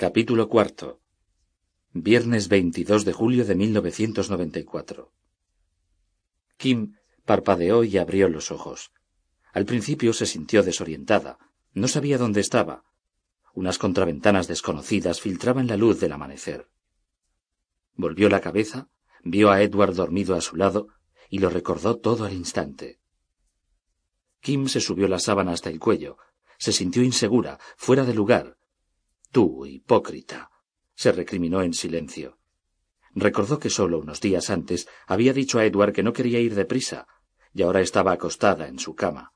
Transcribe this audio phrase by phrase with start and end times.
[0.00, 1.02] Capítulo cuarto.
[1.92, 5.12] Viernes 22 de julio de 1994.
[6.56, 6.94] Kim
[7.26, 8.92] parpadeó y abrió los ojos.
[9.52, 11.36] Al principio se sintió desorientada.
[11.74, 12.82] No sabía dónde estaba.
[13.52, 16.70] Unas contraventanas desconocidas filtraban la luz del amanecer.
[17.92, 18.88] Volvió la cabeza,
[19.22, 20.88] vio a Edward dormido a su lado
[21.28, 23.00] y lo recordó todo al instante.
[24.40, 26.16] Kim se subió la sábana hasta el cuello.
[26.56, 28.56] Se sintió insegura, fuera de lugar.
[29.30, 30.50] Tú, hipócrita,
[30.94, 32.38] se recriminó en silencio.
[33.14, 37.06] Recordó que solo unos días antes había dicho a Edward que no quería ir deprisa,
[37.52, 39.32] y ahora estaba acostada en su cama.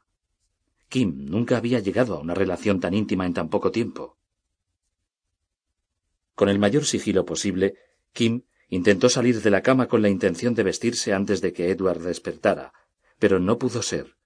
[0.89, 4.19] Kim nunca había llegado a una relación tan íntima en tan poco tiempo.
[6.35, 7.75] Con el mayor sigilo posible,
[8.13, 12.01] Kim intentó salir de la cama con la intención de vestirse antes de que Edward
[12.01, 12.73] despertara,
[13.19, 14.17] pero no pudo ser.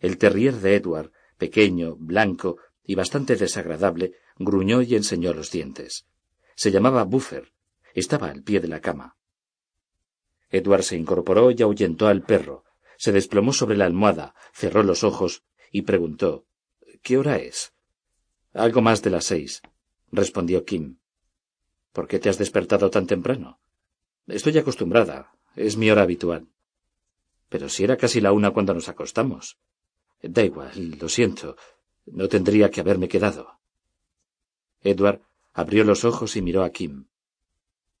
[0.00, 6.06] El terrier de Edward, pequeño, blanco y bastante desagradable, gruñó y enseñó los dientes.
[6.54, 7.52] Se llamaba Buffer.
[7.94, 9.16] Estaba al pie de la cama.
[10.50, 12.64] Edward se incorporó y ahuyentó al perro.
[12.96, 16.46] Se desplomó sobre la almohada, cerró los ojos y preguntó
[17.02, 17.72] ¿Qué hora es?
[18.52, 19.62] Algo más de las seis,
[20.10, 20.98] respondió Kim.
[21.92, 23.60] ¿Por qué te has despertado tan temprano?
[24.26, 25.32] Estoy acostumbrada.
[25.56, 26.48] Es mi hora habitual.
[27.48, 29.58] Pero si era casi la una cuando nos acostamos.
[30.22, 31.56] Da igual, lo siento.
[32.12, 33.60] No tendría que haberme quedado.
[34.82, 35.22] Edward
[35.52, 37.06] abrió los ojos y miró a Kim.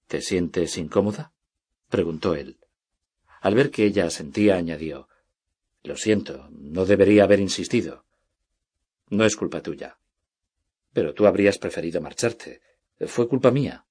[0.06, 1.32] ¿Te sientes incómoda?
[1.88, 2.58] preguntó él.
[3.40, 5.08] Al ver que ella asentía, añadió
[5.84, 8.04] Lo siento, no debería haber insistido.
[9.08, 9.98] No es culpa tuya.
[10.92, 12.60] Pero tú habrías preferido marcharte.
[13.06, 13.86] Fue culpa mía.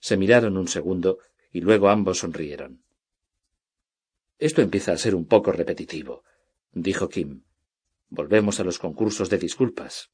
[0.00, 1.18] Se miraron un segundo
[1.50, 2.82] y luego ambos sonrieron.
[4.38, 6.24] Esto empieza a ser un poco repetitivo,
[6.72, 7.42] dijo Kim.
[8.14, 10.12] Volvemos a los concursos de disculpas.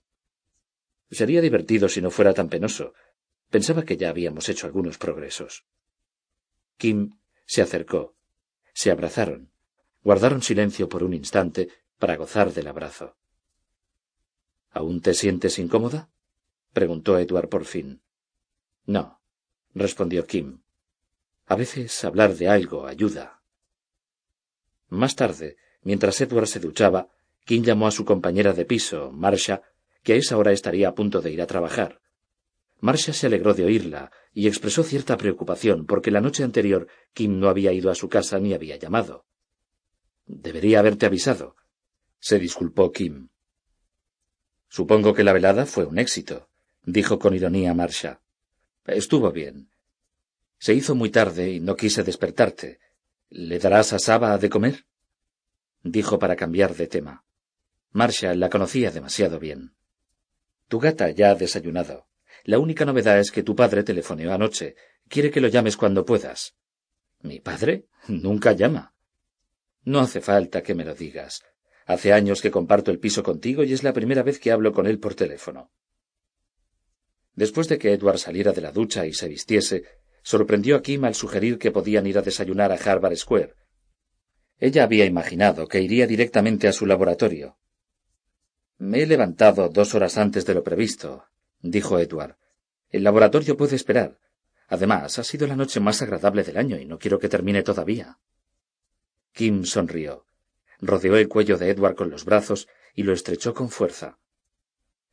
[1.11, 2.95] Sería divertido si no fuera tan penoso.
[3.51, 5.67] Pensaba que ya habíamos hecho algunos progresos.
[6.79, 8.17] Kim se acercó.
[8.73, 9.53] Se abrazaron.
[10.03, 11.69] Guardaron silencio por un instante
[11.99, 13.19] para gozar del abrazo.
[14.71, 16.11] ¿Aún te sientes incómoda?
[16.73, 18.03] preguntó Edward por fin.
[18.87, 19.21] No,
[19.75, 20.63] respondió Kim.
[21.45, 23.43] A veces hablar de algo ayuda.
[24.89, 27.11] Más tarde, mientras Edward se duchaba,
[27.51, 29.61] Kim llamó a su compañera de piso, Marcia,
[30.05, 32.01] que a esa hora estaría a punto de ir a trabajar.
[32.79, 37.49] Marcia se alegró de oírla y expresó cierta preocupación porque la noche anterior Kim no
[37.49, 39.27] había ido a su casa ni había llamado.
[40.27, 41.57] Debería haberte avisado.
[42.21, 43.31] Se disculpó Kim.
[44.69, 46.49] Supongo que la velada fue un éxito,
[46.85, 48.21] dijo con ironía Marcia.
[48.87, 49.71] Estuvo bien.
[50.61, 52.79] Se hizo muy tarde y no quise despertarte.
[53.29, 54.87] ¿Le darás a Saba de comer?
[55.83, 57.25] dijo para cambiar de tema.
[57.93, 59.75] Marcia la conocía demasiado bien.
[60.69, 62.07] Tu gata ya ha desayunado.
[62.45, 64.77] La única novedad es que tu padre telefoneó anoche.
[65.09, 66.55] Quiere que lo llames cuando puedas.
[67.21, 67.87] ¿Mi padre?
[68.07, 68.95] Nunca llama.
[69.85, 71.43] No hace falta que me lo digas.
[71.87, 74.87] Hace años que comparto el piso contigo y es la primera vez que hablo con
[74.87, 75.73] él por teléfono.
[77.35, 79.83] Después de que Edward saliera de la ducha y se vistiese,
[80.23, 83.55] sorprendió a Kim al sugerir que podían ir a desayunar a Harvard Square.
[84.59, 87.57] Ella había imaginado que iría directamente a su laboratorio,
[88.81, 91.27] me he levantado dos horas antes de lo previsto,
[91.61, 92.39] dijo Edward.
[92.89, 94.19] El laboratorio puede esperar.
[94.69, 98.19] Además, ha sido la noche más agradable del año y no quiero que termine todavía.
[99.33, 100.25] Kim sonrió.
[100.81, 104.19] Rodeó el cuello de Edward con los brazos y lo estrechó con fuerza.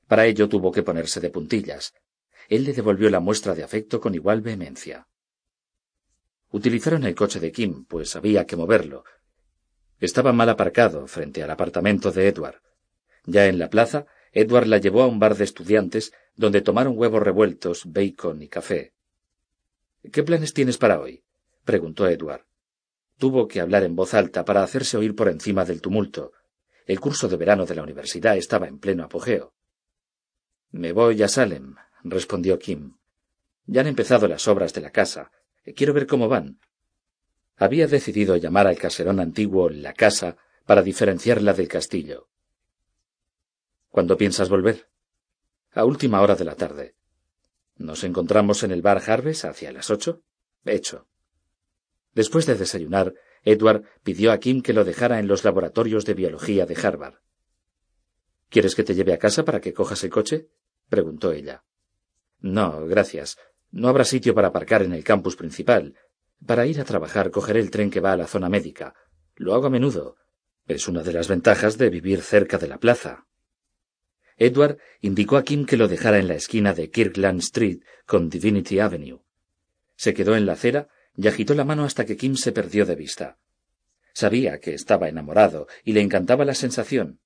[0.07, 1.93] Para ello tuvo que ponerse de puntillas.
[2.47, 5.09] Él le devolvió la muestra de afecto con igual vehemencia.
[6.51, 9.03] Utilizaron el coche de Kim, pues había que moverlo.
[9.99, 12.61] Estaba mal aparcado frente al apartamento de Edward.
[13.27, 17.21] Ya en la plaza, Edward la llevó a un bar de estudiantes donde tomaron huevos
[17.21, 18.93] revueltos, bacon y café.
[20.11, 21.23] ¿Qué planes tienes para hoy?
[21.65, 22.45] preguntó Edward.
[23.17, 26.31] Tuvo que hablar en voz alta para hacerse oír por encima del tumulto.
[26.85, 29.53] El curso de verano de la universidad estaba en pleno apogeo.
[30.71, 32.95] Me voy a Salem, respondió Kim.
[33.65, 35.31] Ya han empezado las obras de la casa.
[35.75, 36.59] Quiero ver cómo van.
[37.57, 42.29] Había decidido llamar al caserón antiguo la casa para diferenciarla del castillo.
[43.97, 44.91] ¿Cuándo piensas volver?
[45.71, 46.93] A última hora de la tarde.
[47.77, 50.21] ¿Nos encontramos en el bar Harvest hacia las ocho?
[50.65, 51.07] Hecho.
[52.13, 56.67] Después de desayunar, Edward pidió a Kim que lo dejara en los laboratorios de biología
[56.67, 57.15] de Harvard.
[58.49, 60.47] ¿Quieres que te lleve a casa para que cojas el coche?
[60.89, 61.63] preguntó ella.
[62.39, 63.39] No, gracias.
[63.71, 65.95] No habrá sitio para aparcar en el campus principal.
[66.45, 68.93] Para ir a trabajar cogeré el tren que va a la zona médica.
[69.33, 70.17] Lo hago a menudo.
[70.67, 73.23] Es una de las ventajas de vivir cerca de la plaza.
[74.37, 78.79] Edward indicó a Kim que lo dejara en la esquina de Kirkland Street con Divinity
[78.79, 79.21] Avenue.
[79.95, 82.95] Se quedó en la acera y agitó la mano hasta que Kim se perdió de
[82.95, 83.39] vista.
[84.13, 87.19] Sabía que estaba enamorado y le encantaba la sensación.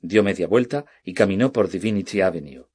[0.00, 2.66] Dio media vuelta y caminó por Divinity Avenue.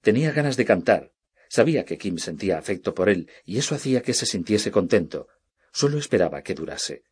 [0.00, 1.12] Tenía ganas de cantar.
[1.48, 5.28] Sabía que Kim sentía afecto por él y eso hacía que se sintiese contento.
[5.72, 7.04] Solo esperaba que durase.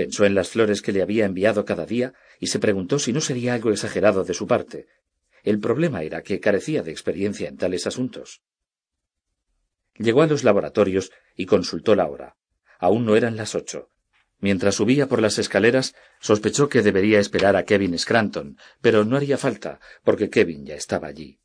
[0.00, 3.20] Pensó en las flores que le había enviado cada día y se preguntó si no
[3.20, 4.86] sería algo exagerado de su parte.
[5.42, 8.40] El problema era que carecía de experiencia en tales asuntos.
[9.98, 12.38] Llegó a los laboratorios y consultó la hora.
[12.78, 13.90] Aún no eran las ocho.
[14.38, 19.36] Mientras subía por las escaleras, sospechó que debería esperar a Kevin Scranton, pero no haría
[19.36, 21.40] falta, porque Kevin ya estaba allí.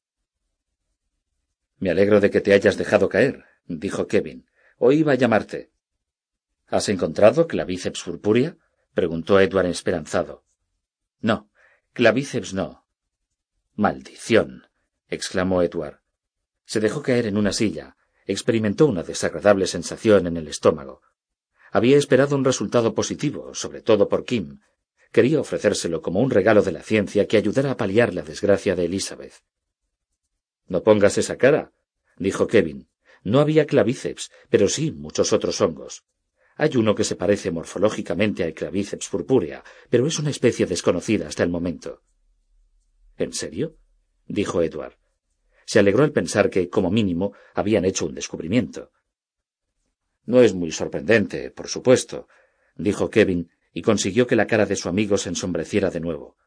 [1.77, 4.47] Me alegro de que te hayas dejado caer, dijo Kevin.
[4.77, 5.73] Hoy iba a llamarte.
[6.67, 8.57] ¿Has encontrado clavíceps purpúrea?
[8.93, 10.43] preguntó Edward esperanzado.
[11.21, 11.49] No,
[11.93, 12.85] clavíceps no.
[13.75, 14.67] Maldición.
[15.09, 16.01] exclamó Edward.
[16.65, 17.97] Se dejó caer en una silla.
[18.25, 21.01] Experimentó una desagradable sensación en el estómago.
[21.71, 24.61] Había esperado un resultado positivo, sobre todo por Kim.
[25.11, 28.85] Quería ofrecérselo como un regalo de la ciencia que ayudara a paliar la desgracia de
[28.85, 29.33] Elizabeth.
[30.67, 31.71] No pongas esa cara,
[32.17, 32.87] dijo Kevin.
[33.23, 36.03] No había clavíceps, pero sí muchos otros hongos.
[36.55, 41.43] Hay uno que se parece morfológicamente al clavíceps purpúrea, pero es una especie desconocida hasta
[41.43, 42.01] el momento.
[43.17, 43.77] ¿En serio?
[44.25, 44.95] dijo Edward.
[45.65, 48.91] Se alegró al pensar que, como mínimo, habían hecho un descubrimiento.
[50.25, 52.27] No es muy sorprendente, por supuesto,
[52.75, 56.37] dijo Kevin, y consiguió que la cara de su amigo se ensombreciera de nuevo.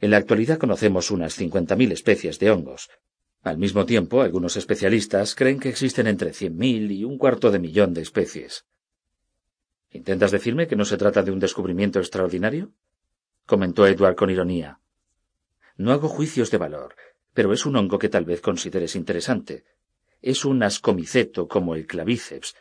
[0.00, 2.90] En la actualidad conocemos unas cincuenta mil especies de hongos.
[3.42, 7.58] Al mismo tiempo, algunos especialistas creen que existen entre cien mil y un cuarto de
[7.58, 8.66] millón de especies.
[9.92, 12.72] ¿Intentas decirme que no se trata de un descubrimiento extraordinario?
[13.44, 14.80] comentó Edward con ironía.
[15.76, 16.96] No hago juicios de valor,
[17.34, 19.64] pero es un hongo que tal vez consideres interesante.
[20.22, 22.54] Es un ascomiceto como el clavíceps,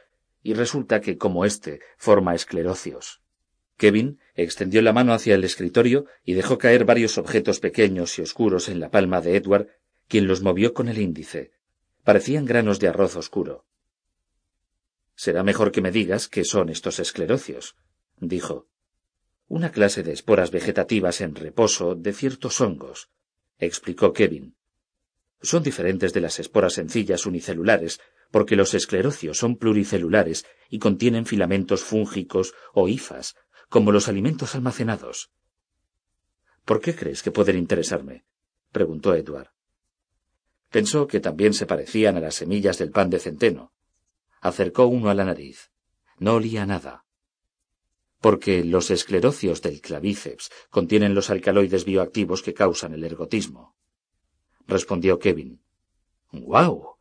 [0.43, 3.21] y resulta que, como éste, forma esclerocios.
[3.77, 8.69] Kevin extendió la mano hacia el escritorio y dejó caer varios objetos pequeños y oscuros
[8.69, 9.67] en la palma de Edward,
[10.07, 11.51] quien los movió con el índice.
[12.03, 13.65] Parecían granos de arroz oscuro.
[15.21, 17.75] Será mejor que me digas qué son estos esclerocios,
[18.17, 18.65] dijo.
[19.47, 23.11] Una clase de esporas vegetativas en reposo de ciertos hongos,
[23.59, 24.55] explicó Kevin.
[25.39, 28.01] Son diferentes de las esporas sencillas unicelulares,
[28.31, 33.35] porque los esclerocios son pluricelulares y contienen filamentos fúngicos o hifas,
[33.69, 35.29] como los alimentos almacenados.
[36.65, 38.25] ¿Por qué crees que pueden interesarme?
[38.71, 39.51] preguntó Edward.
[40.71, 43.71] Pensó que también se parecían a las semillas del pan de centeno,
[44.41, 45.71] acercó uno a la nariz.
[46.17, 47.05] No olía nada.
[48.19, 53.75] Porque los esclerocios del clavíceps contienen los alcaloides bioactivos que causan el ergotismo.
[54.67, 55.61] Respondió Kevin.
[56.31, 56.97] ¡Guau!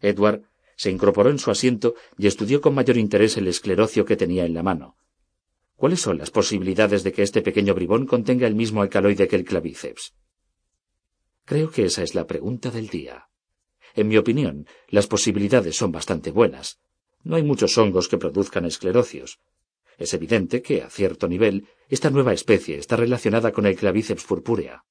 [0.00, 0.42] Edward
[0.76, 4.54] se incorporó en su asiento y estudió con mayor interés el esclerocio que tenía en
[4.54, 4.96] la mano.
[5.76, 9.44] ¿Cuáles son las posibilidades de que este pequeño bribón contenga el mismo alcaloide que el
[9.44, 10.14] clavíceps?
[11.44, 13.28] Creo que esa es la pregunta del día.
[13.94, 16.80] En mi opinión, las posibilidades son bastante buenas.
[17.22, 19.40] No hay muchos hongos que produzcan esclerocios.
[19.98, 24.84] Es evidente que, a cierto nivel, esta nueva especie está relacionada con el clavíceps purpúrea.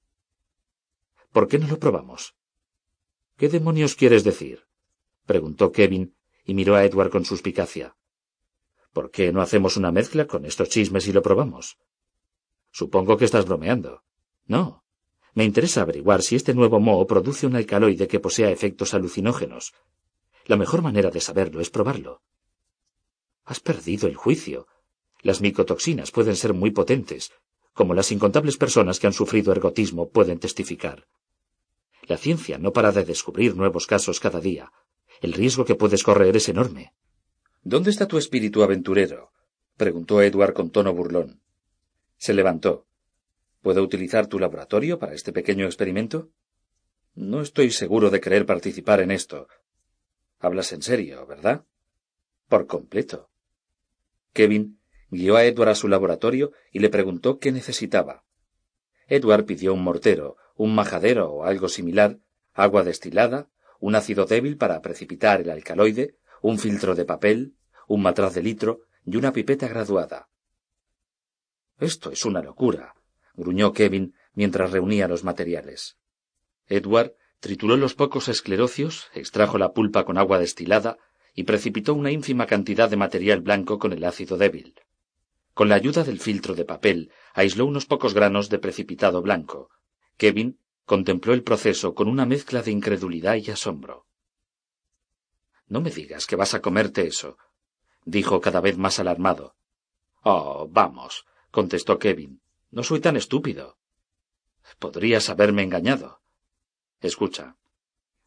[1.31, 2.36] ¿Por qué no lo probamos?
[3.38, 4.65] ¿Qué demonios quieres decir?
[5.25, 7.95] preguntó Kevin y miró a Edward con suspicacia.
[8.94, 11.78] ¿Por qué no hacemos una mezcla con estos chismes y lo probamos?
[12.71, 14.04] Supongo que estás bromeando.
[14.45, 14.81] No,
[15.33, 19.73] me interesa averiguar si este nuevo moho produce un alcaloide que posea efectos alucinógenos.
[20.45, 22.21] La mejor manera de saberlo es probarlo.
[23.45, 24.68] Has perdido el juicio.
[25.21, 27.31] Las micotoxinas pueden ser muy potentes,
[27.73, 31.07] como las incontables personas que han sufrido ergotismo pueden testificar.
[32.04, 34.71] La ciencia no para de descubrir nuevos casos cada día.
[35.21, 36.94] El riesgo que puedes correr es enorme.
[37.64, 39.31] ¿Dónde está tu espíritu aventurero?
[39.78, 41.42] preguntó Edward con tono burlón.
[42.18, 42.85] Se levantó.
[43.61, 46.31] ¿Puedo utilizar tu laboratorio para este pequeño experimento?
[47.13, 49.47] No estoy seguro de querer participar en esto.
[50.39, 51.63] Hablas en serio, ¿verdad?
[52.47, 53.30] Por completo.
[54.33, 54.80] Kevin
[55.11, 58.23] guió a Edward a su laboratorio y le preguntó qué necesitaba.
[59.07, 62.18] Edward pidió un mortero, un majadero o algo similar,
[62.53, 63.49] agua destilada,
[63.80, 67.56] un ácido débil para precipitar el alcaloide, un filtro de papel,
[67.87, 70.30] un matraz de litro y una pipeta graduada.
[71.77, 72.95] Esto es una locura,
[73.35, 75.97] gruñó Kevin mientras reunía los materiales.
[76.68, 80.97] Edward trituró los pocos esclerocios, extrajo la pulpa con agua destilada
[81.33, 84.76] y precipitó una ínfima cantidad de material blanco con el ácido débil.
[85.54, 89.69] Con la ayuda del filtro de papel, aisló unos pocos granos de precipitado blanco.
[90.18, 94.06] Kevin contempló el proceso con una mezcla de incredulidad y asombro.
[95.68, 97.38] No me digas que vas a comerte eso,
[98.06, 99.56] dijo cada vez más alarmado.
[100.23, 102.42] Oh, vamos, contestó Kevin.
[102.71, 103.78] No soy tan estúpido.
[104.80, 106.21] Podrías haberme engañado.
[107.01, 107.57] Escucha.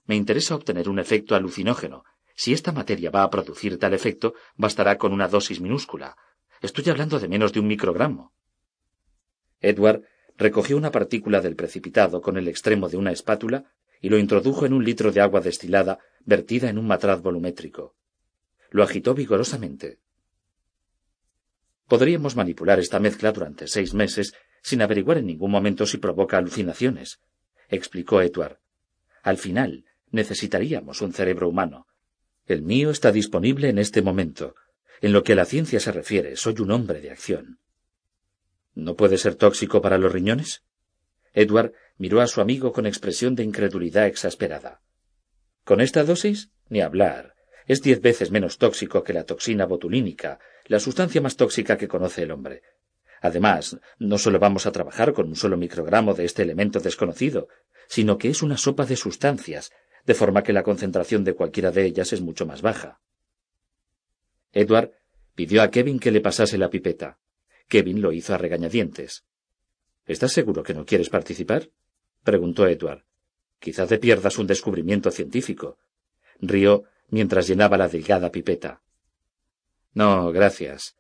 [0.04, 2.04] Me interesa obtener un efecto alucinógeno.
[2.36, 6.16] Si esta materia va a producir tal efecto, bastará con una dosis minúscula.
[6.60, 8.34] Estoy hablando de menos de un microgramo.
[9.60, 10.02] Edward
[10.36, 14.74] recogió una partícula del precipitado con el extremo de una espátula y lo introdujo en
[14.74, 17.94] un litro de agua destilada vertida en un matraz volumétrico.
[18.70, 20.00] Lo agitó vigorosamente.
[21.94, 24.34] Podríamos manipular esta mezcla durante seis meses
[24.64, 27.20] sin averiguar en ningún momento si provoca alucinaciones,
[27.68, 28.58] explicó Edward.
[29.22, 31.86] Al final, necesitaríamos un cerebro humano.
[32.46, 34.56] El mío está disponible en este momento.
[35.02, 37.60] En lo que a la ciencia se refiere, soy un hombre de acción.
[38.74, 40.64] ¿No puede ser tóxico para los riñones?
[41.32, 44.82] Edward miró a su amigo con expresión de incredulidad exasperada.
[45.62, 46.50] ¿Con esta dosis?
[46.68, 47.36] Ni hablar.
[47.68, 52.22] Es diez veces menos tóxico que la toxina botulínica, la sustancia más tóxica que conoce
[52.22, 52.62] el hombre.
[53.20, 57.48] Además, no solo vamos a trabajar con un solo microgramo de este elemento desconocido,
[57.88, 59.72] sino que es una sopa de sustancias,
[60.04, 63.00] de forma que la concentración de cualquiera de ellas es mucho más baja.
[64.52, 64.92] Edward
[65.34, 67.18] pidió a Kevin que le pasase la pipeta.
[67.68, 69.24] Kevin lo hizo a regañadientes.
[70.06, 71.70] ¿Estás seguro que no quieres participar?
[72.22, 73.04] preguntó Edward.
[73.58, 75.78] Quizá te pierdas un descubrimiento científico.
[76.40, 78.82] Rió mientras llenaba la delgada pipeta.
[79.94, 80.96] No, gracias.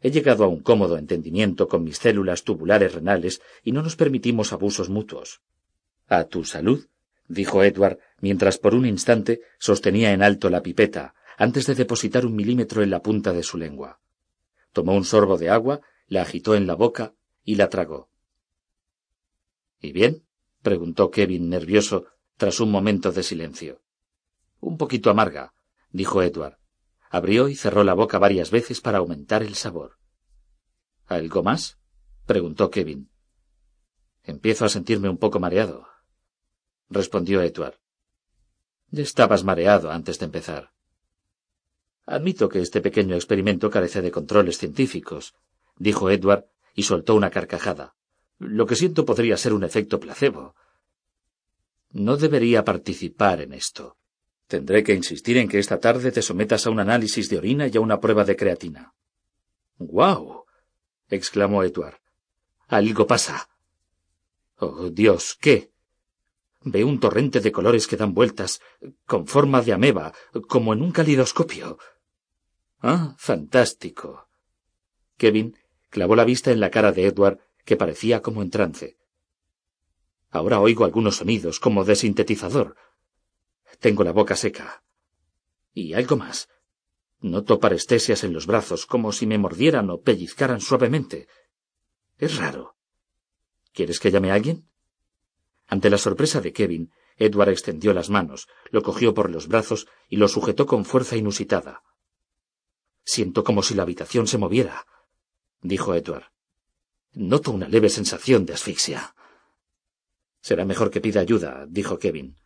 [0.00, 4.52] He llegado a un cómodo entendimiento con mis células tubulares renales y no nos permitimos
[4.52, 5.42] abusos mutuos.
[6.08, 6.88] A tu salud,
[7.28, 12.34] dijo Edward, mientras por un instante sostenía en alto la pipeta, antes de depositar un
[12.34, 14.00] milímetro en la punta de su lengua.
[14.72, 18.10] Tomó un sorbo de agua, la agitó en la boca y la tragó.
[19.80, 20.24] ¿Y bien?
[20.62, 22.06] preguntó Kevin nervioso
[22.36, 23.82] tras un momento de silencio.
[24.60, 25.54] Un poquito amarga,
[25.90, 26.61] dijo Edward.
[27.12, 29.98] Abrió y cerró la boca varias veces para aumentar el sabor.
[31.04, 31.78] ¿Algo más?
[32.24, 33.10] preguntó Kevin.
[34.22, 35.86] Empiezo a sentirme un poco mareado,
[36.88, 37.78] respondió Edward.
[38.88, 40.72] Ya estabas mareado antes de empezar.
[42.06, 45.34] Admito que este pequeño experimento carece de controles científicos,
[45.76, 47.94] dijo Edward y soltó una carcajada.
[48.38, 50.54] Lo que siento podría ser un efecto placebo.
[51.90, 53.98] No debería participar en esto.
[54.52, 57.76] Tendré que insistir en que esta tarde te sometas a un análisis de orina y
[57.78, 58.92] a una prueba de creatina.
[59.78, 60.44] ¡Guau!
[61.08, 61.96] exclamó Edward.
[62.68, 63.48] Algo pasa.
[64.58, 65.70] Oh, Dios, ¿qué?
[66.64, 68.60] Ve un torrente de colores que dan vueltas,
[69.06, 70.12] con forma de ameba,
[70.48, 71.78] como en un calidoscopio.
[72.82, 74.28] Ah, fantástico.
[75.16, 75.56] Kevin
[75.88, 78.98] clavó la vista en la cara de Edward que parecía como en trance.
[80.28, 82.76] Ahora oigo algunos sonidos como de sintetizador.
[83.82, 84.84] Tengo la boca seca.
[85.74, 86.48] Y algo más.
[87.18, 91.26] Noto parestesias en los brazos, como si me mordieran o pellizcaran suavemente.
[92.16, 92.76] Es raro.
[93.72, 94.68] ¿Quieres que llame a alguien?
[95.66, 100.16] Ante la sorpresa de Kevin, Edward extendió las manos, lo cogió por los brazos y
[100.16, 101.82] lo sujetó con fuerza inusitada.
[103.04, 104.86] Siento como si la habitación se moviera,
[105.60, 106.30] dijo Edward.
[107.14, 109.16] Noto una leve sensación de asfixia.
[110.40, 112.41] Será mejor que pida ayuda, dijo Kevin.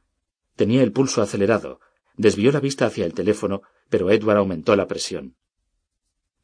[0.56, 1.80] Tenía el pulso acelerado.
[2.16, 5.36] Desvió la vista hacia el teléfono, pero Edward aumentó la presión.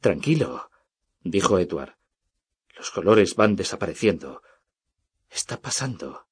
[0.01, 0.71] Tranquilo,
[1.25, 1.97] dijo Edward.
[2.77, 4.43] Los colores van desapareciendo.
[5.31, 6.27] Está pasando.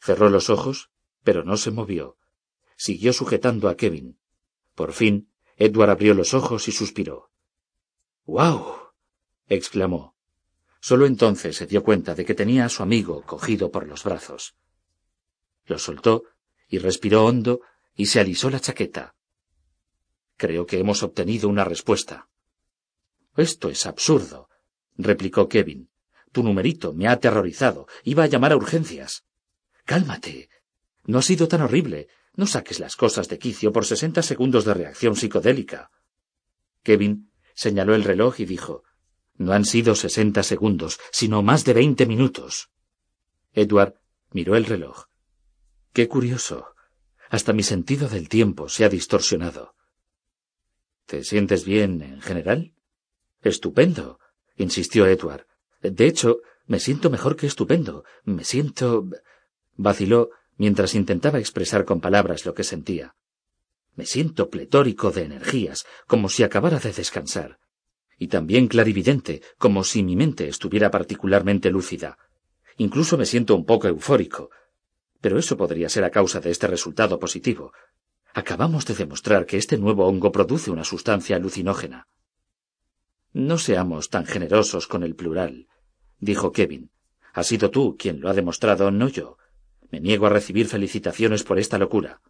[0.00, 0.90] Cerró los ojos,
[1.22, 2.16] pero no se movió.
[2.76, 4.18] Siguió sujetando a Kevin.
[4.74, 7.30] Por fin, Edward abrió los ojos y suspiró.
[8.24, 8.92] ¡Guau!
[9.48, 10.16] exclamó.
[10.80, 14.54] Solo entonces se dio cuenta de que tenía a su amigo cogido por los brazos.
[15.66, 16.24] Lo soltó
[16.70, 17.60] y respiró hondo
[17.94, 19.14] y se alisó la chaqueta.
[20.38, 22.30] Creo que hemos obtenido una respuesta.
[23.36, 24.48] Esto es absurdo,
[24.96, 25.90] replicó Kevin.
[26.32, 27.86] Tu numerito me ha aterrorizado.
[28.04, 29.24] Iba a llamar a urgencias.
[29.84, 30.48] Cálmate.
[31.04, 32.08] No ha sido tan horrible.
[32.34, 35.90] No saques las cosas de quicio por sesenta segundos de reacción psicodélica.
[36.82, 38.84] Kevin señaló el reloj y dijo
[39.40, 42.68] no han sido sesenta segundos, sino más de veinte minutos.
[43.54, 43.94] Edward
[44.32, 45.06] miró el reloj.
[45.92, 46.74] Qué curioso.
[47.28, 49.74] Hasta mi sentido del tiempo se ha distorsionado.
[51.06, 52.74] ¿Te sientes bien en general?
[53.42, 54.18] Estupendo,
[54.56, 55.46] insistió Edward.
[55.80, 58.04] De hecho, me siento mejor que estupendo.
[58.24, 59.08] Me siento.
[59.74, 63.16] vaciló mientras intentaba expresar con palabras lo que sentía.
[63.96, 67.58] Me siento pletórico de energías, como si acabara de descansar
[68.20, 72.18] y también clarividente, como si mi mente estuviera particularmente lúcida.
[72.76, 74.50] Incluso me siento un poco eufórico.
[75.20, 77.72] Pero eso podría ser a causa de este resultado positivo.
[78.32, 82.08] Acabamos de demostrar que este nuevo hongo produce una sustancia alucinógena.
[83.32, 85.68] No seamos tan generosos con el plural,
[86.18, 86.90] dijo Kevin.
[87.32, 89.36] Has sido tú quien lo ha demostrado, no yo.
[89.90, 92.20] Me niego a recibir felicitaciones por esta locura.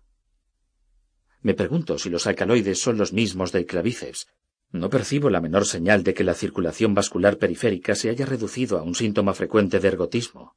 [1.42, 4.28] Me pregunto si los alcaloides son los mismos del clavíceps.
[4.72, 8.82] No percibo la menor señal de que la circulación vascular periférica se haya reducido a
[8.82, 10.54] un síntoma frecuente de ergotismo.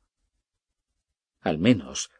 [1.39, 2.11] Al menos,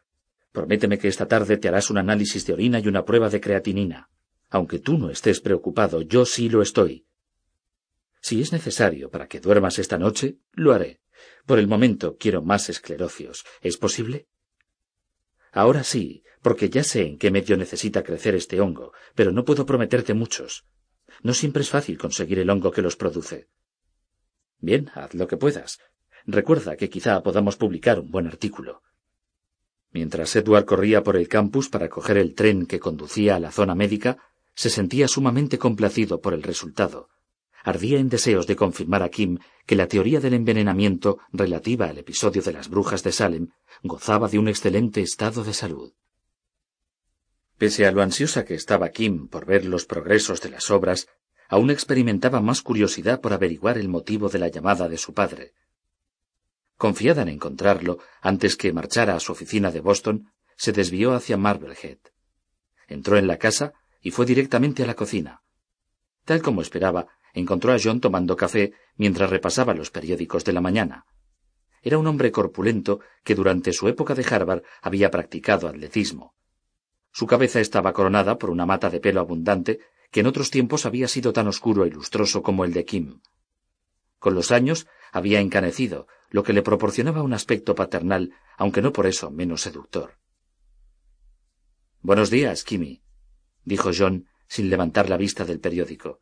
[0.54, 4.08] prométeme que esta tarde te harás un análisis de orina y una prueba de creatinina.
[4.50, 7.06] Aunque tú no estés preocupado, yo sí lo estoy.
[8.20, 11.00] Si es necesario para que duermas esta noche, lo haré.
[11.44, 13.44] Por el momento quiero más esclerocios.
[13.62, 14.28] ¿Es posible?
[15.50, 19.66] Ahora sí, porque ya sé en qué medio necesita crecer este hongo, pero no puedo
[19.66, 20.66] prometerte muchos.
[21.22, 23.48] No siempre es fácil conseguir el hongo que los produce.
[24.60, 25.80] Bien, haz lo que puedas.
[26.26, 28.82] Recuerda que quizá podamos publicar un buen artículo.
[29.94, 33.76] Mientras Edward corría por el campus para coger el tren que conducía a la zona
[33.76, 34.18] médica,
[34.56, 37.08] se sentía sumamente complacido por el resultado,
[37.62, 42.42] ardía en deseos de confirmar a Kim que la teoría del envenenamiento relativa al episodio
[42.42, 43.48] de las brujas de Salem
[43.84, 45.92] gozaba de un excelente estado de salud.
[47.56, 51.06] Pese a lo ansiosa que estaba Kim por ver los progresos de las obras,
[51.48, 55.54] aún experimentaba más curiosidad por averiguar el motivo de la llamada de su padre.
[56.76, 61.98] Confiada en encontrarlo antes que marchara a su oficina de Boston, se desvió hacia Marblehead.
[62.88, 65.42] Entró en la casa y fue directamente a la cocina.
[66.24, 71.06] Tal como esperaba, encontró a John tomando café mientras repasaba los periódicos de la mañana.
[71.82, 76.34] Era un hombre corpulento que durante su época de Harvard había practicado atletismo.
[77.12, 81.08] Su cabeza estaba coronada por una mata de pelo abundante que en otros tiempos había
[81.08, 83.20] sido tan oscuro y lustroso como el de Kim.
[84.18, 89.06] Con los años había encanecido, lo que le proporcionaba un aspecto paternal, aunque no por
[89.06, 90.18] eso menos seductor.
[92.00, 93.04] Buenos días, Kimmy,
[93.64, 96.18] dijo John, sin levantar la vista del periódico.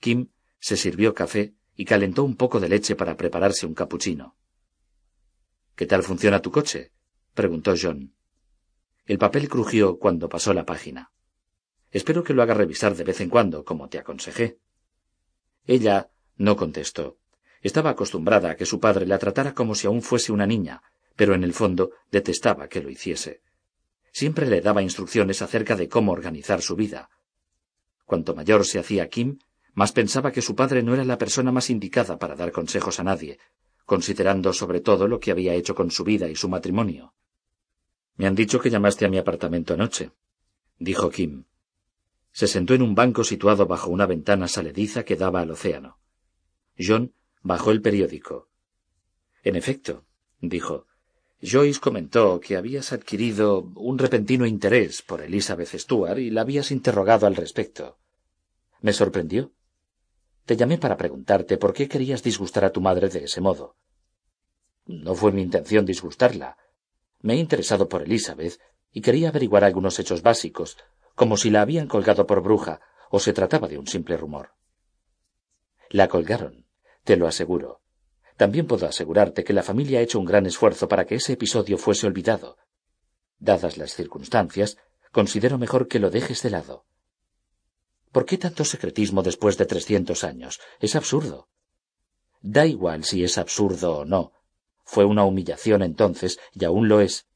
[0.00, 4.38] Kim se sirvió café y calentó un poco de leche para prepararse un capuchino.
[5.76, 6.94] ¿Qué tal funciona tu coche?
[7.34, 8.14] preguntó John.
[9.04, 11.12] El papel crujió cuando pasó la página.
[11.90, 14.60] Espero que lo haga revisar de vez en cuando, como te aconsejé.
[15.66, 17.18] Ella no contestó.
[17.64, 20.82] Estaba acostumbrada a que su padre la tratara como si aún fuese una niña,
[21.16, 23.40] pero en el fondo detestaba que lo hiciese.
[24.12, 27.08] Siempre le daba instrucciones acerca de cómo organizar su vida.
[28.04, 29.38] Cuanto mayor se hacía Kim,
[29.72, 33.02] más pensaba que su padre no era la persona más indicada para dar consejos a
[33.02, 33.38] nadie,
[33.86, 37.14] considerando sobre todo lo que había hecho con su vida y su matrimonio.
[38.16, 40.10] Me han dicho que llamaste a mi apartamento anoche,
[40.78, 41.46] dijo Kim.
[42.30, 45.98] Se sentó en un banco situado bajo una ventana salediza que daba al océano.
[46.78, 48.48] John bajó el periódico.
[49.44, 50.04] En efecto,
[50.40, 50.86] dijo,
[51.42, 57.26] Joyce comentó que habías adquirido un repentino interés por Elizabeth Stuart y la habías interrogado
[57.26, 57.98] al respecto.
[58.80, 59.52] Me sorprendió.
[60.46, 63.76] Te llamé para preguntarte por qué querías disgustar a tu madre de ese modo.
[64.86, 66.56] No fue mi intención disgustarla.
[67.20, 68.58] Me he interesado por Elizabeth
[68.90, 70.78] y quería averiguar algunos hechos básicos,
[71.14, 72.80] como si la habían colgado por bruja
[73.10, 74.52] o se trataba de un simple rumor.
[75.90, 76.63] La colgaron,
[77.04, 77.80] te lo aseguro.
[78.36, 81.78] También puedo asegurarte que la familia ha hecho un gran esfuerzo para que ese episodio
[81.78, 82.56] fuese olvidado.
[83.38, 84.76] Dadas las circunstancias,
[85.12, 86.86] considero mejor que lo dejes de lado.
[88.10, 90.60] ¿Por qué tanto secretismo después de trescientos años?
[90.80, 91.48] Es absurdo.
[92.42, 94.32] Da igual si es absurdo o no.
[94.84, 97.26] Fue una humillación entonces, y aún lo es.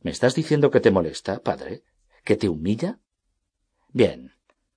[0.00, 1.82] ¿Me estás diciendo que te molesta, padre?
[2.24, 2.98] ¿Que te humilla?
[3.90, 4.34] Bien.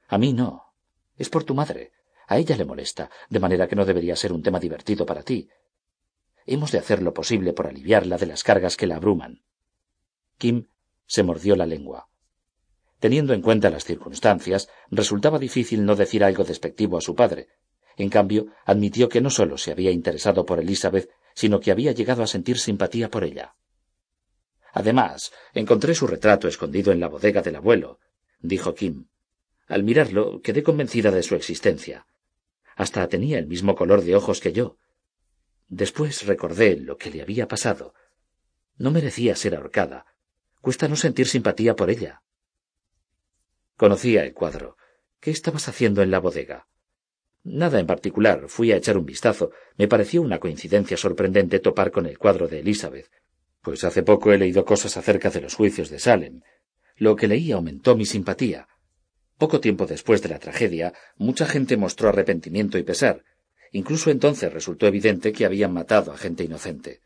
[0.08, 0.74] A mí no.
[1.18, 1.92] Es por tu madre.
[2.32, 5.50] A ella le molesta, de manera que no debería ser un tema divertido para ti.
[6.46, 9.44] Hemos de hacer lo posible por aliviarla de las cargas que la abruman.
[10.38, 10.70] Kim
[11.06, 12.08] se mordió la lengua.
[13.00, 17.50] Teniendo en cuenta las circunstancias, resultaba difícil no decir algo despectivo a su padre.
[17.98, 22.24] En cambio, admitió que no sólo se había interesado por Elizabeth, sino que había llegado
[22.24, 23.58] a sentir simpatía por ella.
[24.72, 28.00] Además, encontré su retrato escondido en la bodega del abuelo,
[28.40, 29.10] dijo Kim.
[29.68, 32.06] Al mirarlo, quedé convencida de su existencia.
[32.82, 34.80] Hasta tenía el mismo color de ojos que yo.
[35.68, 37.94] Después recordé lo que le había pasado.
[38.76, 40.08] No merecía ser ahorcada.
[40.62, 42.24] Cuesta no sentir simpatía por ella.
[43.78, 44.78] Conocía el cuadro.
[45.20, 46.68] ¿Qué estabas haciendo en la bodega?
[47.44, 48.46] Nada en particular.
[48.48, 49.52] Fui a echar un vistazo.
[49.78, 53.12] Me pareció una coincidencia sorprendente topar con el cuadro de Elizabeth.
[53.62, 56.42] Pues hace poco he leído cosas acerca de los juicios de Salem.
[56.96, 58.68] Lo que leí aumentó mi simpatía.
[59.42, 63.24] Poco tiempo después de la tragedia, mucha gente mostró arrepentimiento y pesar.
[63.72, 67.02] Incluso entonces resultó evidente que habían matado a gente inocente.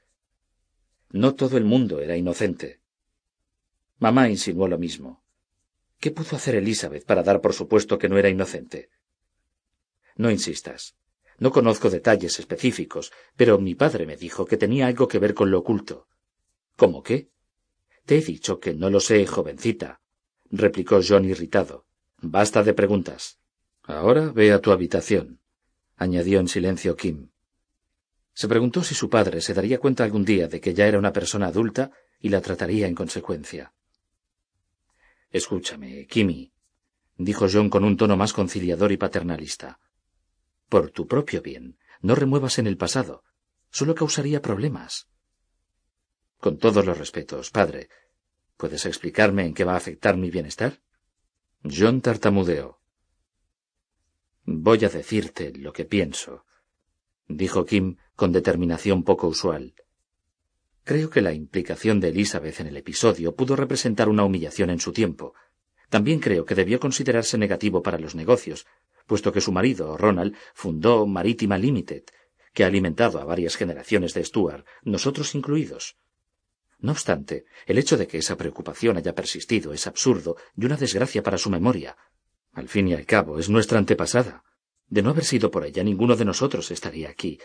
[1.12, 2.82] No todo el mundo era inocente.
[4.00, 5.24] Mamá insinuó lo mismo.
[6.02, 8.90] ¿Qué pudo hacer Elizabeth para dar por supuesto que no era inocente?
[10.18, 10.98] No insistas.
[11.40, 15.52] No conozco detalles específicos, pero mi padre me dijo que tenía algo que ver con
[15.52, 16.10] lo oculto.
[16.76, 17.30] ¿Cómo qué?
[18.06, 20.02] Te he dicho que no lo sé, jovencita,
[20.52, 21.85] replicó John irritado.
[22.28, 23.38] Basta de preguntas.
[23.84, 25.42] Ahora ve a tu habitación,
[25.96, 27.30] añadió en silencio Kim.
[28.34, 31.14] Se preguntó si su padre se daría cuenta algún día de que ya era una
[31.14, 33.76] persona adulta y la trataría en consecuencia.
[35.30, 36.52] Escúchame, Kimi,
[37.16, 39.80] dijo John con un tono más conciliador y paternalista.
[40.68, 43.24] Por tu propio bien, no remuevas en el pasado.
[43.70, 45.10] Solo causaría problemas.
[46.40, 47.88] Con todos los respetos, padre,
[48.58, 50.82] ¿puedes explicarme en qué va a afectar mi bienestar?
[51.68, 52.80] John tartamudeó.
[54.44, 56.46] Voy a decirte lo que pienso,
[57.28, 59.74] dijo Kim con determinación poco usual.
[60.84, 64.94] Creo que la implicación de Elizabeth en el episodio pudo representar una humillación en su
[64.94, 65.34] tiempo.
[65.90, 68.68] También creo que debió considerarse negativo para los negocios,
[69.08, 72.04] puesto que su marido, Ronald, fundó Marítima Limited,
[72.54, 75.98] que ha alimentado a varias generaciones de Stuart, nosotros incluidos.
[76.86, 81.24] No obstante, el hecho de que esa preocupación haya persistido es absurdo y una desgracia
[81.24, 81.98] para su memoria.
[82.54, 84.44] Al fin y al cabo, es nuestra antepasada.
[84.88, 87.40] De no haber sido por ella, ninguno de nosotros estaría aquí.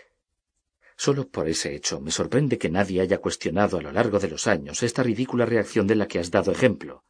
[0.94, 4.46] Solo por ese hecho me sorprende que nadie haya cuestionado a lo largo de los
[4.46, 7.03] años esta ridícula reacción de la que has dado ejemplo.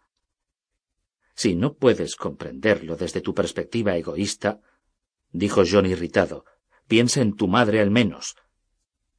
[1.35, 4.61] Si no puedes comprenderlo desde tu perspectiva egoísta,
[5.33, 6.45] dijo John irritado,
[6.87, 8.37] piensa en tu madre al menos.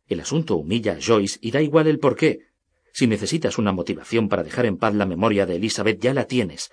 [0.08, 2.51] El asunto humilla a Joyce y da igual el por qué.
[2.94, 6.72] Si necesitas una motivación para dejar en paz la memoria de Elizabeth, ya la tienes.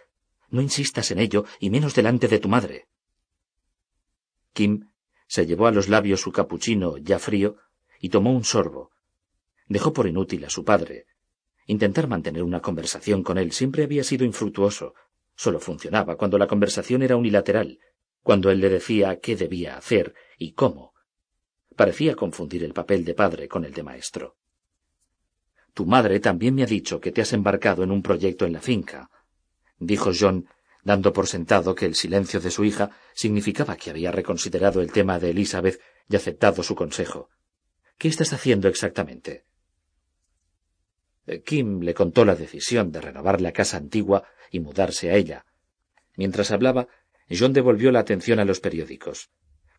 [0.51, 2.87] No insistas en ello, y menos delante de tu madre.
[4.53, 4.91] Kim
[5.27, 7.57] se llevó a los labios su capuchino ya frío
[8.01, 8.91] y tomó un sorbo.
[9.67, 11.07] Dejó por inútil a su padre.
[11.67, 14.95] Intentar mantener una conversación con él siempre había sido infructuoso,
[15.39, 17.79] Solo funcionaba cuando la conversación era unilateral,
[18.25, 20.95] cuando él le decía qué debía hacer y cómo.
[21.77, 24.38] Parecía confundir el papel de padre con el de maestro.
[25.75, 28.61] Tu madre también me ha dicho que te has embarcado en un proyecto en la
[28.61, 29.11] finca,
[29.79, 30.49] dijo John,
[30.83, 35.19] dando por sentado que el silencio de su hija significaba que había reconsiderado el tema
[35.19, 37.29] de Elizabeth y aceptado su consejo.
[37.99, 39.45] ¿Qué estás haciendo exactamente?
[41.45, 45.45] Kim le contó la decisión de renovar la casa antigua y mudarse a ella.
[46.17, 46.89] Mientras hablaba,
[47.29, 49.31] John devolvió la atención a los periódicos.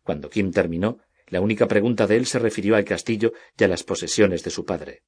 [0.04, 3.82] Cuando Kim terminó, la única pregunta de él se refirió al castillo y a las
[3.82, 5.02] posesiones de su padre.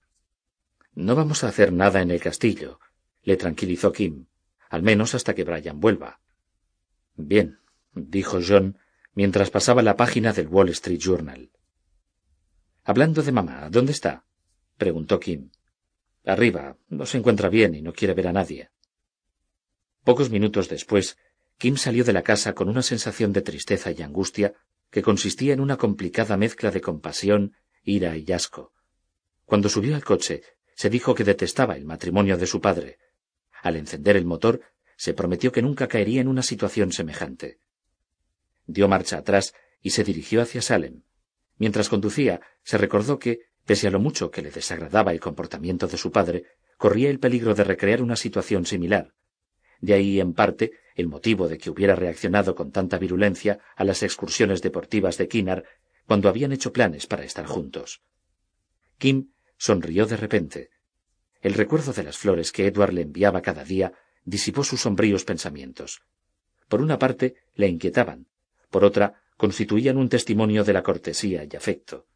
[0.95, 2.79] No vamos a hacer nada en el castillo,
[3.23, 4.27] le tranquilizó Kim,
[4.69, 6.21] al menos hasta que Brian vuelva.
[7.15, 7.59] Bien,
[7.95, 8.79] dijo John
[9.15, 11.51] mientras pasaba la página del Wall Street Journal.
[12.85, 14.25] Hablando de mamá, ¿dónde está?
[14.77, 15.51] preguntó Kim.
[16.25, 16.77] Arriba.
[16.89, 18.71] No se encuentra bien y no quiere ver a nadie.
[20.05, 21.19] Pocos minutos después,
[21.59, 24.55] Kim salió de la casa con una sensación de tristeza y angustia
[24.91, 28.73] que consistía en una complicada mezcla de compasión, ira y asco.
[29.45, 30.43] Cuando subió al coche,
[30.75, 32.99] se dijo que detestaba el matrimonio de su padre.
[33.63, 34.61] Al encender el motor,
[34.97, 37.59] se prometió que nunca caería en una situación semejante.
[38.67, 41.03] Dio marcha atrás y se dirigió hacia Salem.
[41.59, 45.97] Mientras conducía, se recordó que, Pese a lo mucho que le desagradaba el comportamiento de
[45.97, 46.45] su padre,
[46.77, 49.15] corría el peligro de recrear una situación similar.
[49.81, 54.03] De ahí, en parte, el motivo de que hubiera reaccionado con tanta virulencia a las
[54.03, 55.65] excursiones deportivas de Kinar
[56.07, 58.03] cuando habían hecho planes para estar juntos.
[58.99, 59.33] Kim
[59.63, 60.71] sonrió de repente.
[61.41, 63.93] El recuerdo de las flores que Edward le enviaba cada día
[64.25, 66.03] disipó sus sombríos pensamientos.
[66.67, 68.27] Por una parte, le inquietaban,
[68.71, 72.09] por otra, constituían un testimonio de la cortesía y afecto.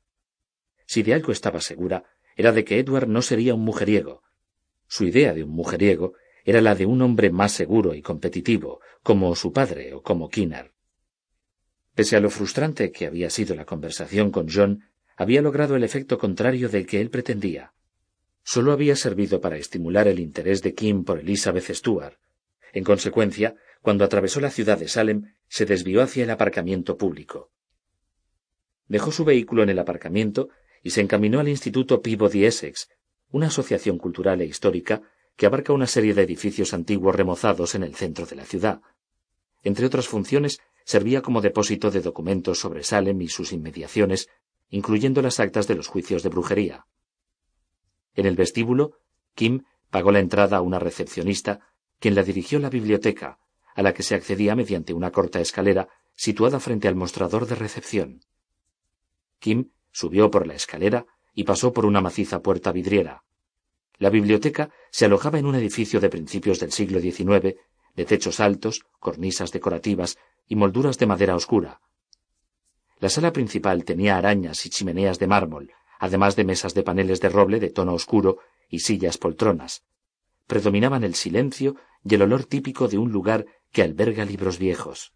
[0.87, 2.03] Si de algo estaba segura,
[2.35, 4.25] era de que Edward no sería un mujeriego.
[4.89, 9.37] Su idea de un mujeriego era la de un hombre más seguro y competitivo, como
[9.37, 10.73] su padre o como Kinar.
[11.95, 14.83] Pese a lo frustrante que había sido la conversación con John,
[15.17, 17.73] había logrado el efecto contrario del que él pretendía.
[18.45, 22.19] Solo había servido para estimular el interés de Kim por Elizabeth Stuart.
[22.73, 27.51] En consecuencia, cuando atravesó la ciudad de Salem, se desvió hacia el aparcamiento público.
[28.87, 30.51] Dejó su vehículo en el aparcamiento
[30.83, 32.89] y se encaminó al Instituto Peabody Essex,
[33.31, 35.03] una asociación cultural e histórica
[35.35, 38.81] que abarca una serie de edificios antiguos remozados en el centro de la ciudad.
[39.63, 44.29] Entre otras funciones, servía como depósito de documentos sobre Salem y sus inmediaciones,
[44.69, 46.87] incluyendo las actas de los juicios de brujería.
[48.15, 48.99] En el vestíbulo,
[49.35, 51.61] Kim pagó la entrada a una recepcionista,
[51.99, 53.39] quien la dirigió a la biblioteca,
[53.75, 58.25] a la que se accedía mediante una corta escalera situada frente al mostrador de recepción.
[59.39, 63.25] Kim Subió por la escalera y pasó por una maciza puerta vidriera.
[63.97, 67.57] La biblioteca se alojaba en un edificio de principios del siglo XIX,
[67.95, 71.81] de techos altos, cornisas decorativas y molduras de madera oscura.
[72.99, 77.29] La sala principal tenía arañas y chimeneas de mármol, además de mesas de paneles de
[77.29, 79.85] roble de tono oscuro y sillas poltronas.
[80.47, 85.13] Predominaban el silencio y el olor típico de un lugar que alberga libros viejos.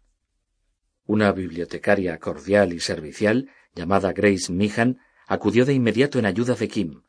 [1.05, 7.01] Una bibliotecaria cordial y servicial, llamada Grace Meehan, acudió de inmediato en ayuda de Kim.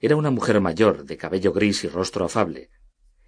[0.00, 2.70] Era una mujer mayor, de cabello gris y rostro afable.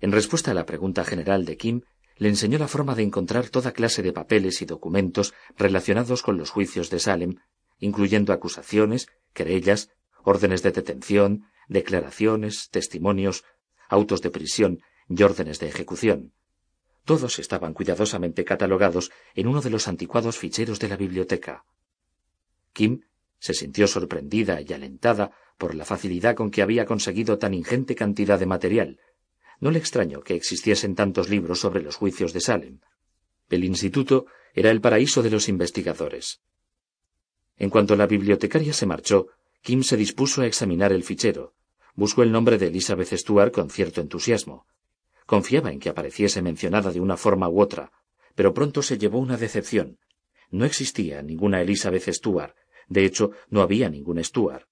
[0.01, 1.83] En respuesta a la pregunta general de Kim,
[2.21, 6.51] le enseñó la forma de encontrar toda clase de papeles y documentos relacionados con los
[6.51, 7.37] juicios de Salem,
[7.79, 9.89] incluyendo acusaciones, querellas,
[10.23, 13.45] órdenes de detención, declaraciones, testimonios,
[13.89, 16.35] autos de prisión y órdenes de ejecución.
[17.07, 21.65] Todos estaban cuidadosamente catalogados en uno de los anticuados ficheros de la biblioteca.
[22.75, 23.01] Kim
[23.39, 28.39] se sintió sorprendida y alentada por la facilidad con que había conseguido tan ingente cantidad
[28.39, 29.01] de material.
[29.61, 32.81] No le extrañó que existiesen tantos libros sobre los juicios de Salem.
[33.49, 36.41] El instituto era el paraíso de los investigadores.
[37.57, 39.29] En cuanto la bibliotecaria se marchó,
[39.61, 41.55] Kim se dispuso a examinar el fichero.
[41.95, 44.67] Buscó el nombre de Elizabeth Stuart con cierto entusiasmo.
[45.27, 47.93] Confiaba en que apareciese mencionada de una forma u otra,
[48.35, 49.99] pero pronto se llevó una decepción.
[50.51, 52.57] No existía ninguna Elizabeth Stuart,
[52.89, 54.67] de hecho, no había ningún Stuart.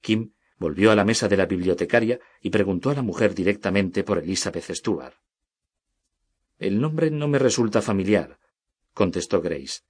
[0.00, 0.32] Kim
[0.64, 4.70] volvió a la mesa de la bibliotecaria y preguntó a la mujer directamente por Elizabeth
[4.70, 5.14] Stuart.
[6.58, 8.38] El nombre no me resulta familiar,
[8.94, 9.82] contestó Grace.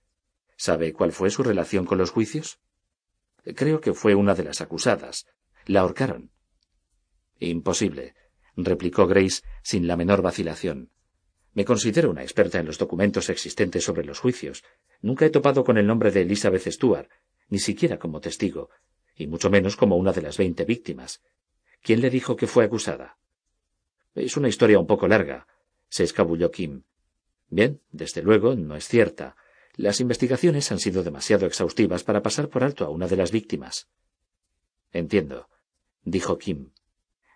[0.57, 2.59] ¿Sabe cuál fue su relación con los juicios?
[3.55, 5.27] Creo que fue una de las acusadas.
[5.67, 6.33] La ahorcaron.
[7.39, 8.17] Imposible
[8.57, 10.91] replicó Grace sin la menor vacilación.
[11.53, 14.65] Me considero una experta en los documentos existentes sobre los juicios.
[15.03, 17.09] Nunca he topado con el nombre de Elizabeth Stuart,
[17.49, 18.71] ni siquiera como testigo,
[19.17, 21.23] y mucho menos como una de las veinte víctimas.
[21.83, 23.19] ¿Quién le dijo que fue acusada?
[24.15, 25.47] Es una historia un poco larga,
[25.89, 26.83] se escabulló Kim.
[27.49, 29.37] Bien, desde luego, no es cierta.
[29.77, 33.89] Las investigaciones han sido demasiado exhaustivas para pasar por alto a una de las víctimas.
[34.93, 35.49] Entiendo,
[36.05, 36.71] dijo Kim.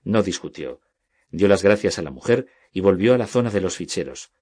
[0.05, 0.81] No discutió
[1.31, 4.33] dio las gracias a la mujer y volvió a la zona de los ficheros.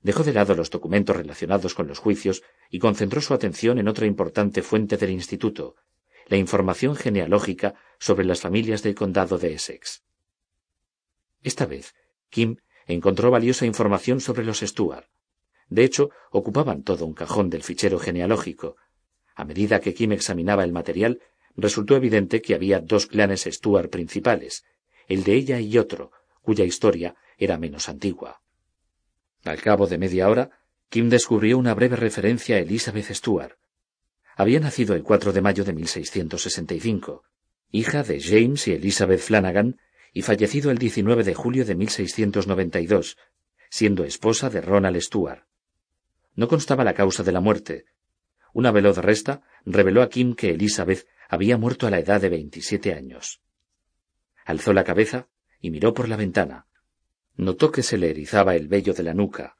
[0.00, 4.06] Dejó de lado los documentos relacionados con los juicios y concentró su atención en otra
[4.06, 5.76] importante fuente del instituto,
[6.26, 10.02] la información genealógica sobre las familias del condado de Essex.
[11.42, 11.94] Esta vez,
[12.28, 15.06] Kim encontró valiosa información sobre los Stuart.
[15.68, 18.76] De hecho, ocupaban todo un cajón del fichero genealógico.
[19.34, 21.20] A medida que Kim examinaba el material,
[21.56, 24.64] resultó evidente que había dos clanes Stuart principales,
[25.08, 26.12] el de ella y otro,
[26.42, 28.40] cuya historia era menos antigua.
[29.44, 30.50] Al cabo de media hora,
[30.88, 33.56] Kim descubrió una breve referencia a Elizabeth Stuart.
[34.38, 37.24] Había nacido el 4 de mayo de 1665,
[37.70, 39.80] hija de James y Elizabeth Flanagan,
[40.12, 43.16] y fallecido el 19 de julio de 1692,
[43.70, 45.46] siendo esposa de Ronald Stuart.
[46.34, 47.86] No constaba la causa de la muerte.
[48.52, 52.92] Una veloz resta reveló a Kim que Elizabeth había muerto a la edad de veintisiete
[52.92, 53.40] años.
[54.44, 55.28] Alzó la cabeza
[55.62, 56.66] y miró por la ventana.
[57.36, 59.56] Notó que se le erizaba el vello de la nuca.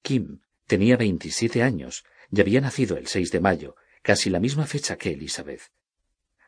[0.00, 3.76] Kim tenía veintisiete años y había nacido el 6 de mayo,
[4.08, 5.60] casi la misma fecha que Elizabeth.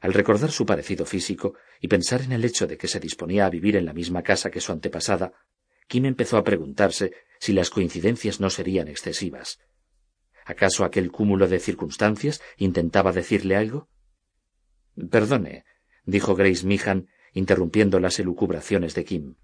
[0.00, 3.50] Al recordar su parecido físico y pensar en el hecho de que se disponía a
[3.50, 5.34] vivir en la misma casa que su antepasada,
[5.86, 9.58] Kim empezó a preguntarse si las coincidencias no serían excesivas.
[10.46, 13.90] ¿Acaso aquel cúmulo de circunstancias intentaba decirle algo?
[15.10, 15.66] Perdone,
[16.06, 19.34] dijo Grace Meehan, interrumpiendo las elucubraciones de Kim.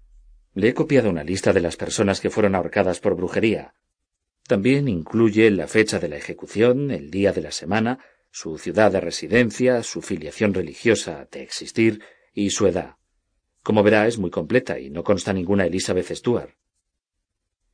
[0.55, 3.75] Le he copiado una lista de las personas que fueron ahorcadas por brujería.
[4.47, 7.99] También incluye la fecha de la ejecución, el día de la semana,
[8.31, 12.01] su ciudad de residencia, su filiación religiosa de existir
[12.33, 12.95] y su edad.
[13.61, 16.51] Como verá, es muy completa y no consta ninguna Elizabeth Stuart.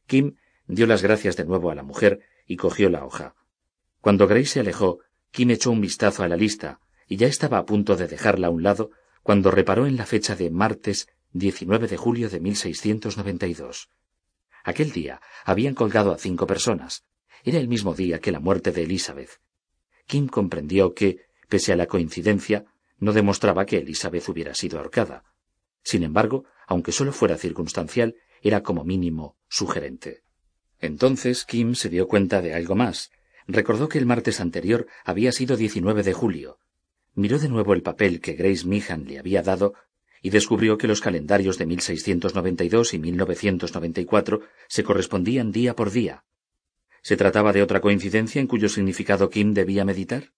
[0.08, 3.36] Kim dio las gracias de nuevo a la mujer y cogió la hoja.
[4.02, 7.66] Cuando Grace se alejó, Kim echó un vistazo a la lista y ya estaba a
[7.66, 8.90] punto de dejarla a un lado
[9.22, 13.90] cuando reparó en la fecha de martes 19 de julio de 1692.
[14.64, 17.06] Aquel día habían colgado a cinco personas.
[17.44, 19.42] Era el mismo día que la muerte de Elizabeth.
[20.06, 22.66] Kim comprendió que, pese a la coincidencia,
[22.98, 25.24] no demostraba que Elizabeth hubiera sido ahorcada.
[25.84, 30.24] Sin embargo, aunque solo fuera circunstancial, era como mínimo sugerente.
[30.80, 33.12] Entonces Kim se dio cuenta de algo más.
[33.48, 36.60] Recordó que el martes anterior había sido 19 de julio,
[37.16, 39.76] Miró de nuevo el papel que Grace Meehan le había dado
[40.24, 46.24] y descubrió que los calendarios de 1692 y 1994 se correspondían día por día.
[47.02, 50.32] ¿Se trataba de otra coincidencia en cuyo significado Kim debía meditar?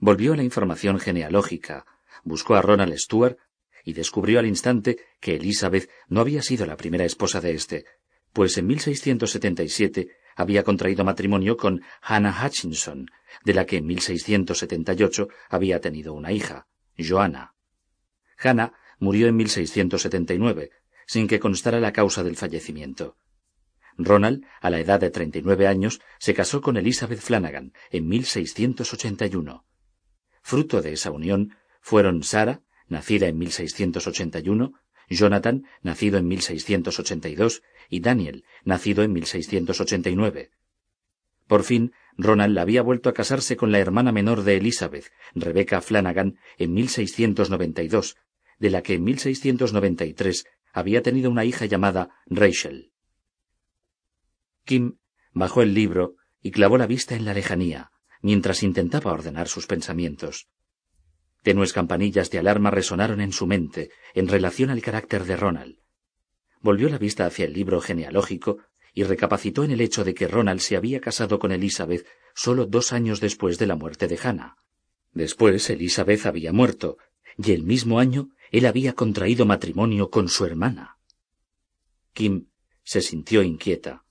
[0.00, 1.86] Volvió a la información genealógica,
[2.24, 3.38] buscó a Ronald Stuart
[3.84, 7.84] y descubrió al instante que Elizabeth no había sido la primera esposa de éste,
[8.32, 13.08] pues en 1677 había contraído matrimonio con Hannah Hutchinson,
[13.44, 16.66] de la que en 1678 había tenido una hija,
[16.98, 17.55] Joanna.
[18.38, 20.70] Hannah murió en 1679,
[21.06, 23.16] sin que constara la causa del fallecimiento.
[23.98, 29.64] Ronald, a la edad de 39 años, se casó con Elizabeth Flanagan en 1681.
[30.42, 34.74] Fruto de esa unión fueron Sarah, nacida en 1681,
[35.08, 40.50] Jonathan, nacido en 1682, y Daniel, nacido en 1689.
[41.46, 46.38] Por fin, Ronald había vuelto a casarse con la hermana menor de Elizabeth, Rebecca Flanagan,
[46.58, 48.16] en 1692,
[48.58, 52.92] de la que en 1693 había tenido una hija llamada Rachel.
[54.64, 54.98] Kim
[55.32, 57.90] bajó el libro y clavó la vista en la lejanía,
[58.20, 60.48] mientras intentaba ordenar sus pensamientos.
[61.42, 65.78] Tenues campanillas de alarma resonaron en su mente en relación al carácter de Ronald.
[66.60, 68.58] Volvió la vista hacia el libro genealógico
[68.92, 72.92] y recapacitó en el hecho de que Ronald se había casado con Elizabeth solo dos
[72.92, 74.56] años después de la muerte de Hannah.
[75.12, 76.98] Después Elizabeth había muerto,
[77.36, 80.98] y el mismo año él había contraído matrimonio con su hermana.
[82.12, 82.48] Kim
[82.82, 84.04] se sintió inquieta.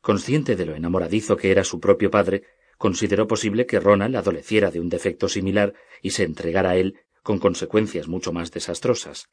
[0.00, 2.44] Consciente de lo enamoradizo que era su propio padre,
[2.78, 7.38] consideró posible que Ronald adoleciera de un defecto similar y se entregara a él con
[7.38, 9.28] consecuencias mucho más desastrosas.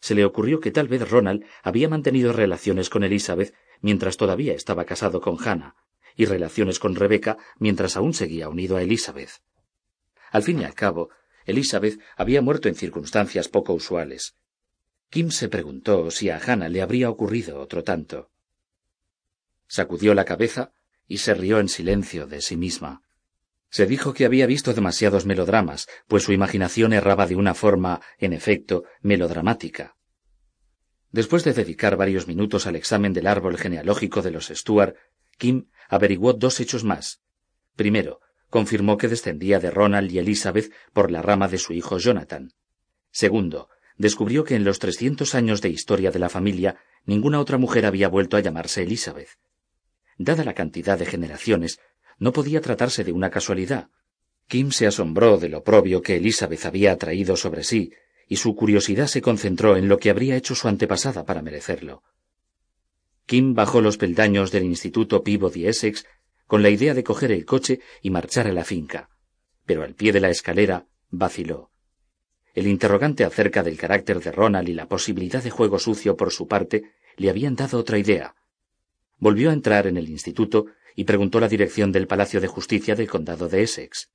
[0.00, 4.84] Se le ocurrió que tal vez Ronald había mantenido relaciones con Elizabeth mientras todavía estaba
[4.84, 5.74] casado con Hannah,
[6.14, 9.42] y relaciones con Rebecca mientras aún seguía unido a Elizabeth.
[10.30, 11.10] Al fin y al cabo,
[11.44, 14.36] Elizabeth había muerto en circunstancias poco usuales.
[15.10, 18.30] Kim se preguntó si a Hannah le habría ocurrido otro tanto.
[19.68, 20.72] Sacudió la cabeza
[21.06, 23.02] y se rió en silencio de sí misma.
[23.70, 28.32] Se dijo que había visto demasiados melodramas, pues su imaginación erraba de una forma, en
[28.32, 29.96] efecto, melodramática.
[31.10, 34.96] Después de dedicar varios minutos al examen del árbol genealógico de los Stuart,
[35.38, 37.20] Kim averiguó dos hechos más.
[37.76, 38.20] Primero,
[38.54, 42.52] confirmó que descendía de Ronald y Elizabeth por la rama de su hijo Jonathan.
[43.10, 47.84] Segundo, descubrió que en los trescientos años de historia de la familia ninguna otra mujer
[47.84, 49.30] había vuelto a llamarse Elizabeth.
[50.18, 51.80] Dada la cantidad de generaciones,
[52.20, 53.88] no podía tratarse de una casualidad.
[54.46, 57.90] Kim se asombró de lo propio que Elizabeth había atraído sobre sí,
[58.28, 62.04] y su curiosidad se concentró en lo que habría hecho su antepasada para merecerlo.
[63.26, 66.06] Kim bajó los peldaños del Instituto Peabody Essex
[66.46, 69.10] con la idea de coger el coche y marchar a la finca,
[69.66, 71.70] pero al pie de la escalera vaciló.
[72.54, 76.46] El interrogante acerca del carácter de Ronald y la posibilidad de juego sucio por su
[76.46, 78.34] parte le habían dado otra idea,
[79.18, 83.08] Volvió a entrar en el instituto y preguntó la dirección del Palacio de Justicia del
[83.08, 84.10] Condado de Essex.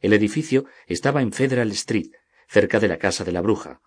[0.00, 2.10] El edificio estaba en Federal Street,
[2.48, 3.82] cerca de la Casa de la Bruja.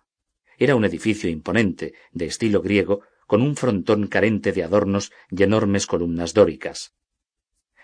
[0.58, 5.86] Era un edificio imponente, de estilo griego, con un frontón carente de adornos y enormes
[5.86, 6.94] columnas dóricas.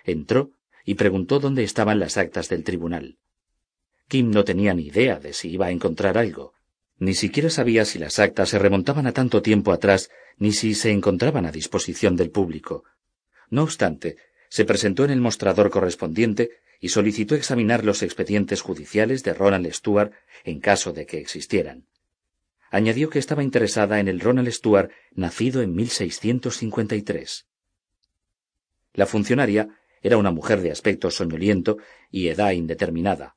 [0.07, 0.53] Entró
[0.85, 3.19] y preguntó dónde estaban las actas del tribunal.
[4.09, 6.55] Kim no tenía ni idea de si iba a encontrar algo.
[6.99, 10.93] Ni siquiera sabía si las actas se remontaban a tanto tiempo atrás ni si se
[10.93, 12.85] encontraban a disposición del público.
[13.51, 14.17] No obstante,
[14.49, 20.13] se presentó en el mostrador correspondiente y solicitó examinar los expedientes judiciales de Ronald Stuart
[20.45, 21.87] en caso de que existieran.
[22.71, 27.47] Añadió que estaba interesada en el Ronald Stuart nacido en 1653.
[28.95, 29.69] La funcionaria
[30.07, 31.79] era una mujer de aspecto soñoliento
[32.13, 33.37] y edad indeterminada.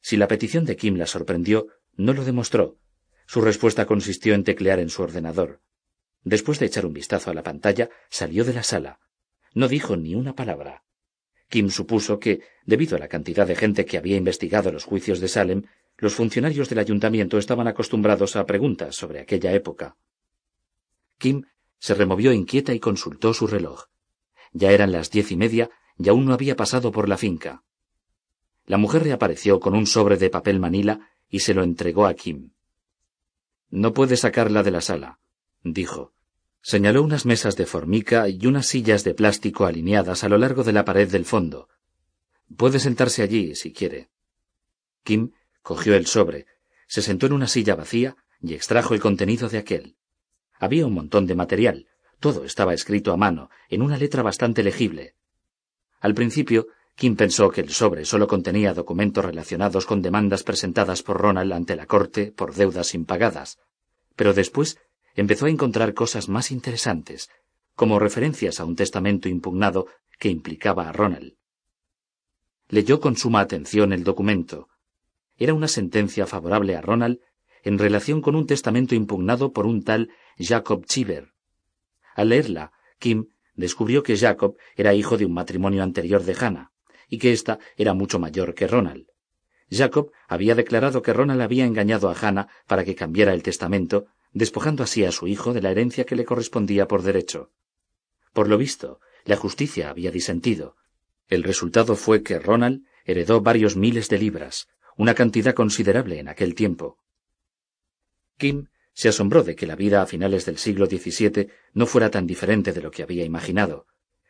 [0.00, 2.76] Si la petición de Kim la sorprendió, no lo demostró.
[3.24, 5.60] Su respuesta consistió en teclear en su ordenador.
[6.24, 8.98] Después de echar un vistazo a la pantalla, salió de la sala.
[9.54, 10.82] No dijo ni una palabra.
[11.48, 15.28] Kim supuso que, debido a la cantidad de gente que había investigado los juicios de
[15.28, 15.62] Salem,
[15.98, 19.96] los funcionarios del ayuntamiento estaban acostumbrados a preguntas sobre aquella época.
[21.18, 21.44] Kim
[21.78, 23.84] se removió inquieta y consultó su reloj.
[24.50, 27.64] Ya eran las diez y media y aún no había pasado por la finca.
[28.66, 32.52] La mujer reapareció con un sobre de papel manila y se lo entregó a Kim.
[33.70, 35.18] No puede sacarla de la sala
[35.64, 36.12] dijo.
[36.60, 40.72] Señaló unas mesas de formica y unas sillas de plástico alineadas a lo largo de
[40.72, 41.68] la pared del fondo.
[42.56, 44.10] Puede sentarse allí, si quiere.
[45.02, 45.32] Kim
[45.62, 46.46] cogió el sobre,
[46.86, 49.96] se sentó en una silla vacía y extrajo el contenido de aquel.
[50.58, 51.88] Había un montón de material,
[52.20, 55.16] todo estaba escrito a mano, en una letra bastante legible.
[56.02, 61.16] Al principio, Kim pensó que el sobre solo contenía documentos relacionados con demandas presentadas por
[61.16, 63.60] Ronald ante la corte por deudas impagadas,
[64.16, 64.78] pero después
[65.14, 67.30] empezó a encontrar cosas más interesantes,
[67.76, 69.86] como referencias a un testamento impugnado
[70.18, 71.36] que implicaba a Ronald.
[72.68, 74.68] Leyó con suma atención el documento.
[75.36, 77.20] Era una sentencia favorable a Ronald
[77.62, 81.32] en relación con un testamento impugnado por un tal Jacob Chiver.
[82.16, 86.72] Al leerla, Kim descubrió que Jacob era hijo de un matrimonio anterior de Hannah,
[87.08, 89.06] y que ésta era mucho mayor que Ronald.
[89.70, 94.82] Jacob había declarado que Ronald había engañado a Hannah para que cambiara el testamento, despojando
[94.82, 97.50] así a su hijo de la herencia que le correspondía por derecho.
[98.32, 100.76] Por lo visto, la justicia había disentido.
[101.28, 106.54] El resultado fue que Ronald heredó varios miles de libras, una cantidad considerable en aquel
[106.54, 106.98] tiempo.
[108.38, 112.26] Kim se asombró de que la vida a finales del siglo XVII no fuera tan
[112.26, 113.86] diferente de lo que había imaginado.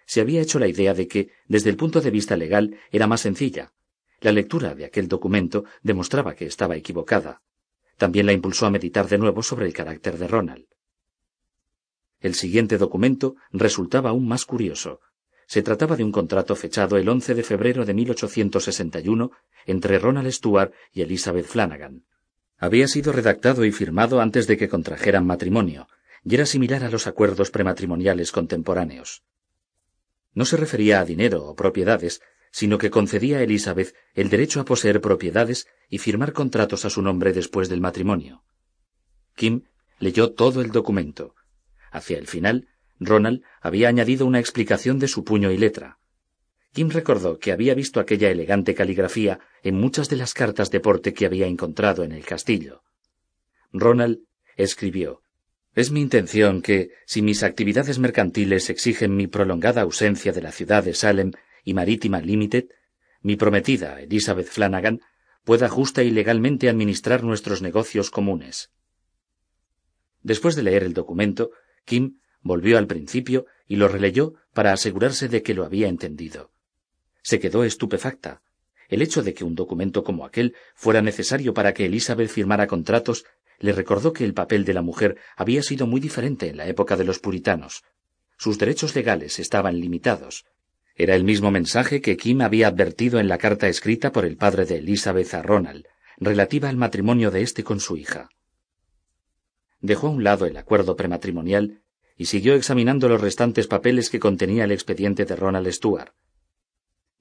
[0.07, 3.23] Se había hecho la idea de que, desde el punto de vista legal, era más
[3.23, 3.73] sencilla.
[4.21, 7.43] La lectura de aquel documento demostraba que estaba equivocada.
[7.97, 10.67] También la impulsó a meditar de nuevo sobre el carácter de Ronald.
[12.21, 15.01] El siguiente documento resultaba aún más curioso.
[15.47, 19.33] Se trataba de un contrato fechado el 11 de febrero de 1861
[19.67, 22.05] entre Ronald Stuart y Elizabeth Flanagan.
[22.63, 25.89] Había sido redactado y firmado antes de que contrajeran matrimonio,
[26.25, 29.25] y era similar a los acuerdos prematrimoniales contemporáneos.
[30.33, 34.65] No se refería a dinero o propiedades, sino que concedía a Elizabeth el derecho a
[34.65, 38.45] poseer propiedades y firmar contratos a su nombre después del matrimonio.
[39.35, 39.65] Kim
[39.99, 41.35] leyó todo el documento.
[41.91, 42.69] Hacia el final,
[43.01, 45.99] Ronald había añadido una explicación de su puño y letra.
[46.73, 51.13] Kim recordó que había visto aquella elegante caligrafía en muchas de las cartas de porte
[51.13, 52.83] que había encontrado en el castillo.
[53.73, 54.21] Ronald
[54.57, 55.23] escribió
[55.75, 60.83] Es mi intención que, si mis actividades mercantiles exigen mi prolongada ausencia de la ciudad
[60.83, 62.65] de Salem y Marítima Limited,
[63.21, 65.01] mi prometida, Elizabeth Flanagan,
[65.45, 68.71] pueda justa y legalmente administrar nuestros negocios comunes.
[70.23, 71.51] Después de leer el documento,
[71.85, 76.52] Kim volvió al principio y lo releyó para asegurarse de que lo había entendido.
[77.23, 78.43] Se quedó estupefacta.
[78.89, 83.25] El hecho de que un documento como aquel fuera necesario para que Elizabeth firmara contratos
[83.59, 86.97] le recordó que el papel de la mujer había sido muy diferente en la época
[86.97, 87.85] de los puritanos.
[88.37, 90.45] Sus derechos legales estaban limitados.
[90.97, 94.67] Era el mismo mensaje que Kim había advertido en la carta escrita por el padre
[94.67, 95.87] de Elizabeth a Ronald,
[96.19, 98.29] relativa al matrimonio de éste con su hija.
[99.81, 101.83] Dejó a un lado el acuerdo prematrimonial
[102.17, 106.13] y siguió examinando los restantes papeles que contenía el expediente de Ronald Stuart.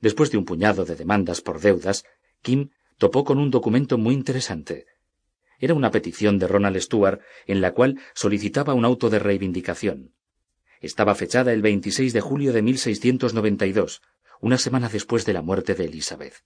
[0.02, 2.04] Después de un puñado de demandas por deudas,
[2.42, 4.88] Kim topó con un documento muy interesante.
[5.60, 10.14] Era una petición de Ronald Stuart en la cual solicitaba un auto de reivindicación.
[10.82, 14.02] Estaba fechada el 26 de julio de 1692,
[14.42, 16.44] una semana después de la muerte de Elizabeth.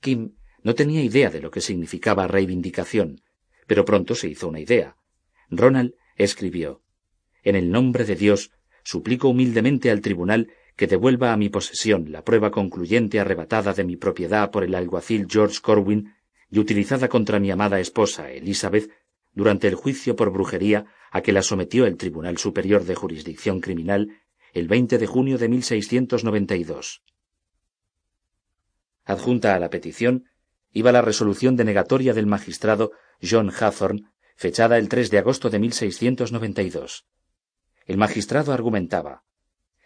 [0.00, 3.20] Kim no tenía idea de lo que significaba reivindicación,
[3.66, 4.96] pero pronto se hizo una idea.
[5.50, 6.82] Ronald escribió
[7.42, 12.22] En el nombre de Dios, suplico humildemente al tribunal que devuelva a mi posesión la
[12.22, 16.14] prueba concluyente arrebatada de mi propiedad por el alguacil George Corwin
[16.52, 18.88] y utilizada contra mi amada esposa Elizabeth
[19.32, 24.20] durante el juicio por brujería a que la sometió el Tribunal Superior de Jurisdicción Criminal
[24.52, 27.02] el 20 de junio de 1692.
[29.04, 30.30] Adjunta a la petición
[30.72, 34.04] iba la resolución denegatoria del magistrado John Hathorne,
[34.36, 37.04] fechada el 3 de agosto de 1692.
[37.84, 39.24] El magistrado argumentaba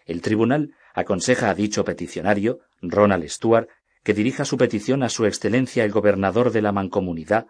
[0.05, 3.69] el tribunal aconseja a dicho peticionario, Ronald Stuart,
[4.03, 7.47] que dirija su petición a Su Excelencia el Gobernador de la Mancomunidad,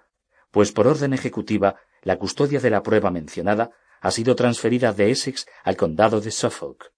[0.51, 3.71] pues por orden ejecutiva la custodia de la prueba mencionada
[4.01, 6.93] ha sido transferida de Essex al condado de Suffolk.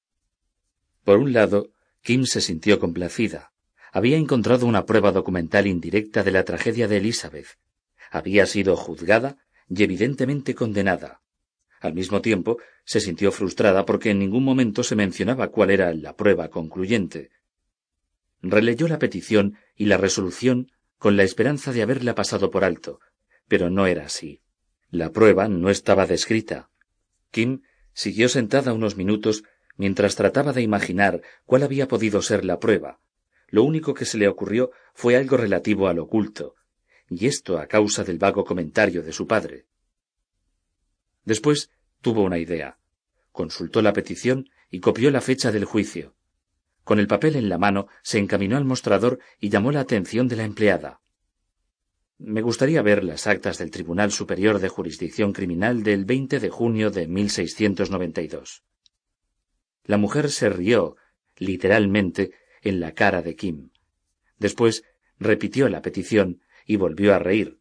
[1.04, 1.68] Por un lado,
[2.02, 3.52] Kim se sintió complacida.
[3.92, 7.58] Había encontrado una prueba documental indirecta de la tragedia de Elizabeth.
[8.10, 9.36] Había sido juzgada
[9.68, 11.20] y evidentemente condenada.
[11.84, 12.56] Al mismo tiempo,
[12.86, 17.30] se sintió frustrada porque en ningún momento se mencionaba cuál era la prueba concluyente.
[18.40, 23.00] Releyó la petición y la resolución con la esperanza de haberla pasado por alto,
[23.48, 24.40] pero no era así.
[24.88, 26.70] La prueba no estaba descrita.
[27.30, 27.60] Kim
[27.92, 29.44] siguió sentada unos minutos
[29.76, 32.98] mientras trataba de imaginar cuál había podido ser la prueba.
[33.48, 36.54] Lo único que se le ocurrió fue algo relativo al oculto,
[37.10, 39.66] y esto a causa del vago comentario de su padre.
[41.24, 41.70] Después
[42.00, 42.78] tuvo una idea.
[43.32, 46.14] Consultó la petición y copió la fecha del juicio.
[46.84, 50.36] Con el papel en la mano, se encaminó al mostrador y llamó la atención de
[50.36, 51.00] la empleada.
[52.18, 56.90] Me gustaría ver las actas del Tribunal Superior de Jurisdicción Criminal del 20 de junio
[56.90, 58.62] de 1692.
[59.84, 60.96] La mujer se rió,
[61.36, 63.70] literalmente, en la cara de Kim.
[64.38, 64.84] Después
[65.18, 67.60] repitió la petición y volvió a reír.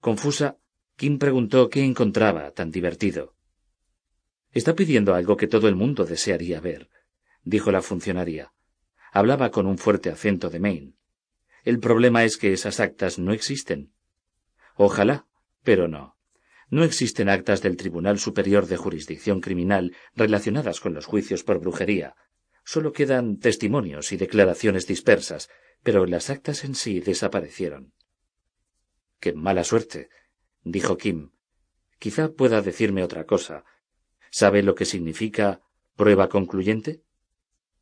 [0.00, 0.58] Confusa,
[1.00, 3.34] Kim preguntó qué encontraba tan divertido.
[4.52, 6.90] Está pidiendo algo que todo el mundo desearía ver,
[7.42, 8.52] dijo la funcionaria.
[9.10, 10.92] Hablaba con un fuerte acento de Maine.
[11.64, 13.94] El problema es que esas actas no existen.
[14.74, 15.26] Ojalá,
[15.62, 16.18] Pero no.
[16.68, 22.14] No existen actas del Tribunal Superior de Jurisdicción Criminal relacionadas con los juicios por brujería.
[22.62, 25.48] Solo quedan testimonios y declaraciones dispersas,
[25.82, 27.94] pero las actas en sí desaparecieron.
[29.18, 30.10] Qué mala suerte,
[30.62, 31.30] dijo Kim.
[31.98, 33.64] Quizá pueda decirme otra cosa.
[34.30, 35.60] ¿Sabe lo que significa
[35.96, 37.02] prueba concluyente?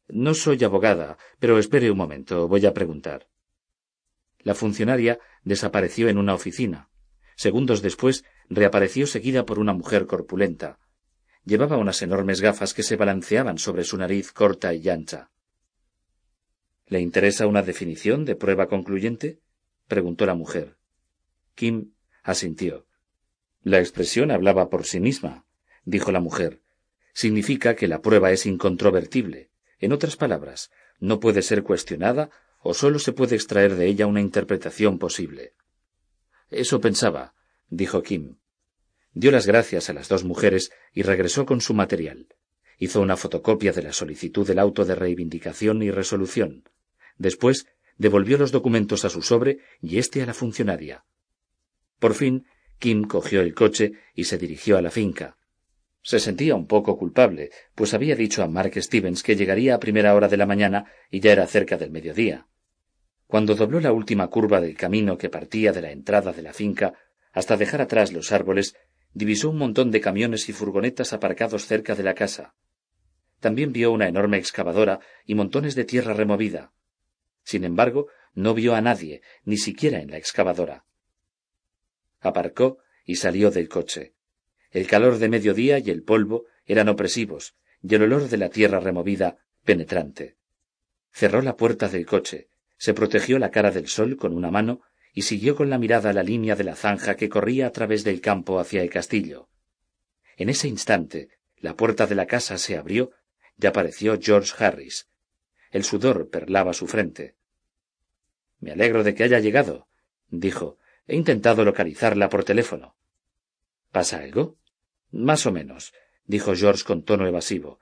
[0.09, 3.29] No soy abogada, pero espere un momento, voy a preguntar.
[4.41, 6.89] La funcionaria desapareció en una oficina.
[7.37, 10.79] Segundos después reapareció seguida por una mujer corpulenta.
[11.45, 15.31] Llevaba unas enormes gafas que se balanceaban sobre su nariz corta y ancha.
[16.87, 19.41] ¿Le interesa una definición de prueba concluyente?
[19.87, 20.79] preguntó la mujer.
[21.55, 21.93] Kim
[22.29, 22.87] asintió.
[23.63, 25.47] La expresión hablaba por sí misma,
[25.85, 26.61] dijo la mujer.
[27.15, 29.51] Significa que la prueba es incontrovertible.
[29.79, 30.71] En otras palabras,
[31.01, 35.55] no puede ser cuestionada o sólo se puede extraer de ella una interpretación posible.
[36.51, 37.35] Eso pensaba,
[37.71, 38.37] dijo Kim.
[39.15, 42.29] Dio las gracias a las dos mujeres y regresó con su material.
[42.79, 46.69] Hizo una fotocopia de la solicitud del auto de reivindicación y resolución.
[47.17, 47.67] Después
[47.97, 51.05] devolvió los documentos a su sobre y éste a la funcionaria.
[51.99, 52.47] Por fin,
[52.79, 55.37] Kim cogió el coche y se dirigió a la finca.
[56.03, 60.15] Se sentía un poco culpable, pues había dicho a Mark Stevens que llegaría a primera
[60.15, 62.47] hora de la mañana y ya era cerca del mediodía.
[63.27, 66.95] Cuando dobló la última curva del camino que partía de la entrada de la finca
[67.33, 68.75] hasta dejar atrás los árboles,
[69.13, 72.55] divisó un montón de camiones y furgonetas aparcados cerca de la casa.
[73.41, 76.73] También vio una enorme excavadora y montones de tierra removida.
[77.45, 80.85] Sin embargo, no vio a nadie, ni siquiera en la excavadora.
[82.21, 84.15] Aparcó y salió del coche.
[84.71, 88.81] El calor de mediodía y el polvo eran opresivos, y el olor de la tierra
[88.81, 90.37] removida penetrante.
[91.11, 95.23] Cerró la puerta del coche, se protegió la cara del sol con una mano y
[95.23, 98.61] siguió con la mirada la línea de la zanja que corría a través del campo
[98.61, 99.49] hacia el castillo.
[100.37, 103.11] En ese instante, la puerta de la casa se abrió
[103.61, 105.09] y apareció George Harris.
[105.71, 107.37] El sudor perlaba su frente.
[108.61, 109.89] Me alegro de que haya llegado,
[110.29, 110.78] dijo.
[111.09, 112.95] He intentado localizarla por teléfono.
[113.91, 114.59] ¿Pasa algo?
[115.11, 115.95] Más o menos,
[116.27, 117.81] dijo George con tono evasivo.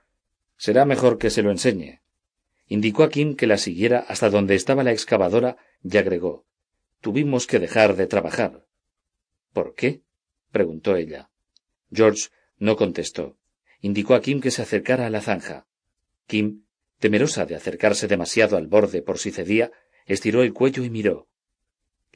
[0.55, 2.01] Será mejor que se lo enseñe.
[2.67, 6.45] Indicó a Kim que la siguiera hasta donde estaba la excavadora y agregó
[7.01, 8.65] Tuvimos que dejar de trabajar.
[9.53, 10.01] ¿Por qué?
[10.51, 11.29] preguntó ella.
[11.91, 13.37] George no contestó.
[13.81, 15.67] Indicó a Kim que se acercara a la zanja.
[16.25, 16.63] Kim,
[16.99, 19.71] temerosa de acercarse demasiado al borde por si cedía,
[20.05, 21.27] estiró el cuello y miró.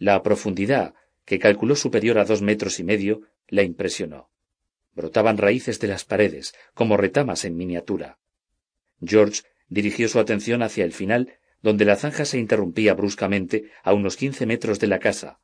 [0.01, 0.95] La profundidad,
[1.25, 4.31] que calculó superior a dos metros y medio, la impresionó.
[4.95, 8.17] Brotaban raíces de las paredes, como retamas en miniatura.
[8.99, 14.17] George dirigió su atención hacia el final, donde la zanja se interrumpía bruscamente a unos
[14.17, 15.39] quince metros de la casa.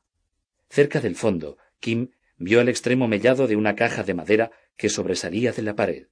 [0.68, 5.52] Cerca del fondo, Kim vio el extremo mellado de una caja de madera que sobresalía
[5.52, 6.08] de la pared.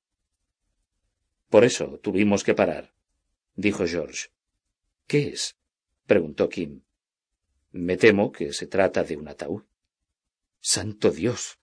[1.50, 2.94] Por eso tuvimos que parar,
[3.56, 4.28] dijo George.
[5.08, 5.56] ¿Qué es?
[6.06, 6.85] preguntó Kim.
[7.76, 9.64] Me temo que se trata de un ataúd.
[10.60, 11.58] Santo Dios.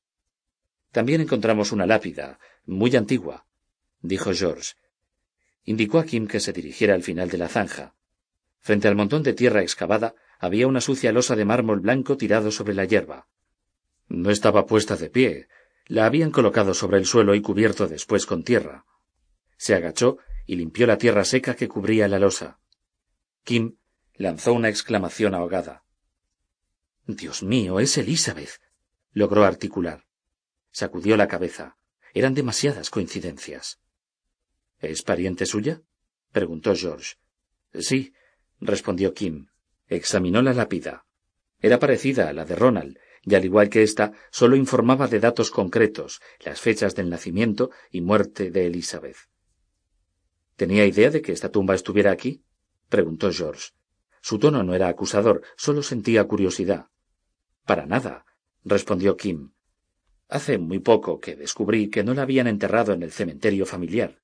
[0.92, 3.48] También encontramos una lápida, muy antigua,
[4.00, 4.74] dijo George.
[5.64, 7.96] Indicó a Kim que se dirigiera al final de la zanja.
[8.60, 12.76] Frente al montón de tierra excavada había una sucia losa de mármol blanco tirado sobre
[12.76, 13.28] la hierba.
[14.08, 15.48] No estaba puesta de pie.
[15.88, 18.86] La habían colocado sobre el suelo y cubierto después con tierra.
[19.58, 22.60] Se agachó y limpió la tierra seca que cubría la losa.
[23.44, 23.78] Kim
[24.14, 25.83] lanzó una exclamación ahogada.
[27.06, 28.62] Dios mío, es Elizabeth.
[29.12, 30.06] logró articular.
[30.72, 31.78] Sacudió la cabeza.
[32.14, 33.80] Eran demasiadas coincidencias.
[34.80, 35.82] ¿Es pariente suya?
[36.32, 37.16] preguntó George.
[37.74, 38.14] Sí,
[38.60, 39.48] respondió Kim.
[39.88, 41.06] Examinó la lápida.
[41.60, 45.52] Era parecida a la de Ronald, y al igual que ésta, sólo informaba de datos
[45.52, 49.18] concretos, las fechas del nacimiento y muerte de Elizabeth.
[50.56, 52.44] ¿Tenía idea de que esta tumba estuviera aquí?
[52.88, 53.72] preguntó George.
[54.22, 56.88] Su tono no era acusador, solo sentía curiosidad.
[57.66, 58.26] Para nada,
[58.64, 59.54] respondió Kim.
[60.28, 64.22] Hace muy poco que descubrí que no la habían enterrado en el cementerio familiar.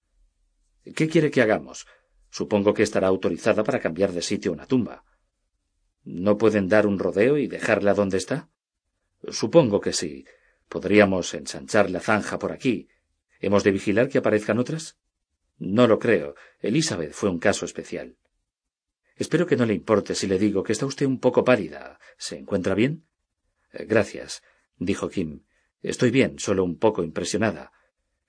[0.95, 1.87] ¿Qué quiere que hagamos?
[2.29, 5.03] Supongo que estará autorizada para cambiar de sitio una tumba.
[6.03, 8.49] ¿No pueden dar un rodeo y dejarla donde está?
[9.29, 10.25] Supongo que sí.
[10.67, 12.89] Podríamos ensanchar la zanja por aquí.
[13.39, 14.97] ¿Hemos de vigilar que aparezcan otras?
[15.57, 16.35] No lo creo.
[16.59, 18.17] Elizabeth fue un caso especial.
[19.15, 21.99] Espero que no le importe si le digo que está usted un poco pálida.
[22.17, 23.08] ¿Se encuentra bien?
[23.71, 24.41] Gracias,
[24.77, 25.43] dijo Kim.
[25.81, 27.71] Estoy bien, solo un poco impresionada.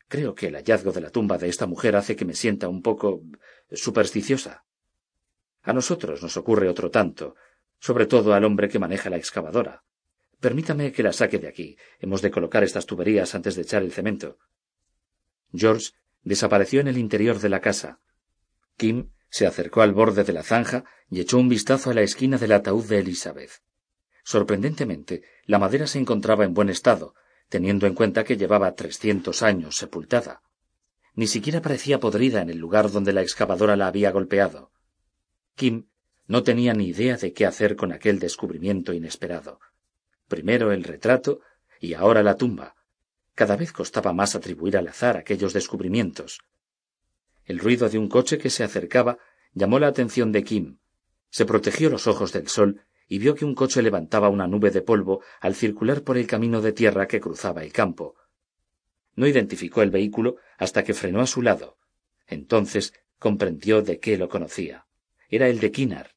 [0.08, 2.82] Creo que el hallazgo de la tumba de esta mujer hace que me sienta un
[2.82, 3.22] poco
[3.72, 4.64] supersticiosa.
[5.62, 7.34] A nosotros nos ocurre otro tanto,
[7.78, 9.84] sobre todo al hombre que maneja la excavadora.
[10.40, 11.76] Permítame que la saque de aquí.
[11.98, 14.38] Hemos de colocar estas tuberías antes de echar el cemento.
[15.52, 18.00] George desapareció en el interior de la casa.
[18.76, 22.38] Kim se acercó al borde de la zanja y echó un vistazo a la esquina
[22.38, 23.62] del ataúd de Elizabeth.
[24.30, 27.16] Sorprendentemente, la madera se encontraba en buen estado,
[27.48, 30.40] teniendo en cuenta que llevaba trescientos años sepultada.
[31.16, 34.70] Ni siquiera parecía podrida en el lugar donde la excavadora la había golpeado.
[35.56, 35.88] Kim
[36.28, 39.58] no tenía ni idea de qué hacer con aquel descubrimiento inesperado.
[40.28, 41.40] Primero el retrato
[41.80, 42.76] y ahora la tumba.
[43.34, 46.38] Cada vez costaba más atribuir al azar aquellos descubrimientos.
[47.46, 49.18] El ruido de un coche que se acercaba
[49.54, 50.78] llamó la atención de Kim.
[51.30, 54.82] Se protegió los ojos del sol y vio que un coche levantaba una nube de
[54.82, 58.14] polvo al circular por el camino de tierra que cruzaba el campo.
[59.16, 61.76] No identificó el vehículo hasta que frenó a su lado.
[62.28, 64.86] Entonces comprendió de qué lo conocía.
[65.28, 66.12] Era el de Kinar.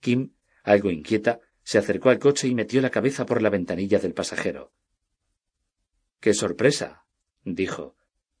[0.00, 0.32] Kim,
[0.62, 4.72] algo inquieta, se acercó al coche y metió la cabeza por la ventanilla del pasajero.
[6.20, 7.04] ¡Qué sorpresa!
[7.44, 7.96] dijo.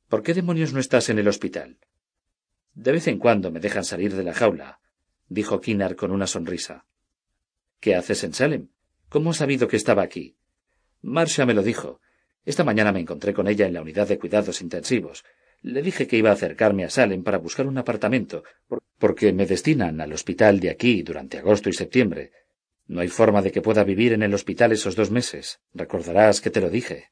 [0.08, 1.76] ¿Por qué demonios no estás en el hospital?
[2.72, 4.80] De vez en cuando me dejan salir de la jaula,
[5.28, 6.86] dijo Kinar con una sonrisa.
[7.82, 8.68] ¿Qué haces en Salem?
[9.08, 10.36] ¿Cómo has sabido que estaba aquí?
[11.00, 12.00] Marcia me lo dijo.
[12.44, 15.24] Esta mañana me encontré con ella en la unidad de cuidados intensivos.
[15.62, 18.44] Le dije que iba a acercarme a Salem para buscar un apartamento,
[19.00, 22.30] porque me destinan al hospital de aquí durante agosto y septiembre.
[22.86, 25.58] No hay forma de que pueda vivir en el hospital esos dos meses.
[25.74, 27.10] Recordarás que te lo dije.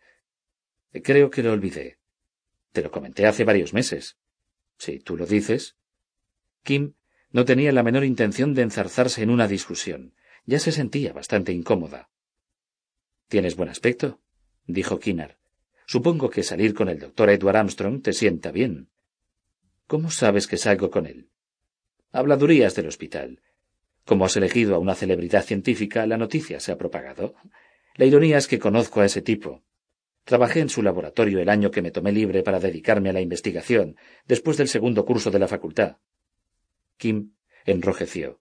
[1.03, 1.99] Creo que lo olvidé.
[2.71, 4.19] Te lo comenté hace varios meses.
[4.79, 5.75] Si tú lo dices.
[6.63, 6.95] Kim
[7.33, 10.15] no tenía la menor intención de enzarzarse en una discusión.
[10.51, 12.11] Ya se sentía bastante incómoda.
[13.29, 14.19] Tienes buen aspecto,
[14.67, 15.39] dijo Kinnar.
[15.87, 18.89] Supongo que salir con el doctor Edward Armstrong te sienta bien.
[19.87, 21.29] ¿Cómo sabes que salgo con él?
[22.11, 23.41] Habladurías del hospital.
[24.05, 27.37] Como has elegido a una celebridad científica, la noticia se ha propagado.
[27.95, 29.63] La ironía es que conozco a ese tipo.
[30.25, 33.95] Trabajé en su laboratorio el año que me tomé libre para dedicarme a la investigación,
[34.27, 35.99] después del segundo curso de la facultad.
[36.97, 37.35] Kim
[37.67, 38.40] enrojeció.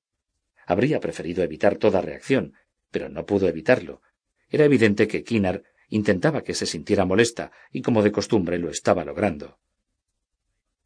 [0.70, 2.54] Habría preferido evitar toda reacción,
[2.92, 4.04] pero no pudo evitarlo.
[4.52, 9.04] Era evidente que Kinar intentaba que se sintiera molesta, y como de costumbre lo estaba
[9.04, 9.58] logrando.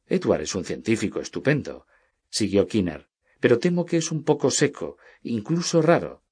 [0.08, 1.86] Edward es un científico estupendo,
[2.30, 3.10] siguió Kinar,
[3.42, 6.24] pero temo que es un poco seco, incluso raro.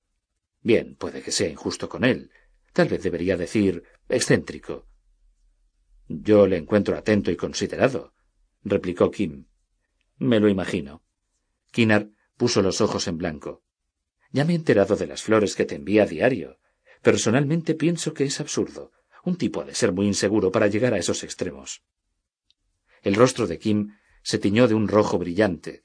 [0.62, 2.32] Bien, puede que sea injusto con él.
[2.72, 4.88] Tal vez debería decir excéntrico.
[6.08, 8.14] Yo le encuentro atento y considerado,
[8.64, 9.48] replicó Kim.
[10.20, 11.04] Me lo imagino.
[11.72, 13.62] Kinar puso los ojos en blanco.
[14.32, 16.58] Ya me he enterado de las flores que te envía a diario.
[17.04, 18.92] Personalmente pienso que es absurdo.
[19.24, 21.84] Un tipo ha de ser muy inseguro para llegar a esos extremos.
[23.04, 25.84] El rostro de Kim se tiñó de un rojo brillante.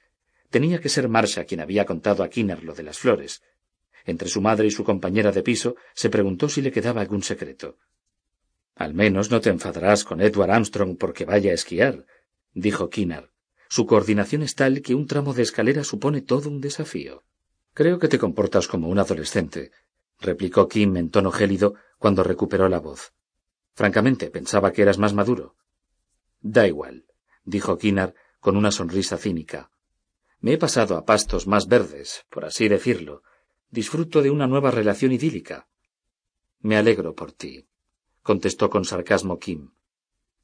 [0.48, 3.42] Tenía que ser Marsha quien había contado a Kinar lo de las flores.
[4.06, 7.76] Entre su madre y su compañera de piso se preguntó si le quedaba algún secreto.
[8.74, 12.06] Al menos no te enfadarás con Edward Armstrong porque vaya a esquiar,
[12.54, 13.35] dijo Kinar.
[13.68, 17.24] Su coordinación es tal que un tramo de escalera supone todo un desafío.
[17.74, 19.70] Creo que te comportas como un adolescente,
[20.20, 23.12] replicó Kim en tono gélido cuando recuperó la voz.
[23.74, 25.56] Francamente, pensaba que eras más maduro.
[26.40, 27.06] Da igual,
[27.44, 29.70] dijo Kinar con una sonrisa cínica.
[30.40, 33.22] Me he pasado a pastos más verdes, por así decirlo.
[33.70, 35.68] Disfruto de una nueva relación idílica.
[36.60, 37.66] Me alegro por ti
[38.26, 39.70] contestó con sarcasmo Kim.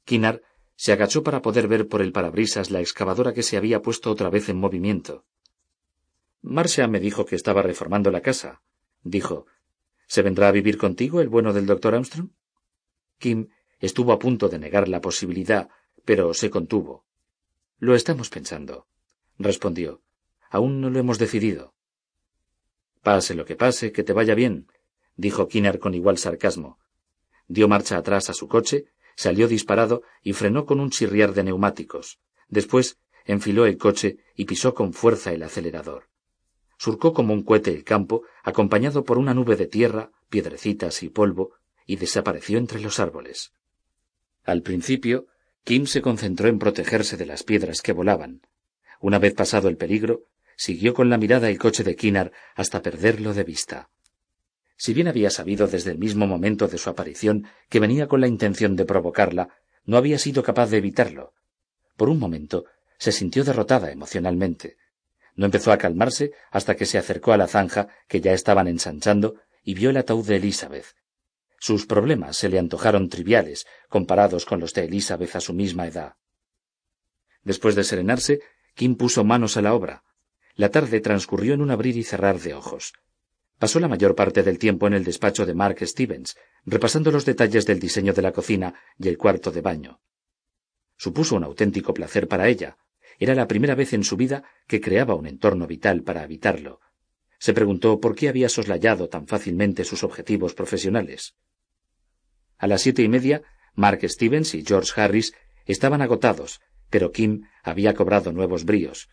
[0.05, 0.41] Kinar
[0.75, 4.29] se agachó para poder ver por el parabrisas la excavadora que se había puesto otra
[4.29, 5.25] vez en movimiento.
[6.41, 8.61] Marcia me dijo que estaba reformando la casa,
[9.03, 9.45] dijo.
[10.07, 12.29] ¿Se vendrá a vivir contigo el bueno del doctor Armstrong?
[13.17, 13.47] Kim
[13.79, 15.69] estuvo a punto de negar la posibilidad,
[16.05, 17.05] pero se contuvo.
[17.79, 18.87] Lo estamos pensando,
[19.39, 20.01] respondió.
[20.49, 21.73] Aún no lo hemos decidido.
[23.01, 24.67] Pase lo que pase, que te vaya bien,
[25.15, 26.79] dijo Kinar con igual sarcasmo
[27.47, 32.19] dio marcha atrás a su coche, salió disparado y frenó con un chirriar de neumáticos.
[32.47, 36.09] Después enfiló el coche y pisó con fuerza el acelerador.
[36.77, 41.53] Surcó como un cohete el campo, acompañado por una nube de tierra, piedrecitas y polvo,
[41.85, 43.53] y desapareció entre los árboles.
[44.43, 45.27] Al principio,
[45.63, 48.41] Kim se concentró en protegerse de las piedras que volaban.
[48.99, 50.23] Una vez pasado el peligro,
[50.57, 53.89] siguió con la mirada el coche de Kinar hasta perderlo de vista.
[54.83, 58.27] Si bien había sabido desde el mismo momento de su aparición que venía con la
[58.27, 59.47] intención de provocarla,
[59.85, 61.31] no había sido capaz de evitarlo.
[61.95, 62.65] Por un momento
[62.97, 64.75] se sintió derrotada emocionalmente.
[65.37, 69.35] No empezó a calmarse hasta que se acercó a la zanja que ya estaban ensanchando
[69.63, 70.87] y vio el ataúd de Elizabeth.
[71.59, 76.15] Sus problemas se le antojaron triviales comparados con los de Elizabeth a su misma edad.
[77.45, 78.41] Después de serenarse,
[78.75, 80.03] Kim puso manos a la obra.
[80.55, 82.91] La tarde transcurrió en un abrir y cerrar de ojos.
[83.63, 86.35] Pasó la mayor parte del tiempo en el despacho de Mark Stevens,
[86.65, 90.01] repasando los detalles del diseño de la cocina y el cuarto de baño.
[90.97, 92.75] Supuso un auténtico placer para ella.
[93.19, 96.81] Era la primera vez en su vida que creaba un entorno vital para habitarlo.
[97.39, 101.37] Se preguntó por qué había soslayado tan fácilmente sus objetivos profesionales.
[102.57, 103.43] A las siete y media,
[103.75, 105.33] Mark Stevens y George Harris
[105.63, 106.59] estaban agotados,
[106.89, 109.07] pero Kim había cobrado nuevos bríos.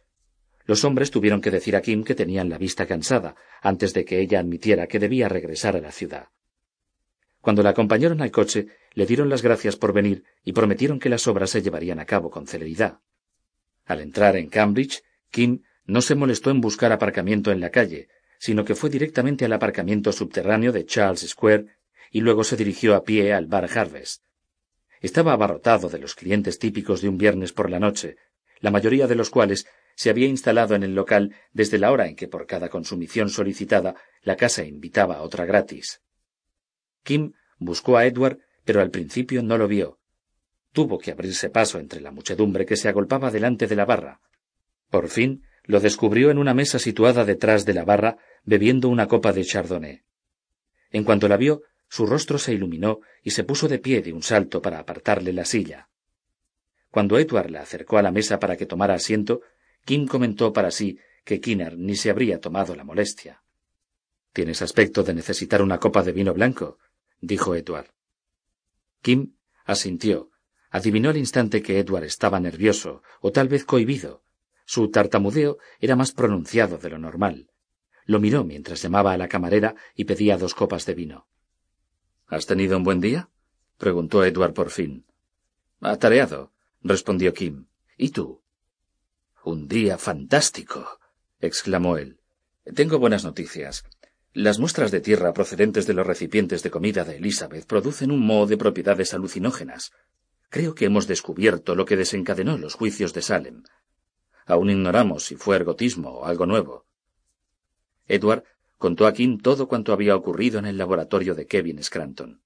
[0.71, 4.21] Los hombres tuvieron que decir a Kim que tenían la vista cansada, antes de que
[4.21, 6.29] ella admitiera que debía regresar a la ciudad.
[7.41, 11.27] Cuando la acompañaron al coche, le dieron las gracias por venir y prometieron que las
[11.27, 13.01] obras se llevarían a cabo con celeridad.
[13.85, 15.03] Al entrar en Cambridge,
[15.33, 18.07] Kim no se molestó en buscar aparcamiento en la calle,
[18.39, 21.67] sino que fue directamente al aparcamiento subterráneo de Charles Square
[22.13, 24.23] y luego se dirigió a pie al bar Harvest.
[25.01, 28.19] Estaba abarrotado de los clientes típicos de un viernes por la noche,
[28.61, 29.67] la mayoría de los cuales
[30.01, 33.97] se había instalado en el local desde la hora en que por cada consumición solicitada
[34.23, 36.01] la casa invitaba a otra gratis.
[37.03, 39.99] Kim buscó a Edward, pero al principio no lo vio.
[40.73, 44.23] Tuvo que abrirse paso entre la muchedumbre que se agolpaba delante de la barra.
[44.89, 49.35] Por fin lo descubrió en una mesa situada detrás de la barra, bebiendo una copa
[49.35, 50.01] de chardonnay.
[50.93, 54.23] En cuanto la vio, su rostro se iluminó y se puso de pie de un
[54.23, 55.91] salto para apartarle la silla.
[56.91, 59.43] Cuando Edward la acercó a la mesa para que tomara asiento,
[59.85, 63.43] Kim comentó para sí que Kinner ni se habría tomado la molestia.
[64.33, 66.79] Tienes aspecto de necesitar una copa de vino blanco,
[67.21, 67.91] dijo Edward.
[69.03, 70.31] Kim asintió.
[70.71, 74.23] Adivinó al instante que Edward estaba nervioso, o tal vez cohibido.
[74.65, 77.51] Su tartamudeo era más pronunciado de lo normal.
[78.05, 81.27] Lo miró mientras llamaba a la camarera y pedía dos copas de vino.
[82.27, 83.31] ¿Has tenido un buen día?
[83.79, 85.07] preguntó Edward por fin.
[85.81, 86.53] Atareado,
[86.83, 87.67] respondió Kim.
[87.97, 88.40] ¿Y tú?
[89.43, 91.01] Un día fantástico.
[91.41, 92.21] exclamó él.
[92.75, 93.85] Tengo buenas noticias.
[94.35, 98.47] Las muestras de tierra procedentes de los recipientes de comida de Elizabeth producen un moho
[98.47, 99.93] de propiedades alucinógenas.
[100.51, 103.63] Creo que hemos descubierto lo que desencadenó los juicios de Salem.
[104.45, 106.85] Aún ignoramos si fue ergotismo o algo nuevo.
[108.07, 108.45] Edward
[108.77, 112.43] contó a Kim todo cuanto había ocurrido en el laboratorio de Kevin Scranton.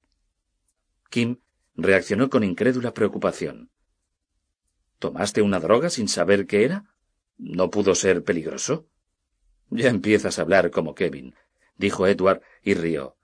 [1.10, 1.40] Kim
[1.74, 3.70] reaccionó con incrédula preocupación.
[5.04, 6.86] ¿Tomaste una droga sin saber qué era?
[7.36, 8.88] ¿No pudo ser peligroso?
[9.68, 11.34] Ya empiezas a hablar como Kevin,
[11.76, 13.14] dijo Edward y rió.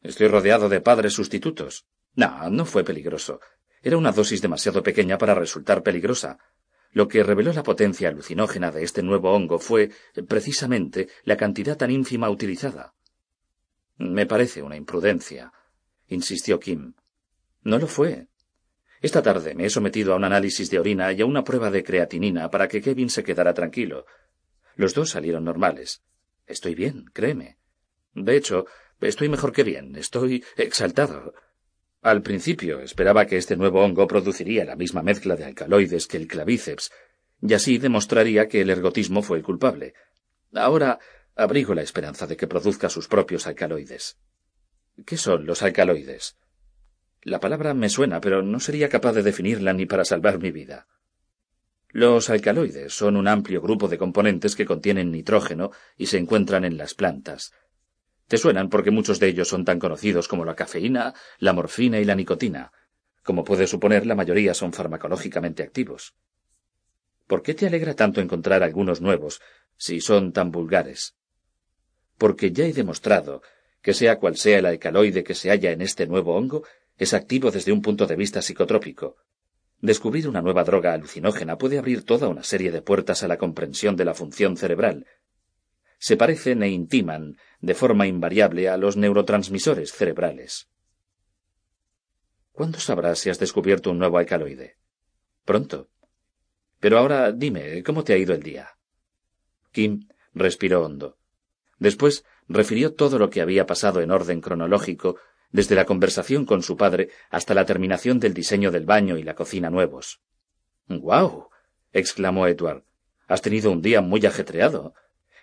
[0.00, 1.84] Estoy rodeado de padres sustitutos.
[2.14, 3.38] No, no fue peligroso.
[3.82, 6.38] Era una dosis demasiado pequeña para resultar peligrosa.
[6.90, 9.90] Lo que reveló la potencia alucinógena de este nuevo hongo fue,
[10.26, 12.94] precisamente, la cantidad tan ínfima utilizada.
[13.98, 15.52] Me parece una imprudencia,
[16.08, 16.94] insistió Kim.
[17.62, 18.29] No lo fue.
[19.00, 21.82] Esta tarde me he sometido a un análisis de orina y a una prueba de
[21.82, 24.04] creatinina para que Kevin se quedara tranquilo.
[24.76, 26.02] Los dos salieron normales.
[26.46, 27.58] Estoy bien, créeme.
[28.14, 28.66] De hecho,
[29.00, 29.96] estoy mejor que bien.
[29.96, 31.32] Estoy exaltado.
[32.02, 36.26] Al principio esperaba que este nuevo hongo produciría la misma mezcla de alcaloides que el
[36.26, 36.90] clavíceps,
[37.42, 39.94] y así demostraría que el ergotismo fue el culpable.
[40.54, 40.98] Ahora
[41.36, 44.18] abrigo la esperanza de que produzca sus propios alcaloides.
[45.06, 46.36] ¿Qué son los alcaloides?
[47.22, 50.86] La palabra me suena, pero no sería capaz de definirla ni para salvar mi vida.
[51.90, 56.78] Los alcaloides son un amplio grupo de componentes que contienen nitrógeno y se encuentran en
[56.78, 57.52] las plantas.
[58.26, 62.04] Te suenan porque muchos de ellos son tan conocidos como la cafeína, la morfina y
[62.04, 62.72] la nicotina.
[63.22, 66.14] Como puedes suponer, la mayoría son farmacológicamente activos.
[67.26, 69.40] ¿Por qué te alegra tanto encontrar algunos nuevos,
[69.76, 71.16] si son tan vulgares?
[72.16, 73.42] Porque ya he demostrado
[73.82, 76.64] que sea cual sea el alcaloide que se halla en este nuevo hongo,
[77.00, 79.16] es activo desde un punto de vista psicotrópico.
[79.80, 83.96] Descubrir una nueva droga alucinógena puede abrir toda una serie de puertas a la comprensión
[83.96, 85.06] de la función cerebral.
[85.98, 90.68] Se parecen e intiman de forma invariable a los neurotransmisores cerebrales.
[92.52, 94.76] ¿Cuándo sabrás si has descubierto un nuevo alcaloide?
[95.46, 95.88] Pronto.
[96.80, 98.76] Pero ahora dime, ¿cómo te ha ido el día?
[99.72, 101.16] Kim respiró hondo.
[101.78, 105.16] Después refirió todo lo que había pasado en orden cronológico
[105.52, 109.34] desde la conversación con su padre hasta la terminación del diseño del baño y la
[109.34, 110.20] cocina nuevos.
[110.88, 111.48] ¡Guau!
[111.92, 112.84] exclamó Edward.
[113.26, 114.94] Has tenido un día muy ajetreado.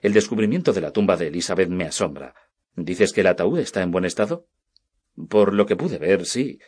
[0.01, 2.36] El descubrimiento de la tumba de Elizabeth me asombra.
[2.76, 4.47] ¿Dices que el ataúd está en buen estado?
[5.30, 6.60] Por lo que pude ver, sí.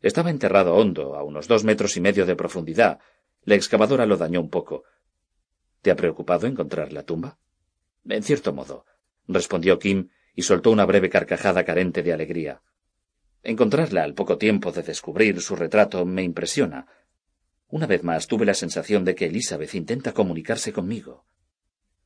[0.00, 2.98] Estaba enterrado hondo, a unos dos metros y medio de profundidad.
[3.44, 4.84] La excavadora lo dañó un poco.
[5.82, 7.38] ¿Te ha preocupado encontrar la tumba?
[8.08, 8.86] En cierto modo,
[9.28, 12.62] respondió Kim, y soltó una breve carcajada carente de alegría.
[13.42, 16.86] Encontrarla al poco tiempo de descubrir su retrato me impresiona.
[17.68, 21.26] Una vez más tuve la sensación de que Elizabeth intenta comunicarse conmigo.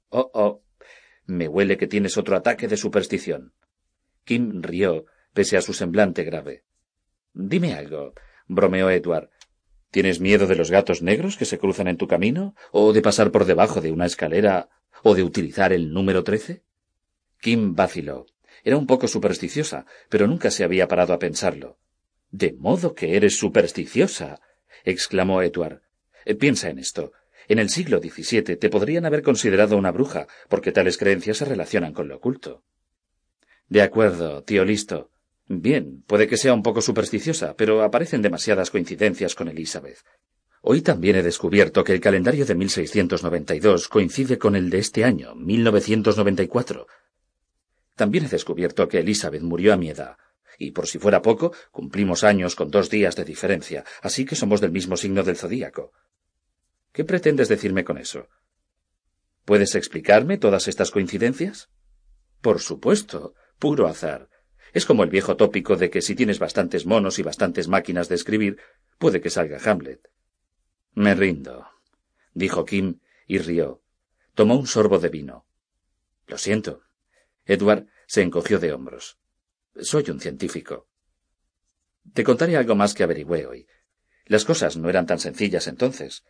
[0.09, 0.63] Oh, oh.
[1.27, 3.53] Me huele que tienes otro ataque de superstición.
[4.25, 6.65] Kim rió, pese a su semblante grave.
[7.35, 8.15] Dime algo,
[8.47, 9.31] bromeó Edward.
[9.91, 12.55] ¿Tienes miedo de los gatos negros que se cruzan en tu camino?
[12.73, 14.69] ¿O de pasar por debajo de una escalera?
[15.03, 16.63] ¿O de utilizar el número trece?
[17.41, 18.27] Kim vaciló.
[18.65, 21.79] Era un poco supersticiosa, pero nunca se había parado a pensarlo.
[22.31, 24.41] De modo que eres supersticiosa.
[24.85, 25.83] exclamó Edward.
[26.25, 27.13] Eh, piensa en esto.
[27.49, 31.95] En el siglo XVII te podrían haber considerado una bruja, porque tales creencias se relacionan
[31.95, 32.63] con lo oculto.
[33.69, 35.11] De acuerdo, tío listo.
[35.47, 39.99] Bien, puede que sea un poco supersticiosa, pero aparecen demasiadas coincidencias con Elizabeth.
[40.61, 45.35] Hoy también he descubierto que el calendario de 1692 coincide con el de este año,
[45.35, 46.87] 1994.
[47.99, 50.17] También he descubierto que Elizabeth murió a mi edad,
[50.57, 54.61] y por si fuera poco, cumplimos años con dos días de diferencia, así que somos
[54.61, 55.91] del mismo signo del zodíaco.
[56.93, 58.29] ¿Qué pretendes decirme con eso?
[59.45, 61.71] ¿Puedes explicarme todas estas coincidencias?
[62.41, 64.29] Por supuesto, puro azar.
[64.73, 68.15] Es como el viejo tópico de que si tienes bastantes monos y bastantes máquinas de
[68.15, 68.59] escribir,
[68.99, 70.09] puede que salga Hamlet.
[70.95, 71.67] Me rindo,
[72.33, 73.83] dijo Kim y rió.
[74.35, 75.47] Tomó un sorbo de vino.
[76.29, 76.88] Lo siento.
[77.49, 79.19] Edward se encogió de hombros.
[79.81, 80.87] Soy un científico.
[82.13, 83.67] Te contaré algo más que averigüé hoy.
[84.27, 86.25] Las cosas no eran tan sencillas entonces.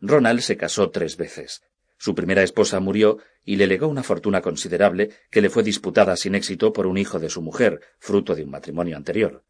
[0.00, 1.62] Ronald se casó tres veces.
[1.98, 6.34] Su primera esposa murió y le legó una fortuna considerable que le fue disputada sin
[6.34, 9.44] éxito por un hijo de su mujer, fruto de un matrimonio anterior.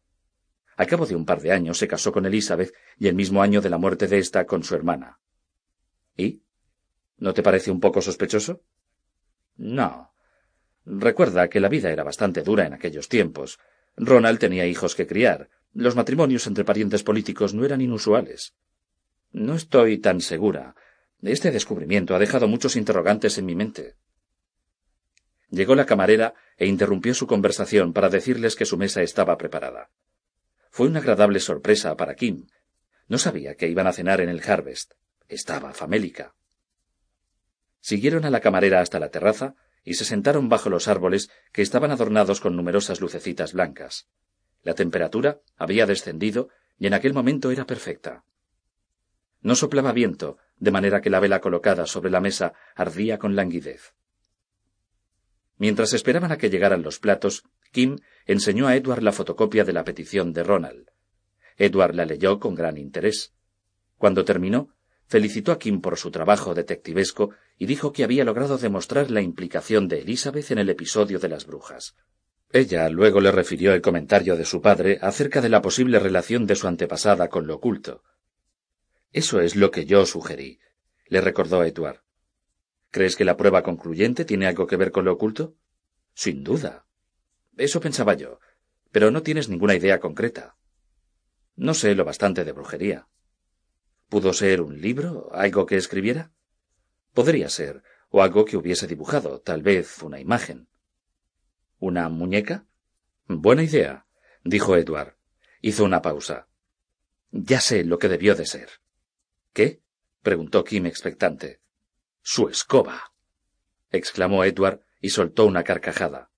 [0.75, 3.61] A cabo de un par de años se casó con Elizabeth y el mismo año
[3.61, 5.19] de la muerte de ésta con su hermana.
[6.17, 6.43] ¿Y?
[7.17, 8.61] ¿No te parece un poco sospechoso?
[9.55, 10.12] No.
[10.85, 13.59] Recuerda que la vida era bastante dura en aquellos tiempos.
[13.95, 15.49] Ronald tenía hijos que criar.
[15.73, 18.53] Los matrimonios entre parientes políticos no eran inusuales.
[19.31, 20.75] No estoy tan segura.
[21.21, 23.95] Este descubrimiento ha dejado muchos interrogantes en mi mente.
[25.49, 29.89] Llegó la camarera e interrumpió su conversación para decirles que su mesa estaba preparada.
[30.69, 32.47] Fue una agradable sorpresa para Kim.
[33.07, 34.93] No sabía que iban a cenar en el Harvest.
[35.27, 36.35] Estaba famélica.
[37.79, 41.91] Siguieron a la camarera hasta la terraza y se sentaron bajo los árboles que estaban
[41.91, 44.07] adornados con numerosas lucecitas blancas.
[44.61, 48.23] La temperatura había descendido y en aquel momento era perfecta.
[49.41, 53.93] No soplaba viento, de manera que la vela colocada sobre la mesa ardía con languidez.
[55.57, 59.83] Mientras esperaban a que llegaran los platos, Kim enseñó a Edward la fotocopia de la
[59.83, 60.91] petición de Ronald.
[61.57, 63.33] Edward la leyó con gran interés.
[63.97, 64.69] Cuando terminó,
[65.07, 69.87] felicitó a Kim por su trabajo detectivesco y dijo que había logrado demostrar la implicación
[69.87, 71.95] de Elizabeth en el episodio de las brujas.
[72.51, 76.55] Ella luego le refirió el comentario de su padre acerca de la posible relación de
[76.55, 78.03] su antepasada con lo oculto.
[79.11, 80.59] Eso es lo que yo sugerí,
[81.07, 82.01] le recordó Edward.
[82.91, 85.55] ¿Crees que la prueba concluyente tiene algo que ver con lo oculto?
[86.13, 86.85] Sin duda.
[87.57, 88.39] Eso pensaba yo,
[88.91, 90.55] pero no tienes ninguna idea concreta.
[91.55, 93.07] No sé lo bastante de brujería.
[94.09, 96.31] ¿Pudo ser un libro, algo que escribiera?
[97.13, 100.67] Podría ser, o algo que hubiese dibujado, tal vez una imagen.
[101.79, 102.65] ¿Una muñeca?
[103.27, 104.05] Buena idea,
[104.43, 105.15] dijo Edward.
[105.61, 106.47] Hizo una pausa.
[107.31, 108.69] Ya sé lo que debió de ser.
[109.53, 109.81] ¿Qué?
[110.21, 111.61] preguntó Kim expectante.
[112.21, 113.13] Su escoba.
[113.91, 116.31] exclamó Edward y soltó una carcajada.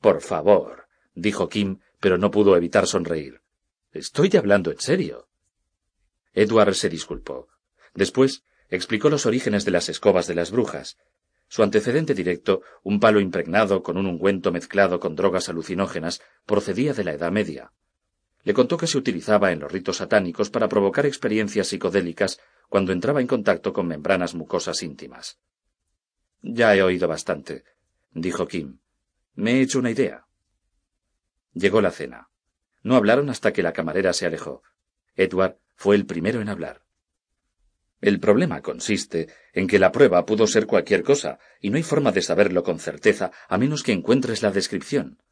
[0.00, 3.42] Por favor, dijo Kim, pero no pudo evitar sonreír.
[3.92, 5.28] Estoy hablando en serio.
[6.32, 7.48] Edward se disculpó.
[7.94, 10.96] Después explicó los orígenes de las escobas de las brujas.
[11.48, 17.04] Su antecedente directo, un palo impregnado con un ungüento mezclado con drogas alucinógenas, procedía de
[17.04, 17.72] la Edad Media.
[18.44, 23.20] Le contó que se utilizaba en los ritos satánicos para provocar experiencias psicodélicas cuando entraba
[23.20, 25.38] en contacto con membranas mucosas íntimas.
[26.40, 27.64] Ya he oído bastante,
[28.12, 28.78] dijo Kim.
[29.34, 30.26] Me he hecho una idea.
[31.52, 32.30] Llegó la cena.
[32.82, 34.62] No hablaron hasta que la camarera se alejó.
[35.16, 36.82] Edward fue el primero en hablar.
[38.00, 42.12] El problema consiste en que la prueba pudo ser cualquier cosa, y no hay forma
[42.12, 45.22] de saberlo con certeza a menos que encuentres la descripción.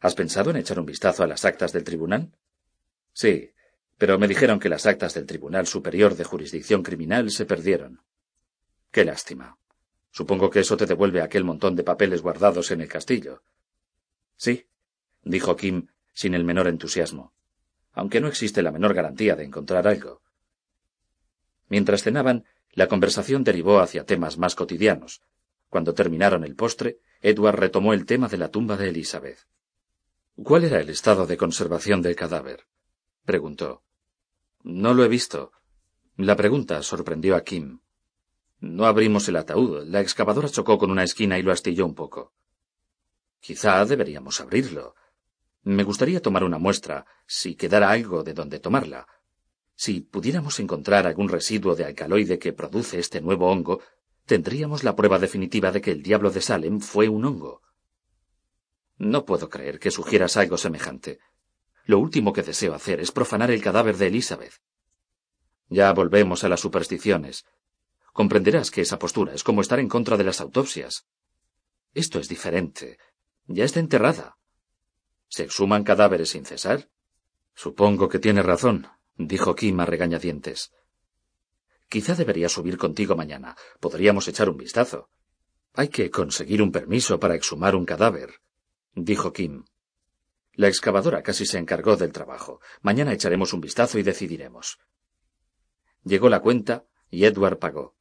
[0.00, 2.32] ¿Has pensado en echar un vistazo a las actas del tribunal?
[3.12, 3.52] Sí,
[3.96, 8.00] pero me dijeron que las actas del Tribunal Superior de Jurisdicción Criminal se perdieron.
[8.92, 9.58] Qué lástima.
[10.12, 13.42] Supongo que eso te devuelve aquel montón de papeles guardados en el castillo.
[14.36, 14.68] Sí,
[15.22, 17.34] dijo Kim sin el menor entusiasmo,
[17.92, 20.22] aunque no existe la menor garantía de encontrar algo.
[21.68, 25.22] Mientras cenaban, la conversación derivó hacia temas más cotidianos.
[25.68, 29.46] Cuando terminaron el postre, Edward retomó el tema de la tumba de Elizabeth.
[30.42, 32.66] ¿Cuál era el estado de conservación del cadáver?
[33.24, 33.82] preguntó.
[34.62, 35.52] No lo he visto.
[36.16, 37.80] La pregunta sorprendió a Kim.
[38.60, 39.84] No abrimos el ataúd.
[39.86, 42.32] La excavadora chocó con una esquina y lo astilló un poco.
[43.40, 44.94] Quizá deberíamos abrirlo.
[45.62, 49.06] Me gustaría tomar una muestra, si quedara algo de donde tomarla.
[49.78, 53.80] Si pudiéramos encontrar algún residuo de alcaloide que produce este nuevo hongo,
[54.26, 57.62] tendríamos la prueba definitiva de que el diablo de Salem fue un hongo.
[58.96, 61.20] No puedo creer que sugieras algo semejante.
[61.84, 64.54] Lo último que deseo hacer es profanar el cadáver de Elizabeth.
[65.68, 67.46] Ya volvemos a las supersticiones.
[68.12, 71.06] Comprenderás que esa postura es como estar en contra de las autopsias.
[71.94, 72.98] Esto es diferente.
[73.46, 74.38] Ya está enterrada.
[75.28, 76.90] ¿Se exhuman cadáveres sin cesar?
[77.54, 78.88] Supongo que tiene razón,
[79.18, 80.72] dijo Kim a regañadientes.
[81.88, 83.56] Quizá debería subir contigo mañana.
[83.80, 85.10] Podríamos echar un vistazo.
[85.74, 88.40] Hay que conseguir un permiso para exhumar un cadáver,
[88.94, 89.64] dijo Kim.
[90.54, 92.60] La excavadora casi se encargó del trabajo.
[92.80, 94.78] Mañana echaremos un vistazo y decidiremos.
[96.04, 97.96] Llegó la cuenta y Edward pagó.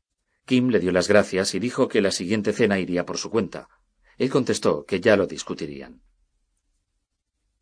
[0.45, 3.70] Kim le dio las gracias y dijo que la siguiente cena iría por su cuenta.
[4.18, 6.01] Él contestó que ya lo discutirían.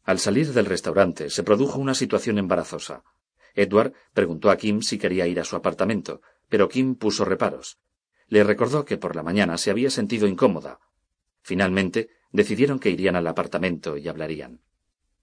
[0.03, 3.03] Al salir del restaurante se produjo una situación embarazosa.
[3.55, 7.79] Edward preguntó a Kim si quería ir a su apartamento, pero Kim puso reparos.
[8.27, 10.79] Le recordó que por la mañana se había sentido incómoda.
[11.41, 14.61] Finalmente decidieron que irían al apartamento y hablarían.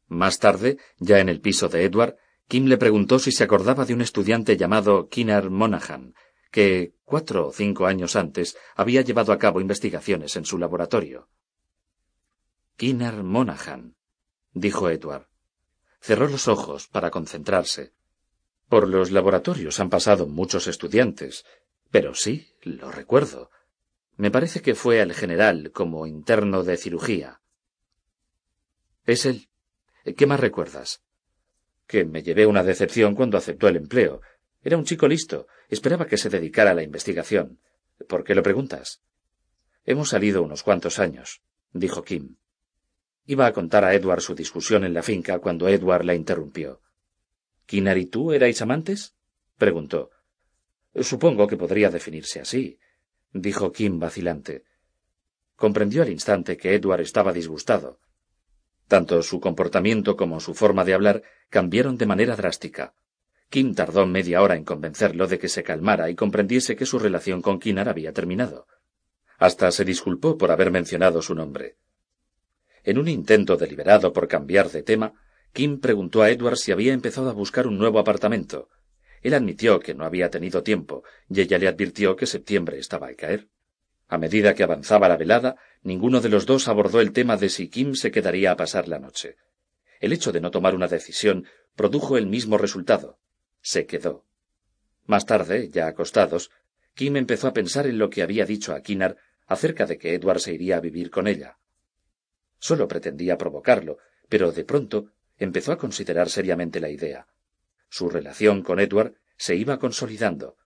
[0.09, 2.17] Más tarde, ya en el piso de Edward,
[2.49, 6.15] Kim le preguntó si se acordaba de un estudiante llamado Kinar Monaghan,
[6.51, 11.29] que, cuatro o cinco años antes, había llevado a cabo investigaciones en su laboratorio.
[12.77, 13.97] Kinar Monaghan,
[14.53, 15.29] dijo Edward.
[16.01, 17.93] Cerró los ojos para concentrarse.
[18.73, 21.45] Por los laboratorios han pasado muchos estudiantes,
[21.91, 23.51] pero sí, lo recuerdo.
[24.17, 27.43] Me parece que fue al general como interno de cirugía.
[29.05, 29.51] Es él.
[30.17, 31.03] ¿Qué más recuerdas?
[31.87, 34.23] Que me llevé una decepción cuando aceptó el empleo.
[34.63, 35.47] Era un chico listo.
[35.69, 37.61] Esperaba que se dedicara a la investigación.
[38.09, 39.03] ¿Por qué lo preguntas?
[39.85, 41.43] Hemos salido unos cuantos años,
[41.75, 42.37] dijo Kim.
[43.27, 46.81] Iba a contar a Edward su discusión en la finca cuando Edward la interrumpió.
[47.67, 49.15] ¿Kinar y tú erais amantes?
[49.57, 50.11] preguntó.
[50.95, 52.79] Supongo que podría definirse así,
[53.33, 54.65] dijo Kim vacilante.
[55.57, 58.01] Comprendió al instante que Edward estaba disgustado.
[58.89, 62.95] Tanto su comportamiento como su forma de hablar cambiaron de manera drástica.
[63.49, 67.43] Kim tardó media hora en convencerlo de que se calmara y comprendiese que su relación
[67.43, 68.67] con Kinar había terminado.
[69.39, 71.77] Hasta se disculpó por haber mencionado su nombre.
[72.85, 75.15] En un intento deliberado por cambiar de tema,
[75.53, 78.69] Kim preguntó a Edward si había empezado a buscar un nuevo apartamento.
[79.21, 83.17] Él admitió que no había tenido tiempo, y ella le advirtió que septiembre estaba al
[83.17, 83.49] caer.
[84.09, 87.69] A medida que avanzaba la velada, ninguno de los dos abordó el tema de si
[87.69, 89.37] Kim se quedaría a pasar la noche.
[90.01, 91.47] El hecho de no tomar una decisión
[91.77, 93.19] produjo el mismo resultado.
[93.61, 94.25] Se quedó.
[95.07, 96.51] Más tarde, ya acostados,
[96.95, 100.41] Kim empezó a pensar en lo que había dicho a Kinar acerca de que Edward
[100.41, 101.59] se iría a vivir con ella.
[102.59, 103.99] Solo pretendía provocarlo,
[104.29, 105.13] pero de pronto
[105.45, 107.27] empezó a considerar seriamente la idea.
[107.89, 110.57] Su relación con Edward se iba consolidando.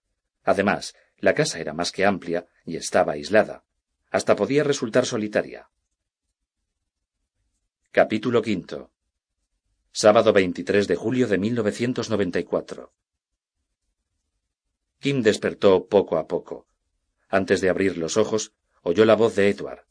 [0.43, 3.63] Además, la casa era más que amplia y estaba aislada.
[4.11, 5.69] Hasta podía resultar solitaria.
[7.91, 8.91] Capítulo quinto.
[9.91, 12.93] Sábado 23 de julio de 1994.
[14.99, 16.67] Kim despertó poco a poco.
[17.29, 18.53] Antes de abrir los ojos,
[18.83, 19.85] oyó la voz de Edward.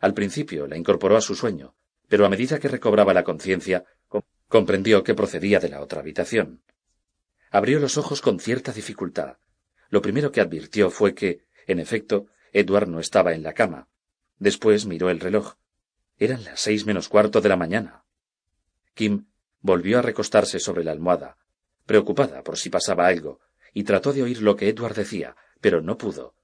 [0.00, 1.74] Al principio la incorporó a su sueño,
[2.08, 3.84] pero a medida que recobraba la conciencia,
[4.52, 6.60] comprendió que procedía de la otra habitación.
[7.50, 9.38] Abrió los ojos con cierta dificultad.
[9.88, 13.88] Lo primero que advirtió fue que, en efecto, Edward no estaba en la cama.
[14.38, 15.54] Después miró el reloj.
[16.18, 18.04] Eran las seis menos cuarto de la mañana.
[18.92, 19.24] Kim
[19.62, 21.38] volvió a recostarse sobre la almohada,
[21.86, 23.40] preocupada por si pasaba algo,
[23.72, 26.34] y trató de oír lo que Edward decía, pero no pudo.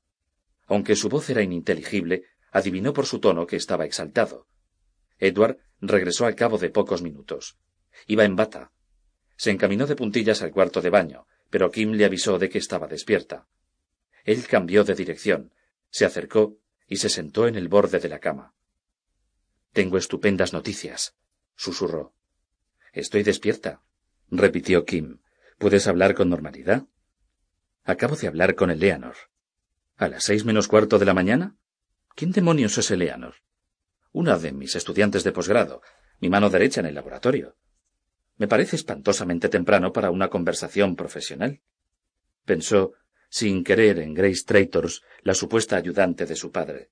[0.66, 4.46] Aunque su voz era ininteligible, adivinó por su tono que estaba exaltado.
[5.18, 7.58] Edward regresó al cabo de pocos minutos.
[8.06, 8.72] Iba en bata.
[9.36, 12.86] Se encaminó de puntillas al cuarto de baño, pero Kim le avisó de que estaba
[12.86, 13.46] despierta.
[14.24, 15.52] Él cambió de dirección,
[15.90, 18.54] se acercó y se sentó en el borde de la cama.
[19.72, 21.14] Tengo estupendas noticias,
[21.54, 22.14] susurró.
[22.92, 23.82] Estoy despierta,
[24.30, 25.20] repitió Kim.
[25.58, 26.84] ¿Puedes hablar con normalidad?
[27.84, 29.16] Acabo de hablar con Eleanor.
[29.96, 31.56] ¿A las seis menos cuarto de la mañana?
[32.14, 33.36] ¿Quién demonios es Eleanor?
[34.12, 35.82] Una de mis estudiantes de posgrado,
[36.20, 37.56] mi mano derecha en el laboratorio.
[38.38, 41.60] Me parece espantosamente temprano para una conversación profesional.
[42.44, 42.92] Pensó,
[43.28, 46.90] sin querer, en Grace Traitors, la supuesta ayudante de su padre.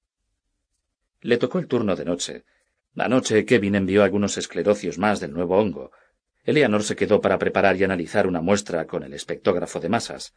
[1.21, 2.45] Le tocó el turno de noche.
[2.97, 5.93] Anoche Kevin envió algunos esclerocios más del nuevo hongo.
[6.45, 10.35] Eleanor se quedó para preparar y analizar una muestra con el espectógrafo de masas.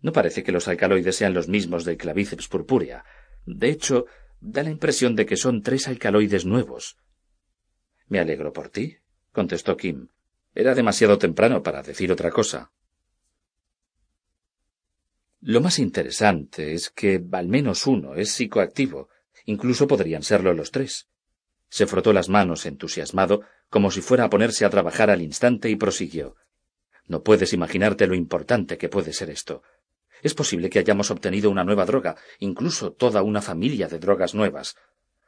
[0.00, 3.04] No parece que los alcaloides sean los mismos del clavíceps purpúrea.
[3.46, 4.06] De hecho,
[4.40, 6.96] da la impresión de que son tres alcaloides nuevos.
[8.08, 8.96] Me alegro por ti,
[9.32, 10.08] contestó Kim.
[10.54, 12.72] Era demasiado temprano para decir otra cosa.
[15.40, 19.08] Lo más interesante es que al menos uno es psicoactivo.
[19.46, 21.08] Incluso podrían serlo los tres.
[21.68, 25.76] Se frotó las manos entusiasmado, como si fuera a ponerse a trabajar al instante y
[25.76, 26.36] prosiguió.
[27.06, 29.62] No puedes imaginarte lo importante que puede ser esto.
[30.22, 34.76] Es posible que hayamos obtenido una nueva droga, incluso toda una familia de drogas nuevas.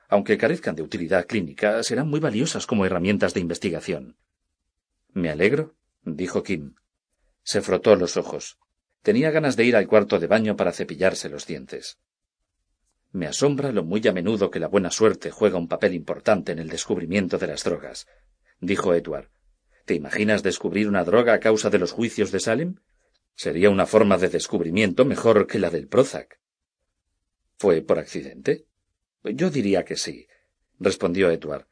[0.09, 4.17] Aunque carezcan de utilidad clínica, serán muy valiosas como herramientas de investigación.
[5.13, 6.75] Me alegro, dijo Kim.
[7.43, 8.59] Se frotó los ojos.
[9.03, 11.99] Tenía ganas de ir al cuarto de baño para cepillarse los dientes.
[13.11, 16.59] Me asombra lo muy a menudo que la buena suerte juega un papel importante en
[16.59, 18.07] el descubrimiento de las drogas,
[18.61, 19.29] dijo Edward.
[19.85, 22.77] ¿Te imaginas descubrir una droga a causa de los juicios de Salem?
[23.35, 26.41] Sería una forma de descubrimiento mejor que la del Prozac.
[27.59, 28.67] ¿Fue por accidente?
[29.25, 30.27] Yo diría que sí,
[30.79, 31.67] respondió Edward.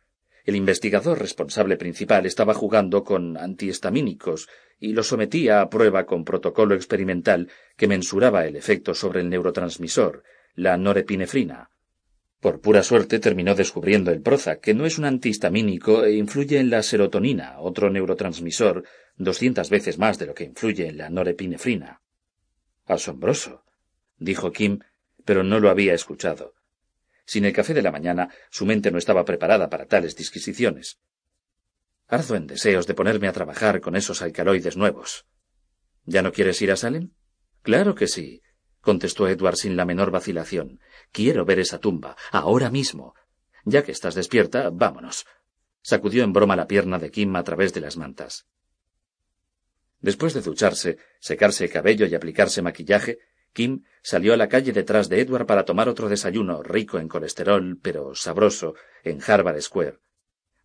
[0.45, 6.74] El investigador responsable principal estaba jugando con antihistamínicos y lo sometía a prueba con protocolo
[6.74, 10.22] experimental que mensuraba el efecto sobre el neurotransmisor,
[10.55, 11.70] la norepinefrina.
[12.41, 16.70] Por pura suerte terminó descubriendo el Prozac, que no es un antihistamínico e influye en
[16.70, 18.84] la serotonina, otro neurotransmisor,
[19.16, 22.01] doscientas veces más de lo que influye en la norepinefrina.
[22.86, 23.64] Asombroso,
[24.18, 24.78] dijo Kim,
[25.26, 26.55] pero no lo había escuchado.
[27.31, 30.99] Sin el café de la mañana, su mente no estaba preparada para tales disquisiciones.
[32.09, 35.26] Ardo en deseos de ponerme a trabajar con esos alcaloides nuevos.
[36.05, 37.12] ¿Ya no quieres ir a Salem?
[37.62, 38.43] Claro que sí,
[38.81, 40.81] contestó Edward sin la menor vacilación.
[41.12, 43.14] Quiero ver esa tumba, ahora mismo.
[43.64, 45.24] Ya que estás despierta, vámonos.
[45.83, 48.49] Sacudió en broma la pierna de Kim a través de las mantas.
[50.01, 53.20] Después de ducharse, secarse el cabello y aplicarse maquillaje,
[53.53, 57.78] Kim salió a la calle detrás de Edward para tomar otro desayuno rico en colesterol,
[57.80, 59.98] pero sabroso, en Harvard Square.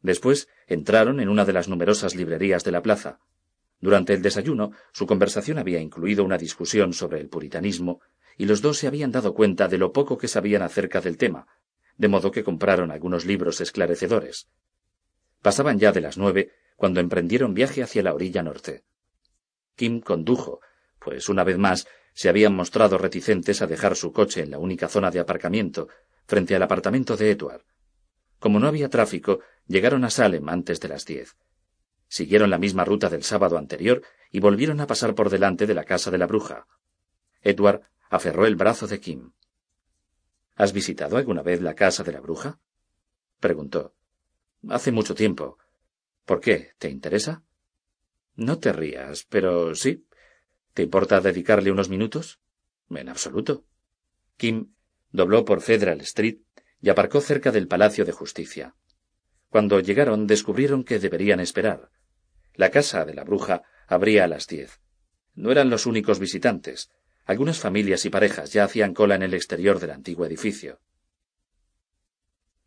[0.02, 3.20] Después entraron en una de las numerosas librerías de la plaza.
[3.80, 8.02] Durante el desayuno, su conversación había incluido una discusión sobre el puritanismo,
[8.38, 11.48] y los dos se habían dado cuenta de lo poco que sabían acerca del tema,
[11.98, 14.50] de modo que compraron algunos libros esclarecedores.
[15.42, 18.84] Pasaban ya de las nueve cuando emprendieron viaje hacia la orilla norte.
[19.76, 20.60] Kim condujo,
[21.00, 24.88] pues una vez más se habían mostrado reticentes a dejar su coche en la única
[24.88, 25.90] zona de aparcamiento,
[26.26, 27.64] frente al apartamento de Edward.
[28.40, 31.36] Como no había tráfico, llegaron a Salem antes de las diez.
[32.08, 34.02] Siguieron la misma ruta del sábado anterior
[34.32, 36.68] y volvieron a pasar por delante de la casa de la bruja.
[37.42, 39.34] Edward aferró el brazo de Kim.
[40.56, 42.60] ¿Has visitado alguna vez la casa de la bruja?
[43.42, 43.94] preguntó.
[44.70, 45.58] Hace mucho tiempo.
[46.24, 46.72] ¿Por qué?
[46.78, 47.44] ¿Te interesa?
[48.36, 50.06] No te rías, pero sí.
[50.76, 52.42] ¿Te importa dedicarle unos minutos?
[52.90, 53.64] En absoluto.
[54.36, 54.74] Kim
[55.10, 56.40] dobló por Federal Street
[56.82, 58.76] y aparcó cerca del Palacio de Justicia.
[59.48, 61.92] Cuando llegaron descubrieron que deberían esperar.
[62.56, 64.82] La casa de la bruja abría a las diez.
[65.34, 66.92] No eran los únicos visitantes.
[67.24, 70.82] Algunas familias y parejas ya hacían cola en el exterior del antiguo edificio.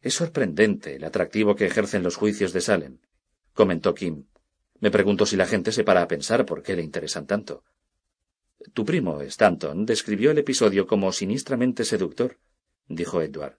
[0.00, 3.00] Es sorprendente el atractivo que ejercen los juicios de Salem,
[3.52, 4.28] comentó Kim.
[4.80, 7.64] Me pregunto si la gente se para a pensar por qué le interesan tanto.
[8.74, 12.38] Tu primo, Stanton, describió el episodio como sinistramente seductor,
[12.88, 13.58] dijo Edward.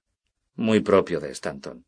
[0.55, 1.85] Muy propio de Stanton.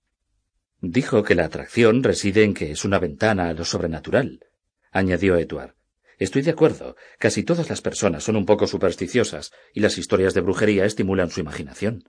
[0.79, 4.45] Dijo que la atracción reside en que es una ventana a lo sobrenatural,
[4.91, 5.75] añadió Edward.
[6.17, 6.95] Estoy de acuerdo.
[7.19, 11.39] Casi todas las personas son un poco supersticiosas, y las historias de brujería estimulan su
[11.39, 12.03] imaginación.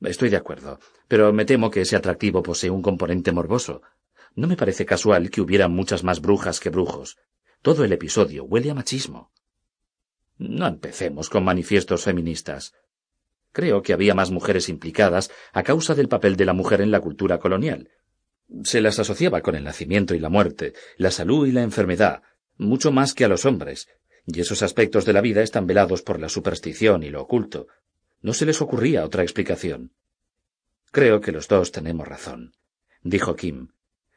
[0.00, 3.82] Estoy de acuerdo, pero me temo que ese atractivo posee un componente morboso,
[4.34, 7.18] no me parece casual que hubiera muchas más brujas que brujos.
[7.60, 9.30] Todo el episodio huele a machismo.
[10.42, 12.74] No empecemos con manifiestos feministas.
[13.52, 17.00] Creo que había más mujeres implicadas a causa del papel de la mujer en la
[17.00, 17.90] cultura colonial.
[18.64, 22.22] Se las asociaba con el nacimiento y la muerte, la salud y la enfermedad,
[22.56, 23.88] mucho más que a los hombres,
[24.26, 27.68] y esos aspectos de la vida están velados por la superstición y lo oculto.
[28.20, 29.92] No se les ocurría otra explicación.
[30.90, 32.56] Creo que los dos tenemos razón,
[33.04, 33.68] dijo Kim.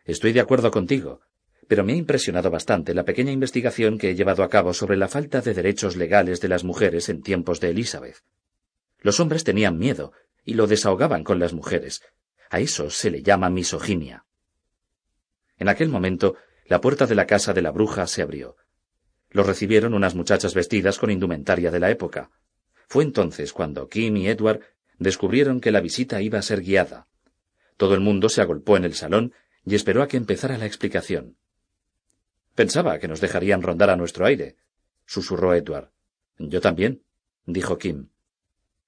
[0.05, 1.21] Estoy de acuerdo contigo,
[1.67, 5.07] pero me ha impresionado bastante la pequeña investigación que he llevado a cabo sobre la
[5.07, 8.23] falta de derechos legales de las mujeres en tiempos de Elizabeth.
[8.99, 10.13] Los hombres tenían miedo
[10.43, 12.01] y lo desahogaban con las mujeres.
[12.49, 14.25] A eso se le llama misoginia.
[15.57, 16.35] En aquel momento,
[16.65, 18.55] la puerta de la casa de la bruja se abrió.
[19.29, 22.31] Los recibieron unas muchachas vestidas con indumentaria de la época.
[22.87, 24.61] Fue entonces cuando Kim y Edward
[24.97, 27.07] descubrieron que la visita iba a ser guiada.
[27.77, 29.33] Todo el mundo se agolpó en el salón
[29.65, 31.37] y esperó a que empezara la explicación.
[32.55, 34.55] Pensaba que nos dejarían rondar a nuestro aire,
[35.05, 35.91] susurró Edward.
[36.37, 37.03] Yo también,
[37.45, 38.09] dijo Kim.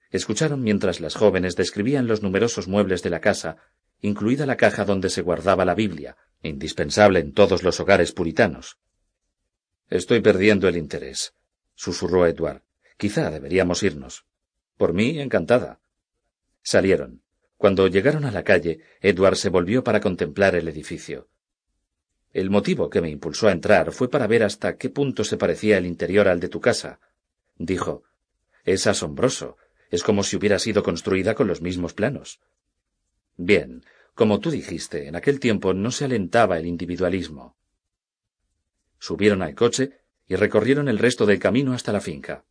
[0.10, 3.58] Escucharon mientras las jóvenes describían los numerosos muebles de la casa,
[4.00, 8.80] incluida la caja donde se guardaba la Biblia, indispensable en todos los hogares puritanos.
[9.90, 11.34] Estoy perdiendo el interés,
[11.76, 12.64] susurró Edward.
[12.98, 14.26] Quizá deberíamos irnos.
[14.78, 15.82] Por mí, encantada.
[16.62, 17.22] Salieron.
[17.58, 21.28] Cuando llegaron a la calle, Edward se volvió para contemplar el edificio.
[22.38, 25.80] El motivo que me impulsó a entrar fue para ver hasta qué punto se parecía
[25.80, 27.00] el interior al de tu casa,
[27.58, 28.04] dijo.
[28.64, 29.58] Es asombroso.
[29.90, 32.40] Es como si hubiera sido construida con los mismos planos.
[33.38, 33.84] Bien,
[34.14, 37.58] como tú dijiste, en aquel tiempo no se alentaba el individualismo.
[39.00, 42.46] Subieron al coche y recorrieron el resto del camino hasta la finca.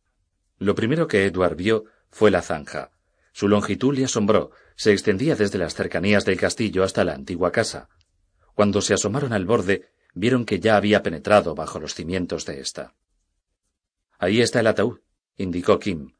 [0.57, 2.91] Lo primero que Edward vio fue la zanja.
[3.31, 7.87] Su longitud le asombró, se extendía desde las cercanías del castillo hasta la antigua casa.
[8.57, 12.95] Cuando se asomaron al borde, vieron que ya había penetrado bajo los cimientos de ésta.
[14.17, 15.01] Ahí está el ataúd,
[15.35, 16.15] indicó Kim.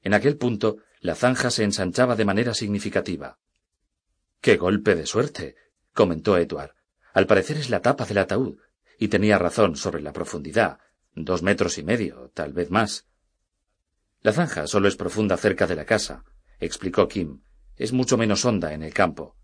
[0.00, 3.40] En aquel punto, la zanja se ensanchaba de manera significativa.
[4.40, 5.56] ¡Qué golpe de suerte!
[5.92, 6.76] comentó Edward.
[7.12, 8.60] Al parecer es la tapa del ataúd,
[8.96, 10.78] y tenía razón sobre la profundidad,
[11.16, 13.08] dos metros y medio, tal vez más.
[14.20, 16.22] La zanja solo es profunda cerca de la casa,
[16.60, 17.40] explicó Kim.
[17.74, 19.34] Es mucho menos honda en el campo.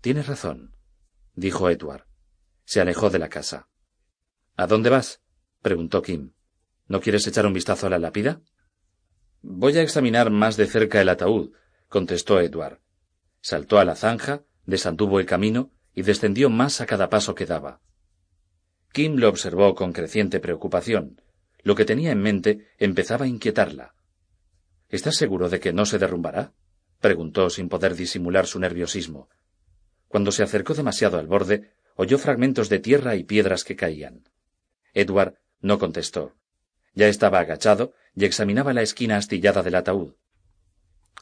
[0.00, 0.74] Tienes razón,
[1.34, 2.06] dijo Edward.
[2.64, 3.68] Se alejó de la casa.
[4.56, 5.20] ¿A dónde vas?
[5.62, 6.32] preguntó Kim.
[6.86, 8.40] ¿No quieres echar un vistazo a la lápida?
[9.42, 11.52] Voy a examinar más de cerca el ataúd,
[11.88, 12.80] contestó Edward.
[13.40, 17.80] Saltó a la zanja, desanduvo el camino y descendió más a cada paso que daba.
[18.92, 21.20] Kim lo observó con creciente preocupación.
[21.62, 23.94] Lo que tenía en mente empezaba a inquietarla.
[24.88, 26.52] ¿Estás seguro de que no se derrumbará?
[27.00, 29.28] preguntó sin poder disimular su nerviosismo.
[30.14, 34.22] Cuando se acercó demasiado al borde, oyó fragmentos de tierra y piedras que caían.
[34.92, 36.36] Edward no contestó.
[36.94, 40.14] Ya estaba agachado y examinaba la esquina astillada del ataúd.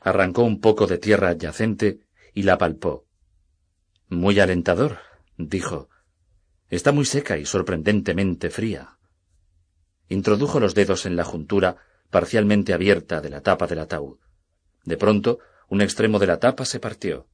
[0.02, 2.00] Arrancó un poco de tierra adyacente
[2.34, 3.06] y la palpó.
[4.10, 4.98] Muy alentador,
[5.38, 5.88] dijo.
[6.68, 8.98] Está muy seca y sorprendentemente fría.
[10.10, 11.78] Introdujo los dedos en la juntura
[12.10, 14.18] parcialmente abierta de la tapa del ataúd.
[14.84, 15.38] De pronto,
[15.70, 17.26] un extremo de la tapa se partió.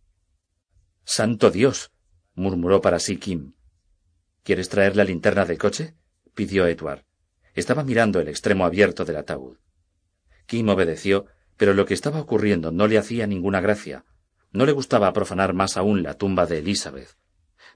[1.10, 1.90] Santo Dios.
[2.34, 3.54] murmuró para sí Kim.
[4.42, 5.94] ¿Quieres traer la linterna del coche?
[6.34, 7.06] pidió Edward.
[7.54, 9.56] Estaba mirando el extremo abierto del ataúd.
[10.44, 11.24] Kim obedeció,
[11.56, 14.04] pero lo que estaba ocurriendo no le hacía ninguna gracia.
[14.52, 17.16] No le gustaba profanar más aún la tumba de Elizabeth.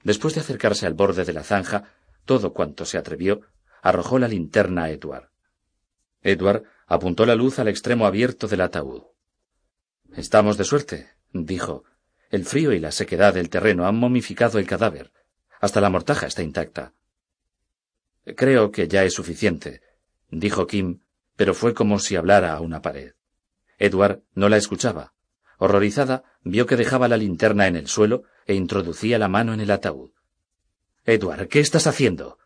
[0.03, 1.91] Después de acercarse al borde de la zanja,
[2.25, 3.41] todo cuanto se atrevió,
[3.81, 5.31] arrojó la linterna a Edward.
[6.21, 9.05] Edward apuntó la luz al extremo abierto del ataúd.
[10.11, 11.83] Estamos de suerte, dijo.
[12.33, 15.11] El frío y la sequedad del terreno han momificado el cadáver.
[15.61, 16.95] Hasta la mortaja está intacta.
[18.35, 19.81] Creo que ya es suficiente,
[20.31, 21.01] dijo Kim,
[21.35, 23.13] pero fue como si hablara a una pared.
[23.77, 25.13] Edward no la escuchaba.
[25.59, 29.69] Horrorizada, vio que dejaba la linterna en el suelo e introducía la mano en el
[29.69, 30.09] ataúd.
[31.05, 32.39] Edward, ¿qué estás haciendo?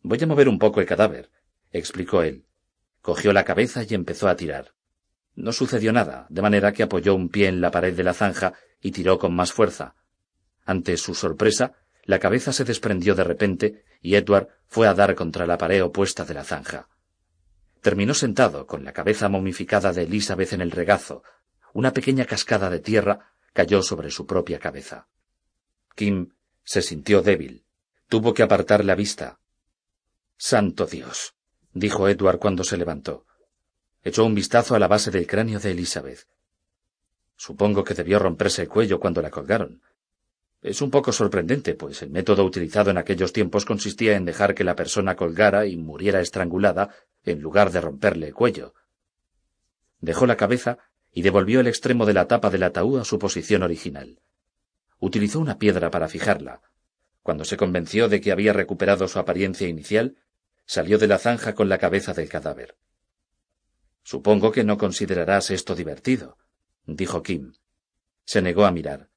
[0.00, 1.30] Voy a mover un poco el cadáver,
[1.72, 2.46] explicó él.
[3.02, 4.72] Cogió la cabeza y empezó a tirar.
[5.34, 8.54] No sucedió nada, de manera que apoyó un pie en la pared de la zanja
[8.84, 9.94] y tiró con más fuerza.
[10.66, 11.72] Ante su sorpresa,
[12.04, 16.26] la cabeza se desprendió de repente y Edward fue a dar contra la pared opuesta
[16.26, 16.90] de la zanja.
[17.80, 21.22] Terminó sentado, con la cabeza momificada de Elizabeth en el regazo.
[21.72, 25.08] Una pequeña cascada de tierra cayó sobre su propia cabeza.
[25.94, 27.64] Kim se sintió débil.
[28.10, 29.40] Tuvo que apartar la vista.
[30.36, 31.34] Santo Dios,
[31.72, 33.24] dijo Edward cuando se levantó.
[34.02, 36.26] Echó un vistazo a la base del cráneo de Elizabeth.
[37.36, 39.82] Supongo que debió romperse el cuello cuando la colgaron.
[40.62, 44.64] Es un poco sorprendente, pues el método utilizado en aquellos tiempos consistía en dejar que
[44.64, 46.88] la persona colgara y muriera estrangulada
[47.22, 48.74] en lugar de romperle el cuello.
[50.00, 50.78] Dejó la cabeza
[51.12, 54.20] y devolvió el extremo de la tapa del ataúd a su posición original.
[54.98, 56.62] Utilizó una piedra para fijarla.
[57.22, 60.16] Cuando se convenció de que había recuperado su apariencia inicial,
[60.66, 62.76] salió de la zanja con la cabeza del cadáver.
[64.02, 66.38] Supongo que no considerarás esto divertido,
[66.86, 67.54] dijo Kim.
[68.24, 69.10] Se negó a mirar.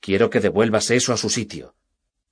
[0.00, 1.74] Quiero que devuelvas eso a su sitio.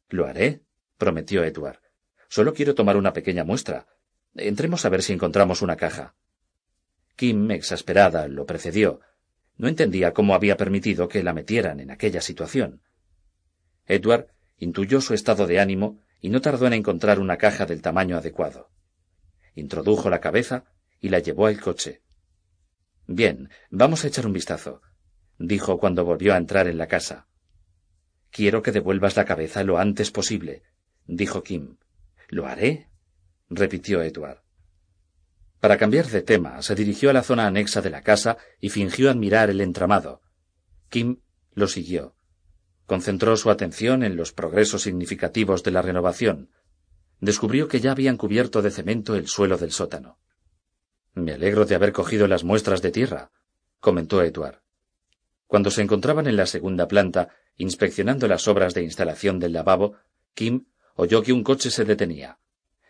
[0.09, 0.63] Lo haré,
[0.99, 1.81] prometió Edward.
[2.29, 3.87] Solo quiero tomar una pequeña muestra.
[4.35, 6.15] Entremos a ver si encontramos una caja.
[7.17, 9.01] Kim, exasperada, lo precedió.
[9.57, 12.83] No entendía cómo había permitido que la metieran en aquella situación.
[13.87, 18.17] Edward intuyó su estado de ánimo y no tardó en encontrar una caja del tamaño
[18.17, 18.71] adecuado.
[19.55, 20.65] Introdujo la cabeza
[21.01, 22.03] y la llevó al coche.
[23.07, 24.83] Bien, vamos a echar un vistazo,
[25.39, 27.29] dijo cuando volvió a entrar en la casa.
[28.31, 30.63] Quiero que devuelvas la cabeza lo antes posible,
[31.07, 31.77] dijo Kim.
[32.29, 32.89] Lo haré,
[33.49, 34.43] repitió Edward.
[35.61, 39.11] Para cambiar de tema, se dirigió a la zona anexa de la casa y fingió
[39.11, 40.21] admirar el entramado.
[40.89, 41.21] Kim
[41.55, 42.15] lo siguió.
[42.87, 46.51] Concentró su atención en los progresos significativos de la renovación.
[47.21, 50.19] Descubrió que ya habían cubierto de cemento el suelo del sótano.
[51.17, 53.31] Me alegro de haber cogido las muestras de tierra,
[53.81, 54.61] comentó Edward.
[55.47, 59.97] Cuando se encontraban en la segunda planta, inspeccionando las obras de instalación del lavabo,
[60.35, 62.39] Kim oyó que un coche se detenía.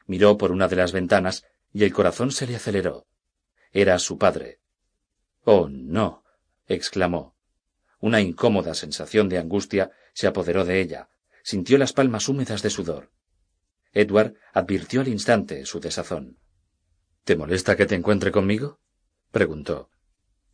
[0.06, 3.06] Miró por una de las ventanas y el corazón se le aceleró.
[3.70, 4.58] Era su padre.
[5.44, 6.24] Oh, no.
[6.66, 7.36] exclamó.
[8.00, 11.10] Una incómoda sensación de angustia se apoderó de ella.
[11.44, 13.12] Sintió las palmas húmedas de sudor.
[13.92, 16.38] Edward advirtió al instante su desazón.
[17.26, 18.78] ¿Te molesta que te encuentre conmigo?
[19.32, 19.90] preguntó.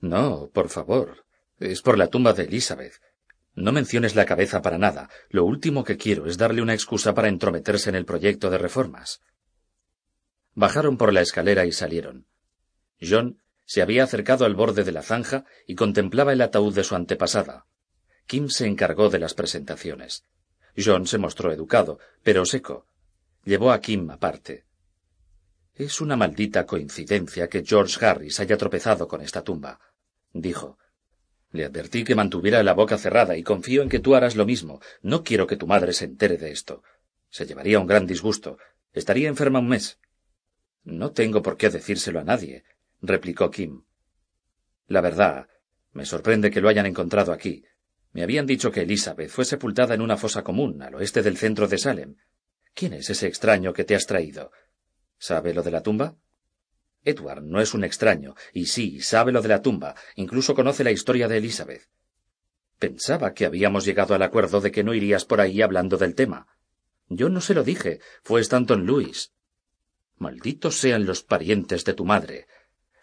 [0.01, 1.27] No, por favor.
[1.59, 2.94] Es por la tumba de Elizabeth.
[3.55, 5.11] No menciones la cabeza para nada.
[5.28, 9.20] Lo último que quiero es darle una excusa para entrometerse en el proyecto de reformas.
[10.55, 12.27] Bajaron por la escalera y salieron.
[13.03, 16.94] John se había acercado al borde de la zanja y contemplaba el ataúd de su
[16.94, 17.66] antepasada.
[18.27, 20.24] Kim se encargó de las presentaciones.
[20.74, 22.86] John se mostró educado, pero seco.
[23.44, 24.65] Llevó a Kim aparte.
[25.84, 29.80] Es una maldita coincidencia que George Harris haya tropezado con esta tumba,
[30.32, 30.78] dijo.
[31.50, 34.80] Le advertí que mantuviera la boca cerrada y confío en que tú harás lo mismo.
[35.02, 36.84] No quiero que tu madre se entere de esto.
[37.30, 38.59] Se llevaría un gran disgusto.
[38.92, 39.98] Estaría enferma un mes.
[40.84, 42.62] No tengo por qué decírselo a nadie
[43.00, 43.82] replicó Kim.
[44.86, 45.48] La verdad,
[45.92, 47.64] me sorprende que lo hayan encontrado aquí.
[48.12, 51.66] Me habían dicho que Elizabeth fue sepultada en una fosa común al oeste del centro
[51.66, 52.14] de Salem.
[52.72, 54.52] ¿Quién es ese extraño que te has traído?
[55.23, 56.16] ¿Sabe lo de la tumba?
[57.05, 60.90] Edward no es un extraño, y sí, sabe lo de la tumba, incluso conoce la
[60.90, 61.89] historia de Elizabeth.
[62.81, 66.49] Pensaba que habíamos llegado al acuerdo de que no irías por ahí hablando del tema.
[67.07, 69.32] Yo no se lo dije, fue Stanton Lewis.
[70.16, 72.49] Malditos sean los parientes de tu madre,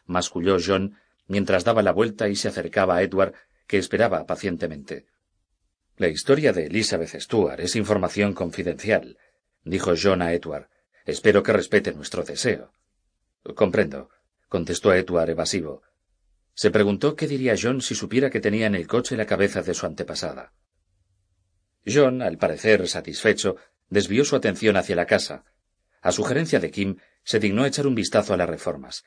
[0.03, 3.33] masculló John mientras daba la vuelta y se acercaba a Edward,
[3.65, 5.05] que esperaba pacientemente.
[5.95, 9.17] La historia de Elizabeth Stuart es información confidencial,
[9.63, 10.67] dijo John a Edward.
[11.09, 12.71] Espero que respete nuestro deseo.
[13.55, 14.11] Comprendo,
[14.47, 15.81] contestó Edward evasivo.
[16.53, 19.73] Se preguntó qué diría John si supiera que tenía en el coche la cabeza de
[19.73, 20.53] su antepasada.
[21.83, 23.55] John, al parecer satisfecho,
[23.89, 25.45] desvió su atención hacia la casa.
[26.01, 29.03] A sugerencia de Kim, se dignó echar un vistazo a las reformas.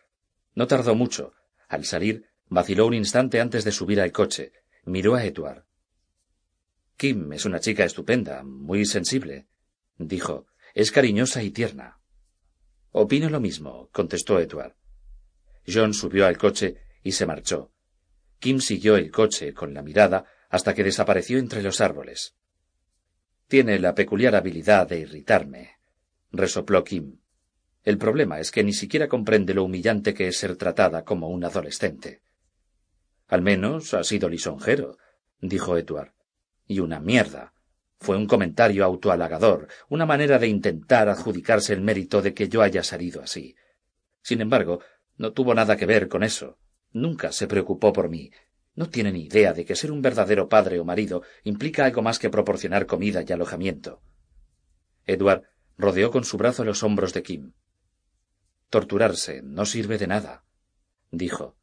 [0.56, 1.34] No tardó mucho.
[1.68, 4.52] Al salir, vaciló un instante antes de subir al coche.
[4.84, 5.66] Miró a Edward.
[6.96, 9.46] Kim es una chica estupenda, muy sensible,
[9.98, 10.46] dijo.
[10.74, 12.00] Es cariñosa y tierna.
[12.92, 14.74] Opino lo mismo, contestó Edward.
[15.66, 17.72] John subió al coche y se marchó.
[18.38, 22.34] Kim siguió el coche con la mirada hasta que desapareció entre los árboles.
[23.48, 25.76] Tiene la peculiar habilidad de irritarme,
[26.30, 27.20] resopló Kim.
[27.84, 31.44] El problema es que ni siquiera comprende lo humillante que es ser tratada como un
[31.44, 32.22] adolescente.
[33.28, 34.98] Al menos ha sido lisonjero,
[35.40, 36.12] dijo Edward.
[36.66, 37.54] Y una mierda.
[38.02, 42.82] Fue un comentario autohalagador, una manera de intentar adjudicarse el mérito de que yo haya
[42.82, 43.54] salido así.
[44.20, 44.80] Sin embargo,
[45.18, 46.58] no tuvo nada que ver con eso.
[46.90, 48.32] Nunca se preocupó por mí.
[48.74, 52.18] No tiene ni idea de que ser un verdadero padre o marido implica algo más
[52.18, 54.02] que proporcionar comida y alojamiento.
[55.06, 55.44] Edward
[55.78, 57.52] rodeó con su brazo los hombros de Kim.
[58.68, 60.44] Torturarse no sirve de nada,
[61.12, 61.56] dijo.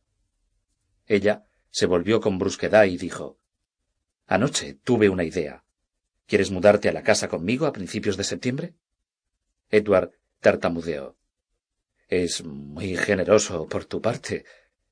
[1.05, 3.39] Ella se volvió con brusquedad y dijo
[4.25, 5.65] Anoche tuve una idea.
[6.29, 8.75] ¿Quieres mudarte a la casa conmigo a principios de septiembre?
[9.71, 11.17] Edward tartamudeó.
[12.07, 14.45] Es muy generoso por tu parte,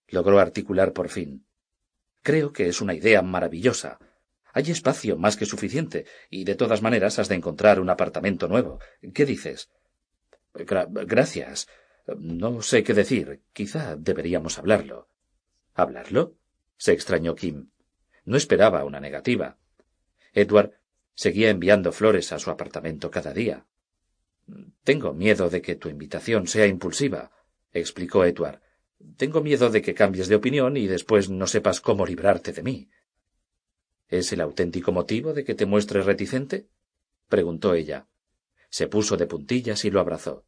[0.08, 1.46] logró articular por fin.
[2.24, 4.00] Creo que es una idea maravillosa.
[4.52, 8.80] Hay espacio más que suficiente, y de todas maneras has de encontrar un apartamento nuevo.
[9.14, 9.70] ¿Qué dices?
[10.56, 11.68] gracias.
[12.18, 13.44] No sé qué decir.
[13.54, 15.08] Quizá deberíamos hablarlo.
[15.76, 16.36] ¿Hablarlo?
[16.78, 17.70] se extrañó Kim.
[18.26, 19.60] No esperaba una negativa.
[20.34, 20.74] Edward
[21.18, 23.66] seguía enviando flores a su apartamento cada día.
[24.84, 27.32] Tengo miedo de que tu invitación sea impulsiva,
[27.74, 28.62] explicó Edward.
[29.18, 32.90] Tengo miedo de que cambies de opinión y después no sepas cómo librarte de mí.
[34.08, 36.70] ¿Es el auténtico motivo de que te muestres reticente?
[37.28, 38.08] preguntó ella.
[38.70, 40.46] Se puso de puntillas y lo abrazó.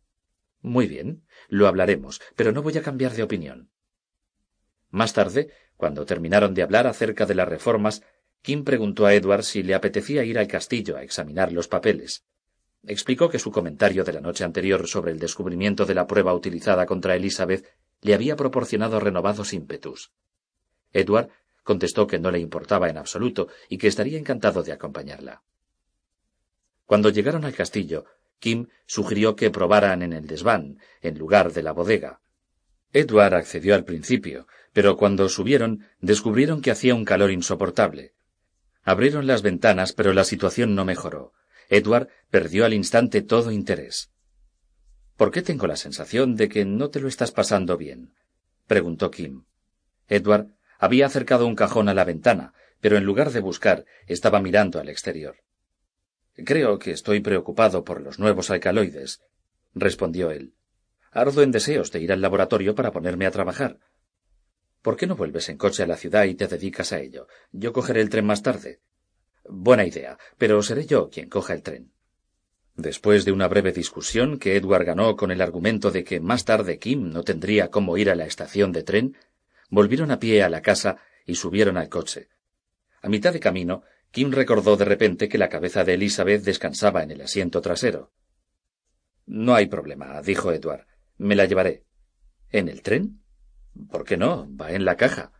[0.61, 3.71] Muy bien, lo hablaremos, pero no voy a cambiar de opinión.
[4.91, 8.03] Más tarde, cuando terminaron de hablar acerca de las reformas,
[8.41, 12.23] Kim preguntó a Edward si le apetecía ir al castillo a examinar los papeles.
[12.85, 16.85] Explicó que su comentario de la noche anterior sobre el descubrimiento de la prueba utilizada
[16.85, 17.65] contra Elizabeth
[18.01, 20.13] le había proporcionado renovados ímpetus.
[20.93, 21.29] Edward
[21.63, 25.43] contestó que no le importaba en absoluto y que estaría encantado de acompañarla.
[26.85, 28.05] Cuando llegaron al castillo,
[28.39, 32.21] Kim sugirió que probaran en el desván, en lugar de la bodega.
[32.93, 38.13] Edward accedió al principio, pero cuando subieron descubrieron que hacía un calor insoportable.
[38.83, 41.33] Abrieron las ventanas, pero la situación no mejoró.
[41.69, 44.11] Edward perdió al instante todo interés.
[45.15, 48.13] ¿Por qué tengo la sensación de que no te lo estás pasando bien?
[48.67, 49.43] preguntó Kim.
[50.07, 50.47] Edward
[50.79, 54.89] había acercado un cajón a la ventana, pero en lugar de buscar, estaba mirando al
[54.89, 55.37] exterior.
[56.45, 59.21] Creo que estoy preocupado por los nuevos alcaloides,
[59.73, 60.53] respondió él.
[61.11, 63.79] Ardo en deseos de ir al laboratorio para ponerme a trabajar.
[64.81, 67.27] ¿Por qué no vuelves en coche a la ciudad y te dedicas a ello?
[67.51, 68.79] Yo cogeré el tren más tarde.
[69.43, 71.91] Buena idea, pero seré yo quien coja el tren.
[72.75, 76.79] Después de una breve discusión que Edward ganó con el argumento de que más tarde
[76.79, 79.17] Kim no tendría cómo ir a la estación de tren,
[79.69, 82.29] volvieron a pie a la casa y subieron al coche.
[83.01, 87.11] A mitad de camino, Kim recordó de repente que la cabeza de Elizabeth descansaba en
[87.11, 88.13] el asiento trasero.
[89.25, 90.87] No hay problema, dijo Edward.
[91.17, 91.83] Me la llevaré.
[92.49, 93.21] ¿En el tren?
[93.87, 94.47] ¿Por qué no?
[94.55, 95.31] Va en la caja.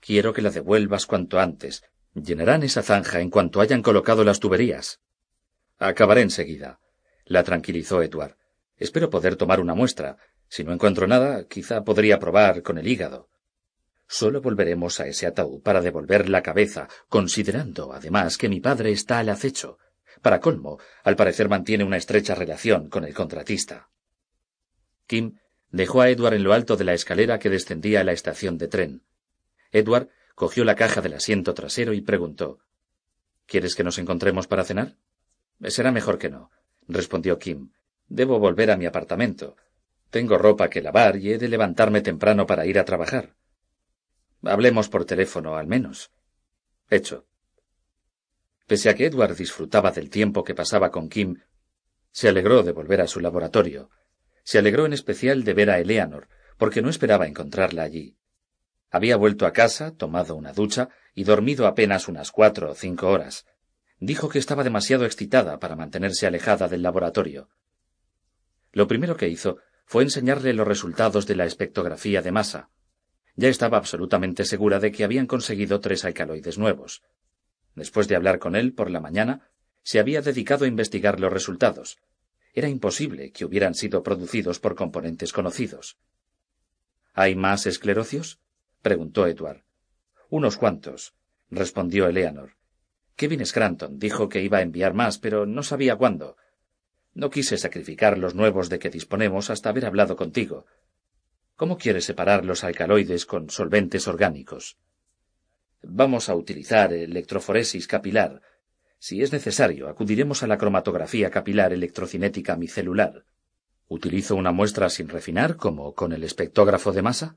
[0.00, 1.84] Quiero que la devuelvas cuanto antes.
[2.14, 5.00] Llenarán esa zanja en cuanto hayan colocado las tuberías.
[5.78, 6.80] Acabaré enseguida.
[7.24, 8.36] La tranquilizó Edward.
[8.76, 10.16] Espero poder tomar una muestra.
[10.48, 13.28] Si no encuentro nada, quizá podría probar con el hígado.
[14.08, 19.20] Solo volveremos a ese ataúd para devolver la cabeza, considerando, además, que mi padre está
[19.20, 19.78] al acecho.
[20.20, 23.88] Para colmo, al parecer mantiene una estrecha relación con el contratista.
[25.06, 25.36] Kim
[25.70, 28.68] Dejó a Edward en lo alto de la escalera que descendía a la estación de
[28.68, 29.02] tren.
[29.72, 32.60] Edward cogió la caja del asiento trasero y preguntó
[33.46, 34.96] ¿Quieres que nos encontremos para cenar?
[35.68, 36.50] Será mejor que no,
[36.88, 37.72] respondió Kim.
[38.08, 39.56] Debo volver a mi apartamento.
[40.10, 43.36] Tengo ropa que lavar y he de levantarme temprano para ir a trabajar.
[44.42, 46.10] Hablemos por teléfono, al menos.
[46.88, 47.26] Hecho.
[48.66, 51.40] Pese a que Edward disfrutaba del tiempo que pasaba con Kim,
[52.12, 53.90] se alegró de volver a su laboratorio.
[54.50, 56.26] Se alegró en especial de ver a Eleanor,
[56.58, 58.16] porque no esperaba encontrarla allí.
[58.90, 63.46] Había vuelto a casa, tomado una ducha y dormido apenas unas cuatro o cinco horas.
[64.00, 67.48] Dijo que estaba demasiado excitada para mantenerse alejada del laboratorio.
[68.72, 72.70] Lo primero que hizo fue enseñarle los resultados de la espectrografía de masa.
[73.36, 77.04] Ya estaba absolutamente segura de que habían conseguido tres alcaloides nuevos.
[77.76, 79.48] Después de hablar con él por la mañana,
[79.84, 81.98] se había dedicado a investigar los resultados,
[82.52, 85.98] era imposible que hubieran sido producidos por componentes conocidos.
[87.12, 88.40] ¿Hay más esclerocios?
[88.82, 89.62] preguntó Edward.
[90.28, 91.14] Unos cuantos,
[91.50, 92.56] respondió Eleanor.
[93.16, 96.36] Kevin Scranton dijo que iba a enviar más, pero no sabía cuándo.
[97.12, 100.66] No quise sacrificar los nuevos de que disponemos hasta haber hablado contigo.
[101.56, 104.78] ¿Cómo quieres separar los alcaloides con solventes orgánicos?
[105.82, 108.40] Vamos a utilizar electroforesis capilar,
[109.00, 113.24] si es necesario, acudiremos a la cromatografía capilar electrocinética micelular.
[113.88, 117.36] ¿Utilizo una muestra sin refinar, como con el espectógrafo de masa?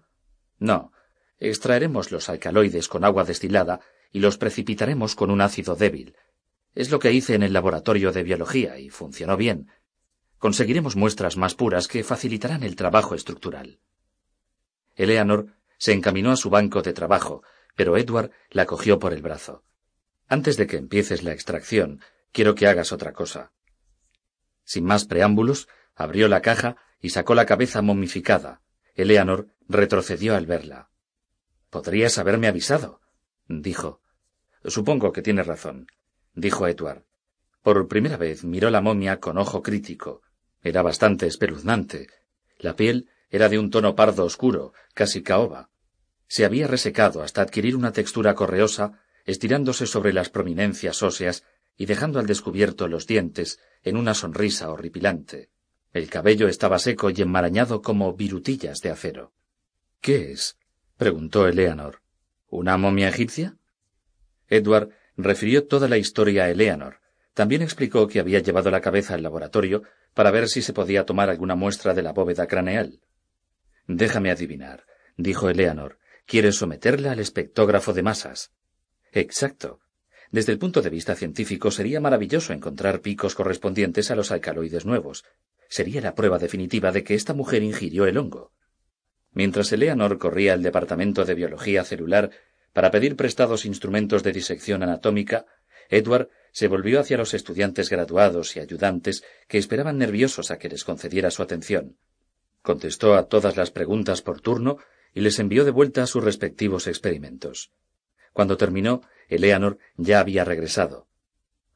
[0.60, 0.92] No.
[1.40, 3.80] Extraeremos los alcaloides con agua destilada
[4.12, 6.18] y los precipitaremos con un ácido débil.
[6.76, 9.72] Es lo que hice en el laboratorio de biología y funcionó bien.
[10.40, 13.80] Conseguiremos muestras más puras que facilitarán el trabajo estructural.
[14.96, 17.42] Eleanor se encaminó a su banco de trabajo,
[17.74, 19.64] pero Edward la cogió por el brazo.
[20.34, 22.02] Antes de que empieces la extracción,
[22.32, 23.52] quiero que hagas otra cosa.
[24.64, 28.64] Sin más preámbulos, abrió la caja y sacó la cabeza momificada.
[28.96, 30.90] Eleanor retrocedió al verla.
[31.70, 33.00] Podrías haberme avisado,
[33.48, 34.02] dijo.
[34.66, 35.86] Supongo que tienes razón,
[36.34, 37.04] dijo Edward.
[37.62, 40.24] Por primera vez miró la momia con ojo crítico.
[40.64, 42.08] Era bastante espeluznante.
[42.58, 45.70] La piel era de un tono pardo oscuro, casi caoba.
[46.28, 51.44] Se había resecado hasta adquirir una textura correosa estirándose sobre las prominencias óseas
[51.78, 55.50] y dejando al descubierto los dientes en una sonrisa horripilante.
[55.92, 59.34] El cabello estaba seco y enmarañado como virutillas de acero.
[60.02, 60.58] ¿Qué es?
[60.98, 62.02] preguntó Eleanor.
[62.50, 63.58] ¿Una momia egipcia?
[64.48, 67.00] Edward refirió toda la historia a Eleanor.
[67.34, 69.84] También explicó que había llevado la cabeza al laboratorio
[70.14, 73.00] para ver si se podía tomar alguna muestra de la bóveda craneal.
[73.88, 74.86] Déjame adivinar,
[75.18, 75.98] dijo Eleanor.
[76.26, 78.52] ¿Quieres someterla al espectógrafo de masas?
[79.14, 79.80] Exacto.
[80.32, 85.24] Desde el punto de vista científico sería maravilloso encontrar picos correspondientes a los alcaloides nuevos.
[85.70, 88.52] Sería la prueba definitiva de que esta mujer ingirió el hongo.
[89.32, 92.32] Mientras Eleanor corría al departamento de biología celular
[92.74, 95.46] para pedir prestados instrumentos de disección anatómica,
[95.90, 100.84] Edward se volvió hacia los estudiantes graduados y ayudantes que esperaban nerviosos a que les
[100.84, 101.98] concediera su atención.
[102.64, 104.78] Contestó a todas las preguntas por turno
[105.14, 107.72] y les envió de vuelta a sus respectivos experimentos.
[108.34, 111.08] Cuando terminó, Eleanor ya había regresado.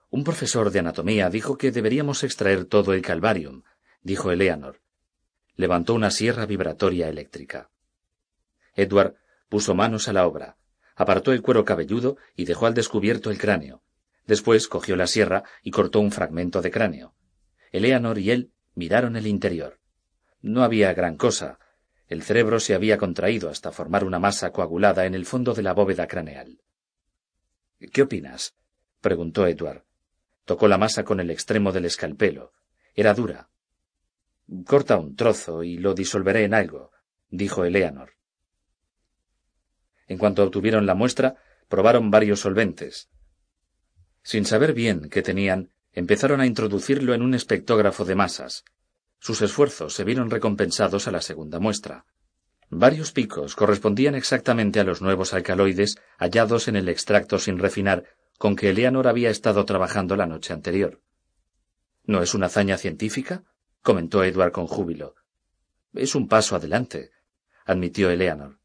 [0.09, 3.63] Un profesor de anatomía dijo que deberíamos extraer todo el calvarium,
[4.01, 4.81] dijo Eleanor.
[5.55, 7.71] levantó una sierra vibratoria eléctrica.
[8.75, 9.15] Edward
[9.49, 10.57] puso manos a la obra,
[10.95, 13.81] apartó el cuero cabelludo y dejó al descubierto el cráneo.
[14.27, 17.15] Después cogió la sierra y cortó un fragmento de cráneo.
[17.71, 19.79] Eleanor y él miraron el interior.
[20.41, 21.59] No había gran cosa.
[22.07, 25.73] El cerebro se había contraído hasta formar una masa coagulada en el fondo de la
[25.73, 26.61] bóveda craneal.
[27.91, 28.55] ¿Qué opinas?
[29.01, 29.84] preguntó Edward.
[30.45, 32.53] Tocó la masa con el extremo del escalpelo.
[32.95, 33.49] Era dura.
[34.65, 36.91] Corta un trozo y lo disolveré en algo,
[37.29, 38.13] dijo Eleanor.
[40.07, 41.35] En cuanto obtuvieron la muestra,
[41.67, 43.09] probaron varios solventes.
[44.23, 48.63] Sin saber bien qué tenían, empezaron a introducirlo en un espectógrafo de masas.
[49.19, 52.06] Sus esfuerzos se vieron recompensados a la segunda muestra.
[52.69, 58.03] Varios picos correspondían exactamente a los nuevos alcaloides hallados en el extracto sin refinar
[58.38, 61.02] con que Eleanor había estado trabajando la noche anterior.
[62.03, 63.44] ¿No es una hazaña científica?
[63.81, 65.15] comentó Edward con júbilo.
[65.94, 67.11] Es un paso adelante,
[67.65, 68.60] admitió Eleanor.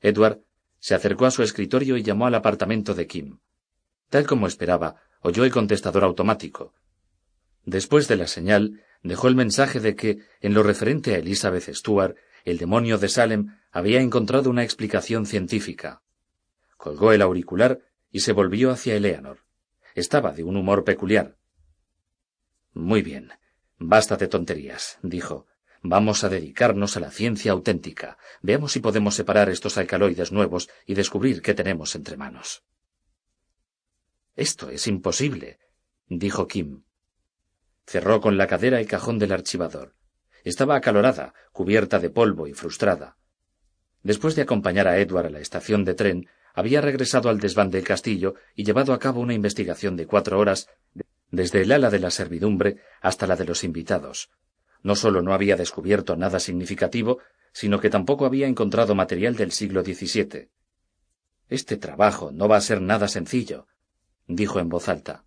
[0.00, 0.40] Edward
[0.78, 3.40] se acercó a su escritorio y llamó al apartamento de Kim.
[4.08, 6.74] Tal como esperaba, oyó el contestador automático.
[7.64, 12.16] Después de la señal, dejó el mensaje de que, en lo referente a Elizabeth Stuart,
[12.44, 16.02] el demonio de Salem había encontrado una explicación científica.
[16.76, 19.40] Colgó el auricular y se volvió hacia Eleanor.
[19.94, 21.36] Estaba de un humor peculiar.
[22.72, 23.30] Muy bien.
[23.78, 25.46] Basta de tonterías, dijo.
[25.82, 28.18] Vamos a dedicarnos a la ciencia auténtica.
[28.42, 32.64] Veamos si podemos separar estos alcaloides nuevos y descubrir qué tenemos entre manos.
[34.36, 35.58] Esto es imposible,
[36.06, 36.84] dijo Kim.
[37.90, 39.96] Cerró con la cadera el cajón del archivador.
[40.44, 43.16] Estaba acalorada, cubierta de polvo y frustrada.
[44.04, 47.82] Después de acompañar a Edward a la estación de tren, había regresado al desván del
[47.82, 50.68] castillo y llevado a cabo una investigación de cuatro horas
[51.32, 54.30] desde el ala de la servidumbre hasta la de los invitados,
[54.84, 57.18] no sólo no había descubierto nada significativo,
[57.52, 60.48] sino que tampoco había encontrado material del siglo XVII.
[61.48, 63.66] Este trabajo no va a ser nada sencillo,
[64.28, 65.24] dijo en voz alta.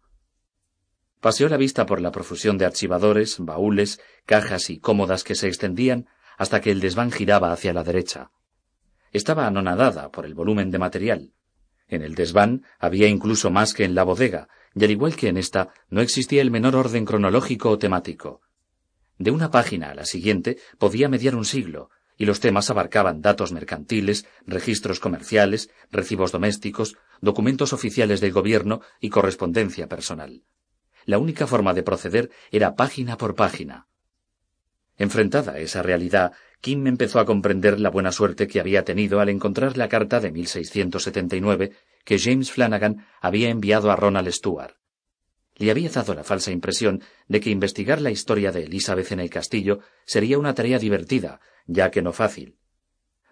[1.24, 6.10] Paseó la vista por la profusión de archivadores, baúles, cajas y cómodas que se extendían
[6.38, 8.32] hasta que el desván giraba hacia la derecha.
[9.14, 11.32] Estaba anonadada por el volumen de material.
[11.88, 15.38] En el desván había incluso más que en la bodega, y al igual que en
[15.38, 18.42] esta, no existía el menor orden cronológico o temático.
[19.18, 23.54] De una página a la siguiente podía mediar un siglo, y los temas abarcaban datos
[23.54, 30.44] mercantiles, registros comerciales, recibos domésticos, documentos oficiales del gobierno y correspondencia personal.
[31.06, 33.88] La única forma de proceder era página por página.
[34.98, 39.30] Enfrentada a esa realidad, Kim empezó a comprender la buena suerte que había tenido al
[39.30, 41.72] encontrar la carta de 1679
[42.06, 44.76] que James Flanagan había enviado a Ronald Stuart
[45.56, 49.30] le había dado la falsa impresión de que investigar la historia de Elizabeth en el
[49.30, 52.58] castillo sería una tarea divertida, ya que no fácil.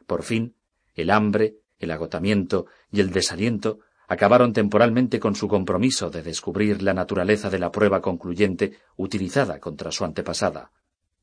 [0.06, 0.56] Por fin,
[0.94, 3.80] el hambre, el agotamiento y el desaliento
[4.12, 9.90] acabaron temporalmente con su compromiso de descubrir la naturaleza de la prueba concluyente utilizada contra
[9.94, 10.74] su antepasada.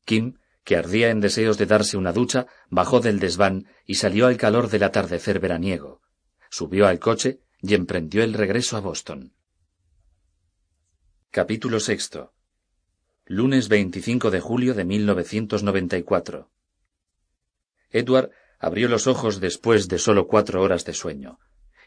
[0.06, 4.38] Kim, que ardía en deseos de darse una ducha, bajó del desván y salió al
[4.38, 6.00] calor del atardecer veraniego.
[6.48, 9.34] Subió al coche y emprendió el regreso a Boston.
[11.30, 12.32] Capítulo sexto.
[13.26, 16.50] Lunes 25 de julio de 1994.
[17.90, 21.38] Edward abrió los ojos después de solo cuatro horas de sueño.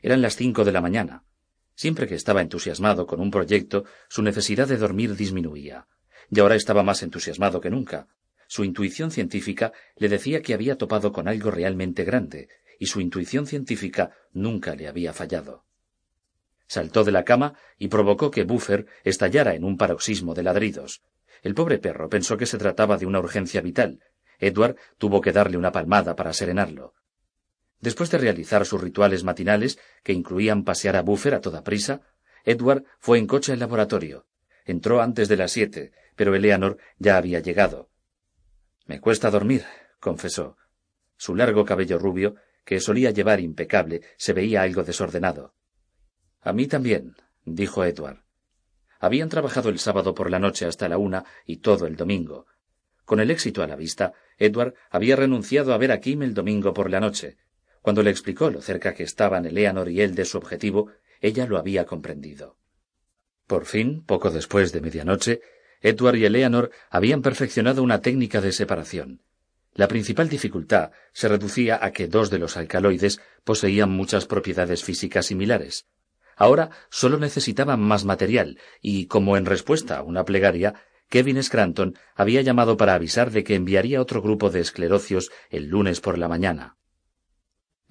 [0.02, 1.24] Eran las cinco de la mañana.
[1.76, 5.88] Siempre que estaba entusiasmado con un proyecto, su necesidad de dormir disminuía.
[6.30, 8.08] Y ahora estaba más entusiasmado que nunca.
[8.48, 12.50] Su intuición científica le decía que había topado con algo realmente grande,
[12.80, 15.66] y su intuición científica nunca le había fallado.
[16.68, 21.02] Saltó de la cama y provocó que Buffer estallara en un paroxismo de ladridos.
[21.44, 24.00] El pobre perro pensó que se trataba de una urgencia vital.
[24.40, 26.94] Edward tuvo que darle una palmada para serenarlo.
[27.82, 32.02] Después de realizar sus rituales matinales, que incluían pasear a Buffer a toda prisa,
[32.46, 34.28] Edward fue en coche al laboratorio.
[34.66, 37.90] Entró antes de las siete, pero Eleanor ya había llegado.
[38.86, 39.66] Me cuesta dormir,
[40.00, 40.58] confesó.
[41.18, 42.36] Su largo cabello rubio,
[42.66, 45.56] que solía llevar impecable, se veía algo desordenado.
[46.42, 48.24] A mí también, dijo Edward.
[49.00, 52.46] Habían trabajado el sábado por la noche hasta la una y todo el domingo.
[53.06, 56.74] Con el éxito a la vista, Edward había renunciado a ver a Kim el domingo
[56.74, 57.38] por la noche.
[57.82, 61.58] Cuando le explicó lo cerca que estaban Eleanor y él de su objetivo, ella lo
[61.58, 62.58] había comprendido.
[63.48, 65.42] Por fin, poco después de medianoche,
[65.82, 69.24] Edward y Eleanor habían perfeccionado una técnica de separación.
[69.74, 75.26] La principal dificultad se reducía a que dos de los alcaloides poseían muchas propiedades físicas
[75.28, 75.88] similares.
[76.36, 80.76] Ahora solo necesitaban más material y, como en respuesta a una plegaria,
[81.10, 86.00] Kevin Scranton había llamado para avisar de que enviaría otro grupo de esclerocios el lunes
[86.00, 86.78] por la mañana.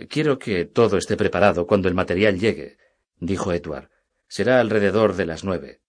[0.09, 2.79] Quiero que todo esté preparado cuando el material llegue,
[3.19, 3.91] dijo Edward.
[4.29, 5.81] Será alrededor de las nueve.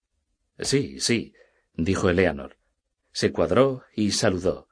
[0.58, 1.34] Sí, sí,
[1.74, 2.56] dijo Eleanor.
[3.12, 4.68] Se cuadró y saludó.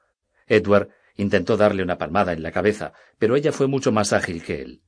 [0.47, 4.61] Edward intentó darle una palmada en la cabeza, pero ella fue mucho más ágil que
[4.61, 4.81] él.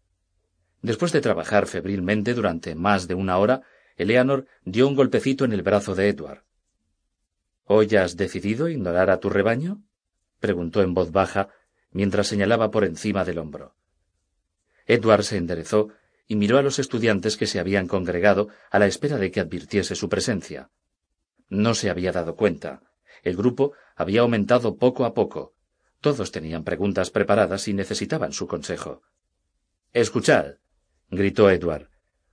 [0.81, 3.61] Después de trabajar febrilmente durante más de una hora,
[3.95, 6.43] Eleanor dio un golpecito en el brazo de Edward.
[7.65, 9.81] ¿Hoy has decidido ignorar a tu rebaño?
[10.39, 11.49] preguntó en voz baja,
[11.91, 13.75] mientras señalaba por encima del hombro.
[14.85, 15.89] Edward se enderezó
[16.27, 19.95] y miró a los estudiantes que se habían congregado a la espera de que advirtiese
[19.95, 20.69] su presencia.
[21.49, 22.81] No se había dado cuenta.
[23.23, 25.53] El grupo había aumentado poco a poco.
[26.01, 29.03] Todos tenían preguntas preparadas y necesitaban su consejo.
[29.93, 30.55] Escuchad,
[31.09, 31.89] gritó Edward.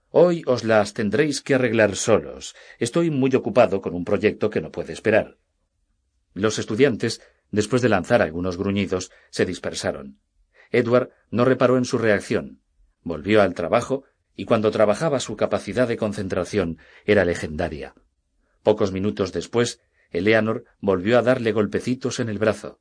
[0.09, 2.57] Hoy os las tendréis que arreglar solos.
[2.79, 5.39] Estoy muy ocupado con un proyecto que no puede esperar.
[6.35, 7.21] Los estudiantes,
[7.51, 10.19] después de lanzar algunos gruñidos, se dispersaron.
[10.71, 12.61] Edward no reparó en su reacción.
[13.03, 17.95] Volvió al trabajo y cuando trabajaba su capacidad de concentración era legendaria.
[18.63, 19.81] Pocos minutos después,
[20.11, 22.81] Eleanor volvió a darle golpecitos en el brazo.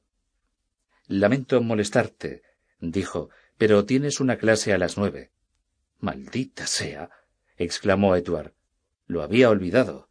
[1.07, 2.43] Lamento molestarte,
[2.79, 5.31] dijo, pero tienes una clase a las nueve.
[5.99, 7.09] Maldita sea.
[7.57, 8.53] exclamó Edward.
[9.05, 10.09] Lo había olvidado.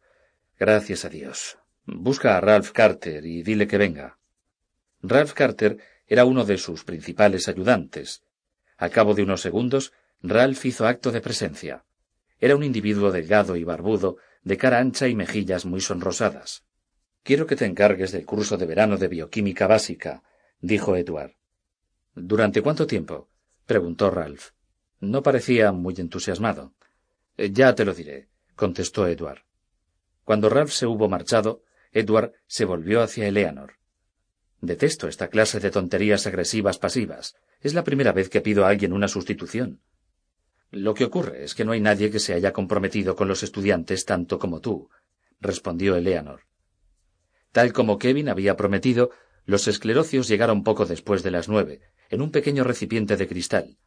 [0.59, 1.57] Gracias a Dios.
[1.85, 4.19] Busca a Ralph Carter y dile que venga.
[5.01, 8.23] Ralph Carter era uno de sus principales ayudantes.
[8.77, 11.85] A cabo de unos segundos, Ralph hizo acto de presencia.
[12.39, 16.63] Era un individuo delgado y barbudo, de cara ancha y mejillas muy sonrosadas.
[17.21, 20.23] Quiero que te encargues del curso de verano de bioquímica básica,
[20.59, 21.35] dijo Edward.
[22.15, 23.29] ¿Durante cuánto tiempo?
[23.67, 24.49] preguntó Ralph.
[24.99, 26.73] No parecía muy entusiasmado.
[27.37, 29.43] Ya te lo diré, contestó Edward.
[30.23, 31.61] Cuando Ralph se hubo marchado,
[31.91, 33.78] Edward se volvió hacia Eleanor.
[34.61, 37.35] Detesto esta clase de tonterías agresivas pasivas.
[37.61, 39.81] Es la primera vez que pido a alguien una sustitución.
[40.71, 44.05] Lo que ocurre es que no hay nadie que se haya comprometido con los estudiantes
[44.05, 44.89] tanto como tú,
[45.39, 46.41] respondió Eleanor.
[47.51, 49.11] Tal como Kevin había prometido,
[49.45, 53.77] los esclerocios llegaron poco después de las nueve, en un pequeño recipiente de cristal.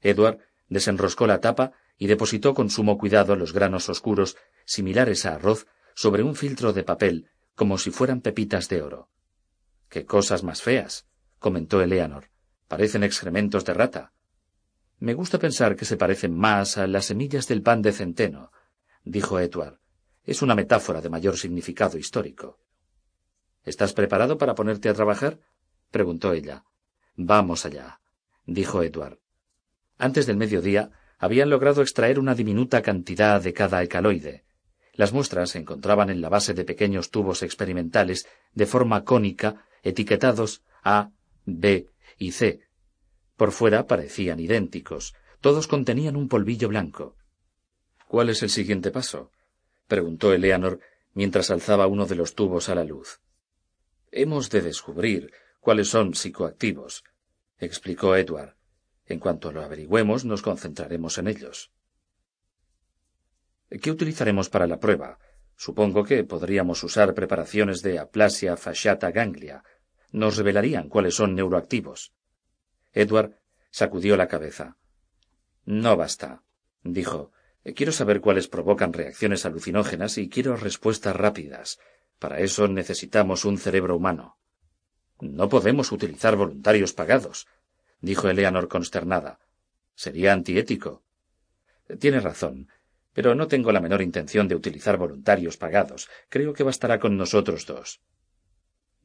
[0.00, 0.38] Edward
[0.68, 6.22] desenroscó la tapa y depositó con sumo cuidado los granos oscuros, similares a arroz, sobre
[6.22, 9.08] un filtro de papel, como si fueran pepitas de oro.
[9.88, 11.06] Qué cosas más feas,
[11.38, 12.30] comentó Eleanor.
[12.68, 14.12] Parecen excrementos de rata.
[14.98, 18.50] Me gusta pensar que se parecen más a las semillas del pan de centeno,
[19.04, 19.78] dijo Edward.
[20.24, 22.58] Es una metáfora de mayor significado histórico.
[23.62, 25.38] ¿Estás preparado para ponerte a trabajar?
[25.90, 26.64] preguntó ella.
[27.14, 28.00] Vamos allá,
[28.44, 29.18] dijo Edward.
[29.98, 34.44] Antes del mediodía habían logrado extraer una diminuta cantidad de cada alcaloide.
[34.94, 40.62] Las muestras se encontraban en la base de pequeños tubos experimentales de forma cónica etiquetados
[40.82, 41.10] A,
[41.44, 41.88] B
[42.18, 42.60] y C.
[43.36, 45.14] Por fuera parecían idénticos.
[45.40, 47.16] Todos contenían un polvillo blanco.
[48.08, 49.30] ¿Cuál es el siguiente paso?
[49.86, 50.80] preguntó Eleanor
[51.14, 53.20] mientras alzaba uno de los tubos a la luz.
[54.10, 57.04] Hemos de descubrir cuáles son psicoactivos,
[57.58, 58.56] explicó Edward.
[59.06, 61.70] En cuanto lo averigüemos, nos concentraremos en ellos.
[63.70, 65.18] ¿Qué utilizaremos para la prueba?
[65.56, 69.64] Supongo que podríamos usar preparaciones de aplasia fasciata ganglia,
[70.12, 72.12] nos revelarían cuáles son neuroactivos.
[72.92, 73.38] Edward
[73.70, 74.76] sacudió la cabeza.
[75.64, 76.42] No basta,
[76.82, 77.32] dijo.
[77.74, 81.80] Quiero saber cuáles provocan reacciones alucinógenas y quiero respuestas rápidas.
[82.18, 84.38] Para eso necesitamos un cerebro humano.
[85.20, 87.46] No podemos utilizar voluntarios pagados,
[88.00, 89.40] dijo Eleanor consternada.
[89.94, 91.02] Sería antiético.
[91.98, 92.68] Tiene razón,
[93.12, 96.08] pero no tengo la menor intención de utilizar voluntarios pagados.
[96.28, 98.00] Creo que bastará con nosotros dos.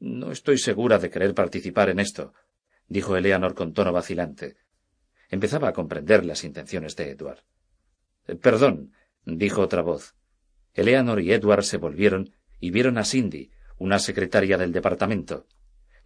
[0.04, 2.34] No estoy segura de querer participar en esto,
[2.88, 4.56] dijo Eleanor con tono vacilante.
[5.28, 7.44] Empezaba a comprender las intenciones de Edward.
[8.26, 10.16] Eh, perdón, dijo otra voz.
[10.74, 15.46] Eleanor y Edward se volvieron y vieron a Cindy, una secretaria del departamento.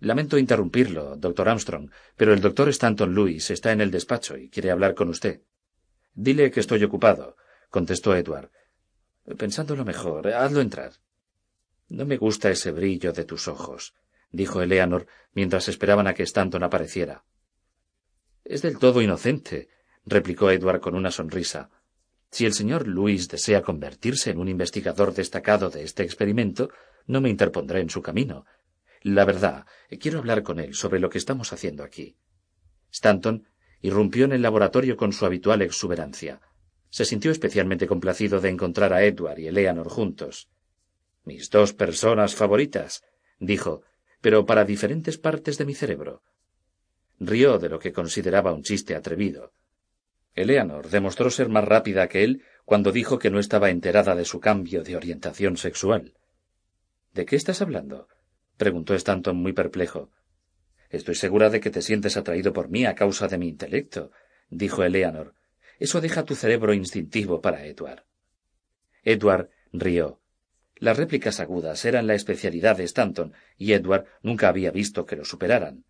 [0.01, 4.71] Lamento interrumpirlo, doctor Armstrong, pero el doctor Stanton Lewis está en el despacho y quiere
[4.71, 5.41] hablar con usted.
[6.13, 7.39] Dile que estoy ocupado,
[7.71, 8.51] contestó Edward.
[9.39, 10.93] Pensándolo mejor, hazlo entrar.
[11.89, 13.95] No me gusta ese brillo de tus ojos,
[14.31, 17.25] dijo Eleanor mientras esperaban a que Stanton apareciera.
[18.45, 19.69] Es del todo inocente,
[20.05, 21.71] replicó Edward con una sonrisa.
[22.31, 26.71] Si el señor Luis desea convertirse en un investigador destacado de este experimento,
[27.07, 28.45] no me interpondré en su camino.
[29.03, 29.67] La verdad,
[30.01, 32.17] quiero hablar con él sobre lo que estamos haciendo aquí.
[32.91, 33.47] Stanton
[33.81, 36.41] irrumpió en el laboratorio con su habitual exuberancia.
[36.91, 40.49] Se sintió especialmente complacido de encontrar a Edward y Eleanor juntos.
[41.27, 43.03] Mis dos personas favoritas,
[43.41, 43.83] dijo,
[44.21, 46.23] pero para diferentes partes de mi cerebro.
[47.19, 49.53] Rió de lo que consideraba un chiste atrevido.
[50.35, 54.39] Eleanor demostró ser más rápida que él cuando dijo que no estaba enterada de su
[54.39, 56.15] cambio de orientación sexual.
[57.13, 58.07] ¿De qué estás hablando?
[58.57, 60.13] preguntó Stanton muy perplejo.
[60.91, 64.13] Estoy segura de que te sientes atraído por mí a causa de mi intelecto,
[64.49, 65.35] dijo Eleanor.
[65.81, 68.05] Eso deja tu cerebro instintivo para Edward.
[69.03, 70.21] Edward rió.
[70.79, 75.25] Las réplicas agudas eran la especialidad de Stanton, y Edward nunca había visto que lo
[75.25, 75.85] superaran.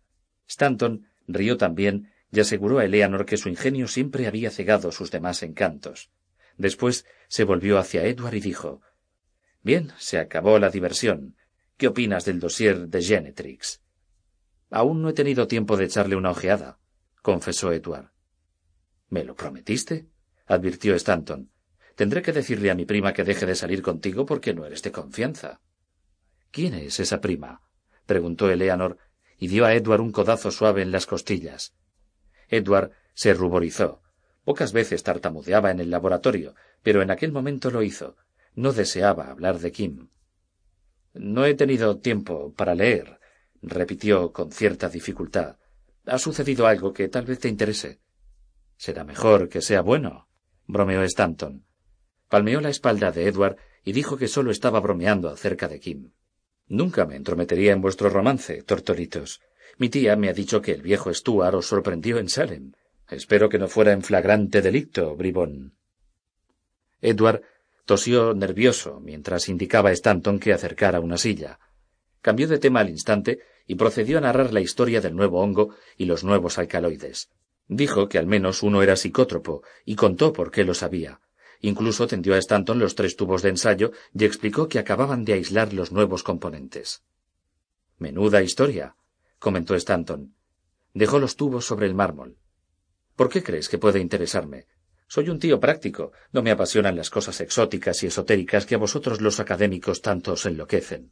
[0.47, 5.43] Stanton rió también y aseguró a Eleanor que su ingenio siempre había cegado sus demás
[5.43, 6.09] encantos.
[6.57, 8.81] Después se volvió hacia Edward y dijo
[9.61, 11.35] Bien, se acabó la diversión.
[11.75, 13.81] ¿Qué opinas del dossier de Genetrix?
[14.69, 16.79] Aún no he tenido tiempo de echarle una ojeada,
[17.21, 18.11] confesó Edward.
[19.09, 20.07] ¿Me lo prometiste?
[20.45, 21.51] advirtió Stanton.
[21.97, 24.91] Tendré que decirle a mi prima que deje de salir contigo porque no eres de
[24.91, 25.61] confianza.
[26.51, 27.63] ¿Quién es esa prima?
[28.05, 28.99] preguntó Eleanor,
[29.39, 31.73] y dio a Edward un codazo suave en las costillas.
[32.49, 34.03] Edward se ruborizó.
[34.43, 36.53] Pocas veces tartamudeaba en el laboratorio,
[36.83, 38.15] pero en aquel momento lo hizo.
[38.53, 40.09] No deseaba hablar de Kim.
[41.15, 43.19] No he tenido tiempo para leer,
[43.63, 45.57] repitió con cierta dificultad.
[46.05, 48.01] Ha sucedido algo que tal vez te interese.
[48.77, 50.29] Será mejor que sea bueno,
[50.67, 51.66] bromeó Stanton.
[52.29, 56.11] Palmeó la espalda de Edward y dijo que solo estaba bromeando acerca de Kim.
[56.67, 59.41] Nunca me entrometería en vuestro romance, tortoritos.
[59.77, 62.73] Mi tía me ha dicho que el viejo Stuart os sorprendió en Salem.
[63.09, 65.75] Espero que no fuera en flagrante delicto, bribón.
[66.99, 67.43] Edward
[67.85, 71.59] tosió nervioso mientras indicaba a Stanton que acercara una silla.
[72.21, 76.05] Cambió de tema al instante y procedió a narrar la historia del nuevo hongo y
[76.05, 77.29] los nuevos alcaloides.
[77.69, 81.21] Dijo que al menos uno era psicótropo y contó por qué lo sabía.
[81.61, 85.73] Incluso tendió a Stanton los tres tubos de ensayo y explicó que acababan de aislar
[85.73, 87.03] los nuevos componentes.
[87.97, 88.95] Menuda historia,
[89.39, 90.35] comentó Stanton.
[90.93, 92.37] Dejó los tubos sobre el mármol.
[93.15, 94.67] ¿Por qué crees que puede interesarme?
[95.07, 96.11] Soy un tío práctico.
[96.31, 100.45] No me apasionan las cosas exóticas y esotéricas que a vosotros los académicos tanto os
[100.45, 101.11] enloquecen.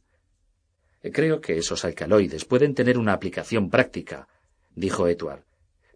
[1.12, 4.28] Creo que esos alcaloides pueden tener una aplicación práctica,
[4.74, 5.44] dijo Edward.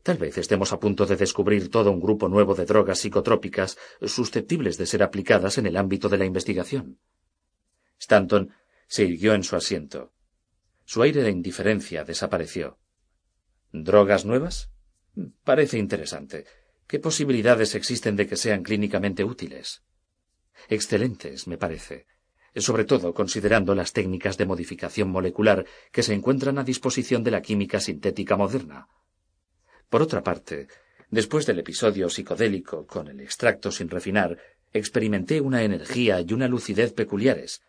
[0.02, 4.78] Tal vez estemos a punto de descubrir todo un grupo nuevo de drogas psicotrópicas susceptibles
[4.78, 6.98] de ser aplicadas en el ámbito de la investigación.
[7.98, 8.50] Stanton
[8.88, 10.12] se irguió en su asiento.
[10.84, 12.78] Su aire de indiferencia desapareció.
[13.72, 14.70] ¿Drogas nuevas?
[15.44, 16.46] Parece interesante.
[16.86, 19.84] ¿Qué posibilidades existen de que sean clínicamente útiles?
[20.68, 22.06] Excelentes, me parece,
[22.56, 27.42] sobre todo considerando las técnicas de modificación molecular que se encuentran a disposición de la
[27.42, 28.88] química sintética moderna.
[29.90, 30.68] Por otra parte,
[31.10, 34.38] después del episodio psicodélico con el extracto sin refinar,
[34.72, 37.60] experimenté una energía y una lucidez peculiares.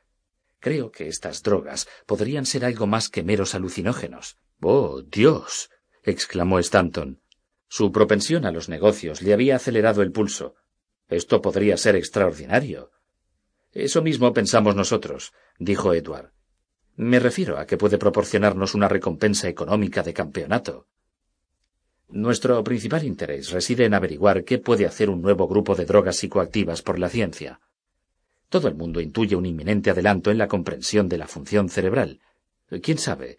[0.60, 4.38] Creo que estas drogas podrían ser algo más que meros alucinógenos.
[4.62, 5.72] Oh, Dios.
[6.04, 7.20] exclamó Stanton.
[7.68, 10.54] Su propensión a los negocios le había acelerado el pulso.
[11.10, 12.92] Esto podría ser extraordinario.
[13.72, 16.34] Eso mismo pensamos nosotros, dijo Edward.
[16.96, 20.88] Me refiero a que puede proporcionarnos una recompensa económica de campeonato.
[22.12, 26.82] Nuestro principal interés reside en averiguar qué puede hacer un nuevo grupo de drogas psicoactivas
[26.82, 27.62] por la ciencia.
[28.50, 32.20] Todo el mundo intuye un inminente adelanto en la comprensión de la función cerebral.
[32.84, 33.38] ¿Quién sabe?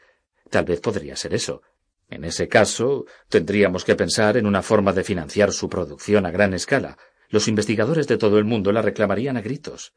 [0.49, 1.61] Tal vez podría ser eso.
[2.09, 6.55] En ese caso, tendríamos que pensar en una forma de financiar su producción a gran
[6.55, 6.97] escala.
[7.29, 9.93] Los investigadores de todo el mundo la reclamarían a gritos.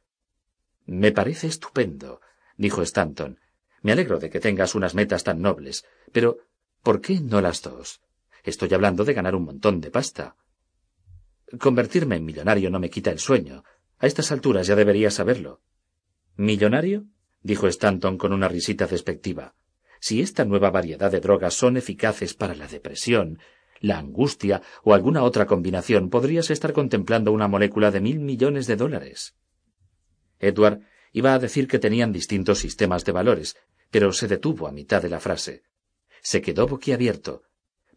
[0.86, 2.20] Me parece estupendo,
[2.58, 3.40] dijo Stanton.
[3.82, 6.40] Me alegro de que tengas unas metas tan nobles, pero
[6.84, 8.02] ¿por qué no las dos?
[8.46, 10.36] Estoy hablando de ganar un montón de pasta.
[11.60, 13.64] Convertirme en millonario no me quita el sueño.
[13.98, 15.62] A estas alturas ya debería saberlo.
[16.38, 17.06] ¿Millonario?
[17.42, 19.56] dijo Stanton con una risita despectiva.
[20.00, 23.40] Si esta nueva variedad de drogas son eficaces para la depresión,
[23.80, 28.76] la angustia o alguna otra combinación, podrías estar contemplando una molécula de mil millones de
[28.76, 29.36] dólares.
[30.40, 30.82] Edward
[31.14, 33.56] iba a decir que tenían distintos sistemas de valores,
[33.90, 35.64] pero se detuvo a mitad de la frase.
[36.22, 37.44] Se quedó boquiabierto,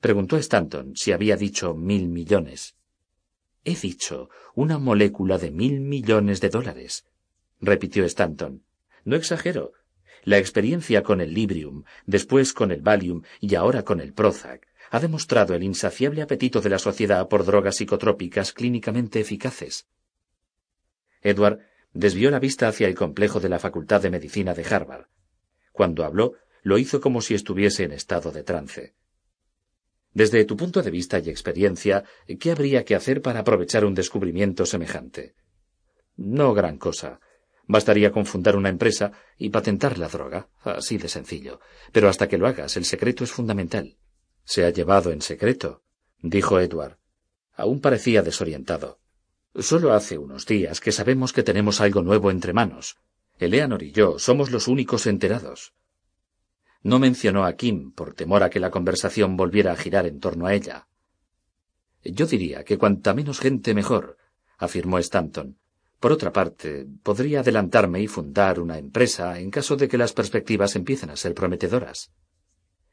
[0.01, 2.77] Preguntó Stanton si había dicho mil millones.
[3.65, 7.05] He dicho una molécula de mil millones de dólares,
[7.61, 8.63] repitió Stanton.
[9.05, 9.73] No exagero.
[10.25, 15.01] La experiencia con el Librium, después con el Valium y ahora con el Prozac, ha
[15.01, 19.87] demostrado el insaciable apetito de la sociedad por drogas psicotrópicas clínicamente eficaces.
[21.23, 21.61] Edward
[21.93, 25.07] desvió la vista hacia el complejo de la Facultad de Medicina de Harvard.
[25.73, 28.95] Cuando habló, lo hizo como si estuviese en estado de trance.
[30.19, 32.03] Desde tu punto de vista y experiencia,
[32.41, 35.37] ¿qué habría que hacer para aprovechar un descubrimiento semejante?
[36.17, 37.21] No gran cosa.
[37.69, 41.61] Bastaría con fundar una empresa y patentar la droga, así de sencillo.
[41.93, 43.97] Pero hasta que lo hagas, el secreto es fundamental.
[44.43, 45.85] Se ha llevado en secreto,
[46.21, 46.99] dijo Edward.
[47.55, 48.99] Aún parecía desorientado.
[49.55, 52.97] Solo hace unos días que sabemos que tenemos algo nuevo entre manos.
[53.39, 55.75] Eleanor y yo somos los únicos enterados.
[56.83, 60.47] No mencionó a Kim por temor a que la conversación volviera a girar en torno
[60.47, 60.89] a ella.
[62.05, 64.17] Yo diría que cuanta menos gente mejor,
[64.59, 65.59] afirmó Stanton.
[66.01, 70.77] Por otra parte, podría adelantarme y fundar una empresa en caso de que las perspectivas
[70.77, 72.13] empiecen a ser prometedoras.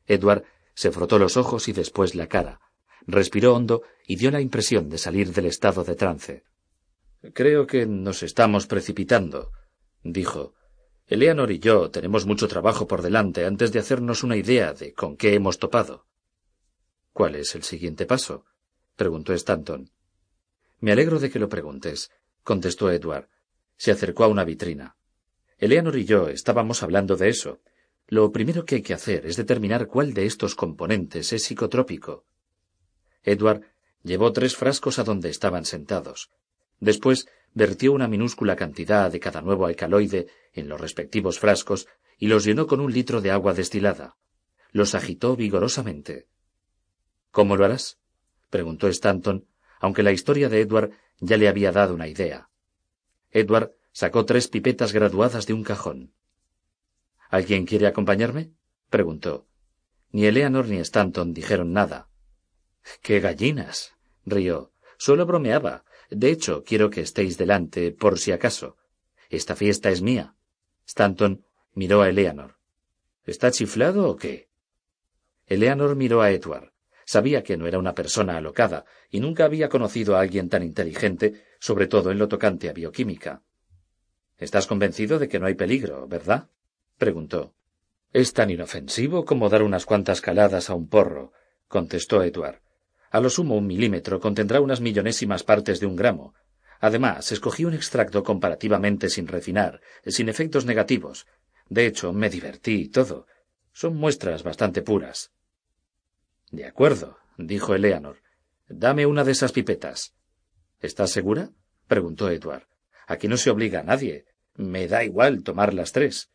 [0.08, 0.44] Edward
[0.74, 2.60] se frotó los ojos y después la cara,
[3.08, 6.44] respiró hondo y dio la impresión de salir del estado de trance.
[7.34, 9.52] Creo que nos estamos precipitando,
[10.04, 10.54] dijo.
[11.08, 15.16] Eleanor y yo tenemos mucho trabajo por delante antes de hacernos una idea de con
[15.16, 16.08] qué hemos topado.
[17.14, 18.46] ¿Cuál es el siguiente paso?
[18.96, 19.92] preguntó Stanton.
[20.80, 22.12] Me alegro de que lo preguntes,
[22.44, 23.30] contestó Edward.
[23.78, 24.98] Se acercó a una vitrina.
[25.60, 27.60] Eleanor y yo estábamos hablando de eso.
[28.08, 32.26] Lo primero que hay que hacer es determinar cuál de estos componentes es psicotrópico.
[33.24, 33.62] Edward
[34.04, 36.32] llevó tres frascos a donde estaban sentados.
[36.80, 41.88] Después vertió una minúscula cantidad de cada nuevo alcaloide en los respectivos frascos
[42.20, 44.18] y los llenó con un litro de agua destilada.
[44.72, 46.28] Los agitó vigorosamente.
[47.32, 47.98] ¿Cómo lo harás?
[48.50, 49.48] preguntó Stanton,
[49.80, 52.50] aunque la historia de Edward ya le había dado una idea.
[53.32, 56.14] Edward sacó tres pipetas graduadas de un cajón.
[57.30, 58.52] ¿Alguien quiere acompañarme?
[58.90, 59.48] preguntó.
[60.12, 62.10] Ni Eleanor ni Stanton dijeron nada.
[63.02, 63.96] ¡Qué gallinas!
[64.26, 64.74] rió.
[64.98, 65.86] Solo bromeaba.
[66.10, 68.78] De hecho, quiero que estéis delante, por si acaso.
[69.30, 70.36] Esta fiesta es mía.
[70.88, 72.58] Stanton miró a Eleanor.
[73.26, 74.50] ¿Está chiflado o qué?
[75.48, 76.74] Eleanor miró a Edward.
[77.06, 81.46] Sabía que no era una persona alocada y nunca había conocido a alguien tan inteligente,
[81.60, 83.44] sobre todo en lo tocante a bioquímica.
[84.38, 86.50] Estás convencido de que no hay peligro, ¿verdad?
[86.98, 87.54] preguntó.
[88.12, 91.32] Es tan inofensivo como dar unas cuantas caladas a un porro,
[91.68, 92.65] contestó Edward.
[93.16, 96.34] A lo sumo un milímetro contendrá unas millonésimas partes de un gramo.
[96.82, 101.26] Además, escogí un extracto comparativamente sin refinar, sin efectos negativos.
[101.70, 103.26] De hecho, me divertí y todo.
[103.72, 105.32] Son muestras bastante puras.
[106.52, 108.18] De acuerdo, dijo Eleanor.
[108.68, 110.14] Dame una de esas pipetas.
[110.82, 111.52] ¿Estás segura?
[111.88, 112.68] preguntó Edward.
[113.08, 114.26] Aquí no se obliga a nadie.
[114.56, 116.32] Me da igual tomar las tres.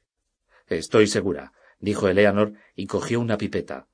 [0.66, 3.86] Estoy segura, dijo Eleanor y cogió una pipeta.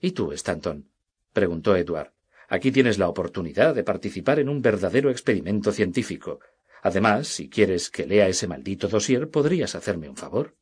[0.00, 0.88] ¿Y tú, Stanton?
[1.34, 2.14] preguntó Edward.
[2.52, 6.40] Aquí tienes la oportunidad de participar en un verdadero experimento científico.
[6.82, 10.54] Además, si quieres que lea ese maldito dossier, podrías hacerme un favor.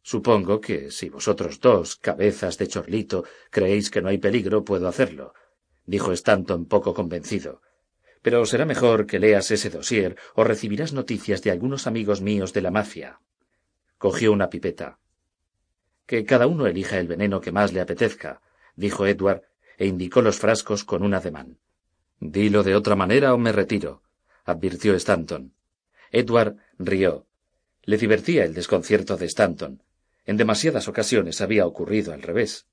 [0.00, 5.34] Supongo que si vosotros dos, cabezas de chorlito, creéis que no hay peligro, puedo hacerlo,
[5.84, 7.60] dijo Stanton poco convencido.
[8.22, 12.62] Pero será mejor que leas ese dossier o recibirás noticias de algunos amigos míos de
[12.62, 13.20] la mafia.
[13.98, 15.00] Cogió una pipeta.
[16.06, 18.40] Que cada uno elija el veneno que más le apetezca,
[18.74, 19.49] dijo Edward,
[19.80, 21.58] e indicó los frascos con un ademán.
[22.20, 24.02] Dilo de otra manera o me retiro,
[24.44, 25.54] advirtió Stanton.
[26.10, 27.26] Edward rió.
[27.84, 29.82] Le divertía el desconcierto de Stanton.
[30.26, 32.66] En demasiadas ocasiones había ocurrido al revés.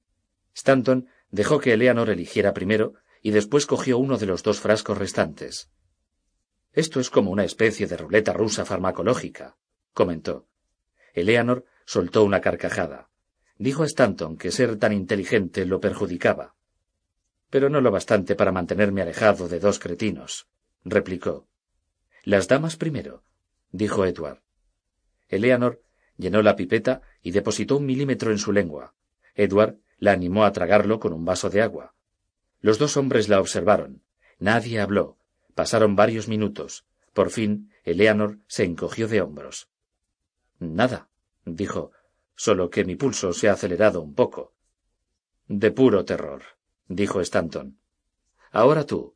[0.53, 5.69] Stanton dejó que Eleanor eligiera primero y después cogió uno de los dos frascos restantes.
[6.73, 9.55] Esto es como una especie de ruleta rusa farmacológica,
[9.93, 10.45] comentó.
[11.13, 13.09] Eleanor soltó una carcajada.
[13.57, 16.56] Dijo a Stanton que ser tan inteligente lo perjudicaba.
[17.49, 20.47] Pero no lo bastante para mantenerme alejado de dos cretinos,
[20.83, 21.47] replicó.
[22.23, 23.23] Las damas primero,
[23.71, 24.41] dijo Edward.
[25.29, 25.81] Eleanor
[26.17, 28.95] llenó la pipeta y depositó un milímetro en su lengua.
[29.35, 31.93] Edward la animó a tragarlo con un vaso de agua.
[32.59, 34.03] Los dos hombres la observaron.
[34.39, 35.17] Nadie habló.
[35.55, 36.85] Pasaron varios minutos.
[37.13, 39.69] Por fin, Eleanor se encogió de hombros.
[40.59, 41.09] Nada,
[41.45, 41.91] dijo,
[42.35, 44.53] solo que mi pulso se ha acelerado un poco.
[45.47, 46.43] De puro terror,
[46.88, 47.80] dijo Stanton.
[48.51, 49.15] Ahora tú.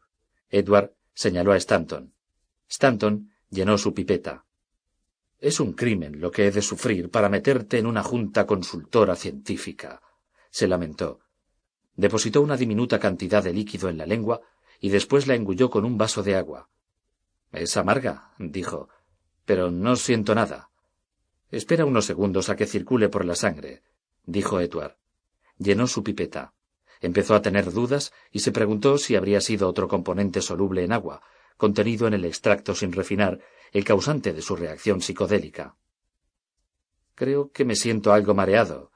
[0.50, 2.14] Edward señaló a Stanton.
[2.68, 4.46] Stanton llenó su pipeta.
[5.40, 10.02] Es un crimen lo que he de sufrir para meterte en una junta consultora científica,
[10.52, 11.20] se lamentó.
[11.96, 14.42] Depositó una diminuta cantidad de líquido en la lengua
[14.80, 16.70] y después la engulló con un vaso de agua.
[17.52, 18.90] Es amarga, dijo,
[19.46, 20.70] pero no siento nada.
[21.50, 23.84] Espera unos segundos a que circule por la sangre,
[24.26, 24.98] dijo Edward.
[25.58, 26.54] Llenó su pipeta.
[27.02, 31.22] Empezó a tener dudas y se preguntó si habría sido otro componente soluble en agua,
[31.58, 33.40] contenido en el extracto sin refinar,
[33.72, 35.76] el causante de su reacción psicodélica.
[37.16, 38.92] Creo que me siento algo mareado,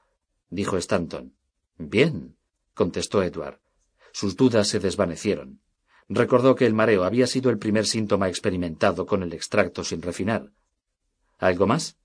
[0.50, 1.36] dijo Stanton.
[1.78, 2.36] Bien,
[2.74, 3.60] contestó Edward.
[4.12, 5.60] Sus dudas se desvanecieron.
[6.08, 10.52] Recordó que el mareo había sido el primer síntoma experimentado con el extracto sin refinar.
[11.38, 11.98] ¿Algo más?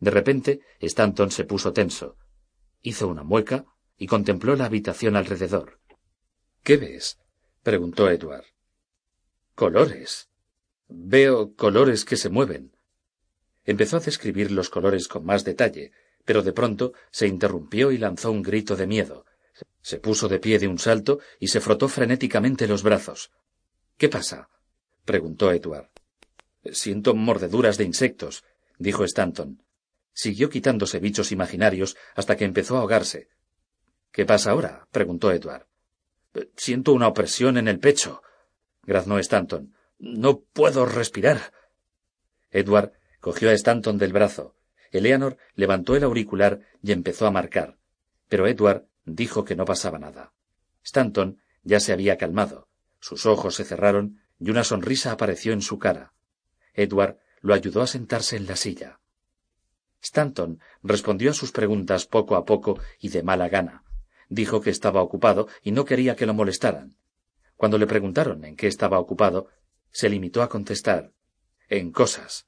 [0.00, 2.16] De repente, Stanton se puso tenso.
[2.82, 3.66] Hizo una mueca
[3.96, 5.80] y contempló la habitación alrededor.
[6.62, 7.18] ¿Qué ves?
[7.62, 8.44] preguntó Edward.
[9.54, 10.28] Colores.
[10.88, 12.76] Veo colores que se mueven.
[13.64, 15.92] Empezó a describir los colores con más detalle,
[16.24, 19.24] pero de pronto se interrumpió y lanzó un grito de miedo.
[19.80, 23.30] Se puso de pie de un salto y se frotó frenéticamente los brazos.
[23.96, 24.48] ¿Qué pasa?
[25.04, 25.90] preguntó Edward.
[26.72, 28.44] Siento mordeduras de insectos,
[28.78, 29.62] dijo Stanton.
[30.12, 33.28] Siguió quitándose bichos imaginarios hasta que empezó a ahogarse.
[34.14, 34.86] ¿Qué pasa ahora?
[34.92, 35.66] preguntó Edward.
[36.56, 38.22] Siento una opresión en el pecho,
[38.84, 39.74] graznó Stanton.
[39.98, 41.52] No puedo respirar.
[42.52, 44.54] Edward cogió a Stanton del brazo.
[44.92, 47.76] Eleanor levantó el auricular y empezó a marcar.
[48.28, 50.32] Pero Edward dijo que no pasaba nada.
[50.84, 52.68] Stanton ya se había calmado.
[53.00, 56.14] Sus ojos se cerraron y una sonrisa apareció en su cara.
[56.72, 59.00] Edward lo ayudó a sentarse en la silla.
[60.00, 63.83] Stanton respondió a sus preguntas poco a poco y de mala gana.
[64.28, 66.96] Dijo que estaba ocupado y no quería que lo molestaran.
[67.56, 69.48] Cuando le preguntaron en qué estaba ocupado,
[69.90, 71.12] se limitó a contestar
[71.68, 72.46] en cosas.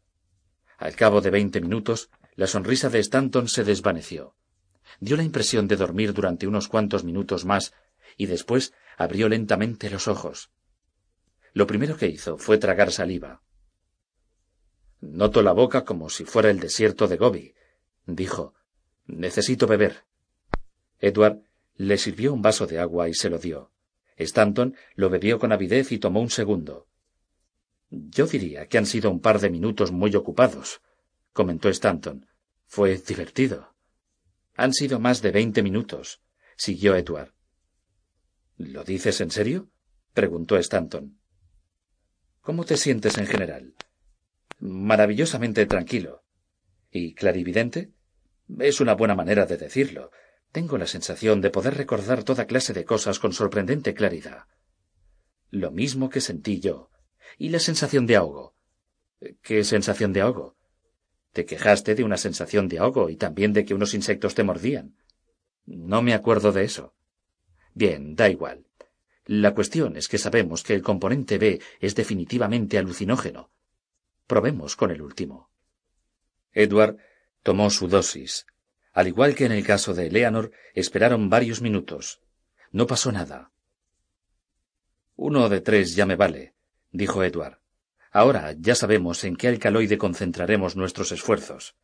[0.78, 4.34] Al cabo de veinte minutos, la sonrisa de Stanton se desvaneció.
[5.00, 7.72] Dio la impresión de dormir durante unos cuantos minutos más
[8.16, 10.50] y después abrió lentamente los ojos.
[11.52, 13.42] Lo primero que hizo fue tragar saliva.
[15.00, 17.54] Noto la boca como si fuera el desierto de Gobi,
[18.06, 18.54] dijo.
[19.06, 20.04] Necesito beber.
[20.98, 21.42] Edward
[21.76, 23.70] le sirvió un vaso de agua y se lo dio.
[24.16, 26.88] Stanton lo bebió con avidez y tomó un segundo.
[27.90, 30.80] Yo diría que han sido un par de minutos muy ocupados,
[31.32, 32.26] comentó Stanton.
[32.66, 33.74] Fue divertido.
[34.54, 36.20] Han sido más de veinte minutos,
[36.56, 37.32] siguió Edward.
[38.56, 39.70] ¿Lo dices en serio?
[40.14, 41.18] preguntó Stanton.
[42.40, 43.74] ¿Cómo te sientes en general?
[44.58, 46.24] Maravillosamente tranquilo.
[46.90, 47.92] ¿Y clarividente?
[48.58, 50.10] Es una buena manera de decirlo.
[50.56, 54.46] Tengo la sensación de poder recordar toda clase de cosas con sorprendente claridad.
[55.50, 56.90] Lo mismo que sentí yo.
[57.36, 58.54] ¿Y la sensación de ahogo?
[59.42, 60.56] ¿Qué sensación de ahogo?
[61.34, 64.96] Te quejaste de una sensación de ahogo y también de que unos insectos te mordían.
[65.66, 66.94] No me acuerdo de eso.
[67.74, 68.64] Bien, da igual.
[69.26, 73.50] La cuestión es que sabemos que el componente B es definitivamente alucinógeno.
[74.26, 75.50] Probemos con el último.
[76.54, 76.96] Edward
[77.42, 78.46] tomó su dosis.
[78.96, 82.22] Al igual que en el caso de Eleanor, esperaron varios minutos.
[82.72, 83.50] No pasó nada.
[85.16, 86.54] Uno de tres ya me vale,
[86.92, 87.58] dijo Edward.
[88.10, 91.76] Ahora ya sabemos en qué alcaloide concentraremos nuestros esfuerzos.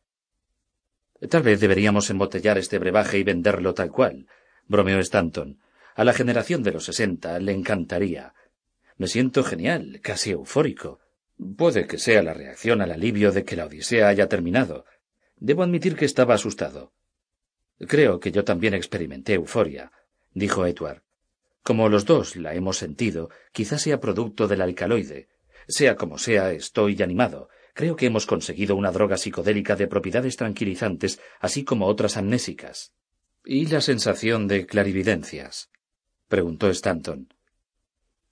[1.29, 4.25] Tal vez deberíamos embotellar este brebaje y venderlo tal cual,
[4.65, 5.59] bromeó Stanton.
[5.93, 8.33] A la generación de los sesenta le encantaría.
[8.97, 10.99] Me siento genial, casi eufórico.
[11.57, 14.85] Puede que sea la reacción al alivio de que la Odisea haya terminado.
[15.37, 16.91] Debo admitir que estaba asustado.
[17.87, 19.91] Creo que yo también experimenté euforia,
[20.33, 21.03] dijo Edward.
[21.63, 25.29] Como los dos la hemos sentido, quizás sea producto del alcaloide.
[25.67, 27.49] Sea como sea, estoy animado.
[27.73, 32.93] Creo que hemos conseguido una droga psicodélica de propiedades tranquilizantes, así como otras amnésicas.
[33.45, 35.69] ¿Y la sensación de clarividencias?
[36.27, 37.33] preguntó Stanton.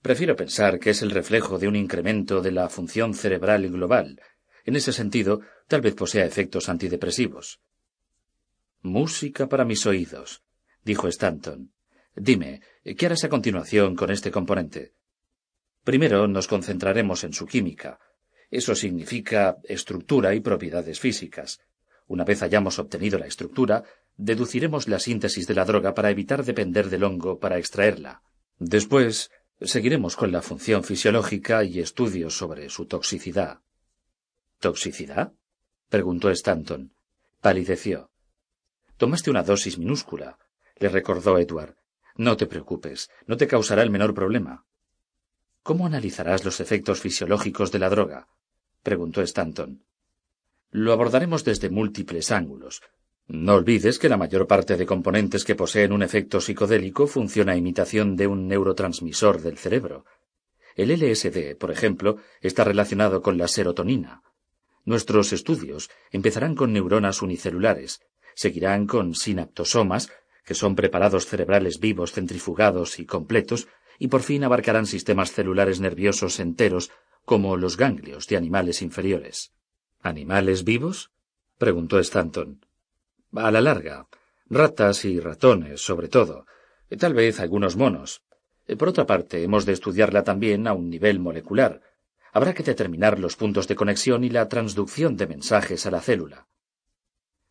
[0.02, 4.22] Prefiero pensar que es el reflejo de un incremento de la función cerebral global.
[4.66, 7.62] En ese sentido, tal vez posea efectos antidepresivos.
[8.84, 10.42] Música para mis oídos,
[10.84, 11.72] dijo Stanton.
[12.16, 12.62] Dime,
[12.98, 14.96] ¿qué harás a continuación con este componente?
[15.84, 18.00] Primero nos concentraremos en su química.
[18.50, 21.62] Eso significa estructura y propiedades físicas.
[22.08, 23.84] Una vez hayamos obtenido la estructura,
[24.18, 28.24] deduciremos la síntesis de la droga para evitar depender del hongo para extraerla.
[28.58, 29.30] Después,
[29.62, 33.60] seguiremos con la función fisiológica y estudios sobre su toxicidad.
[34.60, 35.34] ¿Toxicidad?
[35.90, 36.94] preguntó Stanton.
[37.42, 38.11] Palideció.
[39.02, 40.38] Tomaste una dosis minúscula,
[40.78, 41.76] le recordó Edward.
[42.18, 44.68] No te preocupes, no te causará el menor problema.
[45.64, 48.28] ¿Cómo analizarás los efectos fisiológicos de la droga?
[48.84, 49.84] preguntó Stanton.
[50.70, 52.84] Lo abordaremos desde múltiples ángulos.
[53.26, 57.58] No olvides que la mayor parte de componentes que poseen un efecto psicodélico funciona a
[57.58, 60.06] imitación de un neurotransmisor del cerebro.
[60.76, 64.22] El LSD, por ejemplo, está relacionado con la serotonina.
[64.86, 68.00] Nuestros estudios empezarán con neuronas unicelulares,
[68.42, 70.12] seguirán con sinaptosomas,
[70.44, 73.68] que son preparados cerebrales vivos, centrifugados y completos,
[74.00, 76.90] y por fin abarcarán sistemas celulares nerviosos enteros,
[77.24, 79.54] como los ganglios de animales inferiores.
[80.02, 81.12] ¿Animales vivos?
[81.60, 82.66] preguntó Stanton.
[83.36, 84.08] A la larga.
[84.50, 86.48] Ratas y ratones, sobre todo.
[86.98, 88.24] Tal vez algunos monos.
[88.80, 91.82] Por otra parte, hemos de estudiarla también a un nivel molecular.
[92.34, 96.48] Habrá que determinar los puntos de conexión y la transducción de mensajes a la célula.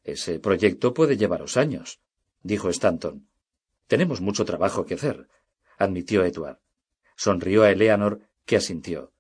[0.04, 2.00] Ese proyecto puede llevaros años,
[2.42, 3.26] dijo Stanton.
[3.86, 5.28] Tenemos mucho trabajo que hacer,
[5.78, 6.58] admitió Edward.
[7.16, 9.12] Sonrió a Eleanor, que asintió.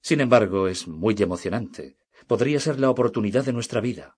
[0.00, 1.96] Sin embargo, es muy emocionante.
[2.26, 4.16] Podría ser la oportunidad de nuestra vida.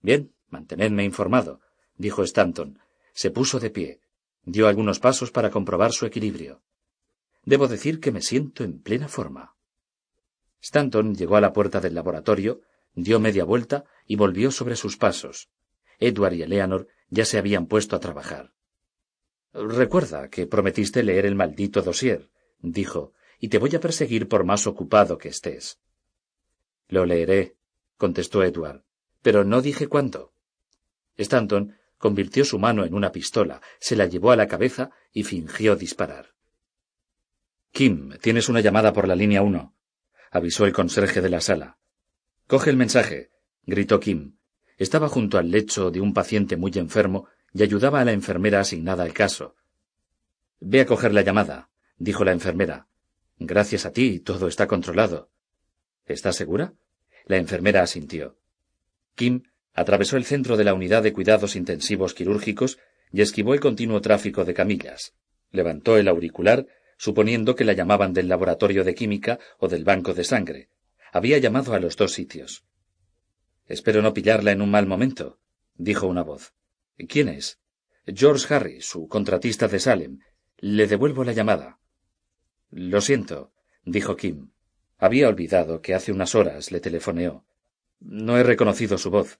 [0.00, 1.60] Bien, mantenedme informado,
[1.96, 2.78] dijo Stanton.
[3.12, 4.00] Se puso de pie.
[4.44, 6.62] Dio algunos pasos para comprobar su equilibrio.
[7.44, 9.54] Debo decir que me siento en plena forma.
[10.60, 12.60] Stanton llegó a la puerta del laboratorio,
[12.94, 15.48] dio media vuelta y volvió sobre sus pasos.
[15.98, 18.52] Edward y Eleanor ya se habían puesto a trabajar.
[19.52, 24.66] Recuerda que prometiste leer el maldito dossier, dijo, y te voy a perseguir por más
[24.66, 25.78] ocupado que estés.
[26.88, 27.56] Lo leeré,
[27.96, 28.84] contestó Edward,
[29.20, 30.32] pero no dije cuándo.
[31.16, 35.76] Stanton convirtió su mano en una pistola, se la llevó a la cabeza y fingió
[35.76, 36.34] disparar.
[37.70, 39.74] Kim, tienes una llamada por la línea uno,
[40.30, 41.78] avisó el conserje de la sala.
[42.46, 43.30] Coge el mensaje,
[43.64, 44.36] gritó Kim.
[44.76, 49.04] Estaba junto al lecho de un paciente muy enfermo y ayudaba a la enfermera asignada
[49.04, 49.54] al caso.
[50.60, 52.88] Ve a coger la llamada, dijo la enfermera.
[53.38, 55.30] Gracias a ti, todo está controlado.
[56.06, 56.74] ¿Estás segura?
[57.26, 58.36] La enfermera asintió.
[59.14, 59.44] Kim
[59.74, 62.78] atravesó el centro de la unidad de cuidados intensivos quirúrgicos
[63.12, 65.14] y esquivó el continuo tráfico de camillas.
[65.50, 66.66] Levantó el auricular,
[66.96, 70.68] suponiendo que la llamaban del laboratorio de química o del banco de sangre.
[71.14, 72.64] Había llamado a los dos sitios.
[73.66, 75.38] Espero no pillarla en un mal momento,
[75.74, 76.54] dijo una voz.
[77.06, 77.60] ¿Quién es?
[78.06, 80.20] George Harry, su contratista de Salem.
[80.56, 81.78] Le devuelvo la llamada.
[82.70, 83.52] Lo siento,
[83.84, 84.52] dijo Kim.
[84.96, 87.44] Había olvidado que hace unas horas le telefoneó.
[88.00, 89.38] No he reconocido su voz.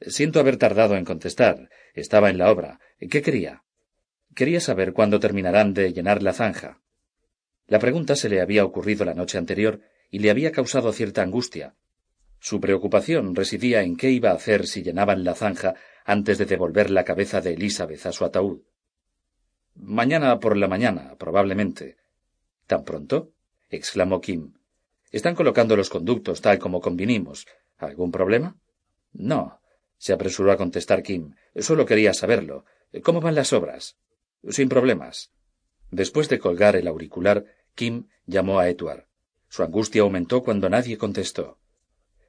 [0.00, 1.68] Siento haber tardado en contestar.
[1.92, 2.80] Estaba en la obra.
[2.98, 3.64] ¿Qué quería?
[4.34, 6.80] Quería saber cuándo terminarán de llenar la zanja.
[7.66, 11.74] La pregunta se le había ocurrido la noche anterior y le había causado cierta angustia.
[12.40, 15.74] Su preocupación residía en qué iba a hacer si llenaban la zanja
[16.04, 18.62] antes de devolver la cabeza de Elizabeth a su ataúd.
[19.74, 21.98] Mañana por la mañana, probablemente.
[22.66, 23.32] ¿Tan pronto?
[23.68, 24.54] exclamó Kim.
[25.10, 27.46] Están colocando los conductos tal como convinimos.
[27.76, 28.56] ¿Algún problema?
[29.12, 29.60] No,
[29.98, 31.34] se apresuró a contestar Kim.
[31.56, 32.64] Solo quería saberlo.
[33.02, 33.98] ¿Cómo van las obras?
[34.48, 35.32] Sin problemas.
[35.90, 39.09] Después de colgar el auricular, Kim llamó a Edward.
[39.50, 41.58] Su angustia aumentó cuando nadie contestó.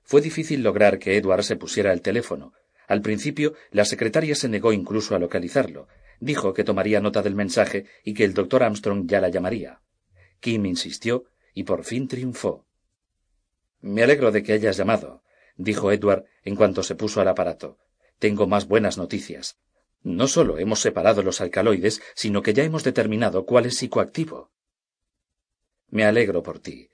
[0.03, 2.53] Fue difícil lograr que Edward se pusiera el teléfono,
[2.91, 5.87] al principio, la secretaria se negó incluso a localizarlo.
[6.19, 9.79] Dijo que tomaría nota del mensaje y que el doctor Armstrong ya la llamaría.
[10.41, 11.23] Kim insistió
[11.53, 12.65] y por fin triunfó.
[13.79, 15.23] Me alegro de que hayas llamado,
[15.55, 17.77] dijo Edward en cuanto se puso al aparato.
[18.19, 19.57] Tengo más buenas noticias.
[20.03, 24.51] No solo hemos separado los alcaloides, sino que ya hemos determinado cuál es psicoactivo.
[25.87, 26.89] Me alegro por ti,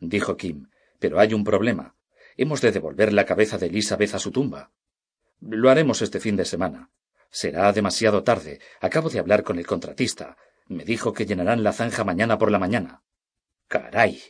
[0.00, 0.68] dijo Kim,
[0.98, 1.94] pero hay un problema.
[2.36, 4.70] Hemos de devolver la cabeza de Elizabeth a su tumba.
[5.40, 6.90] Lo haremos este fin de semana.
[7.30, 8.60] Será demasiado tarde.
[8.80, 10.36] Acabo de hablar con el contratista.
[10.66, 13.02] Me dijo que llenarán la zanja mañana por la mañana.
[13.68, 14.22] Caray.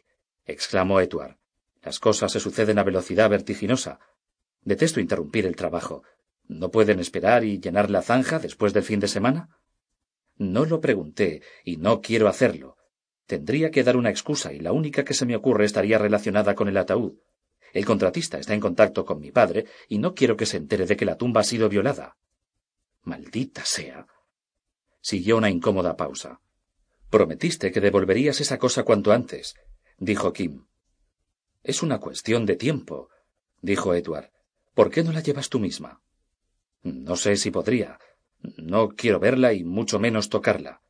[0.47, 1.37] exclamó Edward.
[1.83, 4.01] Las cosas se suceden a velocidad vertiginosa.
[4.63, 6.03] Detesto interrumpir el trabajo.
[6.47, 9.59] ¿No pueden esperar y llenar la zanja después del fin de semana?
[10.37, 12.78] No lo pregunté y no quiero hacerlo.
[13.29, 16.67] Tendría que dar una excusa y la única que se me ocurre estaría relacionada con
[16.67, 17.13] el ataúd.
[17.75, 20.97] El contratista está en contacto con mi padre y no quiero que se entere de
[20.97, 22.17] que la tumba ha sido violada.
[23.03, 24.07] Maldita sea.
[25.03, 26.41] Siguió una incómoda pausa.
[27.11, 29.57] Prometiste que devolverías esa cosa cuanto antes,
[29.99, 30.65] dijo Kim.
[31.63, 33.11] Es una cuestión de tiempo,
[33.61, 34.31] dijo Edward.
[34.73, 36.01] ¿Por qué no la llevas tú misma?
[36.83, 37.99] No sé si podría.
[38.57, 40.81] No quiero verla y mucho menos tocarla.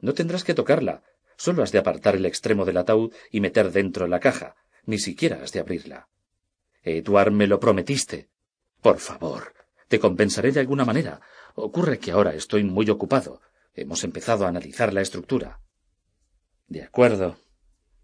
[0.00, 1.04] No tendrás que tocarla.
[1.36, 4.56] Solo has de apartar el extremo del ataúd y meter dentro la caja.
[4.84, 6.08] Ni siquiera has de abrirla.
[6.82, 8.30] Edward, me lo prometiste.
[8.80, 9.54] Por favor,
[9.88, 11.20] te compensaré de alguna manera.
[11.54, 13.40] Ocurre que ahora estoy muy ocupado.
[13.74, 15.60] Hemos empezado a analizar la estructura.
[16.68, 17.38] De acuerdo,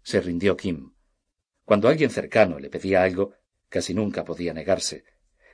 [0.03, 0.93] se rindió Kim.
[1.65, 3.33] Cuando alguien cercano le pedía algo,
[3.69, 5.05] casi nunca podía negarse.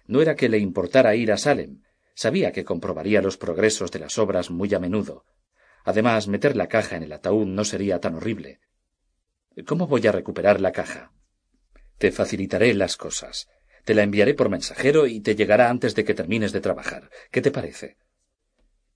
[0.06, 1.84] No era que le importara ir a Salem,
[2.16, 5.26] sabía que comprobaría los progresos de las obras muy a menudo.
[5.84, 8.60] Además, meter la caja en el ataúd no sería tan horrible.
[9.66, 11.12] ¿Cómo voy a recuperar la caja?
[11.98, 13.50] Te facilitaré las cosas.
[13.86, 17.10] Te la enviaré por mensajero y te llegará antes de que termines de trabajar.
[17.32, 17.98] ¿Qué te parece?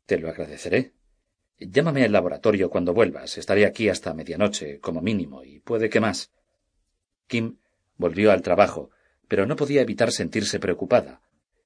[0.06, 0.94] Te lo agradeceré.
[1.58, 3.38] Llámame al laboratorio cuando vuelvas.
[3.38, 6.32] Estaré aquí hasta medianoche, como mínimo, y puede que más.
[7.28, 7.58] Kim
[7.98, 8.92] volvió al trabajo,
[9.28, 11.22] pero no podía evitar sentirse preocupada.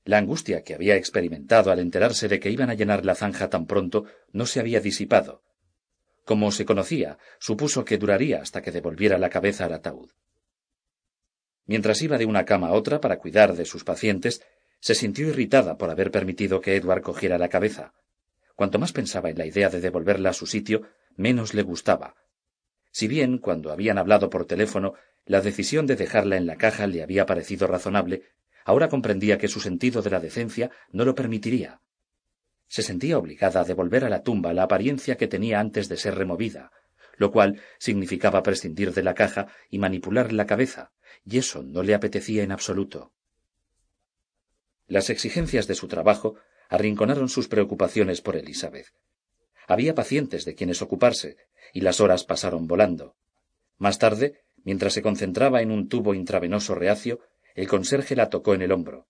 [0.07, 3.65] La angustia que había experimentado al enterarse de que iban a llenar la zanja tan
[3.65, 5.43] pronto no se había disipado.
[6.23, 10.11] Como se conocía, supuso que duraría hasta que devolviera la cabeza al ataúd.
[11.65, 14.41] Mientras iba de una cama a otra para cuidar de sus pacientes,
[14.79, 17.91] se sintió irritada por haber permitido que Edward cogiera la cabeza.
[18.55, 20.83] Cuanto más pensaba en la idea de devolverla a su sitio,
[21.17, 22.15] menos le gustaba.
[22.91, 24.93] Si bien, cuando habían hablado por teléfono,
[25.25, 28.23] la decisión de dejarla en la caja le había parecido razonable,
[28.67, 31.79] ahora comprendía que su sentido de la decencia no lo permitiría.
[32.67, 36.15] Se sentía obligada a devolver a la tumba la apariencia que tenía antes de ser
[36.15, 36.73] removida,
[37.15, 40.91] lo cual significaba prescindir de la caja y manipular la cabeza,
[41.23, 43.13] y eso no le apetecía en absoluto.
[44.85, 46.35] Las exigencias de su trabajo
[46.67, 48.87] arrinconaron sus preocupaciones por Elizabeth.
[49.65, 51.37] Había pacientes de quienes ocuparse,
[51.71, 53.15] y las horas pasaron volando.
[53.77, 57.21] Más tarde, mientras se concentraba en un tubo intravenoso reacio,
[57.57, 59.07] el conserje la tocó en el hombro.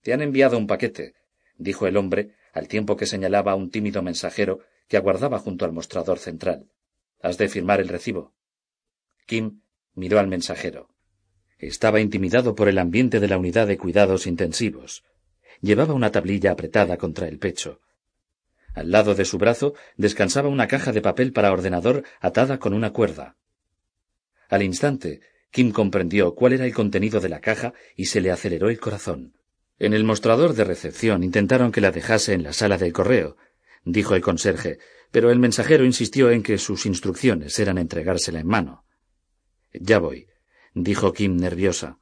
[0.00, 1.14] Te han enviado un paquete,
[1.58, 5.72] dijo el hombre, al tiempo que señalaba a un tímido mensajero que aguardaba junto al
[5.72, 6.70] mostrador central.
[7.20, 8.32] Has de firmar el recibo.
[9.26, 9.60] Kim
[9.94, 10.88] miró al mensajero.
[11.58, 15.04] Estaba intimidado por el ambiente de la unidad de cuidados intensivos.
[15.60, 17.82] Llevaba una tablilla apretada contra el pecho.
[18.74, 22.94] Al lado de su brazo descansaba una caja de papel para ordenador atada con una
[22.94, 23.36] cuerda.
[24.48, 25.20] Al instante,
[25.50, 29.34] Kim comprendió cuál era el contenido de la caja y se le aceleró el corazón.
[29.78, 33.36] En el mostrador de recepción intentaron que la dejase en la sala del correo,
[33.84, 34.78] dijo el conserje,
[35.10, 38.84] pero el mensajero insistió en que sus instrucciones eran entregársela en mano.
[39.72, 40.26] Ya voy,
[40.74, 41.98] dijo Kim nerviosa.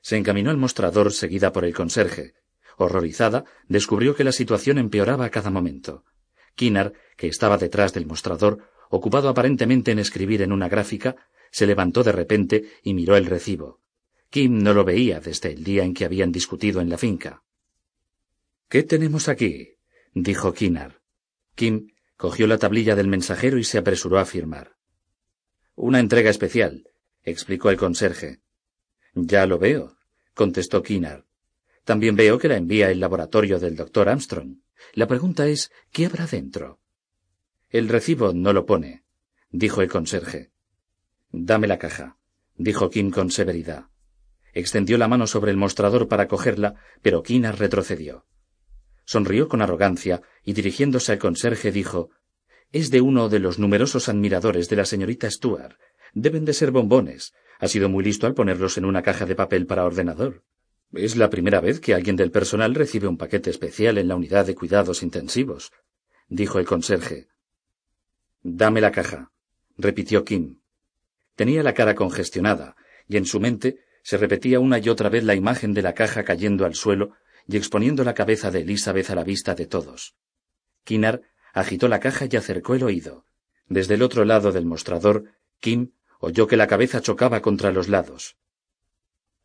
[0.00, 2.34] Se encaminó al mostrador seguida por el conserje.
[2.78, 6.04] Horrorizada, descubrió que la situación empeoraba a cada momento.
[6.54, 11.16] Kinar, que estaba detrás del mostrador, ocupado aparentemente en escribir en una gráfica,
[11.56, 13.80] se levantó de repente y miró el recibo.
[14.28, 17.44] Kim no lo veía desde el día en que habían discutido en la finca.
[18.68, 19.78] ¿Qué tenemos aquí?
[20.12, 21.00] dijo Kinar.
[21.54, 24.76] Kim cogió la tablilla del mensajero y se apresuró a firmar.
[25.76, 26.90] Una entrega especial,
[27.24, 28.40] explicó el conserje.
[29.14, 29.96] Ya lo veo,
[30.34, 31.24] contestó Kinar.
[31.84, 34.58] También veo que la envía el laboratorio del doctor Armstrong.
[34.92, 36.80] La pregunta es, ¿qué habrá dentro?
[37.70, 39.04] El recibo no lo pone,
[39.48, 40.50] dijo el conserje.
[41.38, 42.16] Dame la caja,
[42.56, 43.90] dijo Kim con severidad.
[44.54, 48.24] Extendió la mano sobre el mostrador para cogerla, pero Kinar retrocedió.
[49.04, 52.08] Sonrió con arrogancia y dirigiéndose al conserje dijo
[52.72, 55.76] Es de uno de los numerosos admiradores de la señorita Stuart,
[56.14, 57.34] Deben de ser bombones.
[57.58, 60.42] Ha sido muy listo al ponerlos en una caja de papel para ordenador.
[60.94, 64.46] Es la primera vez que alguien del personal recibe un paquete especial en la unidad
[64.46, 65.70] de cuidados intensivos,
[66.28, 67.28] dijo el conserje.
[68.42, 69.32] Dame la caja,
[69.76, 70.60] repitió Kim.
[71.36, 72.76] Tenía la cara congestionada,
[73.06, 76.24] y en su mente se repetía una y otra vez la imagen de la caja
[76.24, 77.12] cayendo al suelo
[77.46, 80.16] y exponiendo la cabeza de Elizabeth a la vista de todos.
[80.84, 81.22] Kinar
[81.52, 83.26] agitó la caja y acercó el oído.
[83.68, 85.24] Desde el otro lado del mostrador,
[85.60, 88.36] Kim oyó que la cabeza chocaba contra los lados.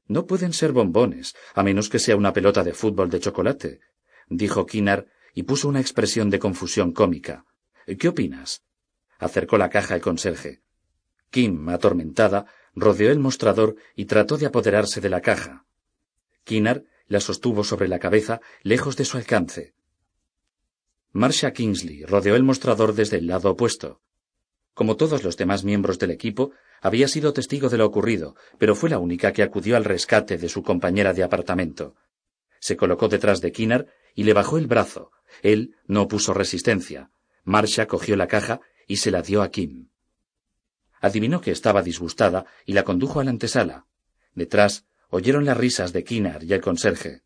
[0.08, 3.80] No pueden ser bombones, a menos que sea una pelota de fútbol de chocolate,
[4.30, 7.46] dijo Kinar y puso una expresión de confusión cómica.
[8.00, 8.64] ¿Qué opinas?
[9.20, 10.62] acercó la caja el conserje.
[11.32, 12.46] Kim, atormentada,
[12.76, 15.66] rodeó el mostrador y trató de apoderarse de la caja.
[16.44, 19.74] Kinar la sostuvo sobre la cabeza, lejos de su alcance.
[21.14, 24.02] Marcia Kingsley rodeó el mostrador desde el lado opuesto.
[24.74, 26.52] Como todos los demás miembros del equipo,
[26.82, 30.50] había sido testigo de lo ocurrido, pero fue la única que acudió al rescate de
[30.50, 31.96] su compañera de apartamento.
[32.60, 35.12] Se colocó detrás de Kinar y le bajó el brazo.
[35.42, 37.12] Él no puso resistencia.
[37.44, 39.91] Marcia cogió la caja y se la dio a Kim.
[41.02, 43.88] Adivinó que estaba disgustada y la condujo a la antesala.
[44.34, 47.24] Detrás oyeron las risas de Kinar y el conserje.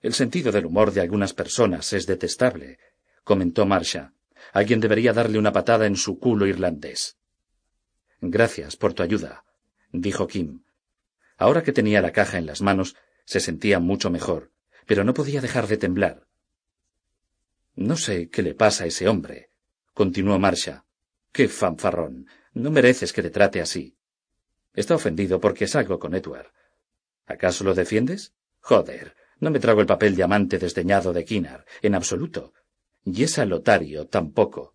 [0.00, 2.78] El sentido del humor de algunas personas es detestable,
[3.24, 4.12] comentó Marcia.
[4.52, 7.16] Alguien debería darle una patada en su culo irlandés.
[8.20, 9.44] Gracias por tu ayuda,
[9.90, 10.64] dijo Kim.
[11.38, 12.94] Ahora que tenía la caja en las manos,
[13.24, 14.52] se sentía mucho mejor,
[14.86, 16.26] pero no podía dejar de temblar.
[17.74, 19.50] No sé qué le pasa a ese hombre,
[19.94, 20.84] continuó Marcia.
[21.32, 22.26] Qué fanfarrón.
[22.52, 23.96] No mereces que te trate así.
[24.74, 26.52] Está ofendido porque salgo con Edward.
[27.26, 28.34] ¿Acaso lo defiendes?
[28.60, 32.52] Joder, no me trago el papel diamante desdeñado de Kinar, en absoluto.
[33.04, 34.74] Y esa Lotario tampoco.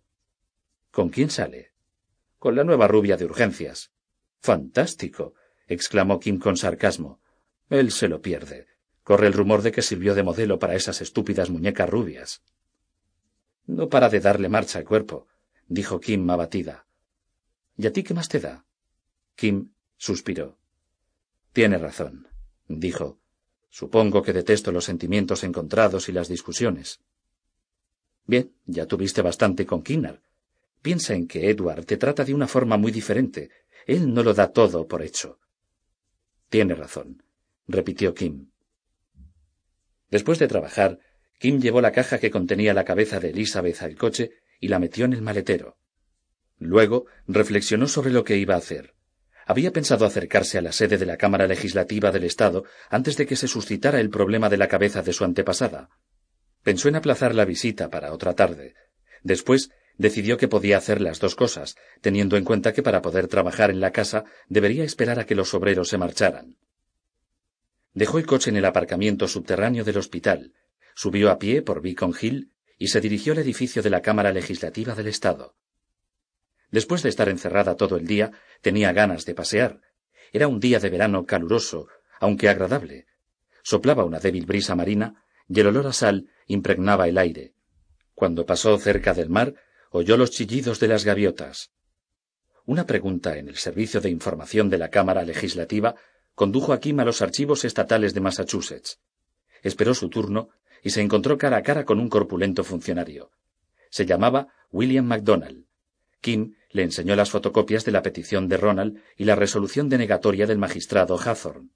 [0.90, 1.72] ¿Con quién sale?
[2.38, 3.92] Con la nueva rubia de urgencias.
[4.40, 5.34] Fantástico.
[5.66, 7.20] exclamó Kim con sarcasmo.
[7.70, 8.66] Él se lo pierde.
[9.02, 12.42] Corre el rumor de que sirvió de modelo para esas estúpidas muñecas rubias.
[13.66, 15.28] No para de darle marcha al cuerpo,
[15.68, 16.86] dijo Kim abatida.
[17.76, 18.64] ¿Y a ti qué más te da?
[19.36, 20.58] Kim suspiró.
[21.52, 22.28] Tiene razón,
[22.66, 23.20] dijo.
[23.70, 27.00] Supongo que detesto los sentimientos encontrados y las discusiones.
[28.26, 30.22] Bien, ya tuviste bastante con Kinnar,
[30.82, 33.50] Piensa en que Edward te trata de una forma muy diferente.
[33.86, 35.38] Él no lo da todo por hecho.
[36.48, 37.22] Tiene razón,
[37.66, 38.50] repitió Kim.
[40.10, 40.98] Después de trabajar,
[41.38, 45.04] Kim llevó la caja que contenía la cabeza de Elizabeth al coche y la metió
[45.04, 45.78] en el maletero.
[46.58, 48.94] Luego reflexionó sobre lo que iba a hacer.
[49.46, 53.36] Había pensado acercarse a la sede de la Cámara Legislativa del Estado antes de que
[53.36, 55.88] se suscitara el problema de la cabeza de su antepasada.
[56.62, 58.74] Pensó en aplazar la visita para otra tarde.
[59.22, 63.70] Después decidió que podía hacer las dos cosas, teniendo en cuenta que para poder trabajar
[63.70, 66.58] en la casa debería esperar a que los obreros se marcharan.
[67.94, 70.52] Dejó el coche en el aparcamiento subterráneo del hospital,
[70.94, 74.94] subió a pie por Beacon Hill y se dirigió al edificio de la Cámara Legislativa
[74.94, 75.56] del Estado.
[76.70, 78.32] Después de estar encerrada todo el día,
[78.62, 79.80] tenía ganas de pasear.
[80.32, 81.88] Era un día de verano caluroso,
[82.20, 83.06] aunque agradable.
[83.62, 87.54] Soplaba una débil brisa marina y el olor a sal impregnaba el aire.
[88.14, 89.54] Cuando pasó cerca del mar,
[89.90, 91.70] oyó los chillidos de las gaviotas.
[92.66, 95.94] Una pregunta en el Servicio de Información de la Cámara Legislativa
[96.34, 99.00] condujo a Kim a los archivos estatales de Massachusetts.
[99.62, 100.50] Esperó su turno
[100.82, 103.30] y se encontró cara a cara con un corpulento funcionario.
[103.90, 105.64] Se llamaba William MacDonald.
[106.20, 110.58] Kim le enseñó las fotocopias de la petición de Ronald y la resolución denegatoria del
[110.58, 111.70] magistrado Hathorne.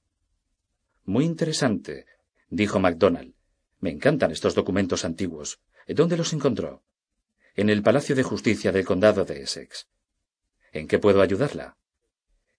[1.04, 2.06] Muy interesante,
[2.48, 3.34] dijo MacDonald.
[3.80, 5.60] Me encantan estos documentos antiguos.
[5.88, 6.84] ¿Dónde los encontró?
[7.54, 9.88] En el Palacio de Justicia del Condado de Essex.
[10.72, 11.76] ¿En qué puedo ayudarla?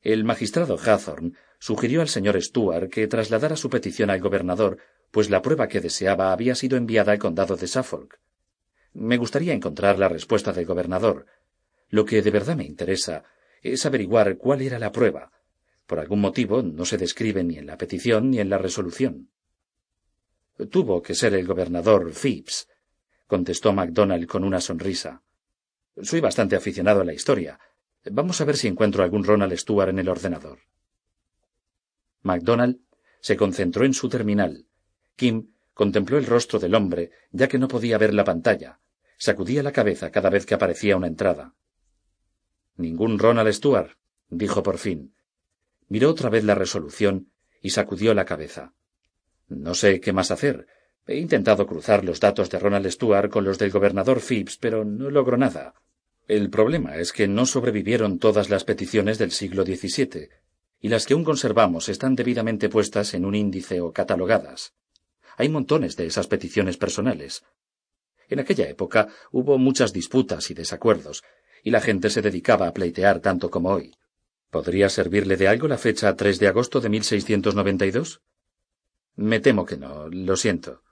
[0.01, 4.79] El magistrado Hathorne sugirió al señor Stuart que trasladara su petición al gobernador,
[5.13, 8.19] pues la prueba que deseaba había sido enviada al condado de Suffolk.
[8.93, 11.27] Me gustaría encontrar la respuesta del gobernador.
[11.89, 13.23] Lo que de verdad me interesa
[13.61, 15.31] es averiguar cuál era la prueba.
[15.85, 19.29] Por algún motivo no se describe ni en la petición ni en la resolución.
[20.71, 22.67] Tuvo que ser el gobernador Phipps,
[23.27, 25.21] contestó MacDonald con una sonrisa.
[26.01, 27.59] Soy bastante aficionado a la historia.
[28.05, 30.57] Vamos a ver si encuentro algún Ronald Stuart en el ordenador.
[32.23, 32.79] MacDonald
[33.21, 34.65] se concentró en su terminal.
[35.15, 38.79] Kim contempló el rostro del hombre, ya que no podía ver la pantalla.
[39.17, 41.55] Sacudía la cabeza cada vez que aparecía una entrada.
[42.75, 43.97] Ningún Ronald Stuart,
[44.29, 45.13] dijo por fin.
[45.87, 47.31] Miró otra vez la resolución
[47.61, 48.73] y sacudió la cabeza.
[49.47, 50.67] No sé qué más hacer.
[51.05, 55.09] He intentado cruzar los datos de Ronald Stuart con los del gobernador Phipps, pero no
[55.09, 55.75] logro nada.
[56.27, 60.29] El problema es que no sobrevivieron todas las peticiones del siglo XVII,
[60.79, 64.73] y las que aún conservamos están debidamente puestas en un índice o catalogadas.
[65.37, 67.43] Hay montones de esas peticiones personales.
[68.29, 71.23] En aquella época hubo muchas disputas y desacuerdos,
[71.63, 73.95] y la gente se dedicaba a pleitear tanto como hoy.
[74.49, 78.21] ¿Podría servirle de algo la fecha 3 de agosto de 1692?
[79.15, 80.83] Me temo que no, lo siento.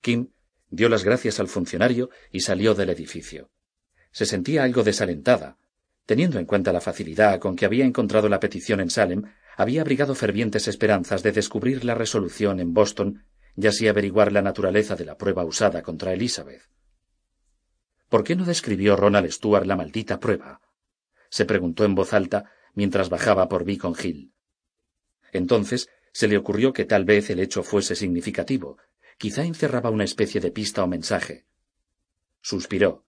[0.00, 0.30] Kim
[0.70, 3.50] dio las gracias al funcionario y salió del edificio.
[4.10, 5.58] Se sentía algo desalentada.
[6.06, 9.24] Teniendo en cuenta la facilidad con que había encontrado la petición en Salem,
[9.56, 13.24] había abrigado fervientes esperanzas de descubrir la resolución en Boston
[13.60, 16.62] y así averiguar la naturaleza de la prueba usada contra Elizabeth.
[18.08, 20.60] ¿Por qué no describió Ronald Stuart la maldita prueba?
[21.28, 24.32] se preguntó en voz alta mientras bajaba por Beacon Hill.
[25.32, 28.78] Entonces se le ocurrió que tal vez el hecho fuese significativo,
[29.18, 31.44] quizá encerraba una especie de pista o mensaje.
[32.40, 33.04] Suspiró.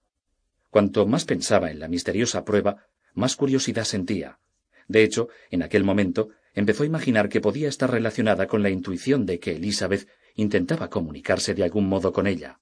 [0.69, 4.41] Cuanto más pensaba en la misteriosa prueba, más curiosidad sentía.
[4.89, 9.27] De hecho, en aquel momento empezó a imaginar que podía estar relacionada con la intuición
[9.27, 12.61] de que Elizabeth intentaba comunicarse de algún modo con ella.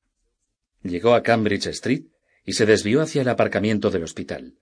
[0.82, 2.06] Llegó a Cambridge Street
[2.44, 4.54] y se desvió hacia el aparcamiento del hospital.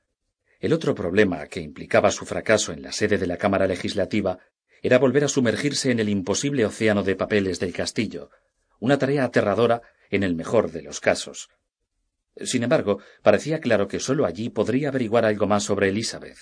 [0.59, 4.39] El otro problema que implicaba su fracaso en la sede de la Cámara Legislativa
[4.83, 8.31] era volver a sumergirse en el imposible océano de papeles del castillo,
[8.79, 11.49] una tarea aterradora en el mejor de los casos.
[12.45, 16.39] Sin embargo, parecía claro que sólo allí podría averiguar algo más sobre Elizabeth.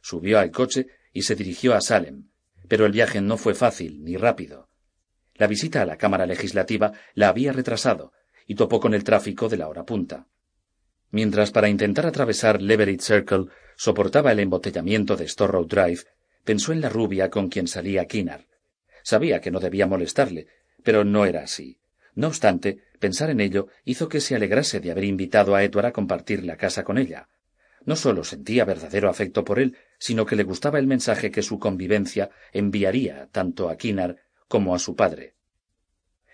[0.00, 2.28] Subió al coche y se dirigió a Salem,
[2.68, 4.68] pero el viaje no fue fácil ni rápido.
[5.36, 8.12] La visita a la Cámara Legislativa la había retrasado
[8.46, 10.26] y topó con el tráfico de la hora punta.
[11.10, 13.46] Mientras para intentar atravesar Leverett Circle
[13.76, 16.00] soportaba el embotellamiento de Storrow Drive,
[16.44, 18.46] pensó en la rubia con quien salía Kinar.
[19.02, 20.48] Sabía que no debía molestarle,
[20.82, 21.78] pero no era así.
[22.14, 25.92] No obstante, pensar en ello hizo que se alegrase de haber invitado a Edward a
[25.92, 27.28] compartir la casa con ella.
[27.84, 31.58] No sólo sentía verdadero afecto por él, sino que le gustaba el mensaje que su
[31.58, 34.18] convivencia enviaría tanto a Kinar
[34.48, 35.34] como a su padre.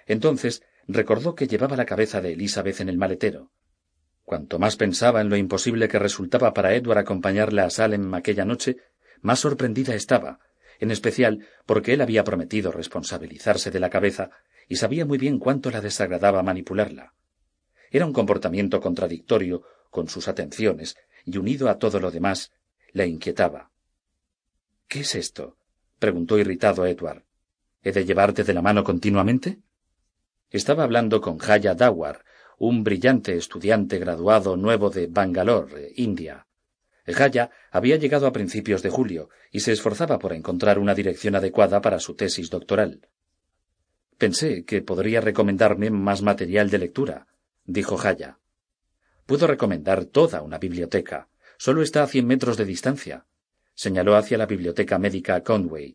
[0.08, 3.52] Entonces recordó que llevaba la cabeza de Elizabeth en el maletero.
[4.24, 8.76] Cuanto más pensaba en lo imposible que resultaba para Edward acompañarla a Salem aquella noche,
[9.20, 10.40] más sorprendida estaba,
[10.80, 14.30] en especial porque él había prometido responsabilizarse de la cabeza
[14.66, 17.14] y sabía muy bien cuánto la desagradaba manipularla.
[17.92, 22.50] Era un comportamiento contradictorio con sus atenciones y unido a todo lo demás,
[22.92, 23.70] la inquietaba.
[24.88, 25.56] ¿Qué es esto?
[25.98, 27.24] preguntó irritado Edward.
[27.82, 29.60] ¿He de llevarte de la mano continuamente?
[30.50, 32.24] Estaba hablando con Jaya Dawar,
[32.58, 36.46] un brillante estudiante graduado nuevo de Bangalore, India.
[37.06, 41.80] Jaya había llegado a principios de julio y se esforzaba por encontrar una dirección adecuada
[41.80, 43.08] para su tesis doctoral.
[44.18, 47.26] Pensé que podría recomendarme más material de lectura,
[47.64, 48.38] dijo Jaya.
[49.24, 51.29] Puedo recomendar toda una biblioteca.
[51.60, 53.26] Solo está a cien metros de distancia.
[53.74, 55.94] Señaló hacia la biblioteca médica Conway.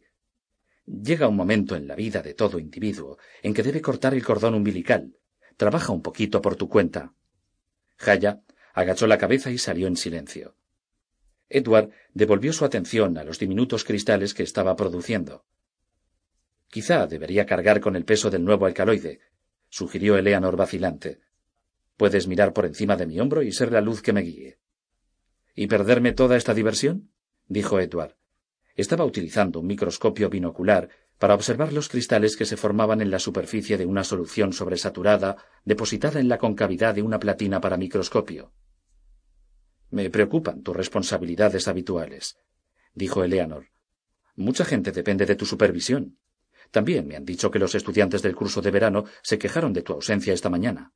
[0.86, 4.54] Llega un momento en la vida de todo individuo en que debe cortar el cordón
[4.54, 5.16] umbilical.
[5.58, 7.16] Trabaja un poquito por tu cuenta.
[7.98, 8.44] Jaya
[8.76, 10.56] agachó la cabeza y salió en silencio.
[11.50, 15.46] Edward devolvió su atención a los diminutos cristales que estaba produciendo.
[16.68, 19.20] Quizá debería cargar con el peso del nuevo alcaloide,
[19.70, 21.22] sugirió Eleanor vacilante.
[21.98, 24.60] Puedes mirar por encima de mi hombro y ser la luz que me guíe.
[25.56, 27.12] ¿Y perderme toda esta diversión?
[27.48, 28.16] dijo Edward.
[28.76, 33.78] Estaba utilizando un microscopio binocular para observar los cristales que se formaban en la superficie
[33.78, 38.52] de una solución sobresaturada depositada en la concavidad de una platina para microscopio.
[39.92, 42.38] Me preocupan tus responsabilidades habituales,
[42.94, 43.68] dijo Eleanor.
[44.36, 46.20] Mucha gente depende de tu supervisión.
[46.72, 49.94] También me han dicho que los estudiantes del curso de verano se quejaron de tu
[49.94, 50.94] ausencia esta mañana.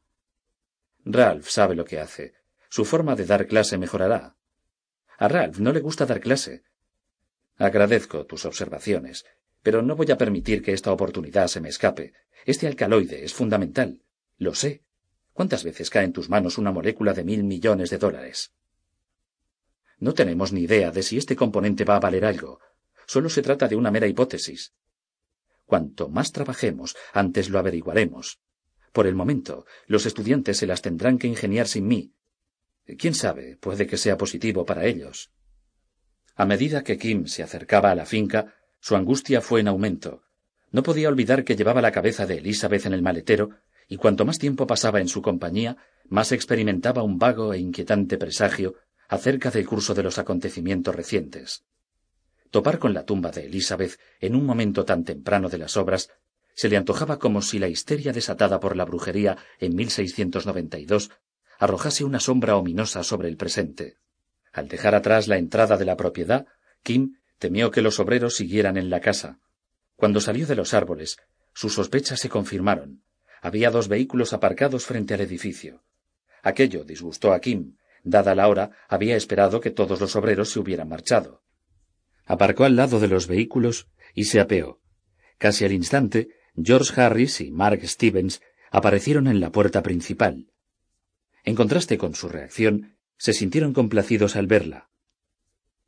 [1.06, 2.34] Ralph sabe lo que hace.
[2.70, 4.36] Su forma de dar clase mejorará.
[5.20, 6.64] A Ralph no le gusta dar clase.
[7.58, 9.26] Agradezco tus observaciones,
[9.62, 12.14] pero no voy a permitir que esta oportunidad se me escape.
[12.46, 14.02] Este alcaloide es fundamental.
[14.38, 14.86] Lo sé.
[15.34, 18.54] ¿Cuántas veces cae en tus manos una molécula de mil millones de dólares?
[20.00, 22.62] No tenemos ni idea de si este componente va a valer algo.
[23.06, 24.74] Solo se trata de una mera hipótesis.
[25.66, 28.40] Cuanto más trabajemos, antes lo averiguaremos.
[28.94, 32.14] Por el momento, los estudiantes se las tendrán que ingeniar sin mí.
[32.98, 35.32] Quién sabe, puede que sea positivo para ellos.
[36.36, 40.24] A medida que Kim se acercaba a la finca, su angustia fue en aumento.
[40.72, 43.50] No podía olvidar que llevaba la cabeza de Elizabeth en el maletero,
[43.88, 48.76] y cuanto más tiempo pasaba en su compañía, más experimentaba un vago e inquietante presagio
[49.08, 51.64] acerca del curso de los acontecimientos recientes.
[52.52, 56.10] Topar con la tumba de Elizabeth en un momento tan temprano de las obras
[56.54, 61.10] se le antojaba como si la histeria desatada por la brujería en 1692
[61.60, 63.98] arrojase una sombra ominosa sobre el presente.
[64.54, 66.48] Al dejar atrás la entrada de la propiedad,
[66.82, 69.40] Kim temió que los obreros siguieran en la casa.
[69.96, 71.18] Cuando salió de los árboles,
[71.54, 73.04] sus sospechas se confirmaron.
[73.42, 75.84] Había dos vehículos aparcados frente al edificio.
[76.42, 77.76] Aquello disgustó a Kim.
[78.04, 81.44] Dada la hora, había esperado que todos los obreros se hubieran marchado.
[82.26, 84.80] Aparcó al lado de los vehículos y se apeó.
[85.38, 88.42] Casi al instante, George Harris y Mark Stevens
[88.72, 90.48] aparecieron en la puerta principal.
[91.50, 94.92] En contraste con su reacción, se sintieron complacidos al verla.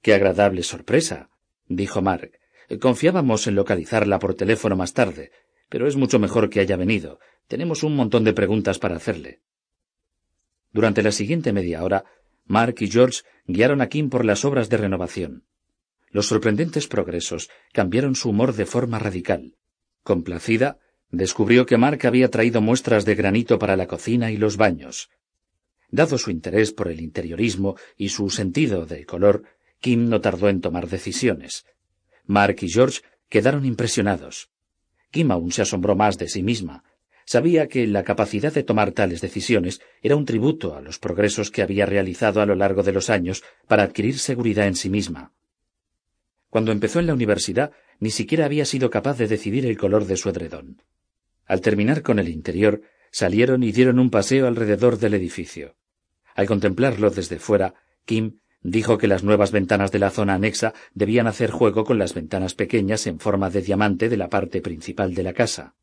[0.02, 1.30] Qué agradable sorpresa,
[1.68, 2.32] dijo Mark.
[2.80, 5.32] Confiábamos en localizarla por teléfono más tarde,
[5.70, 7.20] pero es mucho mejor que haya venido.
[7.48, 9.42] Tenemos un montón de preguntas para hacerle.
[10.72, 12.06] Durante la siguiente media hora,
[12.48, 15.46] Mark y George guiaron a Kim por las obras de renovación.
[16.10, 19.58] Los sorprendentes progresos cambiaron su humor de forma radical.
[20.02, 20.80] Complacida,
[21.12, 25.12] descubrió que Mark había traído muestras de granito para la cocina y los baños.
[25.91, 29.43] Dado su interés por el interiorismo y su sentido del color,
[29.80, 31.65] Kim no tardó en tomar decisiones.
[32.26, 34.49] Mark y George quedaron impresionados.
[35.11, 36.85] Kim aún se asombró más de sí misma.
[37.26, 41.61] Sabía que la capacidad de tomar tales decisiones era un tributo a los progresos que
[41.61, 45.34] había realizado a lo largo de los años para adquirir seguridad en sí misma.
[46.49, 50.18] Cuando empezó en la universidad, ni siquiera había sido capaz de decidir el color de
[50.18, 50.81] su edredón.
[51.45, 52.81] Al terminar con el interior,
[53.11, 55.76] salieron y dieron un paseo alrededor del edificio.
[56.41, 61.27] Al contemplarlo desde fuera, Kim dijo que las nuevas ventanas de la zona anexa debían
[61.27, 65.22] hacer juego con las ventanas pequeñas en forma de diamante de la parte principal de
[65.22, 65.76] la casa.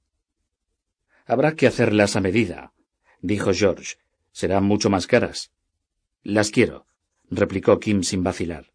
[1.27, 2.73] Habrá que hacerlas a medida,
[3.21, 3.99] dijo George.
[4.33, 5.53] Serán mucho más caras.
[6.25, 6.87] Las quiero,
[7.31, 8.73] replicó Kim sin vacilar.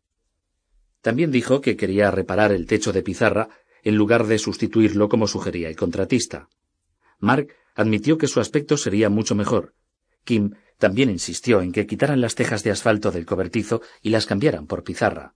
[1.02, 3.50] También dijo que quería reparar el techo de pizarra
[3.84, 6.48] en lugar de sustituirlo como sugería el contratista.
[7.20, 9.74] Mark admitió que su aspecto sería mucho mejor.
[10.24, 14.68] Kim también insistió en que quitaran las tejas de asfalto del cobertizo y las cambiaran
[14.68, 15.36] por pizarra.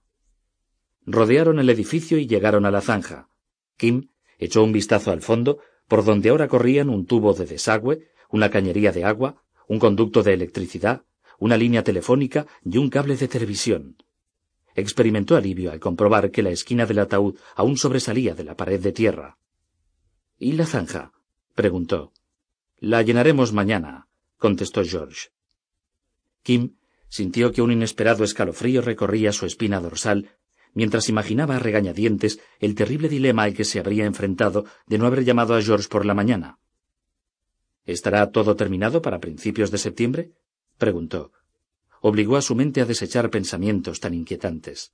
[1.06, 3.30] Rodearon el edificio y llegaron a la zanja.
[3.78, 8.50] Kim echó un vistazo al fondo, por donde ahora corrían un tubo de desagüe, una
[8.50, 11.04] cañería de agua, un conducto de electricidad,
[11.40, 13.98] una línea telefónica y un cable de televisión.
[14.76, 18.92] Experimentó alivio al comprobar que la esquina del ataúd aún sobresalía de la pared de
[18.92, 19.38] tierra.
[20.38, 21.14] ¿Y la zanja?
[21.56, 22.14] preguntó.
[22.80, 24.07] La llenaremos mañana,
[24.38, 25.30] contestó George.
[26.44, 26.78] Kim
[27.10, 30.38] sintió que un inesperado escalofrío recorría su espina dorsal
[30.74, 35.24] mientras imaginaba a regañadientes el terrible dilema al que se habría enfrentado de no haber
[35.24, 36.60] llamado a George por la mañana.
[37.86, 40.34] ¿Estará todo terminado para principios de septiembre?
[40.78, 41.32] preguntó.
[42.02, 44.94] Obligó a su mente a desechar pensamientos tan inquietantes.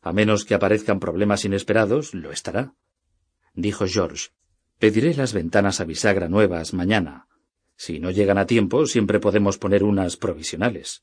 [0.00, 2.74] A menos que aparezcan problemas inesperados, lo estará,
[3.54, 4.28] dijo George.
[4.78, 7.28] Pediré las ventanas a bisagra nuevas mañana.
[7.80, 11.02] Si no llegan a tiempo, siempre podemos poner unas provisionales.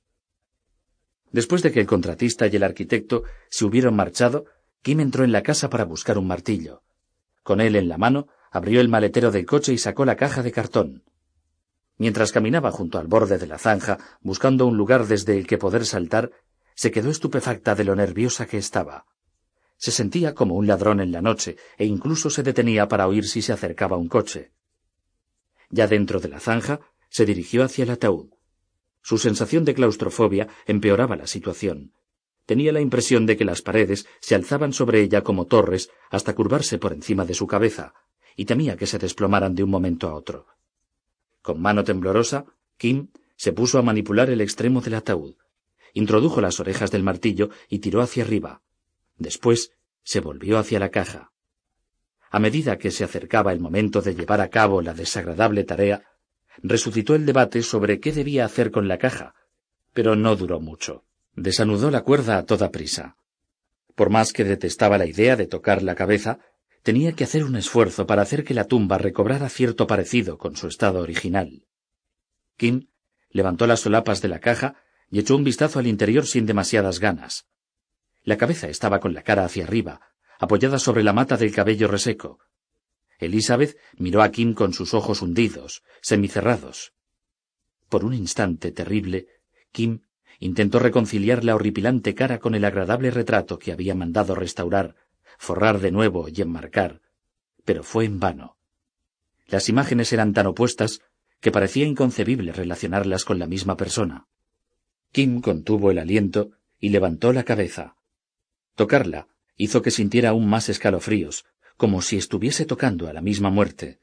[1.31, 4.45] Después de que el contratista y el arquitecto se hubieron marchado,
[4.83, 6.83] Kim entró en la casa para buscar un martillo.
[7.41, 10.51] Con él en la mano, abrió el maletero del coche y sacó la caja de
[10.51, 11.03] cartón.
[11.97, 15.83] Mientras caminaba junto al borde de la zanja, buscando un lugar desde el que poder
[15.83, 16.29] saltar,
[16.75, 19.07] se quedó estupefacta de lo nerviosa que estaba.
[19.77, 23.41] Se sentía como un ladrón en la noche e incluso se detenía para oír si
[23.41, 24.51] se acercaba un coche.
[25.69, 26.79] Ya dentro de la zanja,
[27.09, 28.29] se dirigió hacia el ataúd.
[29.01, 31.93] Su sensación de claustrofobia empeoraba la situación.
[32.45, 36.77] Tenía la impresión de que las paredes se alzaban sobre ella como torres hasta curvarse
[36.77, 37.93] por encima de su cabeza,
[38.35, 40.45] y temía que se desplomaran de un momento a otro.
[41.41, 42.45] Con mano temblorosa,
[42.77, 45.35] Kim se puso a manipular el extremo del ataúd.
[45.93, 48.61] Introdujo las orejas del martillo y tiró hacia arriba.
[49.17, 49.71] Después
[50.03, 51.31] se volvió hacia la caja.
[52.29, 56.03] A medida que se acercaba el momento de llevar a cabo la desagradable tarea,
[56.61, 59.33] resucitó el debate sobre qué debía hacer con la caja,
[59.93, 61.05] pero no duró mucho.
[61.35, 63.15] Desanudó la cuerda a toda prisa.
[63.95, 66.39] Por más que detestaba la idea de tocar la cabeza,
[66.83, 70.67] tenía que hacer un esfuerzo para hacer que la tumba recobrara cierto parecido con su
[70.67, 71.63] estado original.
[72.57, 72.87] Kim
[73.29, 74.75] levantó las solapas de la caja
[75.09, 77.47] y echó un vistazo al interior sin demasiadas ganas.
[78.23, 80.01] La cabeza estaba con la cara hacia arriba,
[80.39, 82.39] apoyada sobre la mata del cabello reseco,
[83.19, 86.93] Elizabeth miró a Kim con sus ojos hundidos, semicerrados.
[87.89, 89.27] Por un instante terrible,
[89.71, 90.01] Kim
[90.39, 94.95] intentó reconciliar la horripilante cara con el agradable retrato que había mandado restaurar,
[95.37, 97.01] forrar de nuevo y enmarcar,
[97.65, 98.57] pero fue en vano.
[99.47, 101.01] Las imágenes eran tan opuestas
[101.39, 104.27] que parecía inconcebible relacionarlas con la misma persona.
[105.11, 107.95] Kim contuvo el aliento y levantó la cabeza.
[108.75, 109.27] Tocarla
[109.57, 113.99] hizo que sintiera aún más escalofríos, como si estuviese tocando a la misma muerte.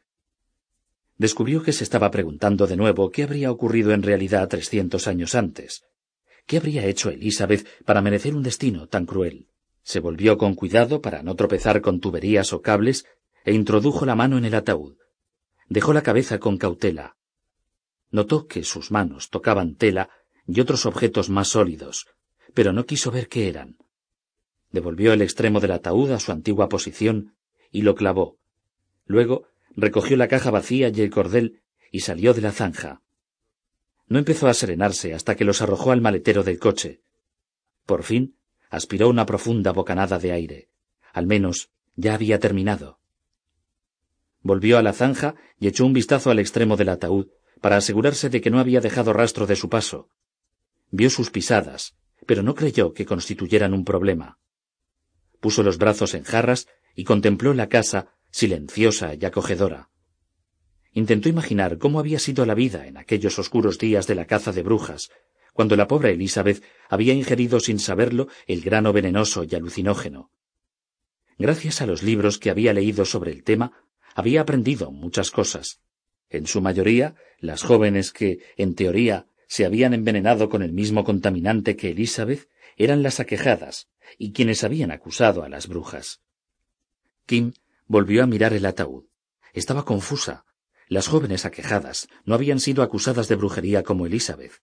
[1.16, 5.84] Descubrió que se estaba preguntando de nuevo qué habría ocurrido en realidad trescientos años antes.
[6.46, 9.48] ¿Qué habría hecho Elizabeth para merecer un destino tan cruel?
[9.82, 13.06] Se volvió con cuidado para no tropezar con tuberías o cables
[13.44, 14.96] e introdujo la mano en el ataúd.
[15.68, 17.16] Dejó la cabeza con cautela.
[18.10, 20.10] Notó que sus manos tocaban tela
[20.46, 22.06] y otros objetos más sólidos,
[22.54, 23.76] pero no quiso ver qué eran.
[24.74, 27.36] Devolvió el extremo del ataúd a su antigua posición
[27.70, 28.40] y lo clavó.
[29.06, 29.46] Luego
[29.76, 33.00] recogió la caja vacía y el cordel y salió de la zanja.
[34.08, 37.02] No empezó a serenarse hasta que los arrojó al maletero del coche.
[37.86, 38.34] Por fin
[38.68, 40.70] aspiró una profunda bocanada de aire.
[41.12, 42.98] Al menos ya había terminado.
[44.40, 47.28] Volvió a la zanja y echó un vistazo al extremo del ataúd
[47.60, 50.08] para asegurarse de que no había dejado rastro de su paso.
[50.90, 51.94] Vio sus pisadas,
[52.26, 54.40] pero no creyó que constituyeran un problema.
[55.44, 59.90] Puso los brazos en jarras y contempló la casa silenciosa y acogedora.
[60.94, 64.62] Intentó imaginar cómo había sido la vida en aquellos oscuros días de la caza de
[64.62, 65.10] brujas,
[65.52, 70.30] cuando la pobre Elizabeth había ingerido sin saberlo el grano venenoso y alucinógeno.
[71.36, 73.84] Gracias a los libros que había leído sobre el tema,
[74.14, 75.82] había aprendido muchas cosas.
[76.30, 81.76] En su mayoría, las jóvenes que, en teoría, se habían envenenado con el mismo contaminante
[81.76, 82.48] que Elizabeth
[82.78, 86.20] eran las aquejadas y quienes habían acusado a las brujas.
[87.26, 87.52] Kim
[87.86, 89.04] volvió a mirar el ataúd.
[89.52, 90.44] Estaba confusa.
[90.88, 94.62] Las jóvenes aquejadas no habían sido acusadas de brujería como Elizabeth.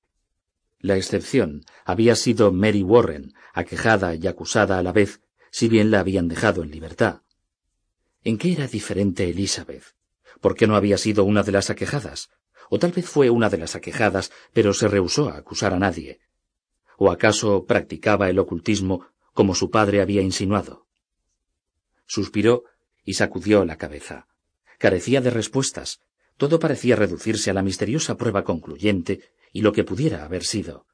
[0.79, 5.21] La excepción había sido Mary Warren, aquejada y acusada a la vez,
[5.51, 7.21] si bien la habían dejado en libertad.
[8.23, 9.95] ¿En qué era diferente Elizabeth?
[10.39, 12.29] ¿Por qué no había sido una de las aquejadas?
[12.69, 16.19] O tal vez fue una de las aquejadas, pero se rehusó a acusar a nadie.
[16.97, 20.87] ¿O acaso practicaba el ocultismo como su padre había insinuado?
[22.05, 22.63] Suspiró
[23.03, 24.27] y sacudió la cabeza.
[24.77, 26.01] Carecía de respuestas.
[26.37, 29.21] Todo parecía reducirse a la misteriosa prueba concluyente
[29.53, 30.85] y lo que pudiera haber sido.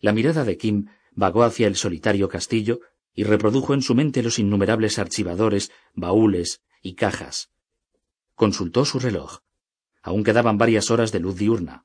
[0.00, 2.80] La mirada de Kim vagó hacia el solitario castillo
[3.14, 7.50] y reprodujo en su mente los innumerables archivadores, baúles y cajas.
[8.34, 9.40] Consultó su reloj.
[10.02, 11.84] Aún quedaban varias horas de luz diurna.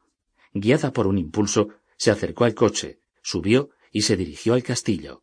[0.53, 5.22] Guiada por un impulso, se acercó al coche, subió y se dirigió al castillo.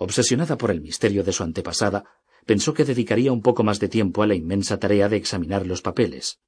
[0.00, 2.04] Obsesionada por el misterio de su antepasada,
[2.46, 5.82] pensó que dedicaría un poco más de tiempo a la inmensa tarea de examinar los
[5.82, 6.38] papeles.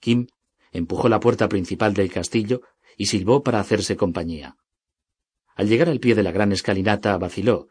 [0.00, 0.28] Kim
[0.72, 2.62] empujó la puerta principal del castillo
[2.96, 4.56] y silbó para hacerse compañía.
[5.54, 7.68] Al llegar al pie de la gran escalinata vaciló.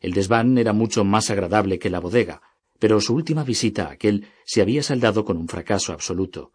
[0.00, 2.42] El desván era mucho más agradable que la bodega,
[2.78, 6.52] pero su última visita a aquel se había saldado con un fracaso absoluto.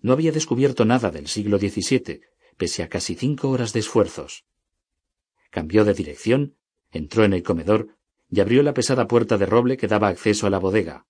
[0.00, 2.20] No había descubierto nada del siglo XVII,
[2.56, 4.44] pese a casi cinco horas de esfuerzos.
[5.50, 6.56] Cambió de dirección,
[6.90, 7.88] entró en el comedor
[8.30, 11.06] y abrió la pesada puerta de roble que daba acceso a la bodega.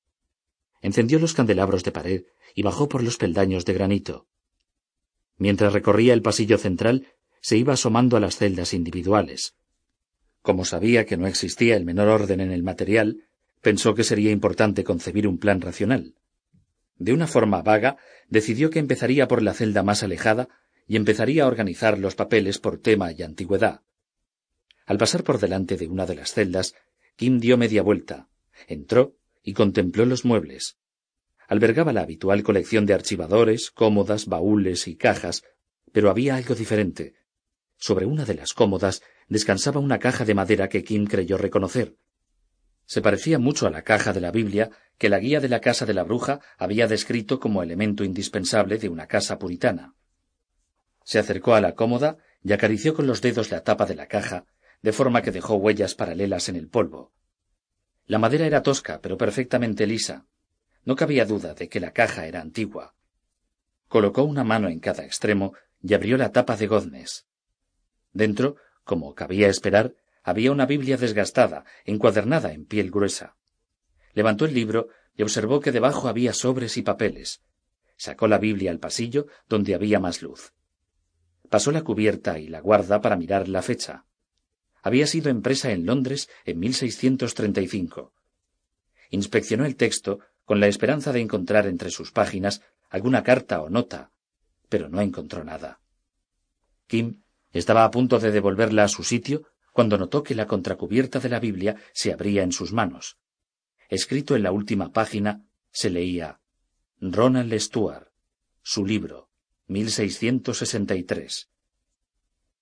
[0.83, 2.25] Encendió los candelabros de pared
[2.55, 4.27] y bajó por los peldaños de granito.
[5.39, 7.09] Mientras recorría el pasillo central,
[7.41, 9.55] se iba asomando a las celdas individuales.
[10.43, 13.25] Como sabía que no existía el menor orden en el material,
[13.61, 16.15] pensó que sería importante concebir un plan racional.
[16.99, 17.99] De una forma vaga,
[18.29, 20.49] decidió que empezaría por la celda más alejada
[20.87, 23.83] y empezaría a organizar los papeles por tema y antigüedad.
[24.87, 26.75] Al pasar por delante de una de las celdas,
[27.17, 28.29] Kim dio media vuelta,
[28.69, 30.79] entró y contempló los muebles.
[31.49, 35.43] Albergaba la habitual colección de archivadores, cómodas, baúles y cajas,
[35.93, 37.15] pero había algo diferente.
[37.77, 41.97] Sobre una de las cómodas descansaba una caja de madera que Kim creyó reconocer.
[42.85, 45.85] Se parecía mucho a la caja de la Biblia que la guía de la casa
[45.85, 49.95] de la bruja había descrito como elemento indispensable de una casa puritana.
[51.05, 54.47] Se acercó a la cómoda y acarició con los dedos la tapa de la caja,
[54.87, 57.11] de forma que dejó huellas paralelas en el polvo.
[58.07, 60.29] La madera era tosca, pero perfectamente lisa.
[60.85, 62.95] No cabía duda de que la caja era antigua.
[63.89, 67.27] Colocó una mano en cada extremo y abrió la tapa de goznes.
[68.13, 69.93] Dentro, como cabía esperar,
[70.23, 73.37] había una Biblia desgastada, encuadernada en piel gruesa.
[74.13, 74.87] Levantó el libro
[75.17, 77.43] y observó que debajo había sobres y papeles.
[77.97, 80.55] Sacó la Biblia al pasillo, donde había más luz.
[81.51, 84.07] Pasó la cubierta y la guarda para mirar la fecha.
[84.87, 88.13] Había sido impresa en Londres en 1635.
[89.11, 94.13] Inspeccionó el texto con la esperanza de encontrar entre sus páginas alguna carta o nota,
[94.69, 95.81] pero no encontró nada.
[96.87, 101.31] Kim estaba a punto de devolverla a su sitio cuando notó que la contracubierta de
[101.31, 103.19] la Biblia se abría en sus manos.
[103.89, 106.39] Escrito en la última página se leía
[107.01, 108.13] Ronald Stuart,
[108.63, 109.31] su libro,
[109.67, 111.51] 1663.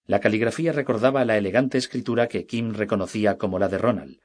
[0.07, 4.21] La caligrafía recordaba la elegante escritura que Kim reconocía como la de Ronald.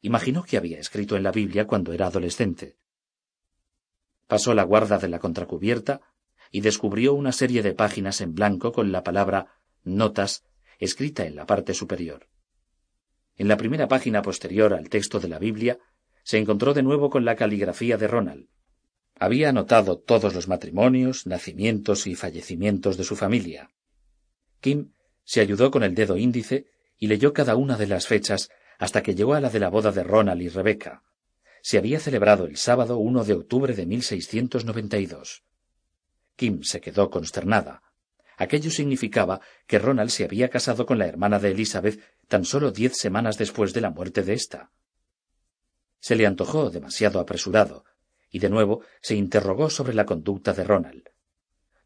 [0.00, 2.76] Imaginó que había escrito en la Biblia cuando era adolescente.
[4.26, 6.00] Pasó la guarda de la contracubierta
[6.50, 10.44] y descubrió una serie de páginas en blanco con la palabra notas
[10.78, 12.28] escrita en la parte superior.
[13.36, 15.78] En la primera página posterior al texto de la Biblia
[16.22, 18.48] se encontró de nuevo con la caligrafía de Ronald.
[19.18, 23.70] Había anotado todos los matrimonios, nacimientos y fallecimientos de su familia.
[24.60, 24.92] Kim
[25.24, 26.66] se ayudó con el dedo índice
[26.98, 29.92] y leyó cada una de las fechas hasta que llegó a la de la boda
[29.92, 31.02] de Ronald y Rebecca.
[31.62, 35.44] Se había celebrado el sábado 1 de octubre de 1692.
[36.34, 37.82] Kim se quedó consternada.
[38.36, 42.96] Aquello significaba que Ronald se había casado con la hermana de Elizabeth tan solo diez
[42.96, 44.72] semanas después de la muerte de ésta.
[46.00, 47.84] Se le antojó demasiado apresurado,
[48.28, 51.11] y de nuevo se interrogó sobre la conducta de Ronald.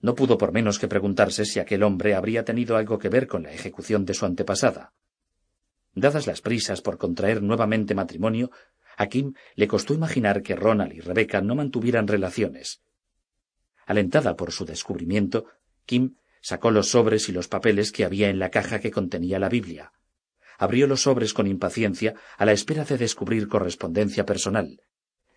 [0.00, 3.42] No pudo por menos que preguntarse si aquel hombre habría tenido algo que ver con
[3.42, 4.92] la ejecución de su antepasada.
[5.94, 8.50] Dadas las prisas por contraer nuevamente matrimonio,
[8.96, 12.82] a Kim le costó imaginar que Ronald y Rebecca no mantuvieran relaciones.
[13.86, 15.46] Alentada por su descubrimiento,
[15.84, 16.16] Kim
[16.48, 19.92] Sacó los sobres y los papeles que había en la caja que contenía la Biblia.
[20.58, 24.80] Abrió los sobres con impaciencia a la espera de descubrir correspondencia personal.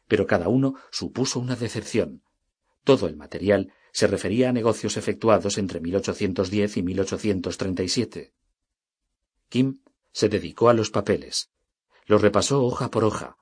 [0.08, 2.22] Pero cada uno supuso una decepción.
[2.84, 8.34] Todo el material se refería a negocios efectuados entre 1810 y 1837.
[9.50, 11.50] Kim se dedicó a los papeles.
[12.06, 13.38] Los repasó hoja por hoja.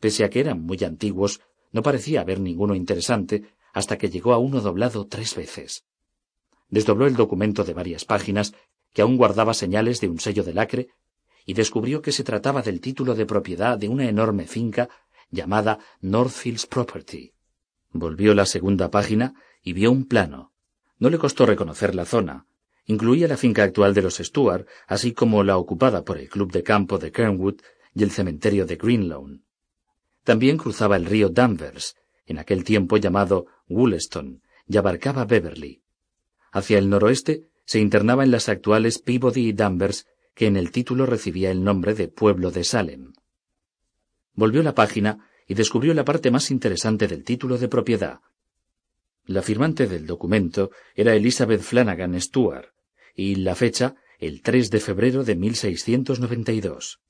[0.00, 1.40] Pese a que eran muy antiguos,
[1.72, 5.84] no parecía haber ninguno interesante hasta que llegó a uno doblado tres veces
[6.72, 8.54] desdobló el documento de varias páginas,
[8.94, 10.88] que aún guardaba señales de un sello de lacre,
[11.44, 14.88] y descubrió que se trataba del título de propiedad de una enorme finca
[15.30, 17.34] llamada Northfields Property.
[17.90, 20.52] Volvió la segunda página y vio un plano.
[20.98, 22.46] No le costó reconocer la zona.
[22.86, 26.62] Incluía la finca actual de los Stuart, así como la ocupada por el club de
[26.62, 27.60] campo de Kernwood
[27.94, 29.44] y el cementerio de Greenlawn.
[30.24, 35.82] También cruzaba el río Danvers, en aquel tiempo llamado Woolston, y abarcaba Beverly.
[36.52, 41.06] Hacia el noroeste se internaba en las actuales Peabody y Danvers, que en el título
[41.06, 43.12] recibía el nombre de pueblo de Salem.
[44.34, 48.20] Volvió la página y descubrió la parte más interesante del título de propiedad.
[49.26, 52.72] La firmante del documento era Elizabeth Flanagan Stuart,
[53.14, 57.00] y la fecha el 3 de febrero de 1692.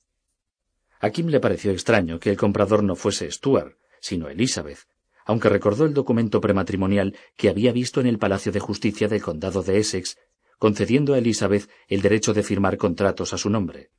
[1.00, 4.80] A Kim le pareció extraño que el comprador no fuese Stuart, sino Elizabeth,
[5.24, 9.62] aunque recordó el documento prematrimonial que había visto en el Palacio de Justicia del Condado
[9.62, 10.18] de Essex,
[10.58, 13.90] concediendo a Elizabeth el derecho de firmar contratos a su nombre.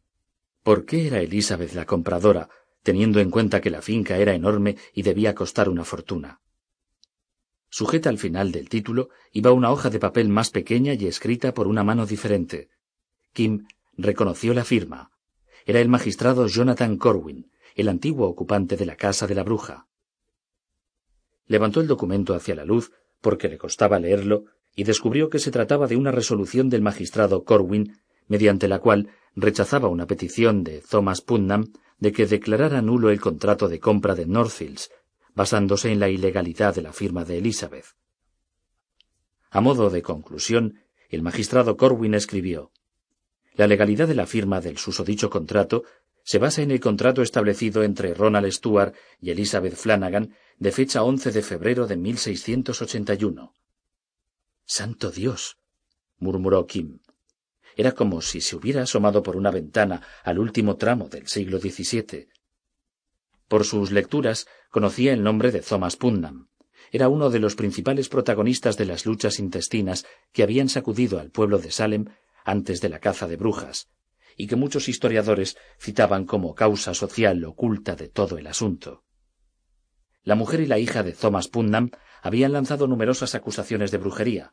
[0.61, 2.47] ¿Por qué era Elizabeth la compradora,
[2.83, 6.41] teniendo en cuenta que la finca era enorme y debía costar una fortuna?
[7.75, 11.65] Sujeta al final del título iba una hoja de papel más pequeña y escrita por
[11.65, 12.69] una mano diferente.
[13.33, 13.65] Kim
[13.97, 15.09] reconoció la firma.
[15.65, 19.87] Era el magistrado Jonathan Corwin, el antiguo ocupante de la casa de la bruja.
[21.47, 24.43] Levantó el documento hacia la luz, porque le costaba leerlo,
[24.75, 29.87] y descubrió que se trataba de una resolución del magistrado Corwin, mediante la cual rechazaba
[29.87, 34.91] una petición de Thomas Putnam de que declarara nulo el contrato de compra de Northfields,
[35.35, 37.85] basándose en la ilegalidad de la firma de Elizabeth.
[39.49, 40.79] A modo de conclusión,
[41.09, 42.71] el magistrado Corwin escribió
[43.55, 45.83] La legalidad de la firma del susodicho contrato
[46.23, 51.31] se basa en el contrato establecido entre Ronald Stuart y Elizabeth Flanagan de fecha 11
[51.31, 53.53] de febrero de 1681.
[54.65, 55.57] Santo Dios,
[56.17, 56.99] murmuró Kim.
[57.75, 62.29] Era como si se hubiera asomado por una ventana al último tramo del siglo XVII.
[63.53, 66.47] Por sus lecturas conocía el nombre de Thomas Putnam.
[66.91, 71.59] Era uno de los principales protagonistas de las luchas intestinas que habían sacudido al pueblo
[71.59, 72.05] de Salem
[72.43, 73.91] antes de la caza de brujas,
[74.37, 79.03] y que muchos historiadores citaban como causa social oculta de todo el asunto.
[80.23, 81.91] La mujer y la hija de Thomas Putnam
[82.23, 84.51] habían lanzado numerosas acusaciones de brujería.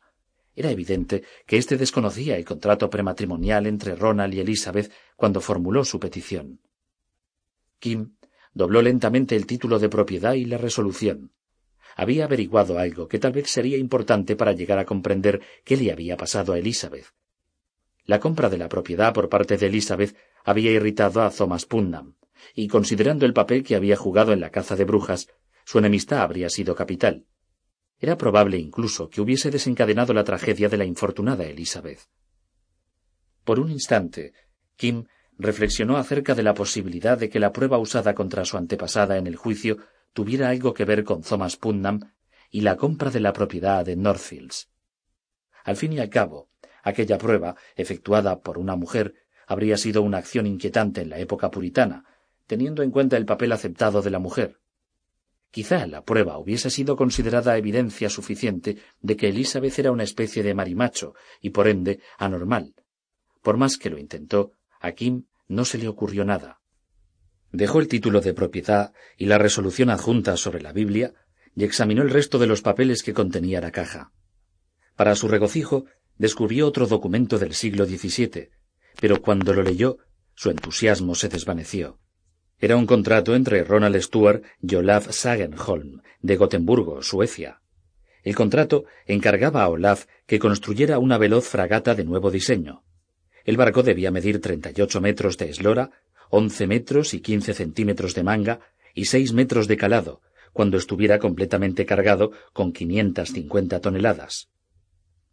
[0.53, 5.99] Era evidente que éste desconocía el contrato prematrimonial entre Ronald y Elizabeth cuando formuló su
[5.99, 6.61] petición.
[7.79, 8.13] Kim
[8.53, 11.31] dobló lentamente el título de propiedad y la resolución.
[11.95, 16.17] Había averiguado algo que tal vez sería importante para llegar a comprender qué le había
[16.17, 17.07] pasado a Elizabeth.
[18.05, 22.15] La compra de la propiedad por parte de Elizabeth había irritado a Thomas Putnam,
[22.55, 25.27] y considerando el papel que había jugado en la caza de brujas,
[25.65, 27.25] su enemistad habría sido capital.
[27.99, 31.99] Era probable incluso que hubiese desencadenado la tragedia de la infortunada Elizabeth.
[33.43, 34.33] Por un instante,
[34.75, 35.05] Kim
[35.41, 39.35] reflexionó acerca de la posibilidad de que la prueba usada contra su antepasada en el
[39.35, 39.77] juicio
[40.13, 42.11] tuviera algo que ver con Thomas Putnam
[42.49, 44.69] y la compra de la propiedad de Northfields.
[45.63, 46.51] Al fin y al cabo,
[46.83, 49.13] Aquella prueba, efectuada por una mujer,
[49.47, 52.05] habría sido una acción inquietante en la época puritana,
[52.47, 54.59] teniendo en cuenta el papel aceptado de la mujer.
[55.51, 60.53] Quizá la prueba hubiese sido considerada evidencia suficiente de que Elizabeth era una especie de
[60.53, 62.73] marimacho y por ende anormal.
[63.41, 66.61] Por más que lo intentó, a Kim no se le ocurrió nada.
[67.51, 71.13] Dejó el título de propiedad y la resolución adjunta sobre la Biblia
[71.55, 74.13] y examinó el resto de los papeles que contenía la caja.
[74.95, 75.85] Para su regocijo,
[76.17, 78.51] descubrió otro documento del siglo XVII,
[78.99, 79.97] pero cuando lo leyó,
[80.35, 81.99] su entusiasmo se desvaneció.
[82.59, 87.61] Era un contrato entre Ronald Stuart y Olaf Sagenholm, de Gotemburgo, Suecia.
[88.23, 92.83] El contrato encargaba a Olaf que construyera una veloz fragata de nuevo diseño.
[93.45, 95.91] El barco debía medir 38 metros de eslora,
[96.29, 98.59] 11 metros y 15 centímetros de manga
[98.93, 100.21] y 6 metros de calado,
[100.53, 104.49] cuando estuviera completamente cargado con 550 toneladas.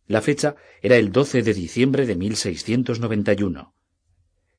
[0.07, 3.75] La fecha era el 12 de diciembre de 1691.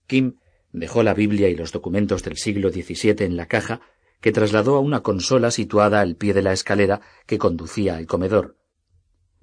[0.06, 0.36] Kim
[0.72, 3.82] dejó la Biblia y los documentos del siglo XVII en la caja,
[4.22, 8.58] que trasladó a una consola situada al pie de la escalera que conducía al comedor.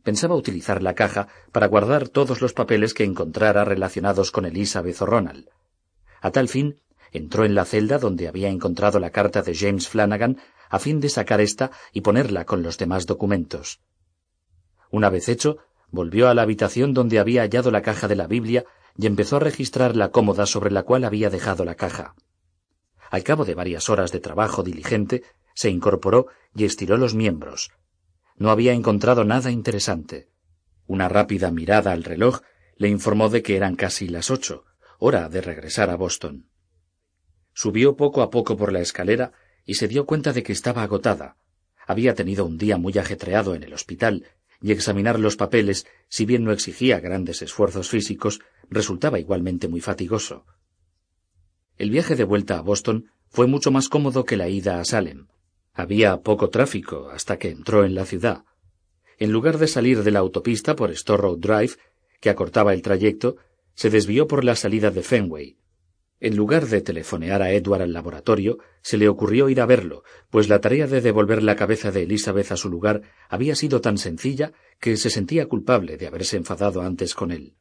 [0.07, 5.07] Pensaba utilizar la caja para guardar todos los papeles que encontrara relacionados con Elizabeth o
[5.07, 5.49] Ronald.
[6.21, 6.79] A tal fin,
[7.11, 10.39] entró en la celda donde había encontrado la carta de James Flanagan
[10.71, 13.81] a fin de sacar esta y ponerla con los demás documentos.
[14.93, 15.59] Una vez hecho,
[15.91, 18.65] volvió a la habitación donde había hallado la caja de la Biblia
[18.97, 22.15] y empezó a registrar la cómoda sobre la cual había dejado la caja.
[23.11, 27.73] Al cabo de varias horas de trabajo diligente, se incorporó y estiró los miembros.
[28.37, 30.29] No había encontrado nada interesante.
[30.87, 32.41] Una rápida mirada al reloj
[32.77, 34.65] le informó de que eran casi las ocho,
[34.99, 36.49] hora de regresar a Boston.
[37.55, 39.33] Subió poco a poco por la escalera
[39.65, 41.39] y se dio cuenta de que estaba agotada.
[41.87, 44.27] Había tenido un día muy ajetreado en el hospital
[44.61, 50.45] y examinar los papeles, si bien no exigía grandes esfuerzos físicos, resultaba igualmente muy fatigoso.
[51.79, 55.27] El viaje de vuelta a Boston fue mucho más cómodo que la ida a Salem.
[55.77, 58.45] Había poco tráfico hasta que entró en la ciudad.
[59.19, 61.77] En lugar de salir de la autopista por Storrow Drive,
[62.21, 63.37] que acortaba el trayecto,
[63.75, 65.57] se desvió por la salida de Fenway,
[66.19, 70.49] en lugar de telefonear a Edward al laboratorio, se le ocurrió ir a verlo, pues
[70.49, 74.53] la tarea de devolver la cabeza de Elizabeth a su lugar había sido tan sencilla
[74.81, 77.55] que se sentía culpable de haberse enfadado antes con él.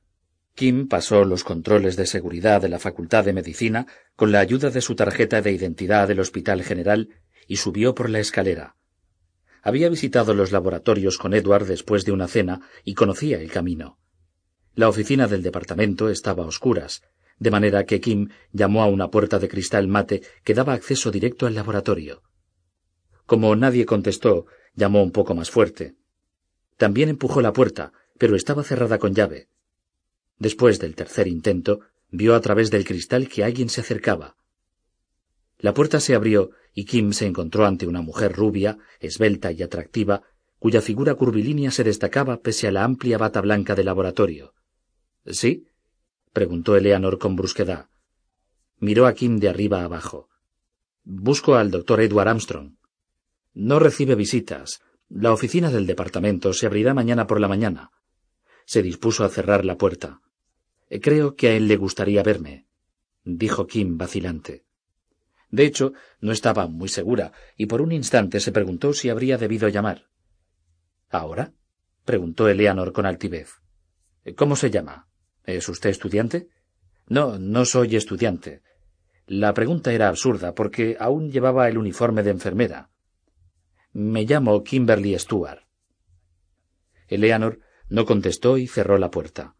[0.54, 4.80] Kim pasó los controles de seguridad de la Facultad de Medicina con la ayuda de
[4.80, 7.10] su tarjeta de identidad del Hospital General
[7.48, 8.76] y subió por la escalera.
[9.62, 13.98] Había visitado los laboratorios con Edward después de una cena y conocía el camino.
[14.76, 17.02] La oficina del departamento estaba a oscuras,
[17.40, 21.48] de manera que Kim llamó a una puerta de cristal mate que daba acceso directo
[21.48, 22.24] al laboratorio.
[23.26, 25.96] Como nadie contestó, llamó un poco más fuerte.
[26.78, 29.50] También empujó la puerta, pero estaba cerrada con llave.
[30.38, 34.36] Después del tercer intento, vio a través del cristal que alguien se acercaba.
[35.66, 40.22] La puerta se abrió y Kim se encontró ante una mujer rubia, esbelta y atractiva,
[40.60, 44.54] cuya figura curvilínea se destacaba pese a la amplia bata blanca del laboratorio.
[45.26, 45.66] ¿Sí?
[46.34, 47.90] preguntó Eleanor con brusquedad.
[48.78, 50.30] Miró a Kim de arriba abajo.
[51.04, 52.76] Busco al doctor Edward Armstrong.
[53.56, 54.82] No recibe visitas.
[55.10, 57.90] La oficina del departamento se abrirá mañana por la mañana.
[58.68, 60.22] Se dispuso a cerrar la puerta.
[61.02, 62.68] Creo que a él le gustaría verme,
[63.24, 64.65] dijo Kim vacilante.
[65.52, 69.70] De hecho, no estaba muy segura, y por un instante se preguntó si habría debido
[69.70, 70.10] llamar.
[71.10, 71.54] ¿Ahora?
[72.04, 73.62] preguntó Eleanor con altivez.
[74.36, 75.08] ¿Cómo se llama?
[75.44, 76.50] ¿Es usted estudiante?
[77.08, 78.64] No, no soy estudiante.
[79.28, 82.92] La pregunta era absurda porque aún llevaba el uniforme de enfermera.
[83.94, 85.62] Me llamo Kimberly Stuart.
[87.08, 87.60] Eleanor
[87.90, 89.56] no contestó y cerró la puerta.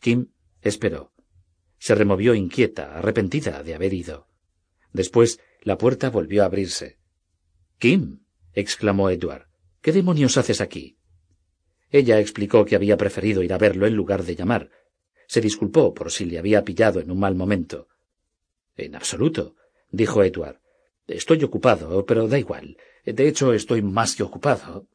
[0.00, 1.12] Kim esperó.
[1.78, 4.27] Se removió inquieta, arrepentida de haber ido.
[4.92, 6.98] Después la puerta volvió a abrirse.
[7.78, 8.20] Kim.
[8.52, 9.48] exclamó Edward.
[9.80, 10.98] ¿Qué demonios haces aquí?
[11.90, 14.70] Ella explicó que había preferido ir a verlo en lugar de llamar.
[15.26, 17.88] Se disculpó por si le había pillado en un mal momento.
[18.76, 19.56] En absoluto,
[19.90, 20.60] dijo Edward.
[21.06, 22.76] Estoy ocupado, pero da igual.
[23.04, 24.86] De hecho, estoy más que ocupado.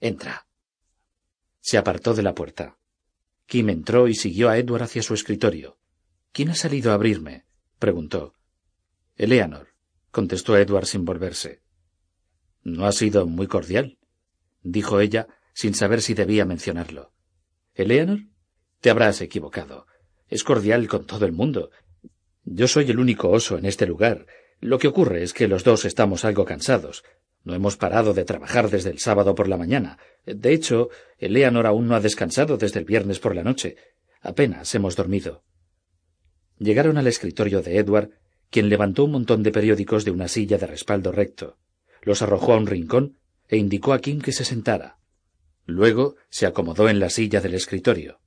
[0.00, 0.46] Entra.
[1.60, 2.78] Se apartó de la puerta.
[3.46, 5.78] Kim entró y siguió a Edward hacia su escritorio.
[6.32, 7.44] ¿Quién ha salido a abrirme?
[7.78, 8.34] preguntó.
[9.20, 9.68] Eleanor,
[10.10, 11.60] contestó Edward sin volverse.
[12.62, 13.98] No ha sido muy cordial,
[14.62, 17.12] dijo ella, sin saber si debía mencionarlo.
[17.74, 18.20] ¿Eleanor?
[18.80, 19.86] Te habrás equivocado.
[20.28, 21.70] Es cordial con todo el mundo.
[22.44, 24.24] Yo soy el único oso en este lugar,
[24.58, 27.04] lo que ocurre es que los dos estamos algo cansados.
[27.44, 29.98] No hemos parado de trabajar desde el sábado por la mañana.
[30.24, 33.76] De hecho, Eleanor aún no ha descansado desde el viernes por la noche.
[34.22, 35.44] Apenas hemos dormido.
[36.56, 38.12] Llegaron al escritorio de Edward,
[38.50, 41.58] quien levantó un montón de periódicos de una silla de respaldo recto,
[42.02, 44.98] los arrojó a un rincón e indicó a Kim que se sentara.
[45.66, 48.20] Luego se acomodó en la silla del escritorio.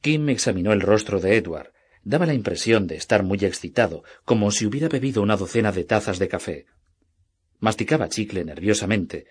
[0.00, 1.72] Kim examinó el rostro de Edward,
[2.04, 6.18] Daba la impresión de estar muy excitado, como si hubiera bebido una docena de tazas
[6.18, 6.66] de café.
[7.60, 9.26] Masticaba chicle nerviosamente.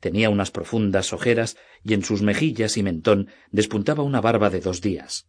[0.00, 4.80] Tenía unas profundas ojeras y en sus mejillas y mentón despuntaba una barba de dos
[4.80, 5.28] días.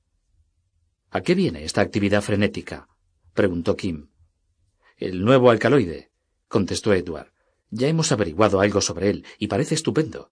[1.12, 2.88] ¿A qué viene esta actividad frenética?
[3.34, 4.10] preguntó Kim.
[4.98, 6.10] El nuevo alcaloide,
[6.48, 7.34] contestó Edward.
[7.70, 10.32] Ya hemos averiguado algo sobre él y parece estupendo.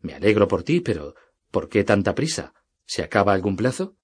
[0.00, 1.14] Me alegro por ti, pero
[1.50, 2.54] ¿por qué tanta prisa?
[2.84, 3.94] ¿Se acaba algún plazo?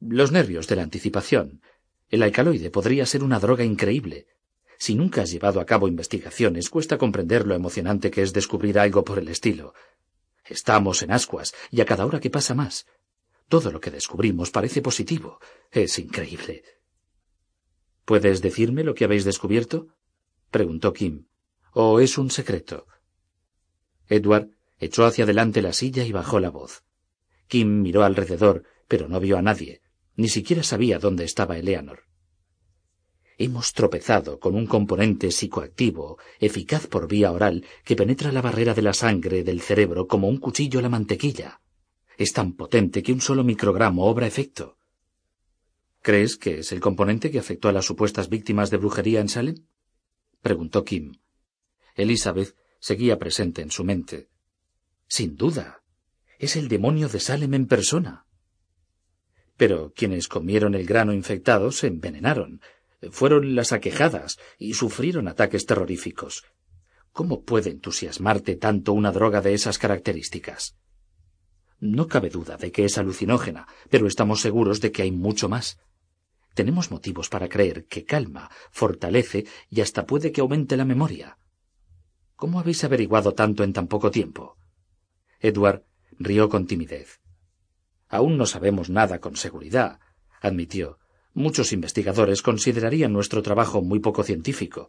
[0.00, 1.60] Los nervios de la anticipación.
[2.08, 4.26] El alcaloide podría ser una droga increíble.
[4.78, 9.04] Si nunca has llevado a cabo investigaciones, cuesta comprender lo emocionante que es descubrir algo
[9.04, 9.74] por el estilo.
[10.46, 12.86] Estamos en ascuas, y a cada hora que pasa más.
[13.48, 15.40] Todo lo que descubrimos parece positivo.
[15.70, 16.62] Es increíble.
[18.08, 19.88] ¿Puedes decirme lo que habéis descubierto?
[20.50, 21.26] preguntó Kim.
[21.74, 22.86] ¿O es un secreto?
[24.08, 26.84] Edward echó hacia adelante la silla y bajó la voz.
[27.48, 29.82] Kim miró alrededor, pero no vio a nadie.
[30.16, 32.04] Ni siquiera sabía dónde estaba Eleanor.
[33.36, 38.80] Hemos tropezado con un componente psicoactivo, eficaz por vía oral, que penetra la barrera de
[38.80, 41.60] la sangre del cerebro como un cuchillo a la mantequilla.
[42.16, 44.77] Es tan potente que un solo microgramo obra efecto.
[46.08, 49.66] ¿Crees que es el componente que afectó a las supuestas víctimas de brujería en Salem?
[50.40, 51.20] preguntó Kim.
[51.96, 54.30] Elizabeth seguía presente en su mente.
[55.06, 55.82] Sin duda.
[56.38, 58.24] Es el demonio de Salem en persona.
[59.58, 62.62] Pero quienes comieron el grano infectado se envenenaron,
[63.10, 66.42] fueron las aquejadas y sufrieron ataques terroríficos.
[67.12, 70.74] ¿Cómo puede entusiasmarte tanto una droga de esas características?
[71.80, 75.78] No cabe duda de que es alucinógena, pero estamos seguros de que hay mucho más.
[76.58, 81.38] Tenemos motivos para creer que calma, fortalece y hasta puede que aumente la memoria.
[82.34, 84.58] ¿Cómo habéis averiguado tanto en tan poco tiempo?
[85.38, 85.84] Edward
[86.18, 87.20] rió con timidez.
[88.08, 90.00] Aún no sabemos nada con seguridad,
[90.40, 90.98] admitió.
[91.32, 94.88] Muchos investigadores considerarían nuestro trabajo muy poco científico.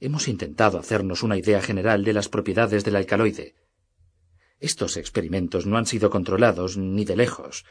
[0.00, 3.54] Hemos intentado hacernos una idea general de las propiedades del alcaloide.
[4.58, 7.64] Estos experimentos no han sido controlados ni de lejos.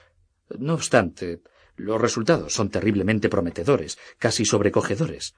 [0.57, 1.41] No obstante,
[1.81, 5.33] los resultados son terriblemente prometedores, casi sobrecogedores.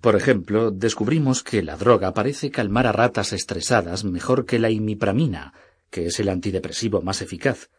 [0.00, 5.54] Por ejemplo, descubrimos que la droga parece calmar a ratas estresadas mejor que la imipramina,
[5.90, 7.70] que es el antidepresivo más eficaz.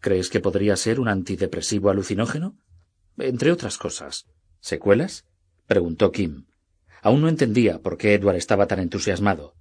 [0.00, 2.56] ¿Crees que podría ser un antidepresivo alucinógeno?
[3.18, 4.26] Entre otras cosas.
[4.60, 5.26] ¿Secuelas?
[5.66, 6.46] preguntó Kim.
[7.02, 9.54] Aún no entendía por qué Edward estaba tan entusiasmado.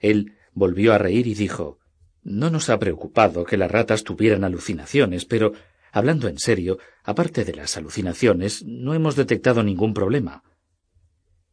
[0.00, 1.78] Él volvió a reír y dijo
[2.22, 5.52] No nos ha preocupado que las ratas tuvieran alucinaciones, pero,
[5.92, 10.42] hablando en serio, aparte de las alucinaciones, no hemos detectado ningún problema.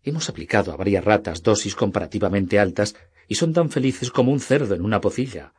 [0.01, 2.95] Hemos aplicado a varias ratas dosis comparativamente altas
[3.27, 5.53] y son tan felices como un cerdo en una pocilla.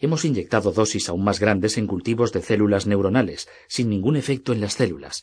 [0.00, 4.60] Hemos inyectado dosis aún más grandes en cultivos de células neuronales, sin ningún efecto en
[4.60, 5.22] las células.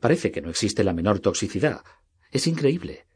[0.00, 1.82] Parece que no existe la menor toxicidad.
[2.30, 3.06] Es increíble.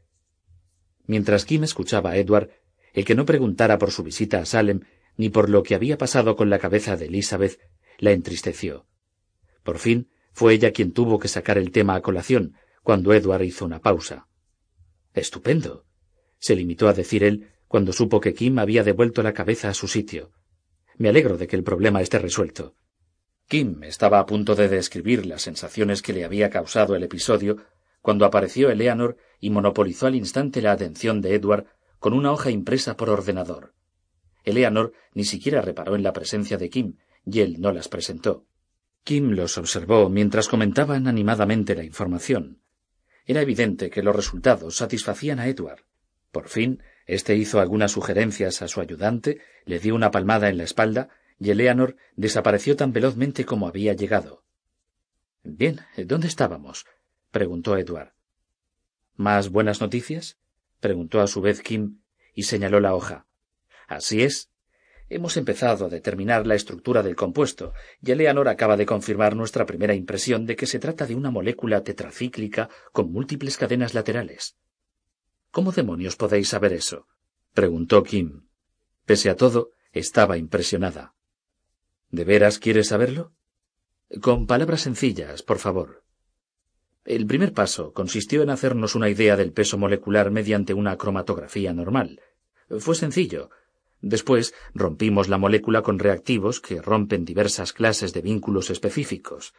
[1.05, 2.49] Mientras Kim escuchaba a Edward,
[2.93, 4.81] el que no preguntara por su visita a Salem
[5.17, 7.59] ni por lo que había pasado con la cabeza de Elizabeth,
[7.99, 8.85] la entristeció.
[9.65, 12.53] Por fin fue ella quien tuvo que sacar el tema a colación,
[12.83, 14.27] cuando Edward hizo una pausa.
[15.13, 15.85] Estupendo.
[16.37, 19.87] se limitó a decir él cuando supo que Kim había devuelto la cabeza a su
[19.87, 20.31] sitio.
[20.97, 22.75] Me alegro de que el problema esté resuelto.
[23.47, 27.57] Kim estaba a punto de describir las sensaciones que le había causado el episodio
[28.01, 31.65] cuando apareció Eleanor y monopolizó al instante la atención de Edward
[31.97, 33.73] con una hoja impresa por ordenador.
[34.43, 38.45] Eleanor ni siquiera reparó en la presencia de Kim, y él no las presentó.
[39.05, 42.63] Kim los observó mientras comentaban animadamente la información.
[43.27, 45.81] Era evidente que los resultados satisfacían a Edward.
[46.31, 50.63] Por fin, éste hizo algunas sugerencias a su ayudante, le dio una palmada en la
[50.63, 54.43] espalda, y Eleanor desapareció tan velozmente como había llegado.
[55.43, 56.87] Bien, ¿dónde estábamos?
[57.29, 58.13] preguntó Edward.
[59.15, 60.39] ¿Más buenas noticias?
[60.79, 61.99] preguntó a su vez Kim
[62.33, 63.27] y señaló la hoja.
[63.87, 64.49] Así es.
[65.07, 69.93] Hemos empezado a determinar la estructura del compuesto, y Eleanor acaba de confirmar nuestra primera
[69.93, 74.57] impresión de que se trata de una molécula tetracíclica con múltiples cadenas laterales.
[75.51, 77.07] ¿Cómo demonios podéis saber eso?
[77.53, 78.47] preguntó Kim.
[79.05, 81.13] Pese a todo, estaba impresionada.
[82.09, 83.33] ¿De veras quieres saberlo?
[84.21, 86.03] Con palabras sencillas, por favor.
[87.03, 92.19] El primer paso consistió en hacernos una idea del peso molecular mediante una cromatografía normal.
[92.79, 93.51] Fue sencillo.
[94.05, 99.55] Después rompimos la molécula con reactivos que rompen diversas clases de vínculos específicos.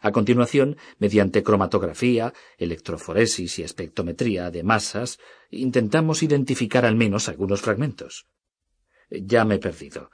[0.00, 5.18] A continuación, mediante cromatografía, electroforesis y espectrometría de masas,
[5.50, 8.26] intentamos identificar al menos algunos fragmentos.
[9.10, 10.10] Ya me he perdido,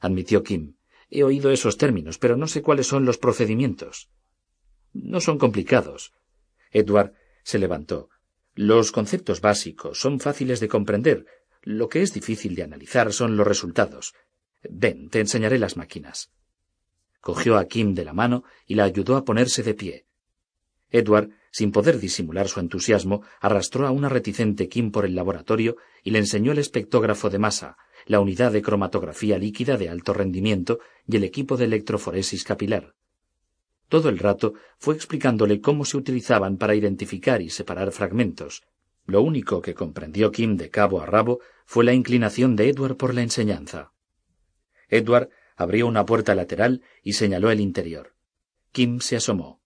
[0.00, 0.74] admitió Kim.
[1.08, 4.10] He oído esos términos, pero no sé cuáles son los procedimientos.
[4.92, 6.14] No son complicados.
[6.72, 8.08] Edward se levantó.
[8.56, 11.26] Los conceptos básicos son fáciles de comprender.
[11.62, 14.14] Lo que es difícil de analizar son los resultados.
[14.68, 16.30] Ven, te enseñaré las máquinas.
[17.20, 20.06] Cogió a Kim de la mano y la ayudó a ponerse de pie.
[20.90, 26.10] Edward, sin poder disimular su entusiasmo, arrastró a una reticente Kim por el laboratorio y
[26.10, 31.16] le enseñó el espectógrafo de masa, la unidad de cromatografía líquida de alto rendimiento y
[31.16, 32.94] el equipo de electroforesis capilar.
[33.88, 38.62] Todo el rato fue explicándole cómo se utilizaban para identificar y separar fragmentos.
[39.10, 43.12] Lo único que comprendió Kim de cabo a rabo fue la inclinación de Edward por
[43.12, 43.92] la enseñanza.
[44.88, 48.14] Edward abrió una puerta lateral y señaló el interior.
[48.70, 49.60] Kim se asomó.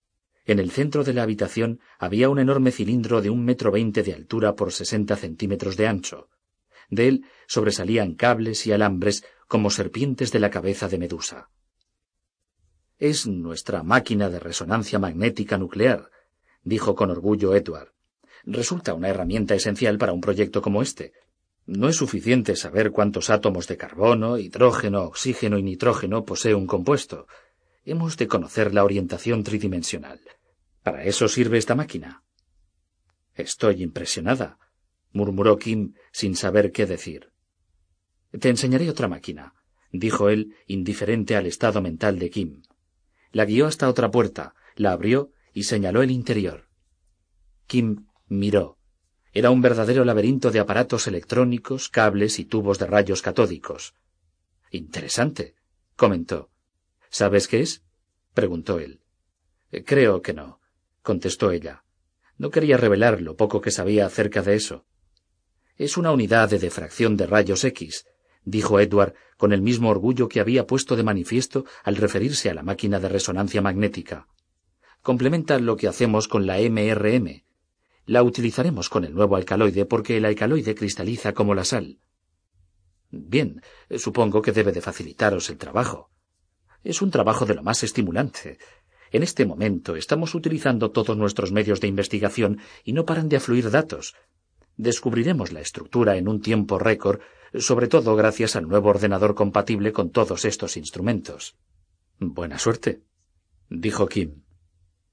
[0.46, 4.14] En el centro de la habitación había un enorme cilindro de un metro veinte de
[4.14, 6.30] altura por sesenta centímetros de ancho.
[6.88, 11.50] De él sobresalían cables y alambres como serpientes de la cabeza de Medusa.
[12.96, 16.08] Es nuestra máquina de resonancia magnética nuclear,
[16.62, 17.93] dijo con orgullo Edward.
[18.46, 21.12] Resulta una herramienta esencial para un proyecto como este.
[21.66, 27.26] No es suficiente saber cuántos átomos de carbono, hidrógeno, oxígeno y nitrógeno posee un compuesto.
[27.84, 30.20] Hemos de conocer la orientación tridimensional.
[30.82, 32.22] Para eso sirve esta máquina.
[33.34, 34.58] Estoy impresionada,
[35.12, 37.32] murmuró Kim sin saber qué decir.
[38.38, 39.54] Te enseñaré otra máquina,
[39.90, 42.62] dijo él, indiferente al estado mental de Kim.
[43.32, 46.68] La guió hasta otra puerta, la abrió y señaló el interior.
[47.66, 48.78] Kim miró.
[49.32, 53.94] Era un verdadero laberinto de aparatos electrónicos, cables y tubos de rayos catódicos.
[54.70, 55.54] Interesante,
[55.96, 56.50] comentó.
[57.10, 57.82] ¿Sabes qué es?
[58.32, 59.00] preguntó él.
[59.84, 60.60] Creo que no,
[61.02, 61.84] contestó ella.
[62.38, 64.84] No quería revelar lo poco que sabía acerca de eso.
[65.76, 68.06] Es una unidad de difracción de rayos X,
[68.44, 72.62] dijo Edward con el mismo orgullo que había puesto de manifiesto al referirse a la
[72.62, 74.28] máquina de resonancia magnética.
[75.02, 77.44] Complementa lo que hacemos con la MRM.
[78.06, 81.98] La utilizaremos con el nuevo alcaloide porque el alcaloide cristaliza como la sal.
[83.10, 83.62] Bien,
[83.96, 86.10] supongo que debe de facilitaros el trabajo.
[86.82, 88.58] Es un trabajo de lo más estimulante.
[89.10, 93.70] En este momento estamos utilizando todos nuestros medios de investigación y no paran de afluir
[93.70, 94.14] datos.
[94.76, 97.20] Descubriremos la estructura en un tiempo récord,
[97.58, 101.56] sobre todo gracias al nuevo ordenador compatible con todos estos instrumentos.
[102.18, 103.02] Buena suerte,
[103.70, 104.43] dijo Kim.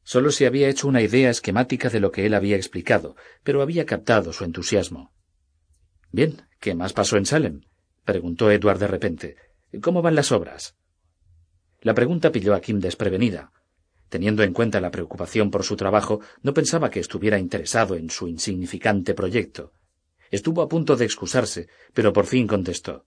[0.03, 3.85] Solo se había hecho una idea esquemática de lo que él había explicado, pero había
[3.85, 5.13] captado su entusiasmo.
[6.11, 7.61] Bien, ¿qué más pasó en Salem?
[8.03, 9.35] preguntó Edward de repente.
[9.81, 10.75] ¿Cómo van las obras?
[11.81, 13.51] La pregunta pilló a Kim desprevenida.
[14.09, 18.27] Teniendo en cuenta la preocupación por su trabajo, no pensaba que estuviera interesado en su
[18.27, 19.71] insignificante proyecto.
[20.31, 23.05] Estuvo a punto de excusarse, pero por fin contestó.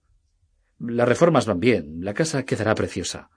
[0.79, 3.29] Las reformas van bien, la casa quedará preciosa.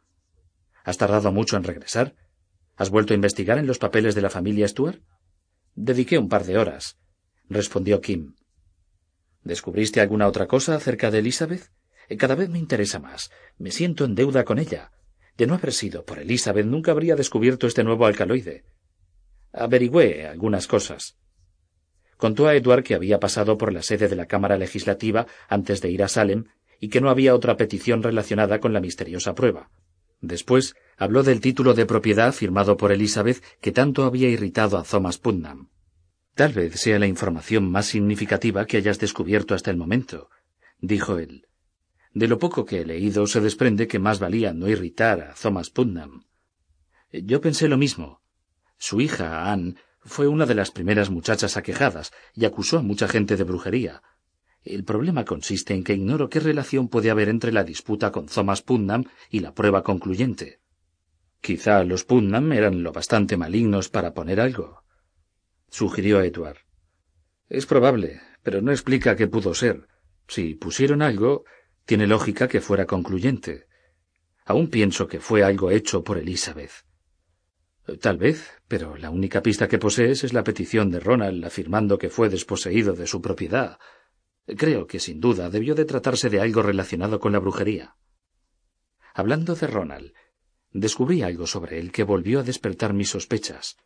[0.85, 2.15] ¿Has tardado mucho en regresar?
[2.79, 5.01] ¿Has vuelto a investigar en los papeles de la familia Stuart?
[5.75, 6.97] Dediqué un par de horas,
[7.49, 8.37] respondió Kim.
[9.43, 11.73] ¿Descubriste alguna otra cosa acerca de Elizabeth?
[12.17, 13.33] Cada vez me interesa más.
[13.59, 14.93] Me siento en deuda con ella.
[15.37, 18.65] De no haber sido por Elizabeth, nunca habría descubierto este nuevo alcaloide.
[19.53, 21.17] Averigüé algunas cosas.
[22.17, 25.91] Contó a Edward que había pasado por la sede de la Cámara Legislativa antes de
[25.91, 26.45] ir a Salem
[26.79, 29.71] y que no había otra petición relacionada con la misteriosa prueba.
[30.21, 35.19] Después habló del título de propiedad firmado por Elizabeth que tanto había irritado a Thomas
[35.19, 35.71] Putnam.
[36.35, 40.29] Tal vez sea la información más significativa que hayas descubierto hasta el momento,
[40.81, 41.47] dijo él.
[42.13, 45.71] De lo poco que he leído se desprende que más valía no irritar a Thomas
[45.71, 46.25] Putnam.
[47.13, 48.21] Yo pensé lo mismo.
[48.77, 53.37] Su hija, Anne, fue una de las primeras muchachas aquejadas y acusó a mucha gente
[53.37, 54.03] de brujería.
[54.65, 58.63] El problema consiste en que ignoro qué relación puede haber entre la disputa con Thomas
[58.63, 60.61] Putnam y la prueba concluyente.
[61.41, 64.85] Quizá los Putnam eran lo bastante malignos para poner algo,
[65.71, 66.59] sugirió Edward.
[67.49, 69.87] Es probable, pero no explica qué pudo ser.
[70.27, 71.45] Si pusieron algo,
[71.85, 73.67] tiene lógica que fuera concluyente.
[74.45, 76.73] Aún pienso que fue algo hecho por Elizabeth.
[78.01, 82.11] Tal vez, pero la única pista que posees es la petición de Ronald afirmando que
[82.11, 83.79] fue desposeído de su propiedad.
[84.47, 87.97] Creo que sin duda debió de tratarse de algo relacionado con la brujería.
[89.15, 90.13] Hablando de Ronald,
[90.73, 93.77] descubrí algo sobre él que volvió a despertar mis sospechas.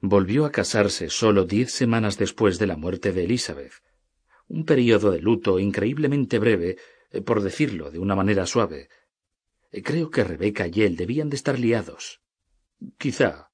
[0.00, 3.72] Volvió a casarse solo diez semanas después de la muerte de Elizabeth.
[4.46, 6.76] Un período de luto increíblemente breve
[7.10, 8.88] eh, por decirlo de una manera suave.
[9.70, 12.20] Eh, creo que Rebeca y él debían de estar liados.
[12.96, 13.50] Quizá,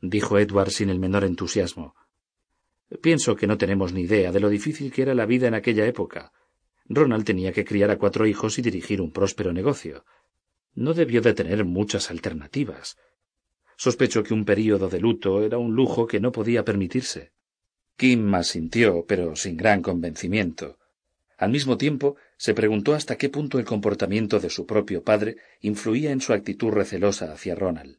[0.00, 1.94] dijo Edward sin el menor entusiasmo.
[3.00, 5.86] Pienso que no tenemos ni idea de lo difícil que era la vida en aquella
[5.86, 6.32] época.
[6.86, 10.04] Ronald tenía que criar a cuatro hijos y dirigir un próspero negocio.
[10.74, 12.96] No debió de tener muchas alternativas.
[13.76, 17.32] Sospecho que un período de luto era un lujo que no podía permitirse.
[17.96, 20.78] Kim asintió, pero sin gran convencimiento.
[21.36, 26.10] Al mismo tiempo, se preguntó hasta qué punto el comportamiento de su propio padre influía
[26.10, 27.98] en su actitud recelosa hacia Ronald.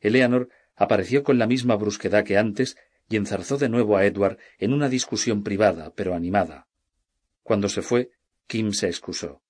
[0.00, 2.76] Eleanor apareció con la misma brusquedad que antes
[3.10, 6.68] y enzarzó de nuevo a Edward en una discusión privada pero animada.
[7.42, 8.10] Cuando se fue,
[8.46, 9.42] Kim se excusó.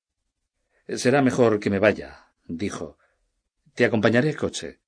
[0.88, 2.98] Será mejor que me vaya, dijo.
[3.74, 4.80] Te acompañaré al coche.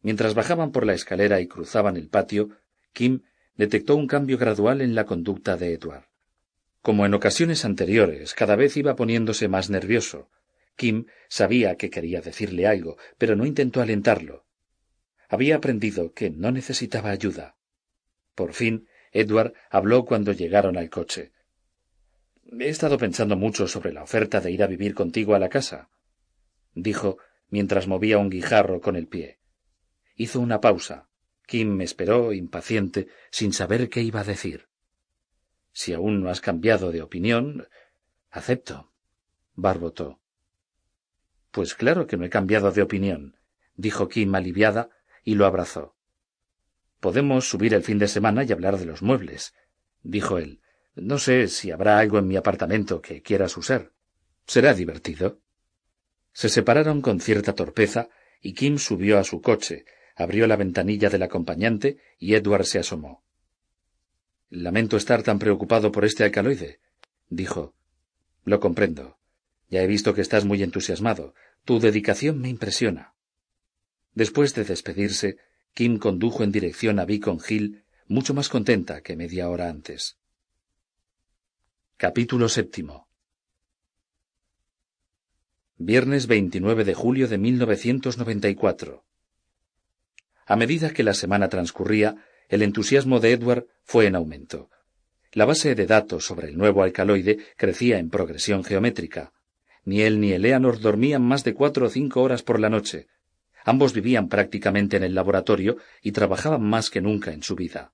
[0.00, 2.50] Mientras bajaban por la escalera y cruzaban el patio,
[2.92, 3.22] Kim
[3.56, 6.06] detectó un cambio gradual en la conducta de Edward.
[6.80, 10.28] Como en ocasiones anteriores, cada vez iba poniéndose más nervioso.
[10.76, 14.46] Kim sabía que quería decirle algo, pero no intentó alentarlo.
[15.28, 17.56] Había aprendido que no necesitaba ayuda.
[18.34, 21.32] Por fin, Edward habló cuando llegaron al coche.
[22.44, 25.90] He estado pensando mucho sobre la oferta de ir a vivir contigo a la casa,
[26.74, 29.38] dijo mientras movía un guijarro con el pie.
[30.16, 31.08] Hizo una pausa.
[31.46, 34.68] Kim me esperó, impaciente, sin saber qué iba a decir.
[35.72, 37.68] Si aún no has cambiado de opinión,
[38.30, 38.92] acepto.
[39.54, 40.20] Barbotó.
[41.50, 43.36] Pues claro que no he cambiado de opinión,
[43.74, 44.88] dijo Kim aliviada,
[45.24, 45.94] y lo abrazó.
[47.00, 49.54] Podemos subir el fin de semana y hablar de los muebles,
[50.02, 50.61] dijo él.
[50.94, 53.92] No sé si habrá algo en mi apartamento que quieras usar.
[54.46, 55.40] Será divertido.
[56.32, 58.08] Se separaron con cierta torpeza
[58.40, 59.84] y Kim subió a su coche,
[60.16, 63.24] abrió la ventanilla del acompañante y Edward se asomó.
[64.50, 66.80] Lamento estar tan preocupado por este alcaloide,
[67.28, 67.74] dijo.
[68.44, 69.18] Lo comprendo.
[69.70, 71.34] Ya he visto que estás muy entusiasmado.
[71.64, 73.14] Tu dedicación me impresiona.
[74.14, 75.38] Después de despedirse,
[75.72, 80.18] Kim condujo en dirección a Beacon Hill, mucho más contenta que media hora antes.
[82.02, 83.06] Capítulo séptimo.
[85.76, 89.04] Viernes 29 de julio de 1994.
[90.44, 92.16] A medida que la semana transcurría,
[92.48, 94.68] el entusiasmo de Edward fue en aumento.
[95.30, 99.32] La base de datos sobre el nuevo alcaloide crecía en progresión geométrica.
[99.84, 103.06] Ni él ni Eleanor dormían más de cuatro o cinco horas por la noche.
[103.64, 107.92] Ambos vivían prácticamente en el laboratorio y trabajaban más que nunca en su vida.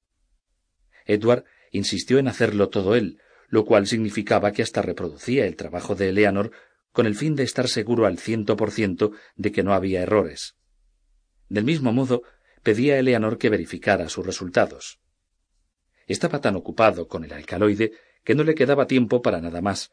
[1.05, 6.11] Edward insistió en hacerlo todo él, lo cual significaba que hasta reproducía el trabajo de
[6.11, 6.53] Eleanor
[6.93, 10.57] con el fin de estar seguro al ciento por ciento de que no había errores.
[11.49, 12.23] Del mismo modo,
[12.63, 15.01] pedía a Eleanor que verificara sus resultados.
[16.07, 17.93] Estaba tan ocupado con el alcaloide
[18.25, 19.91] que no le quedaba tiempo para nada más.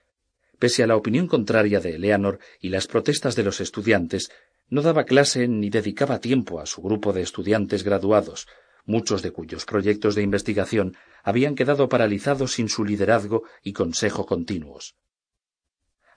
[0.59, 4.31] Pese a la opinión contraria de Eleanor y las protestas de los estudiantes,
[4.69, 8.47] no daba clase ni dedicaba tiempo a su grupo de estudiantes graduados,
[8.85, 14.95] muchos de cuyos proyectos de investigación habían quedado paralizados sin su liderazgo y consejo continuos.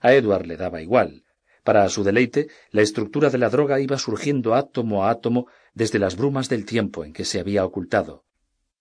[0.01, 1.23] A Edward le daba igual.
[1.63, 6.15] Para su deleite, la estructura de la droga iba surgiendo átomo a átomo desde las
[6.15, 8.23] brumas del tiempo en que se había ocultado.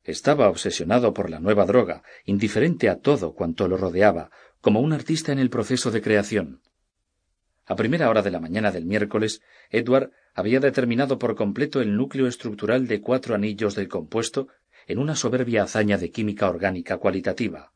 [0.05, 5.33] Estaba obsesionado por la nueva droga, indiferente a todo cuanto lo rodeaba, como un artista
[5.33, 6.62] en el proceso de creación.
[7.69, 12.27] A primera hora de la mañana del miércoles, Edward había determinado por completo el núcleo
[12.27, 14.49] estructural de cuatro anillos del compuesto
[14.87, 17.75] en una soberbia hazaña de química orgánica cualitativa.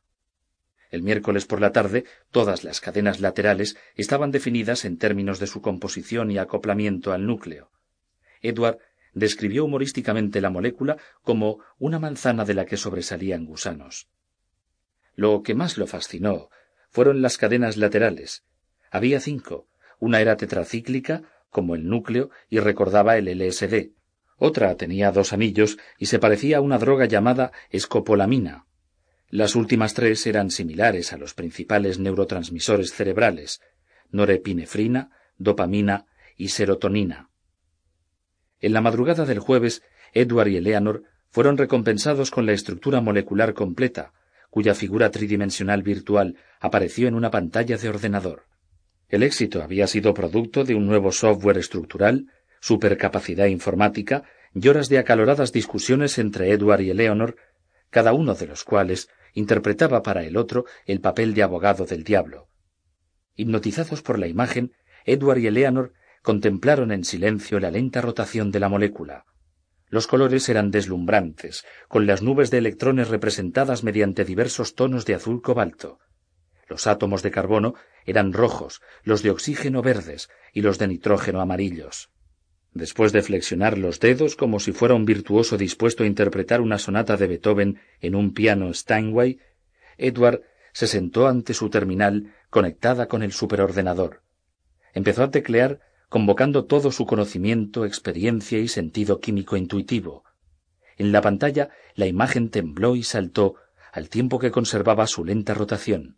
[0.90, 5.60] El miércoles por la tarde, todas las cadenas laterales estaban definidas en términos de su
[5.60, 7.70] composición y acoplamiento al núcleo.
[8.40, 8.78] Edward
[9.12, 14.08] describió humorísticamente la molécula como una manzana de la que sobresalían gusanos.
[15.14, 16.48] Lo que más lo fascinó
[16.88, 18.44] fueron las cadenas laterales.
[18.90, 19.66] Había cinco,
[20.02, 23.92] una era tetracíclica, como el núcleo, y recordaba el LSD.
[24.36, 28.66] Otra tenía dos anillos y se parecía a una droga llamada escopolamina.
[29.28, 33.60] Las últimas tres eran similares a los principales neurotransmisores cerebrales,
[34.10, 36.06] norepinefrina, dopamina
[36.36, 37.30] y serotonina.
[38.58, 44.12] En la madrugada del jueves, Edward y Eleanor fueron recompensados con la estructura molecular completa,
[44.50, 48.51] cuya figura tridimensional virtual apareció en una pantalla de ordenador.
[49.12, 52.28] El éxito había sido producto de un nuevo software estructural,
[52.62, 54.22] supercapacidad informática
[54.54, 57.36] y horas de acaloradas discusiones entre Edward y Eleanor,
[57.90, 62.48] cada uno de los cuales interpretaba para el otro el papel de abogado del diablo.
[63.36, 64.72] Hipnotizados por la imagen,
[65.04, 65.92] Edward y Eleanor
[66.22, 69.26] contemplaron en silencio la lenta rotación de la molécula.
[69.90, 75.42] Los colores eran deslumbrantes, con las nubes de electrones representadas mediante diversos tonos de azul
[75.42, 75.98] cobalto.
[76.72, 77.74] Los átomos de carbono
[78.06, 82.08] eran rojos, los de oxígeno verdes y los de nitrógeno amarillos.
[82.72, 87.18] Después de flexionar los dedos como si fuera un virtuoso dispuesto a interpretar una sonata
[87.18, 89.38] de Beethoven en un piano Steinway,
[89.98, 94.22] Edward se sentó ante su terminal conectada con el superordenador.
[94.94, 100.24] Empezó a teclear convocando todo su conocimiento, experiencia y sentido químico intuitivo.
[100.96, 103.56] En la pantalla la imagen tembló y saltó
[103.92, 106.16] al tiempo que conservaba su lenta rotación.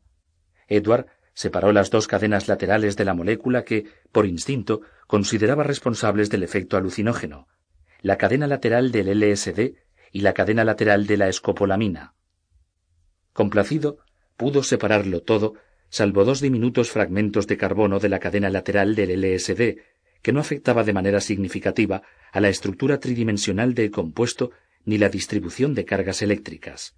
[0.69, 6.43] Edward separó las dos cadenas laterales de la molécula que, por instinto, consideraba responsables del
[6.43, 7.49] efecto alucinógeno,
[8.01, 9.75] la cadena lateral del LSD
[10.13, 12.15] y la cadena lateral de la escopolamina.
[13.33, 13.99] Complacido,
[14.37, 15.55] pudo separarlo todo,
[15.89, 19.79] salvo dos diminutos fragmentos de carbono de la cadena lateral del LSD,
[20.23, 22.03] que no afectaba de manera significativa
[22.33, 24.53] a la estructura tridimensional del compuesto
[24.85, 26.97] ni la distribución de cargas eléctricas.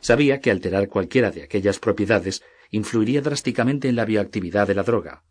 [0.00, 5.22] Sabía que alterar cualquiera de aquellas propiedades influiría drásticamente en la bioactividad de la droga.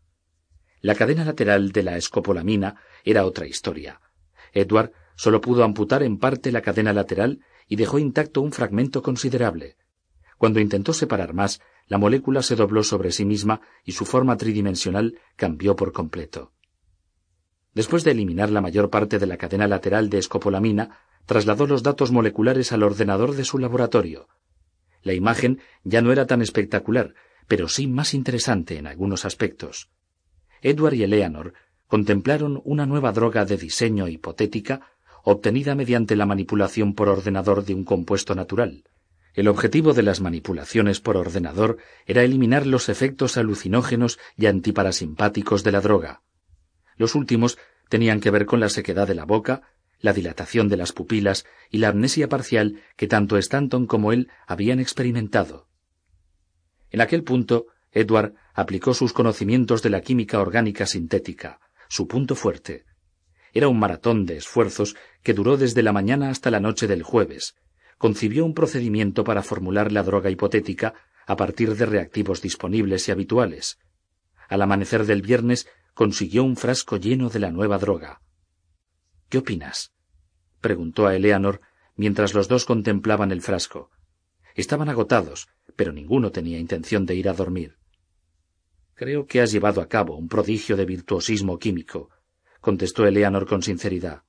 [0.80, 4.00] La cadena lateral de la escopolamina era otra historia.
[4.54, 9.76] Edward solo pudo amputar en parte la cadena lateral y dejó intacto un fragmento considerable.
[10.38, 15.20] Cuando intentó separar más, la molécula se dobló sobre sí misma y su forma tridimensional
[15.36, 16.54] cambió por completo.
[17.74, 22.12] Después de eliminar la mayor parte de la cadena lateral de escopolamina, trasladó los datos
[22.12, 24.28] moleculares al ordenador de su laboratorio.
[25.04, 27.14] La imagen ya no era tan espectacular,
[27.48, 29.90] pero sí más interesante en algunos aspectos.
[30.62, 31.54] Edward y Eleanor
[31.88, 34.92] contemplaron una nueva droga de diseño hipotética
[35.24, 38.84] obtenida mediante la manipulación por ordenador de un compuesto natural.
[39.34, 45.72] El objetivo de las manipulaciones por ordenador era eliminar los efectos alucinógenos y antiparasimpáticos de
[45.72, 46.22] la droga.
[46.98, 49.62] Los últimos tenían que ver con la sequedad de la boca,
[50.00, 54.80] la dilatación de las pupilas y la amnesia parcial que tanto Stanton como él habían
[54.80, 55.68] experimentado.
[56.92, 62.86] En aquel punto, Edward aplicó sus conocimientos de la química orgánica sintética, su punto fuerte.
[63.54, 67.56] Era un maratón de esfuerzos que duró desde la mañana hasta la noche del jueves.
[67.98, 70.94] Concibió un procedimiento para formular la droga hipotética
[71.28, 73.80] a partir de reactivos disponibles y habituales.
[74.48, 78.22] Al amanecer del viernes consiguió un frasco lleno de la nueva droga.
[79.30, 79.94] ¿Qué opinas?
[80.60, 81.62] preguntó a Eleanor
[81.96, 83.92] mientras los dos contemplaban el frasco.
[84.56, 87.78] Estaban agotados, pero ninguno tenía intención de ir a dormir.
[88.94, 92.10] Creo que has llevado a cabo un prodigio de virtuosismo químico.
[92.60, 94.24] contestó Eleanor con sinceridad.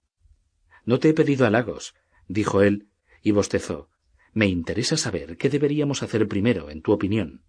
[0.87, 1.95] No te he pedido halagos,
[2.29, 2.89] dijo él,
[3.23, 3.91] y bostezó.
[4.33, 7.45] Me interesa saber qué deberíamos hacer primero, en tu opinión.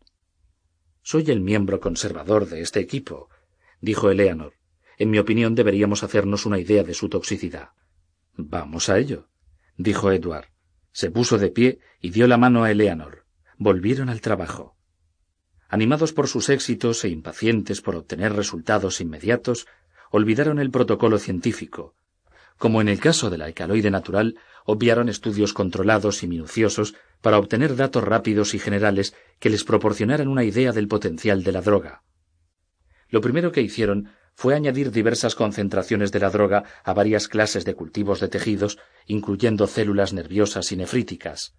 [1.01, 3.29] Soy el miembro conservador de este equipo,
[3.79, 4.53] dijo Eleanor.
[4.97, 7.69] En mi opinión deberíamos hacernos una idea de su toxicidad.
[8.35, 9.29] Vamos a ello,
[9.77, 10.47] dijo Edward.
[10.91, 13.22] Se puso de pie y dio la mano a Eleanor.
[13.65, 14.75] Volvieron al trabajo.
[15.69, 19.67] Animados por sus éxitos e impacientes por obtener resultados inmediatos,
[20.11, 21.95] olvidaron el protocolo científico.
[22.57, 24.35] Como en el caso del alcaloide natural,
[24.65, 30.43] obviaron estudios controlados y minuciosos para obtener datos rápidos y generales que les proporcionaran una
[30.43, 32.03] idea del potencial de la droga.
[33.07, 37.75] Lo primero que hicieron fue añadir diversas concentraciones de la droga a varias clases de
[37.75, 41.55] cultivos de tejidos, incluyendo células nerviosas y nefríticas.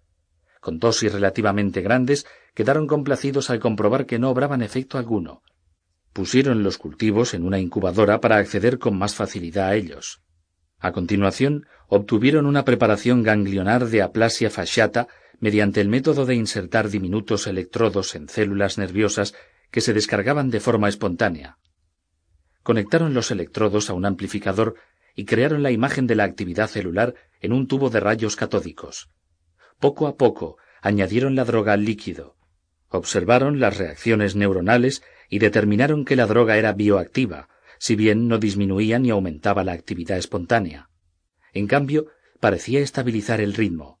[0.65, 5.43] Con dosis relativamente grandes, quedaron complacidos al comprobar que no obraban efecto alguno.
[6.11, 10.23] Pusieron los cultivos en una incubadora para acceder con más facilidad a ellos.
[10.79, 15.07] A continuación, obtuvieron una preparación ganglionar de aplasia fasciata
[15.39, 19.35] mediante el método de insertar diminutos electrodos en células nerviosas
[19.69, 21.59] que se descargaban de forma espontánea.
[22.63, 24.77] Conectaron los electrodos a un amplificador
[25.13, 29.11] y crearon la imagen de la actividad celular en un tubo de rayos catódicos.
[29.79, 32.35] Poco a poco añadieron la droga al líquido.
[32.89, 38.99] Observaron las reacciones neuronales y determinaron que la droga era bioactiva, si bien no disminuía
[38.99, 40.89] ni aumentaba la actividad espontánea.
[41.53, 42.07] En cambio,
[42.39, 43.99] parecía estabilizar el ritmo.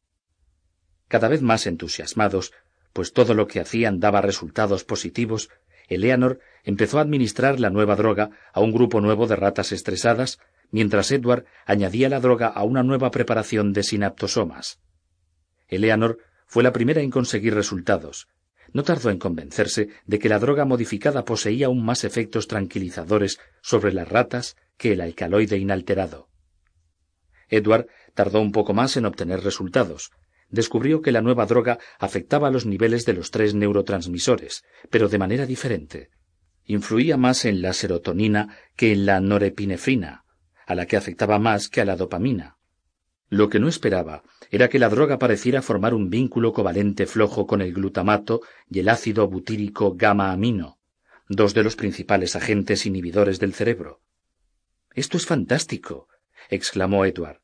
[1.07, 2.53] Cada vez más entusiasmados,
[2.93, 5.49] pues todo lo que hacían daba resultados positivos,
[5.87, 10.39] Eleanor empezó a administrar la nueva droga a un grupo nuevo de ratas estresadas,
[10.71, 14.79] mientras Edward añadía la droga a una nueva preparación de sinaptosomas.
[15.67, 18.27] Eleanor fue la primera en conseguir resultados,
[18.73, 23.93] no tardó en convencerse de que la droga modificada poseía aún más efectos tranquilizadores sobre
[23.93, 26.29] las ratas que el alcaloide inalterado.
[27.49, 30.11] Edward tardó un poco más en obtener resultados.
[30.49, 35.45] Descubrió que la nueva droga afectaba los niveles de los tres neurotransmisores, pero de manera
[35.45, 36.09] diferente.
[36.65, 40.23] Influía más en la serotonina que en la norepinefrina,
[40.65, 42.54] a la que afectaba más que a la dopamina.
[43.29, 47.61] Lo que no esperaba era que la droga pareciera formar un vínculo covalente flojo con
[47.61, 50.77] el glutamato y el ácido butírico gamma-amino,
[51.27, 54.01] dos de los principales agentes inhibidores del cerebro.
[54.93, 56.07] Esto es fantástico,
[56.49, 57.41] exclamó Edward.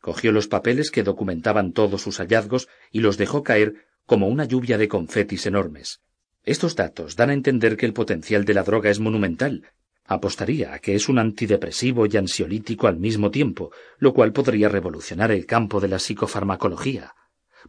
[0.00, 4.78] Cogió los papeles que documentaban todos sus hallazgos y los dejó caer como una lluvia
[4.78, 6.00] de confetis enormes.
[6.42, 9.70] Estos datos dan a entender que el potencial de la droga es monumental
[10.10, 15.30] Apostaría a que es un antidepresivo y ansiolítico al mismo tiempo, lo cual podría revolucionar
[15.30, 17.14] el campo de la psicofarmacología.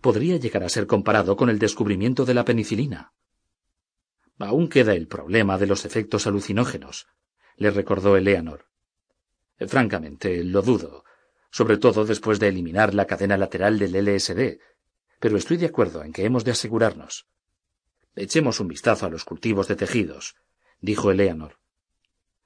[0.01, 3.13] Podría llegar a ser comparado con el descubrimiento de la penicilina.
[4.39, 7.05] Aún queda el problema de los efectos alucinógenos,
[7.57, 8.65] le recordó Eleanor.
[9.67, 11.03] Francamente, lo dudo,
[11.51, 14.57] sobre todo después de eliminar la cadena lateral del LSD,
[15.19, 17.27] pero estoy de acuerdo en que hemos de asegurarnos.
[18.15, 20.37] Echemos un vistazo a los cultivos de tejidos,
[20.79, 21.60] dijo Eleanor.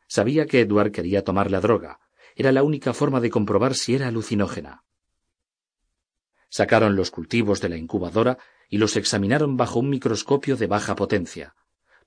[0.07, 1.99] Sabía que Edward quería tomar la droga.
[2.35, 4.83] Era la única forma de comprobar si era alucinógena.
[6.49, 8.37] Sacaron los cultivos de la incubadora
[8.69, 11.55] y los examinaron bajo un microscopio de baja potencia.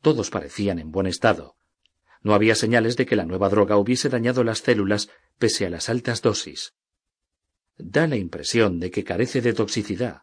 [0.00, 1.56] Todos parecían en buen estado.
[2.22, 5.88] No había señales de que la nueva droga hubiese dañado las células pese a las
[5.88, 6.74] altas dosis.
[7.76, 10.22] Da la impresión de que carece de toxicidad,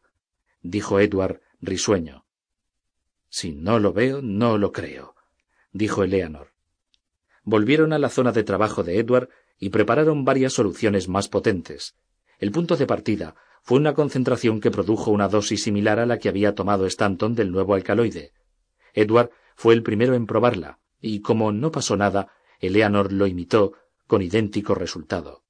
[0.62, 2.26] dijo Edward risueño.
[3.30, 5.16] Si no lo veo, no lo creo,
[5.72, 6.55] dijo Eleanor
[7.45, 11.95] volvieron a la zona de trabajo de Edward y prepararon varias soluciones más potentes.
[12.40, 16.27] El punto de partida fue una concentración que produjo una dosis similar a la que
[16.27, 18.33] había tomado Stanton del nuevo alcaloide.
[18.93, 23.74] Edward fue el primero en probarla, y como no pasó nada, Eleanor lo imitó
[24.07, 25.43] con idéntico resultado.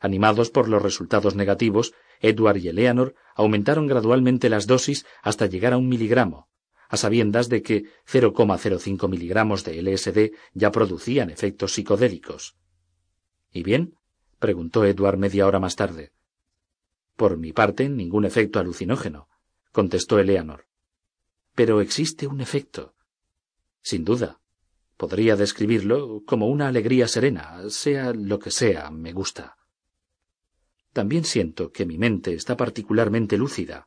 [0.00, 5.76] Animados por los resultados negativos, Edward y Eleanor aumentaron gradualmente las dosis hasta llegar a
[5.76, 6.48] un miligramo,
[6.92, 12.54] a sabiendas de que 0,05 miligramos de LSD ya producían efectos psicodélicos.
[13.50, 13.94] ¿Y bien?
[14.38, 16.12] preguntó Edward media hora más tarde.
[17.16, 19.28] Por mi parte, ningún efecto alucinógeno,
[19.72, 20.66] contestó Eleanor.
[21.54, 22.94] Pero existe un efecto.
[23.80, 24.42] Sin duda.
[24.98, 29.56] Podría describirlo como una alegría serena, sea lo que sea, me gusta.
[30.92, 33.86] También siento que mi mente está particularmente lúcida,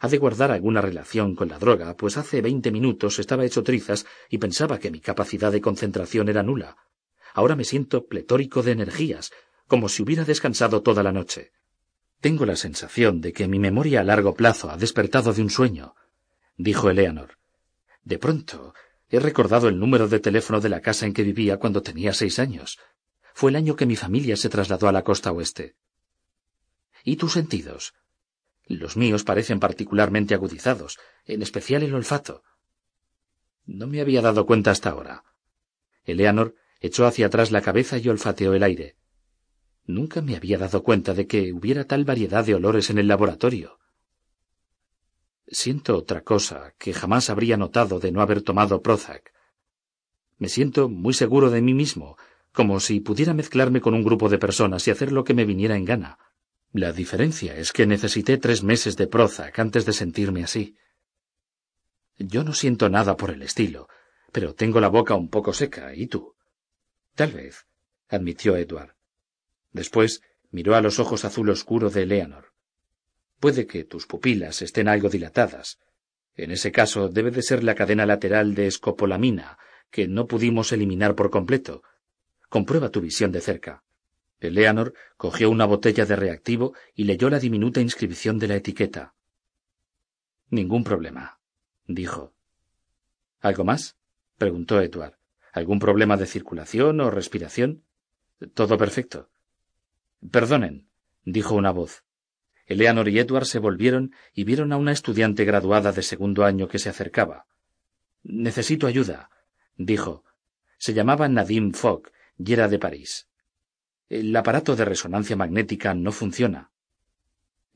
[0.00, 4.06] ha de guardar alguna relación con la droga, pues hace veinte minutos estaba hecho trizas
[4.28, 6.76] y pensaba que mi capacidad de concentración era nula.
[7.34, 9.32] Ahora me siento pletórico de energías,
[9.66, 11.52] como si hubiera descansado toda la noche.
[12.20, 15.94] Tengo la sensación de que mi memoria a largo plazo ha despertado de un sueño,
[16.56, 17.38] dijo Eleanor.
[18.02, 18.74] De pronto
[19.08, 22.38] he recordado el número de teléfono de la casa en que vivía cuando tenía seis
[22.38, 22.78] años.
[23.34, 25.76] fue el año que mi familia se trasladó a la costa oeste.
[27.04, 27.94] ¿Y tus sentidos?
[28.68, 32.42] Los míos parecen particularmente agudizados, en especial el olfato.
[33.64, 35.24] No me había dado cuenta hasta ahora.
[36.04, 38.96] Eleanor echó hacia atrás la cabeza y olfateó el aire.
[39.86, 43.78] Nunca me había dado cuenta de que hubiera tal variedad de olores en el laboratorio.
[45.46, 49.32] Siento otra cosa que jamás habría notado de no haber tomado Prozac.
[50.36, 52.18] Me siento muy seguro de mí mismo,
[52.52, 55.74] como si pudiera mezclarme con un grupo de personas y hacer lo que me viniera
[55.74, 56.18] en gana.
[56.72, 60.76] La diferencia es que necesité tres meses de Prozac antes de sentirme así.
[62.18, 63.88] Yo no siento nada por el estilo,
[64.32, 66.34] pero tengo la boca un poco seca, ¿y tú?
[67.14, 67.66] Tal vez,
[68.08, 68.94] admitió Edward.
[69.72, 72.52] Después miró a los ojos azul oscuro de Eleanor.
[73.40, 75.78] Puede que tus pupilas estén algo dilatadas.
[76.34, 79.58] En ese caso debe de ser la cadena lateral de escopolamina,
[79.90, 81.82] que no pudimos eliminar por completo.
[82.48, 83.84] Comprueba tu visión de cerca.
[84.40, 89.14] Eleanor cogió una botella de reactivo y leyó la diminuta inscripción de la etiqueta.
[90.50, 91.40] Ningún problema,
[91.86, 92.32] dijo.
[93.40, 93.96] ¿Algo más?
[94.36, 95.18] preguntó Edward.
[95.52, 97.84] ¿Algún problema de circulación o respiración?
[98.54, 99.30] Todo perfecto.
[100.30, 100.88] Perdonen,
[101.24, 102.04] dijo una voz.
[102.66, 106.78] Eleanor y Edward se volvieron y vieron a una estudiante graduada de segundo año que
[106.78, 107.46] se acercaba.
[108.22, 109.30] Necesito ayuda,
[109.76, 110.24] dijo.
[110.76, 113.27] Se llamaba Nadine Fogg y era de París.
[114.08, 116.70] El aparato de resonancia magnética no funciona.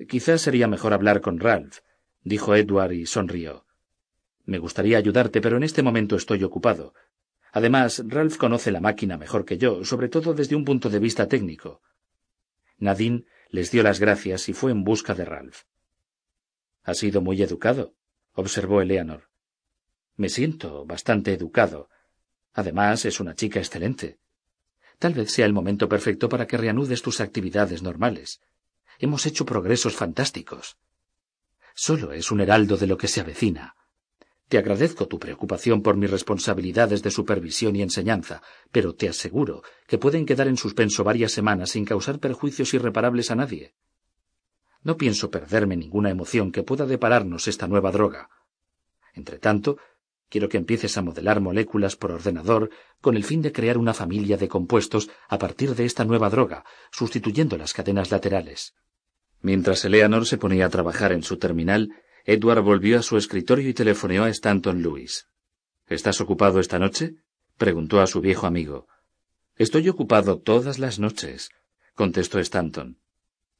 [0.08, 1.80] Quizás sería mejor hablar con Ralph,
[2.24, 3.66] dijo Edward y sonrió.
[4.44, 6.94] Me gustaría ayudarte, pero en este momento estoy ocupado.
[7.52, 11.28] Además, Ralph conoce la máquina mejor que yo, sobre todo desde un punto de vista
[11.28, 11.82] técnico.
[12.78, 15.64] Nadine les dio las gracias y fue en busca de Ralph.
[16.82, 17.94] Ha sido muy educado,
[18.32, 19.28] observó Eleanor.
[20.16, 21.90] Me siento bastante educado.
[22.54, 24.18] Además, es una chica excelente.
[25.02, 28.40] Tal vez sea el momento perfecto para que reanudes tus actividades normales.
[29.00, 30.76] Hemos hecho progresos fantásticos.
[31.74, 33.74] Solo es un heraldo de lo que se avecina.
[34.46, 39.98] Te agradezco tu preocupación por mis responsabilidades de supervisión y enseñanza, pero te aseguro que
[39.98, 43.74] pueden quedar en suspenso varias semanas sin causar perjuicios irreparables a nadie.
[44.84, 48.30] No pienso perderme ninguna emoción que pueda depararnos esta nueva droga.
[49.14, 49.78] Entretanto,
[50.32, 52.70] quiero que empieces a modelar moléculas por ordenador
[53.02, 56.64] con el fin de crear una familia de compuestos a partir de esta nueva droga,
[56.90, 58.72] sustituyendo las cadenas laterales.
[59.42, 61.90] Mientras Eleanor se ponía a trabajar en su terminal,
[62.24, 65.28] Edward volvió a su escritorio y telefoneó a Stanton Lewis.
[65.86, 67.16] ¿Estás ocupado esta noche?
[67.58, 68.88] preguntó a su viejo amigo.
[69.56, 71.50] Estoy ocupado todas las noches,
[71.94, 72.98] contestó Stanton.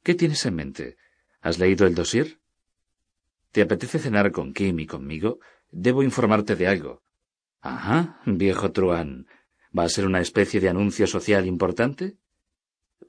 [0.01, 0.97] ¿Qué tienes en mente?
[1.39, 2.39] ¿Has leído el dossier?
[3.51, 5.37] ¿Te apetece cenar con Kim y conmigo?
[5.75, 7.01] Debo informarte de algo.
[7.59, 9.25] Ajá, viejo truán.
[9.77, 12.17] ¿Va a ser una especie de anuncio social importante?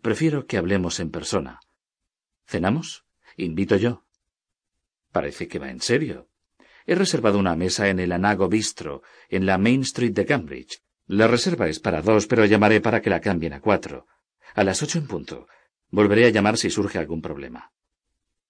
[0.01, 1.61] Prefiero que hablemos en persona.
[2.47, 3.05] ¿Cenamos?
[3.37, 4.07] Invito yo.
[5.13, 6.31] Parece que va en serio.
[6.87, 10.83] He reservado una mesa en el Anago Bistro, en la Main Street de Cambridge.
[11.07, 14.07] La reserva es para dos, pero llamaré para que la cambien a cuatro.
[14.55, 15.49] A las ocho en punto.
[15.91, 17.73] Volveré a llamar si surge algún problema.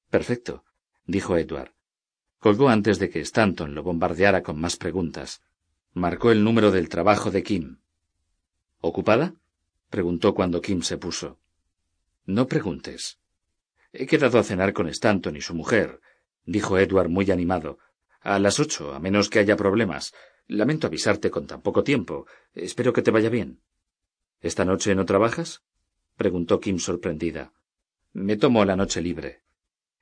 [0.09, 0.65] Perfecto,
[1.05, 1.75] dijo Edward.
[2.44, 5.40] Colgó antes de que Stanton lo bombardeara con más preguntas.
[5.94, 7.78] Marcó el número del trabajo de Kim.
[8.82, 9.32] ¿Ocupada?
[9.89, 11.39] preguntó cuando Kim se puso.
[12.26, 13.18] No preguntes.
[13.94, 16.02] He quedado a cenar con Stanton y su mujer,
[16.44, 17.78] dijo Edward muy animado.
[18.20, 20.12] A las ocho, a menos que haya problemas.
[20.47, 22.26] Lamento avisarte con tan poco tiempo.
[22.52, 23.62] Espero que te vaya bien.
[24.42, 25.62] ¿Esta noche no trabajas?
[26.18, 27.55] preguntó Kim sorprendida.
[28.12, 29.40] Me tomo la noche libre.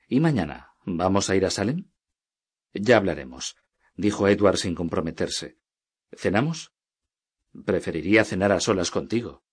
[0.09, 0.73] ¿Y mañana?
[0.83, 1.85] ¿Vamos a ir a Salem?
[2.73, 3.55] Ya hablaremos,
[3.95, 5.57] dijo Edward sin comprometerse.
[6.11, 6.71] ¿Cenamos?
[7.65, 9.43] Preferiría cenar a solas contigo.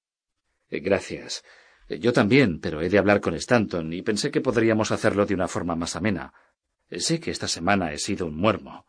[0.71, 1.45] Gracias.
[1.89, 5.49] Yo también, pero he de hablar con Stanton y pensé que podríamos hacerlo de una
[5.49, 6.33] forma más amena.
[6.91, 8.87] Sé que esta semana he sido un muermo.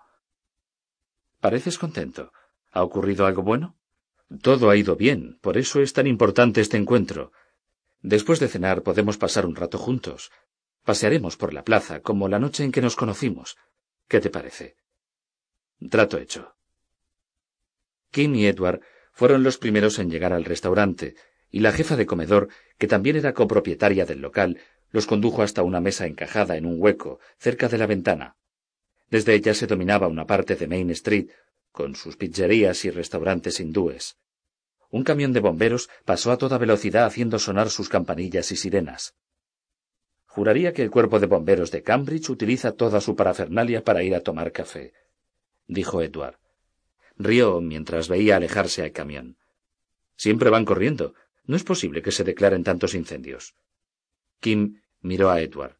[1.40, 2.32] Pareces contento.
[2.72, 3.76] ¿Ha ocurrido algo bueno?
[4.42, 7.34] Todo ha ido bien, por eso es tan importante este encuentro.
[8.01, 10.32] Después de cenar podemos pasar un rato juntos.
[10.84, 13.58] Pasearemos por la plaza, como la noche en que nos conocimos.
[14.11, 14.75] ¿Qué te parece?
[15.90, 16.53] Trato hecho.
[18.11, 18.81] Kim y Edward
[19.14, 21.15] fueron los primeros en llegar al restaurante,
[21.49, 24.59] y la jefa de comedor, que también era copropietaria del local,
[24.90, 28.35] los condujo hasta una mesa encajada en un hueco, cerca de la ventana.
[29.09, 31.30] Desde ella se dominaba una parte de Main Street,
[31.72, 34.17] con sus pizzerías y restaurantes hindúes.
[34.90, 39.15] Un camión de bomberos pasó a toda velocidad haciendo sonar sus campanillas y sirenas.
[40.34, 44.22] Juraría que el cuerpo de bomberos de Cambridge utiliza toda su parafernalia para ir a
[44.22, 44.93] tomar café,
[45.68, 46.38] dijo Edward.
[47.18, 49.35] Rió mientras veía alejarse al camión.
[50.16, 51.16] Siempre van corriendo.
[51.43, 53.56] No es posible que se declaren tantos incendios.
[54.40, 55.76] Kim miró a Edward.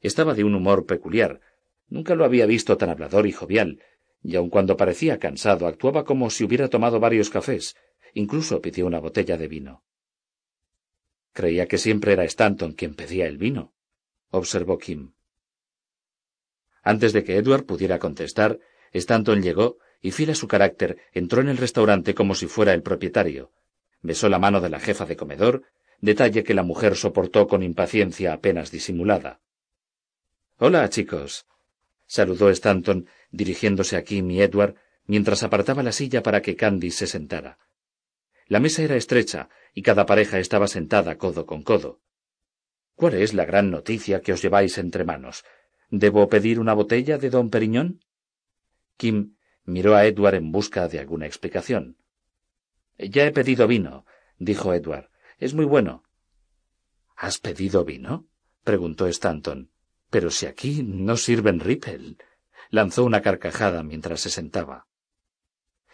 [0.00, 1.40] Estaba de un humor peculiar.
[1.88, 3.80] Nunca lo había visto tan hablador y jovial,
[4.20, 7.76] y aun cuando parecía cansado actuaba como si hubiera tomado varios cafés.
[8.14, 9.84] Incluso pidió una botella de vino.
[11.32, 13.75] Creía que siempre era Stanton quien pedía el vino,
[14.30, 15.12] observó Kim.
[16.82, 18.60] Antes de que Edward pudiera contestar,
[18.92, 22.82] Stanton llegó y, fiel a su carácter, entró en el restaurante como si fuera el
[22.82, 23.52] propietario.
[24.02, 25.64] Besó la mano de la jefa de comedor,
[26.00, 29.40] detalle que la mujer soportó con impaciencia apenas disimulada.
[30.58, 31.46] Hola, chicos.
[32.06, 37.06] saludó Stanton, dirigiéndose a Kim y Edward, mientras apartaba la silla para que Candy se
[37.06, 37.58] sentara.
[38.46, 42.00] La mesa era estrecha y cada pareja estaba sentada codo con codo.
[42.96, 45.44] ¿Cuál es la gran noticia que os lleváis entre manos?
[45.90, 48.00] ¿Debo pedir una botella de don Periñón?
[48.96, 51.98] Kim miró a Edward en busca de alguna explicación.
[52.98, 54.06] Ya he pedido vino,
[54.38, 55.10] dijo Edward.
[55.38, 56.04] Es muy bueno.
[57.14, 58.26] ¿Has pedido vino?
[58.64, 59.70] preguntó Stanton.
[60.08, 62.16] Pero si aquí no sirven Ripple.
[62.70, 64.86] Lanzó una carcajada mientras se sentaba.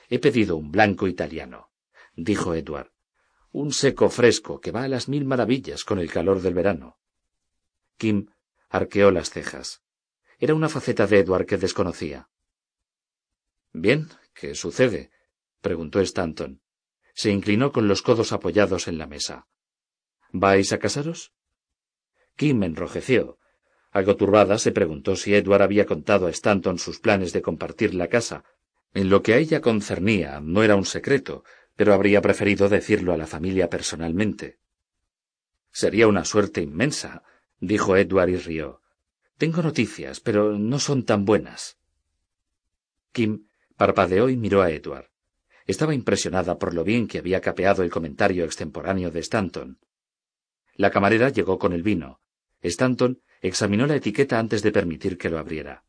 [0.08, 1.70] He pedido un blanco italiano,
[2.14, 2.92] dijo Edward.
[3.52, 6.98] Un seco fresco que va a las mil maravillas con el calor del verano.
[7.98, 8.28] Kim
[8.70, 9.82] arqueó las cejas.
[10.38, 12.30] Era una faceta de Edward que desconocía.
[13.72, 15.10] Bien, ¿qué sucede?
[15.60, 16.62] preguntó Stanton.
[17.12, 19.46] Se inclinó con los codos apoyados en la mesa.
[20.30, 21.34] ¿Vais a casaros?
[22.36, 23.38] Kim enrojeció.
[23.90, 28.08] Algo turbada se preguntó si Edward había contado a Stanton sus planes de compartir la
[28.08, 28.44] casa.
[28.94, 31.44] En lo que a ella concernía no era un secreto,
[31.82, 34.60] pero habría preferido decirlo a la familia personalmente.
[35.72, 37.24] Sería una suerte inmensa,
[37.58, 38.82] dijo Edward y rió.
[39.36, 41.80] Tengo noticias, pero no son tan buenas.
[43.10, 45.10] Kim Parpadeó y miró a Edward.
[45.66, 49.80] Estaba impresionada por lo bien que había capeado el comentario extemporáneo de Stanton.
[50.76, 52.20] La camarera llegó con el vino.
[52.60, 55.82] Stanton examinó la etiqueta antes de permitir que lo abriera.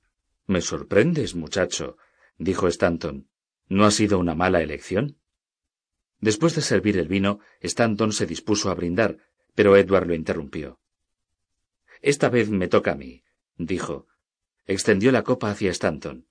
[0.47, 1.97] Me sorprendes, muchacho,
[2.39, 3.27] dijo Stanton.
[3.69, 5.19] ¿No ha sido una mala elección?
[6.23, 9.17] Después de servir el vino, Stanton se dispuso a brindar,
[9.55, 10.79] pero Edward lo interrumpió.
[12.01, 13.25] Esta vez me toca a mí,
[13.57, 14.07] dijo.
[14.65, 16.25] Extendió la copa hacia Stanton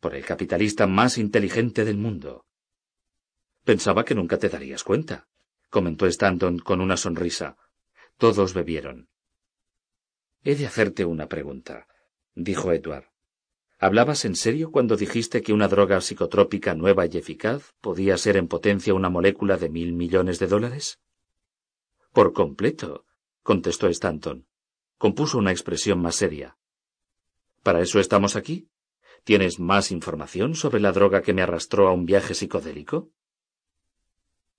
[0.00, 2.46] por el capitalista más inteligente del mundo.
[3.62, 5.28] Pensaba que nunca te darías cuenta,
[5.70, 7.56] comentó Stanton con una sonrisa.
[8.16, 9.08] Todos bebieron.
[10.42, 11.86] He de hacerte una pregunta,
[12.34, 13.06] dijo Edward.
[13.80, 18.48] ¿Hablabas en serio cuando dijiste que una droga psicotrópica nueva y eficaz podía ser en
[18.48, 20.98] potencia una molécula de mil millones de dólares?
[22.12, 23.04] Por completo,
[23.44, 24.48] contestó Stanton.
[24.98, 26.58] Compuso una expresión más seria.
[27.62, 28.68] ¿Para eso estamos aquí?
[29.22, 33.12] ¿Tienes más información sobre la droga que me arrastró a un viaje psicodélico?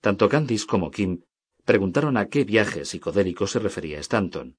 [0.00, 1.24] Tanto Candice como Kim
[1.66, 4.56] preguntaron a qué viaje psicodélico se refería Stanton.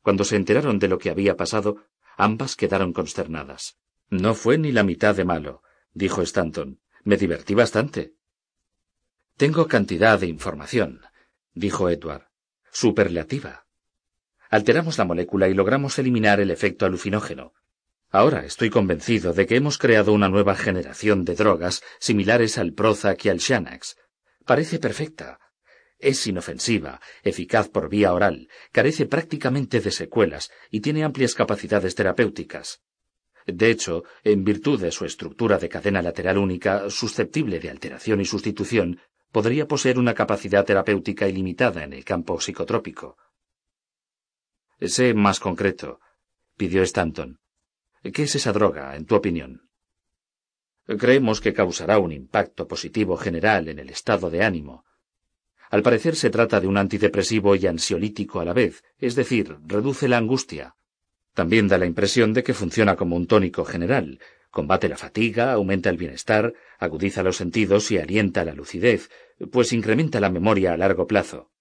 [0.00, 1.84] Cuando se enteraron de lo que había pasado,
[2.24, 3.78] ambas quedaron consternadas.
[4.08, 6.80] No fue ni la mitad de malo, dijo Stanton.
[7.04, 8.14] Me divertí bastante.
[9.36, 11.00] Tengo cantidad de información,
[11.54, 12.28] dijo Edward.
[12.70, 13.66] Superlativa.
[14.50, 17.54] Alteramos la molécula y logramos eliminar el efecto alucinógeno.
[18.10, 23.24] Ahora estoy convencido de que hemos creado una nueva generación de drogas similares al Prozac
[23.24, 23.96] y al Xanax.
[24.44, 25.38] Parece perfecta.
[26.00, 32.82] Es inofensiva, eficaz por vía oral, carece prácticamente de secuelas y tiene amplias capacidades terapéuticas.
[33.46, 38.24] De hecho, en virtud de su estructura de cadena lateral única, susceptible de alteración y
[38.24, 43.18] sustitución, podría poseer una capacidad terapéutica ilimitada en el campo psicotrópico.
[44.80, 46.00] Sé más concreto,
[46.56, 47.40] pidió Stanton.
[48.02, 49.68] ¿Qué es esa droga, en tu opinión?
[50.86, 54.84] Creemos que causará un impacto positivo general en el estado de ánimo.
[55.70, 60.08] Al parecer se trata de un antidepresivo y ansiolítico a la vez, es decir, reduce
[60.08, 60.74] la angustia.
[61.32, 64.18] También da la impresión de que funciona como un tónico general,
[64.50, 69.10] combate la fatiga, aumenta el bienestar, agudiza los sentidos y alienta la lucidez,
[69.52, 71.52] pues incrementa la memoria a largo plazo.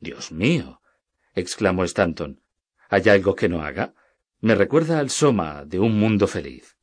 [0.00, 0.80] Dios mío.
[1.34, 2.42] exclamó Stanton.
[2.88, 3.94] ¿Hay algo que no haga?
[4.40, 6.76] Me recuerda al Soma de Un Mundo Feliz.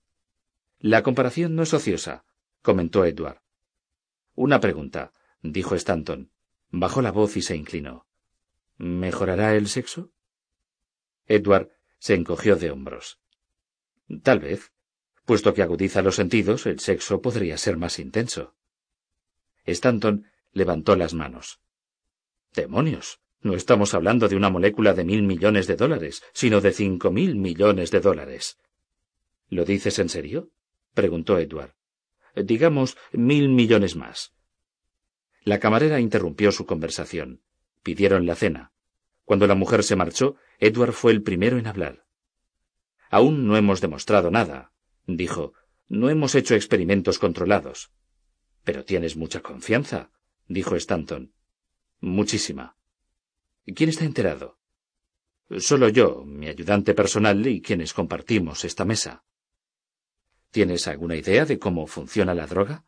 [0.80, 2.24] La comparación no es ociosa,
[2.62, 3.42] comentó Edward.
[4.36, 5.12] Una pregunta,
[5.42, 6.32] dijo Stanton.
[6.72, 8.06] Bajó la voz y se inclinó.
[8.78, 10.12] ¿Mejorará el sexo?
[11.26, 13.20] Edward se encogió de hombros.
[14.24, 14.72] Tal vez.
[15.26, 18.56] Puesto que agudiza los sentidos, el sexo podría ser más intenso.
[19.66, 21.60] Stanton levantó las manos.
[22.54, 23.20] Demonios.
[23.42, 27.36] No estamos hablando de una molécula de mil millones de dólares, sino de cinco mil
[27.36, 28.58] millones de dólares.
[29.50, 30.52] ¿Lo dices en serio?
[30.94, 31.76] preguntó Edward.
[32.36, 34.34] Digamos mil millones más.
[35.44, 37.42] La camarera interrumpió su conversación.
[37.84, 38.72] Pidieron la cena.
[39.26, 42.06] Cuando la mujer se marchó, Edward fue el primero en hablar.
[43.10, 44.72] Aún no hemos demostrado nada,
[45.08, 45.54] dijo.
[45.88, 47.92] No hemos hecho experimentos controlados.
[48.64, 50.12] Pero tienes mucha confianza,
[50.48, 51.34] dijo Stanton.
[52.00, 52.78] Muchísima.
[53.76, 54.60] ¿Quién está enterado?
[55.58, 59.24] Solo yo, mi ayudante personal y quienes compartimos esta mesa.
[60.52, 62.86] ¿Tienes alguna idea de cómo funciona la droga?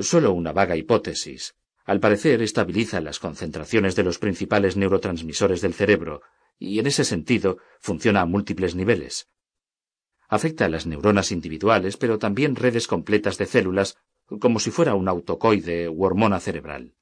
[0.00, 1.56] Solo una vaga hipótesis.
[1.84, 6.22] Al parecer estabiliza las concentraciones de los principales neurotransmisores del cerebro,
[6.58, 9.28] y en ese sentido funciona a múltiples niveles.
[10.28, 13.96] Afecta a las neuronas individuales, pero también redes completas de células,
[14.40, 16.94] como si fuera un autocoide u hormona cerebral.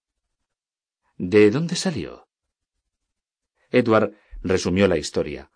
[1.19, 2.29] ¿De dónde salió?
[3.71, 5.51] Edward resumió la historia.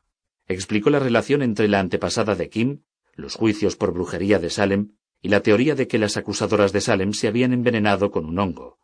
[0.47, 2.83] Explicó la relación entre la antepasada de Kim,
[3.15, 7.13] los juicios por brujería de Salem y la teoría de que las acusadoras de Salem
[7.13, 8.79] se habían envenenado con un hongo.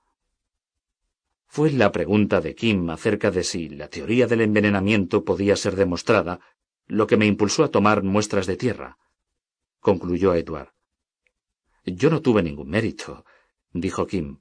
[1.47, 6.41] Fue la pregunta de Kim acerca de si la teoría del envenenamiento podía ser demostrada
[6.87, 8.99] lo que me impulsó a tomar muestras de tierra,
[9.81, 10.73] concluyó Edward.
[11.85, 13.25] Yo no tuve ningún mérito,
[13.73, 14.41] dijo Kim.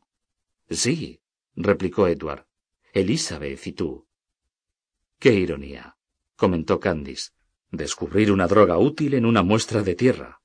[0.69, 1.21] Sí,
[1.55, 2.47] replicó Edward.
[2.93, 4.07] Elizabeth y tú.
[5.19, 5.97] Qué ironía,
[6.35, 7.31] comentó Candice.
[7.71, 10.41] Descubrir una droga útil en una muestra de tierra.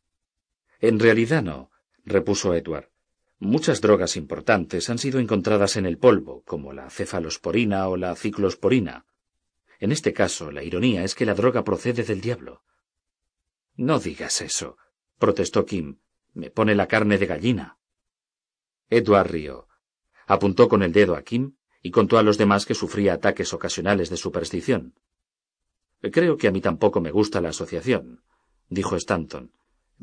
[0.80, 1.70] En realidad no,
[2.04, 2.90] repuso Edward.
[3.38, 9.06] Muchas drogas importantes han sido encontradas en el polvo, como la cefalosporina o la ciclosporina.
[9.78, 12.62] En este caso, la ironía es que la droga procede del diablo.
[13.76, 14.76] No digas eso,
[15.18, 16.00] protestó Kim.
[16.34, 17.78] Me pone la carne de gallina.
[18.90, 19.68] Edward rió.
[20.26, 24.10] Apuntó con el dedo a Kim y contó a los demás que sufría ataques ocasionales
[24.10, 24.94] de superstición.
[26.00, 28.22] Creo que a mí tampoco me gusta la asociación,
[28.68, 29.52] dijo Stanton.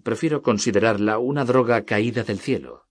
[0.03, 2.85] Prefiero considerarla una droga caída del cielo.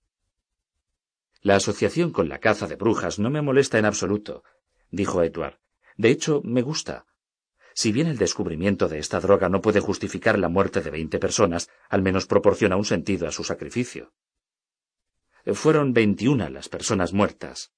[1.41, 4.43] La asociación con la caza de brujas no me molesta en absoluto,
[4.91, 5.59] dijo Edward.
[5.95, 7.05] De hecho, me gusta.
[7.73, 11.69] Si bien el descubrimiento de esta droga no puede justificar la muerte de veinte personas,
[11.89, 14.13] al menos proporciona un sentido a su sacrificio.
[15.53, 17.71] Fueron veintiuna las personas muertas.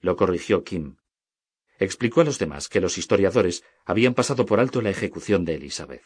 [0.00, 0.96] Lo corrigió Kim.
[1.78, 6.04] Explicó a los demás que los historiadores habían pasado por alto la ejecución de Elizabeth.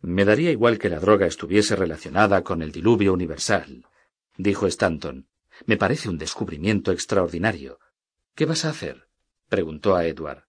[0.00, 3.86] Me daría igual que la droga estuviese relacionada con el diluvio universal,
[4.36, 5.28] dijo Stanton.
[5.64, 7.78] Me parece un descubrimiento extraordinario.
[8.34, 9.08] ¿Qué vas a hacer?
[9.48, 10.44] preguntó a Edward.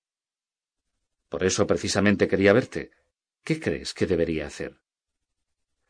[1.29, 2.91] Por eso precisamente quería verte.
[3.43, 4.79] ¿Qué crees que debería hacer?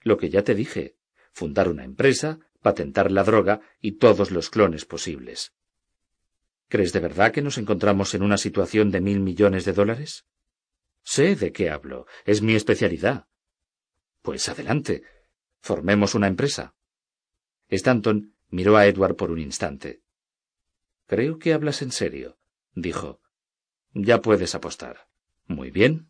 [0.02, 0.96] Lo que ya te dije,
[1.32, 5.54] fundar una empresa, patentar la droga y todos los clones posibles.
[6.70, 10.26] ¿Crees de verdad que nos encontramos en una situación de mil millones de dólares?
[11.04, 12.06] Sé de qué hablo.
[12.26, 13.28] Es mi especialidad.
[14.28, 15.04] Pues adelante.
[15.62, 16.76] Formemos una empresa.
[17.70, 20.02] Stanton miró a Edward por un instante.
[21.06, 22.38] Creo que hablas en serio,
[22.76, 23.22] dijo.
[23.94, 25.08] Ya puedes apostar.
[25.46, 26.10] Muy bien.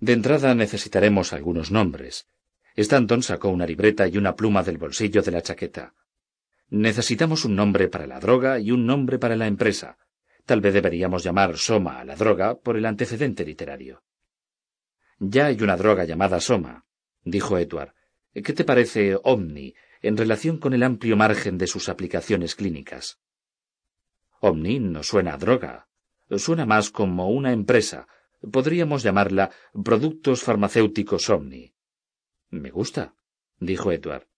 [0.00, 2.26] De entrada necesitaremos algunos nombres.
[2.74, 5.92] Stanton sacó una libreta y una pluma del bolsillo de la chaqueta.
[6.70, 9.98] Necesitamos un nombre para la droga y un nombre para la empresa.
[10.46, 14.02] Tal vez deberíamos llamar Soma a la droga por el antecedente literario.
[15.18, 16.86] Ya hay una droga llamada Soma,
[17.30, 17.94] dijo Edward.
[18.32, 23.18] ¿Qué te parece Omni en relación con el amplio margen de sus aplicaciones clínicas?
[24.40, 25.88] Omni no suena a droga.
[26.36, 28.06] Suena más como una empresa.
[28.52, 29.50] Podríamos llamarla
[29.84, 31.74] Productos Farmacéuticos Omni.
[32.50, 33.14] Me gusta,
[33.58, 34.28] dijo Edward.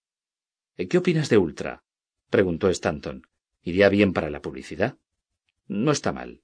[0.75, 1.83] ¿Qué opinas de Ultra?
[2.29, 3.27] preguntó Stanton.
[3.61, 4.97] ¿Iría bien para la publicidad?
[5.67, 6.41] No está mal.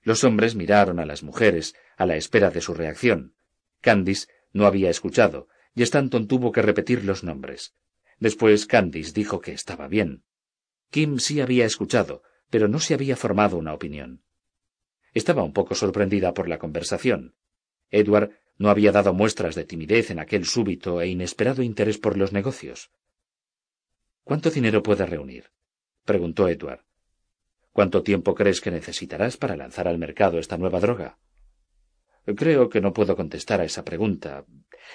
[0.00, 3.34] Los hombres miraron a las mujeres a la espera de su reacción.
[3.80, 7.74] Candice no había escuchado, y Stanton tuvo que repetir los nombres.
[8.18, 10.24] Después Candice dijo que estaba bien.
[10.90, 14.22] Kim sí había escuchado, pero no se había formado una opinión.
[15.12, 17.34] Estaba un poco sorprendida por la conversación.
[17.90, 22.32] Edward no había dado muestras de timidez en aquel súbito e inesperado interés por los
[22.32, 22.90] negocios.
[24.22, 25.50] ¿Cuánto dinero puedes reunir?
[26.04, 26.84] preguntó Edward.
[27.72, 31.18] ¿Cuánto tiempo crees que necesitarás para lanzar al mercado esta nueva droga?
[32.36, 34.44] Creo que no puedo contestar a esa pregunta.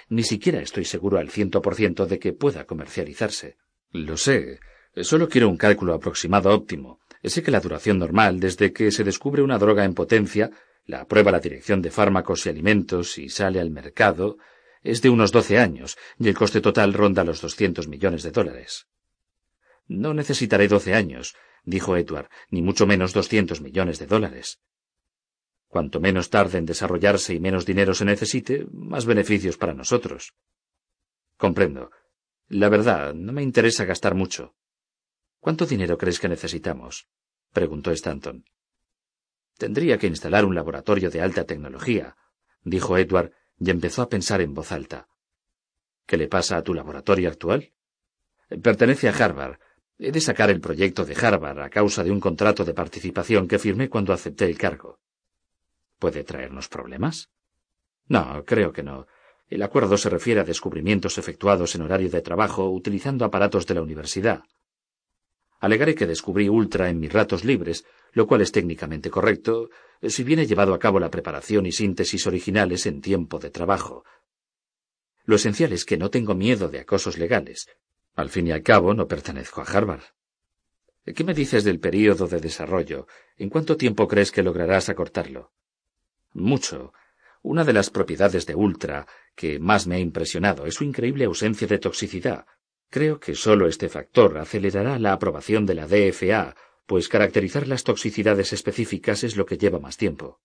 [0.09, 3.57] Ni siquiera estoy seguro al ciento por ciento de que pueda comercializarse.
[3.91, 4.59] Lo sé.
[4.95, 6.99] Solo quiero un cálculo aproximado óptimo.
[7.23, 10.49] Sé que la duración normal, desde que se descubre una droga en potencia,
[10.85, 14.37] la aprueba la Dirección de Fármacos y Alimentos y sale al mercado,
[14.81, 18.87] es de unos doce años, y el coste total ronda los doscientos millones de dólares.
[19.87, 24.59] No necesitaré doce años, dijo Edward, ni mucho menos doscientos millones de dólares.
[25.69, 30.33] Cuanto menos tarde en desarrollarse y menos dinero se necesite, más beneficios para nosotros.
[31.37, 31.91] Comprendo.
[32.47, 34.55] La verdad, no me interesa gastar mucho.
[35.39, 37.07] ¿Cuánto dinero crees que necesitamos?
[37.53, 38.45] preguntó Stanton.
[39.59, 42.17] Tendría que instalar un laboratorio de alta tecnología,
[42.63, 45.07] dijo Edward, y empezó a pensar en voz alta.
[46.07, 47.73] ¿Qué le pasa a tu laboratorio actual?
[48.63, 49.59] Pertenece a Harvard.
[49.99, 53.59] He de sacar el proyecto de Harvard a causa de un contrato de participación que
[53.59, 54.99] firmé cuando acepté el cargo.
[55.99, 57.29] ¿Puede traernos problemas?
[58.07, 59.05] No, creo que no.
[59.49, 63.81] El acuerdo se refiere a descubrimientos efectuados en horario de trabajo utilizando aparatos de la
[63.81, 64.43] universidad.
[65.59, 69.69] Alegaré que descubrí ultra en mis ratos libres, lo cual es técnicamente correcto,
[70.01, 74.05] si bien he llevado a cabo la preparación y síntesis originales en tiempo de trabajo.
[75.25, 77.67] Lo esencial es que no tengo miedo de acosos legales.
[78.15, 80.03] Al fin y al cabo, no pertenezco a Harvard.
[81.03, 83.07] ¿Qué me dices del período de desarrollo?
[83.37, 85.51] ¿En cuánto tiempo crees que lograrás acortarlo?
[86.33, 86.93] Mucho.
[87.41, 91.67] Una de las propiedades de Ultra que más me ha impresionado es su increíble ausencia
[91.67, 92.45] de toxicidad.
[92.89, 98.51] Creo que solo este factor acelerará la aprobación de la DFA, pues caracterizar las toxicidades
[98.51, 100.41] específicas es lo que lleva más tiempo.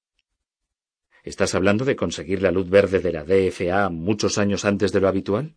[1.24, 5.08] ¿Estás hablando de conseguir la luz verde de la DFA muchos años antes de lo
[5.08, 5.56] habitual?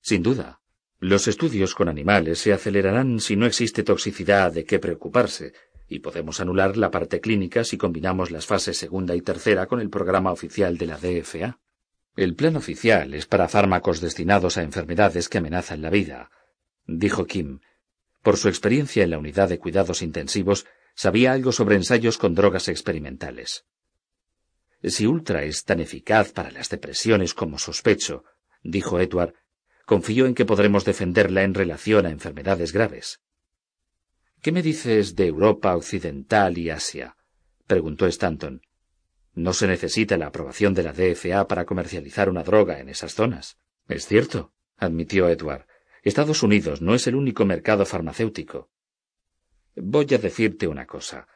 [0.00, 0.60] Sin duda.
[0.98, 5.52] Los estudios con animales se acelerarán si no existe toxicidad de qué preocuparse,
[5.88, 9.90] y podemos anular la parte clínica si combinamos las fases segunda y tercera con el
[9.90, 11.58] programa oficial de la DFA.
[12.16, 16.30] El plan oficial es para fármacos destinados a enfermedades que amenazan la vida,
[16.86, 17.60] dijo Kim.
[18.22, 22.68] Por su experiencia en la unidad de cuidados intensivos, sabía algo sobre ensayos con drogas
[22.68, 23.64] experimentales.
[24.82, 28.24] Si Ultra es tan eficaz para las depresiones como sospecho,
[28.62, 29.34] dijo Edward,
[29.84, 33.20] confío en que podremos defenderla en relación a enfermedades graves.
[34.40, 37.16] ¿Qué me dices de Europa Occidental y Asia?
[37.66, 38.62] preguntó Stanton.
[39.34, 43.58] No se necesita la aprobación de la DFA para comercializar una droga en esas zonas.
[43.88, 45.66] Es cierto, admitió Edward.
[46.02, 48.70] Estados Unidos no es el único mercado farmacéutico.
[49.74, 51.26] Voy a decirte una cosa.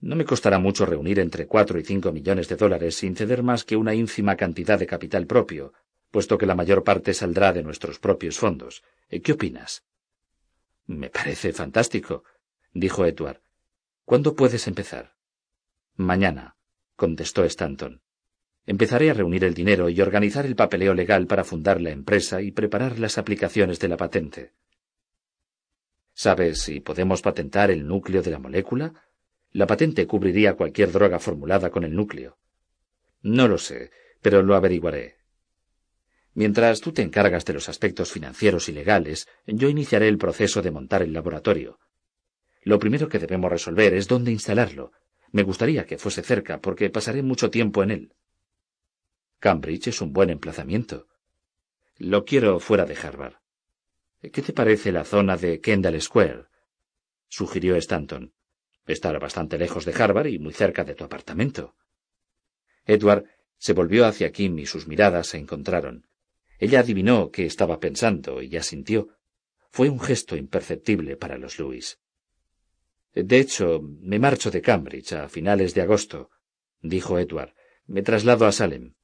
[0.00, 3.64] No me costará mucho reunir entre cuatro y cinco millones de dólares sin ceder más
[3.64, 5.72] que una ínfima cantidad de capital propio,
[6.10, 8.84] puesto que la mayor parte saldrá de nuestros propios fondos.
[9.08, 9.84] ¿Qué opinas?
[10.86, 12.22] Me parece fantástico
[12.78, 13.40] dijo Edward.
[14.04, 15.14] ¿Cuándo puedes empezar?
[15.96, 16.56] Mañana,
[16.96, 18.02] contestó Stanton.
[18.66, 22.50] Empezaré a reunir el dinero y organizar el papeleo legal para fundar la empresa y
[22.50, 24.52] preparar las aplicaciones de la patente.
[26.12, 28.92] ¿Sabes si podemos patentar el núcleo de la molécula?
[29.52, 32.36] La patente cubriría cualquier droga formulada con el núcleo.
[33.22, 33.90] No lo sé,
[34.20, 35.16] pero lo averiguaré.
[36.34, 40.70] Mientras tú te encargas de los aspectos financieros y legales, yo iniciaré el proceso de
[40.70, 41.78] montar el laboratorio.
[42.62, 44.92] Lo primero que debemos resolver es dónde instalarlo.
[45.32, 48.12] Me gustaría que fuese cerca, porque pasaré mucho tiempo en él.
[49.38, 51.06] Cambridge es un buen emplazamiento.
[51.96, 53.34] Lo quiero fuera de Harvard.
[54.20, 56.46] ¿Qué te parece la zona de Kendall Square?
[57.28, 58.32] sugirió Stanton.
[58.86, 61.76] Estar bastante lejos de Harvard y muy cerca de tu apartamento.
[62.84, 63.26] Edward
[63.58, 66.08] se volvió hacia Kim y sus miradas se encontraron.
[66.58, 69.08] Ella adivinó qué estaba pensando y asintió.
[69.70, 71.98] Fue un gesto imperceptible para los Lewis.
[73.14, 76.30] De hecho, me marcho de Cambridge a finales de agosto,
[76.80, 77.54] dijo Edward.
[77.86, 78.94] Me traslado a Salem.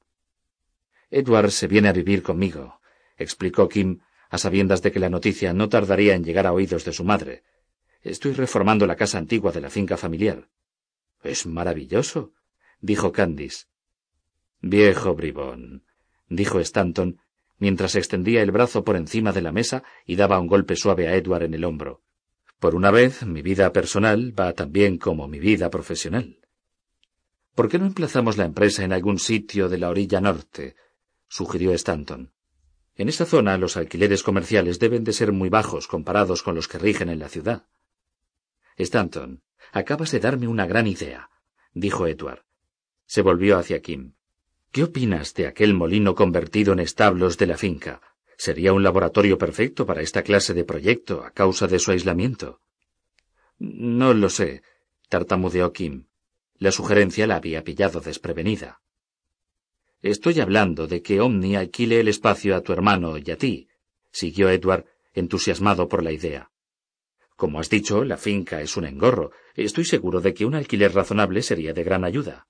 [1.09, 2.79] Edward se viene a vivir conmigo,
[3.17, 6.93] explicó Kim, a sabiendas de que la noticia no tardaría en llegar a oídos de
[6.93, 7.43] su madre.
[8.01, 10.49] Estoy reformando la casa antigua de la finca familiar.
[11.23, 12.33] Es maravilloso,
[12.79, 13.65] dijo Candice.
[14.61, 15.85] Viejo bribón,
[16.27, 17.19] dijo Stanton,
[17.57, 21.15] mientras extendía el brazo por encima de la mesa y daba un golpe suave a
[21.15, 22.03] Edward en el hombro.
[22.65, 26.39] Por una vez, mi vida personal va tan bien como mi vida profesional.
[27.53, 30.75] ¿Por qué no emplazamos la empresa en algún sitio de la orilla norte?
[31.27, 32.33] sugirió Stanton.
[32.95, 36.79] En esta zona los alquileres comerciales deben de ser muy bajos comparados con los que
[36.79, 37.67] rigen en la ciudad.
[38.77, 41.29] Stanton, acabas de darme una gran idea,
[41.71, 42.45] dijo Edward.
[43.05, 44.15] Se volvió hacia Kim.
[44.71, 48.01] ¿Qué opinas de aquel molino convertido en establos de la finca?
[48.37, 52.59] Sería un laboratorio perfecto para esta clase de proyecto a causa de su aislamiento.
[53.59, 54.63] No lo sé,
[55.09, 56.07] tartamudeó Kim.
[56.57, 58.81] La sugerencia la había pillado desprevenida.
[60.01, 63.67] Estoy hablando de que Omni alquile el espacio a tu hermano y a ti,
[64.11, 66.51] siguió Edward, entusiasmado por la idea.
[67.35, 69.31] Como has dicho, la finca es un engorro.
[69.55, 72.47] Estoy seguro de que un alquiler razonable sería de gran ayuda.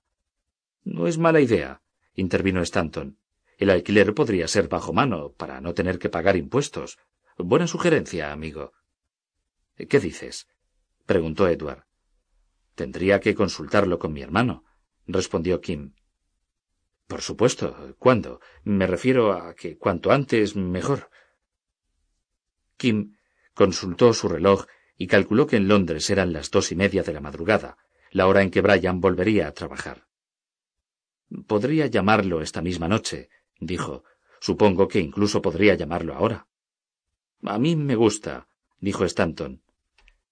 [0.84, 1.82] No es mala idea,
[2.14, 3.18] intervino Stanton.
[3.56, 6.98] El alquiler podría ser bajo mano, para no tener que pagar impuestos.
[7.38, 8.72] Buena sugerencia, amigo.
[9.76, 10.48] ¿Qué dices?
[11.06, 11.84] preguntó Edward.
[12.74, 14.64] Tendría que consultarlo con mi hermano,
[15.06, 15.94] respondió Kim.
[17.06, 17.94] Por supuesto.
[17.98, 18.40] ¿Cuándo?
[18.64, 21.08] Me refiero a que cuanto antes mejor.
[22.76, 23.16] Kim
[23.54, 24.66] consultó su reloj
[24.98, 27.78] y calculó que en Londres eran las dos y media de la madrugada,
[28.10, 30.06] la hora en que Brian volvería a trabajar.
[31.46, 33.28] Podría llamarlo esta misma noche,
[33.60, 34.04] dijo.
[34.40, 36.46] Supongo que incluso podría llamarlo ahora.
[37.42, 38.48] A mí me gusta,
[38.80, 39.62] dijo Stanton.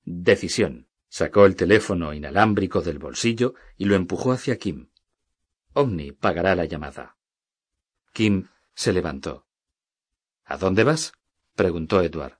[0.04, 0.88] Decisión.
[1.08, 4.88] Sacó el teléfono inalámbrico del bolsillo y lo empujó hacia Kim.
[5.72, 7.16] Omni pagará la llamada.
[8.12, 9.46] Kim se levantó.
[10.44, 11.12] ¿A dónde vas?
[11.54, 12.38] preguntó Edward.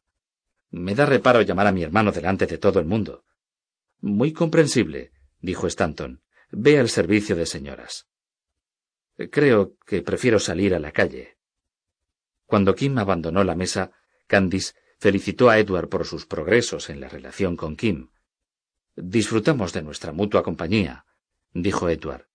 [0.71, 3.25] Me da reparo llamar a mi hermano delante de todo el mundo.
[4.01, 6.23] Muy comprensible, dijo Stanton.
[6.51, 8.09] Ve al servicio de señoras.
[9.31, 11.37] Creo que prefiero salir a la calle.
[12.47, 13.93] Cuando Kim abandonó la mesa,
[14.27, 18.11] Candice felicitó a Edward por sus progresos en la relación con Kim.
[18.97, 21.05] Disfrutamos de nuestra mutua compañía,
[21.53, 22.27] dijo Edward.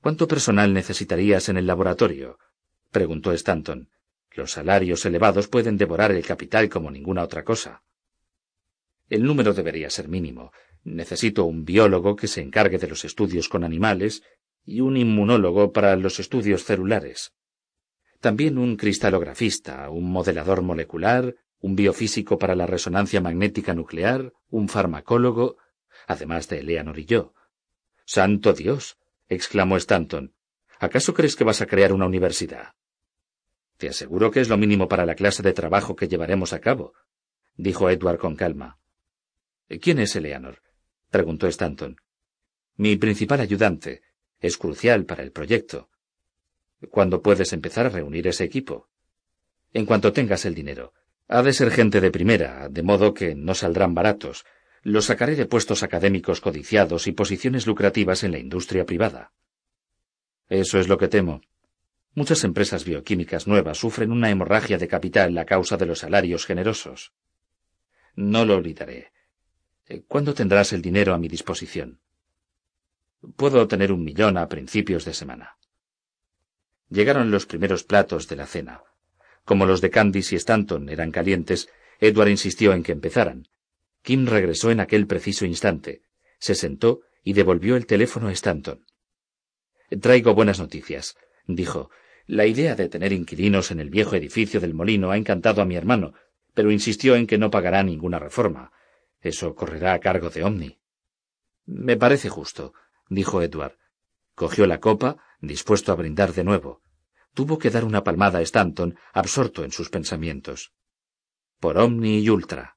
[0.00, 2.38] ¿Cuánto personal necesitarías en el laboratorio?
[2.90, 3.90] preguntó Stanton.
[4.32, 7.82] Los salarios elevados pueden devorar el capital como ninguna otra cosa.
[9.08, 10.52] El número debería ser mínimo.
[10.84, 14.22] Necesito un biólogo que se encargue de los estudios con animales
[14.64, 17.32] y un inmunólogo para los estudios celulares.
[18.20, 25.56] También un cristalografista, un modelador molecular, un biofísico para la resonancia magnética nuclear, un farmacólogo,
[26.06, 27.34] además de Eleanor y yo.
[28.04, 28.98] ¡Santo Dios!
[29.28, 30.34] exclamó Stanton.
[30.78, 32.74] ¿Acaso crees que vas a crear una universidad?
[33.78, 36.94] Te aseguro que es lo mínimo para la clase de trabajo que llevaremos a cabo,
[37.56, 38.78] dijo Edward con calma.
[39.80, 40.62] ¿Quién es Eleanor?
[41.10, 41.96] preguntó Stanton.
[42.76, 44.02] Mi principal ayudante.
[44.42, 45.88] Es crucial para el proyecto.
[46.90, 48.90] ¿Cuándo puedes empezar a reunir ese equipo?
[49.72, 50.92] En cuanto tengas el dinero.
[51.28, 54.44] Ha de ser gente de primera, de modo que no saldrán baratos.
[54.82, 59.32] Los sacaré de puestos académicos codiciados y posiciones lucrativas en la industria privada.
[60.50, 61.40] Eso es lo que temo,
[62.14, 67.14] Muchas empresas bioquímicas nuevas sufren una hemorragia de capital a causa de los salarios generosos.
[68.14, 69.12] No lo olvidaré.
[70.08, 72.00] ¿Cuándo tendrás el dinero a mi disposición?
[73.36, 75.56] Puedo tener un millón a principios de semana.
[76.88, 78.82] Llegaron los primeros platos de la cena.
[79.44, 81.68] Como los de Candice y Stanton eran calientes,
[82.00, 83.48] Edward insistió en que empezaran.
[84.02, 86.02] Kim regresó en aquel preciso instante,
[86.38, 88.84] se sentó y devolvió el teléfono a Stanton.
[90.00, 91.90] Traigo buenas noticias, dijo,
[92.26, 95.76] la idea de tener inquilinos en el viejo edificio del molino ha encantado a mi
[95.76, 96.14] hermano,
[96.54, 98.72] pero insistió en que no pagará ninguna reforma.
[99.20, 100.78] Eso correrá a cargo de Omni.
[101.66, 102.74] Me parece justo,
[103.08, 103.76] dijo Edward.
[104.34, 106.82] Cogió la copa, dispuesto a brindar de nuevo.
[107.34, 110.72] Tuvo que dar una palmada a Stanton, absorto en sus pensamientos.
[111.60, 112.76] Por Omni y Ultra.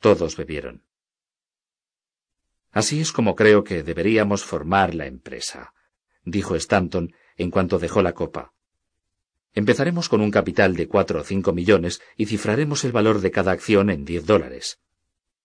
[0.00, 0.84] Todos bebieron.
[2.70, 5.72] Así es como creo que deberíamos formar la empresa,
[6.24, 8.52] dijo Stanton, en cuanto dejó la copa.
[9.54, 13.52] Empezaremos con un capital de cuatro o cinco millones y cifraremos el valor de cada
[13.52, 14.80] acción en diez dólares.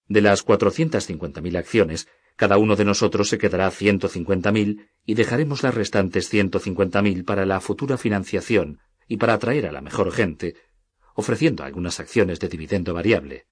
[0.08, 4.90] De las cuatrocientas cincuenta mil acciones, cada uno de nosotros se quedará ciento cincuenta mil
[5.06, 9.72] y dejaremos las restantes ciento cincuenta mil para la futura financiación y para atraer a
[9.72, 10.56] la mejor gente,
[11.16, 13.48] ofreciendo algunas acciones de dividendo variable.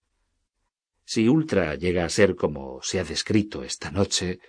[1.03, 4.39] Si Ultra llega a ser como se ha descrito esta noche,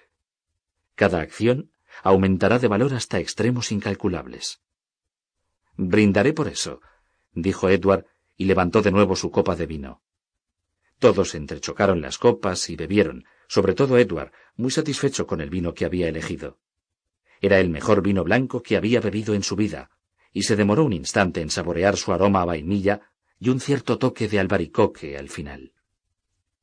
[0.95, 4.61] cada acción aumentará de valor hasta extremos incalculables.
[5.77, 6.81] Brindaré por eso,
[7.33, 10.03] dijo Edward, y levantó de nuevo su copa de vino.
[10.99, 15.85] Todos entrechocaron las copas y bebieron, sobre todo Edward, muy satisfecho con el vino que
[15.85, 16.59] había elegido.
[17.39, 19.91] Era el mejor vino blanco que había bebido en su vida,
[20.33, 24.27] y se demoró un instante en saborear su aroma a vainilla y un cierto toque
[24.27, 25.75] de albaricoque al final.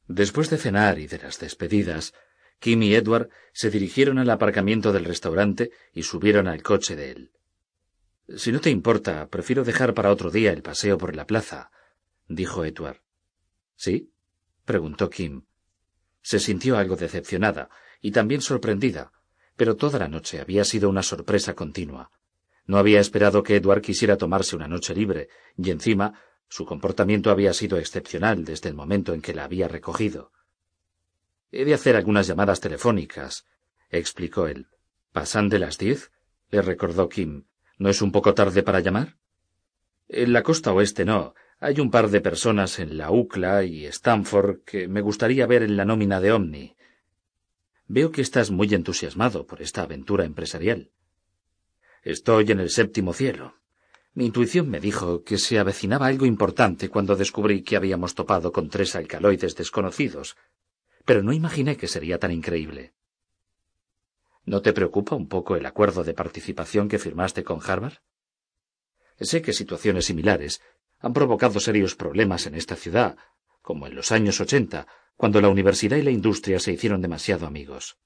[0.08, 2.16] Después de cenar y de las despedidas,
[2.58, 7.32] Kim y Edward se dirigieron al aparcamiento del restaurante y subieron al coche de él.
[8.36, 11.70] Si no te importa, prefiero dejar para otro día el paseo por la plaza,
[12.28, 13.04] dijo Edward.
[13.76, 14.12] ¿Sí?
[14.66, 15.44] preguntó Kim.
[16.30, 19.12] Se sintió algo decepcionada y también sorprendida,
[19.56, 22.12] pero toda la noche había sido una sorpresa continua.
[22.68, 27.52] No había esperado que Edward quisiera tomarse una noche libre, y encima su comportamiento había
[27.56, 30.32] sido excepcional desde el momento en que la había recogido.
[31.52, 33.48] He de hacer algunas llamadas telefónicas,
[33.90, 34.68] explicó él.
[35.12, 36.12] ¿Pasan de las diez?
[36.52, 37.46] le recordó Kim.
[37.80, 39.18] ¿No es un poco tarde para llamar?
[40.08, 41.34] En la costa oeste no.
[41.62, 45.76] Hay un par de personas en la UCLA y Stanford que me gustaría ver en
[45.76, 46.78] la nómina de Omni.
[47.86, 50.92] Veo que estás muy entusiasmado por esta aventura empresarial.
[52.02, 53.56] Estoy en el séptimo cielo.
[54.14, 58.70] Mi intuición me dijo que se avecinaba algo importante cuando descubrí que habíamos topado con
[58.70, 60.38] tres alcaloides desconocidos,
[61.04, 62.94] pero no imaginé que sería tan increíble.
[64.46, 67.98] ¿No te preocupa un poco el acuerdo de participación que firmaste con Harvard?
[69.20, 70.62] Sé que situaciones similares
[71.00, 73.18] han provocado serios problemas en esta ciudad,
[73.62, 77.98] como en los años ochenta, cuando la universidad y la industria se hicieron demasiado amigos.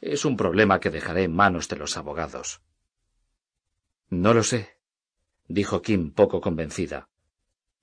[0.00, 2.60] Es un problema que dejaré en manos de los abogados.
[4.08, 4.78] No lo sé,
[5.48, 7.08] dijo Kim poco convencida.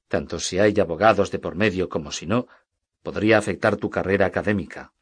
[0.07, 2.47] Tanto si hay abogados de por medio como si no,
[3.01, 4.93] podría afectar tu carrera académica.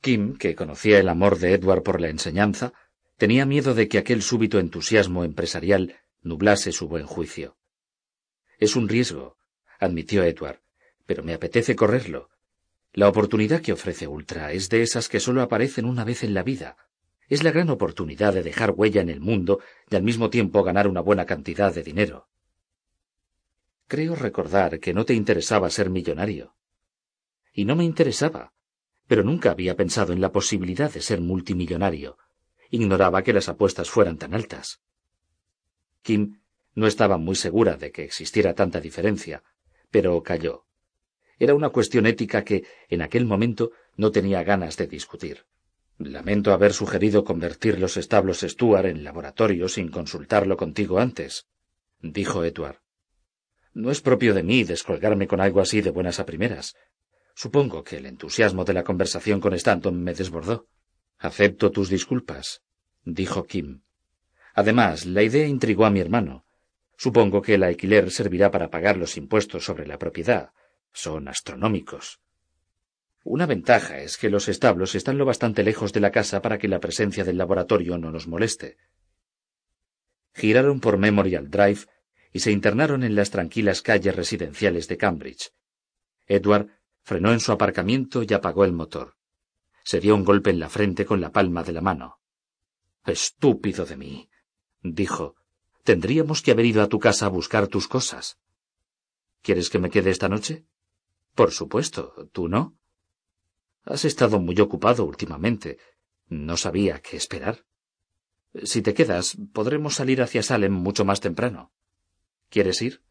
[0.00, 2.72] Kim, que conocía el amor de Edward por la enseñanza,
[3.16, 7.56] tenía miedo de que aquel súbito entusiasmo empresarial nublase su buen juicio.
[8.62, 9.36] Es un riesgo,
[9.80, 10.60] admitió Edward,
[11.04, 12.30] pero me apetece correrlo.
[12.92, 16.44] La oportunidad que ofrece Ultra es de esas que solo aparecen una vez en la
[16.44, 16.76] vida.
[17.28, 19.58] Es la gran oportunidad de dejar huella en el mundo
[19.90, 22.28] y al mismo tiempo ganar una buena cantidad de dinero.
[23.88, 26.54] Creo recordar que no te interesaba ser millonario.
[27.52, 28.52] Y no me interesaba,
[29.08, 32.16] pero nunca había pensado en la posibilidad de ser multimillonario.
[32.70, 34.80] Ignoraba que las apuestas fueran tan altas.
[36.02, 36.41] Kim
[36.74, 39.42] no estaba muy segura de que existiera tanta diferencia,
[39.90, 40.66] pero calló.
[41.38, 45.44] Era una cuestión ética que, en aquel momento, no tenía ganas de discutir.
[45.98, 51.46] Lamento haber sugerido convertir los establos Stuart en laboratorio sin consultarlo contigo antes,
[52.00, 52.80] dijo Edward.
[53.74, 56.74] No es propio de mí descolgarme con algo así de buenas a primeras.
[57.34, 60.66] Supongo que el entusiasmo de la conversación con Stanton me desbordó.
[61.18, 62.62] Acepto tus disculpas,
[63.04, 63.82] dijo Kim.
[64.54, 66.41] Además, la idea intrigó a mi hermano.
[67.02, 70.52] Supongo que el alquiler servirá para pagar los impuestos sobre la propiedad.
[70.92, 72.20] Son astronómicos.
[73.24, 76.68] Una ventaja es que los establos están lo bastante lejos de la casa para que
[76.68, 78.76] la presencia del laboratorio no nos moleste.
[80.32, 81.86] Giraron por Memorial Drive
[82.32, 85.52] y se internaron en las tranquilas calles residenciales de Cambridge.
[86.28, 86.68] Edward
[87.02, 89.16] frenó en su aparcamiento y apagó el motor.
[89.82, 92.20] Se dio un golpe en la frente con la palma de la mano.
[93.04, 94.30] Estúpido de mí,
[94.82, 95.41] dijo.
[95.82, 98.38] Tendríamos que haber ido a tu casa a buscar tus cosas.
[99.42, 100.64] ¿Quieres que me quede esta noche?
[101.34, 102.28] Por supuesto.
[102.32, 102.76] ¿Tú no?
[103.84, 105.78] Has estado muy ocupado últimamente.
[106.28, 107.64] No sabía qué esperar.
[108.62, 111.72] Si te quedas, podremos salir hacia Salem mucho más temprano.
[112.48, 113.02] ¿Quieres ir?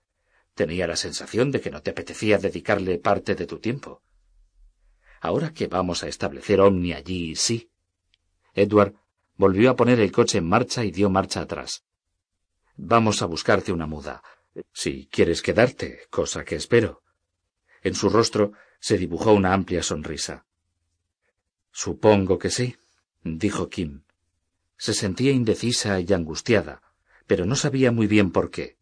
[0.53, 4.03] Tenía la sensación de que no te apetecía dedicarle parte de tu tiempo.
[5.19, 7.69] Ahora que vamos a establecer Omni allí, sí.
[8.53, 8.95] Edward
[9.35, 11.83] volvió a poner el coche en marcha y dio marcha atrás.
[12.75, 14.24] Vamos a buscarte una muda,
[14.74, 17.03] si quieres quedarte, cosa que espero.
[17.82, 20.45] En su rostro se dibujó una amplia sonrisa.
[21.72, 22.75] Supongo que sí,
[23.24, 24.03] dijo Kim.
[24.77, 26.82] Se sentía indecisa y angustiada,
[27.27, 28.77] pero no sabía muy bien por qué.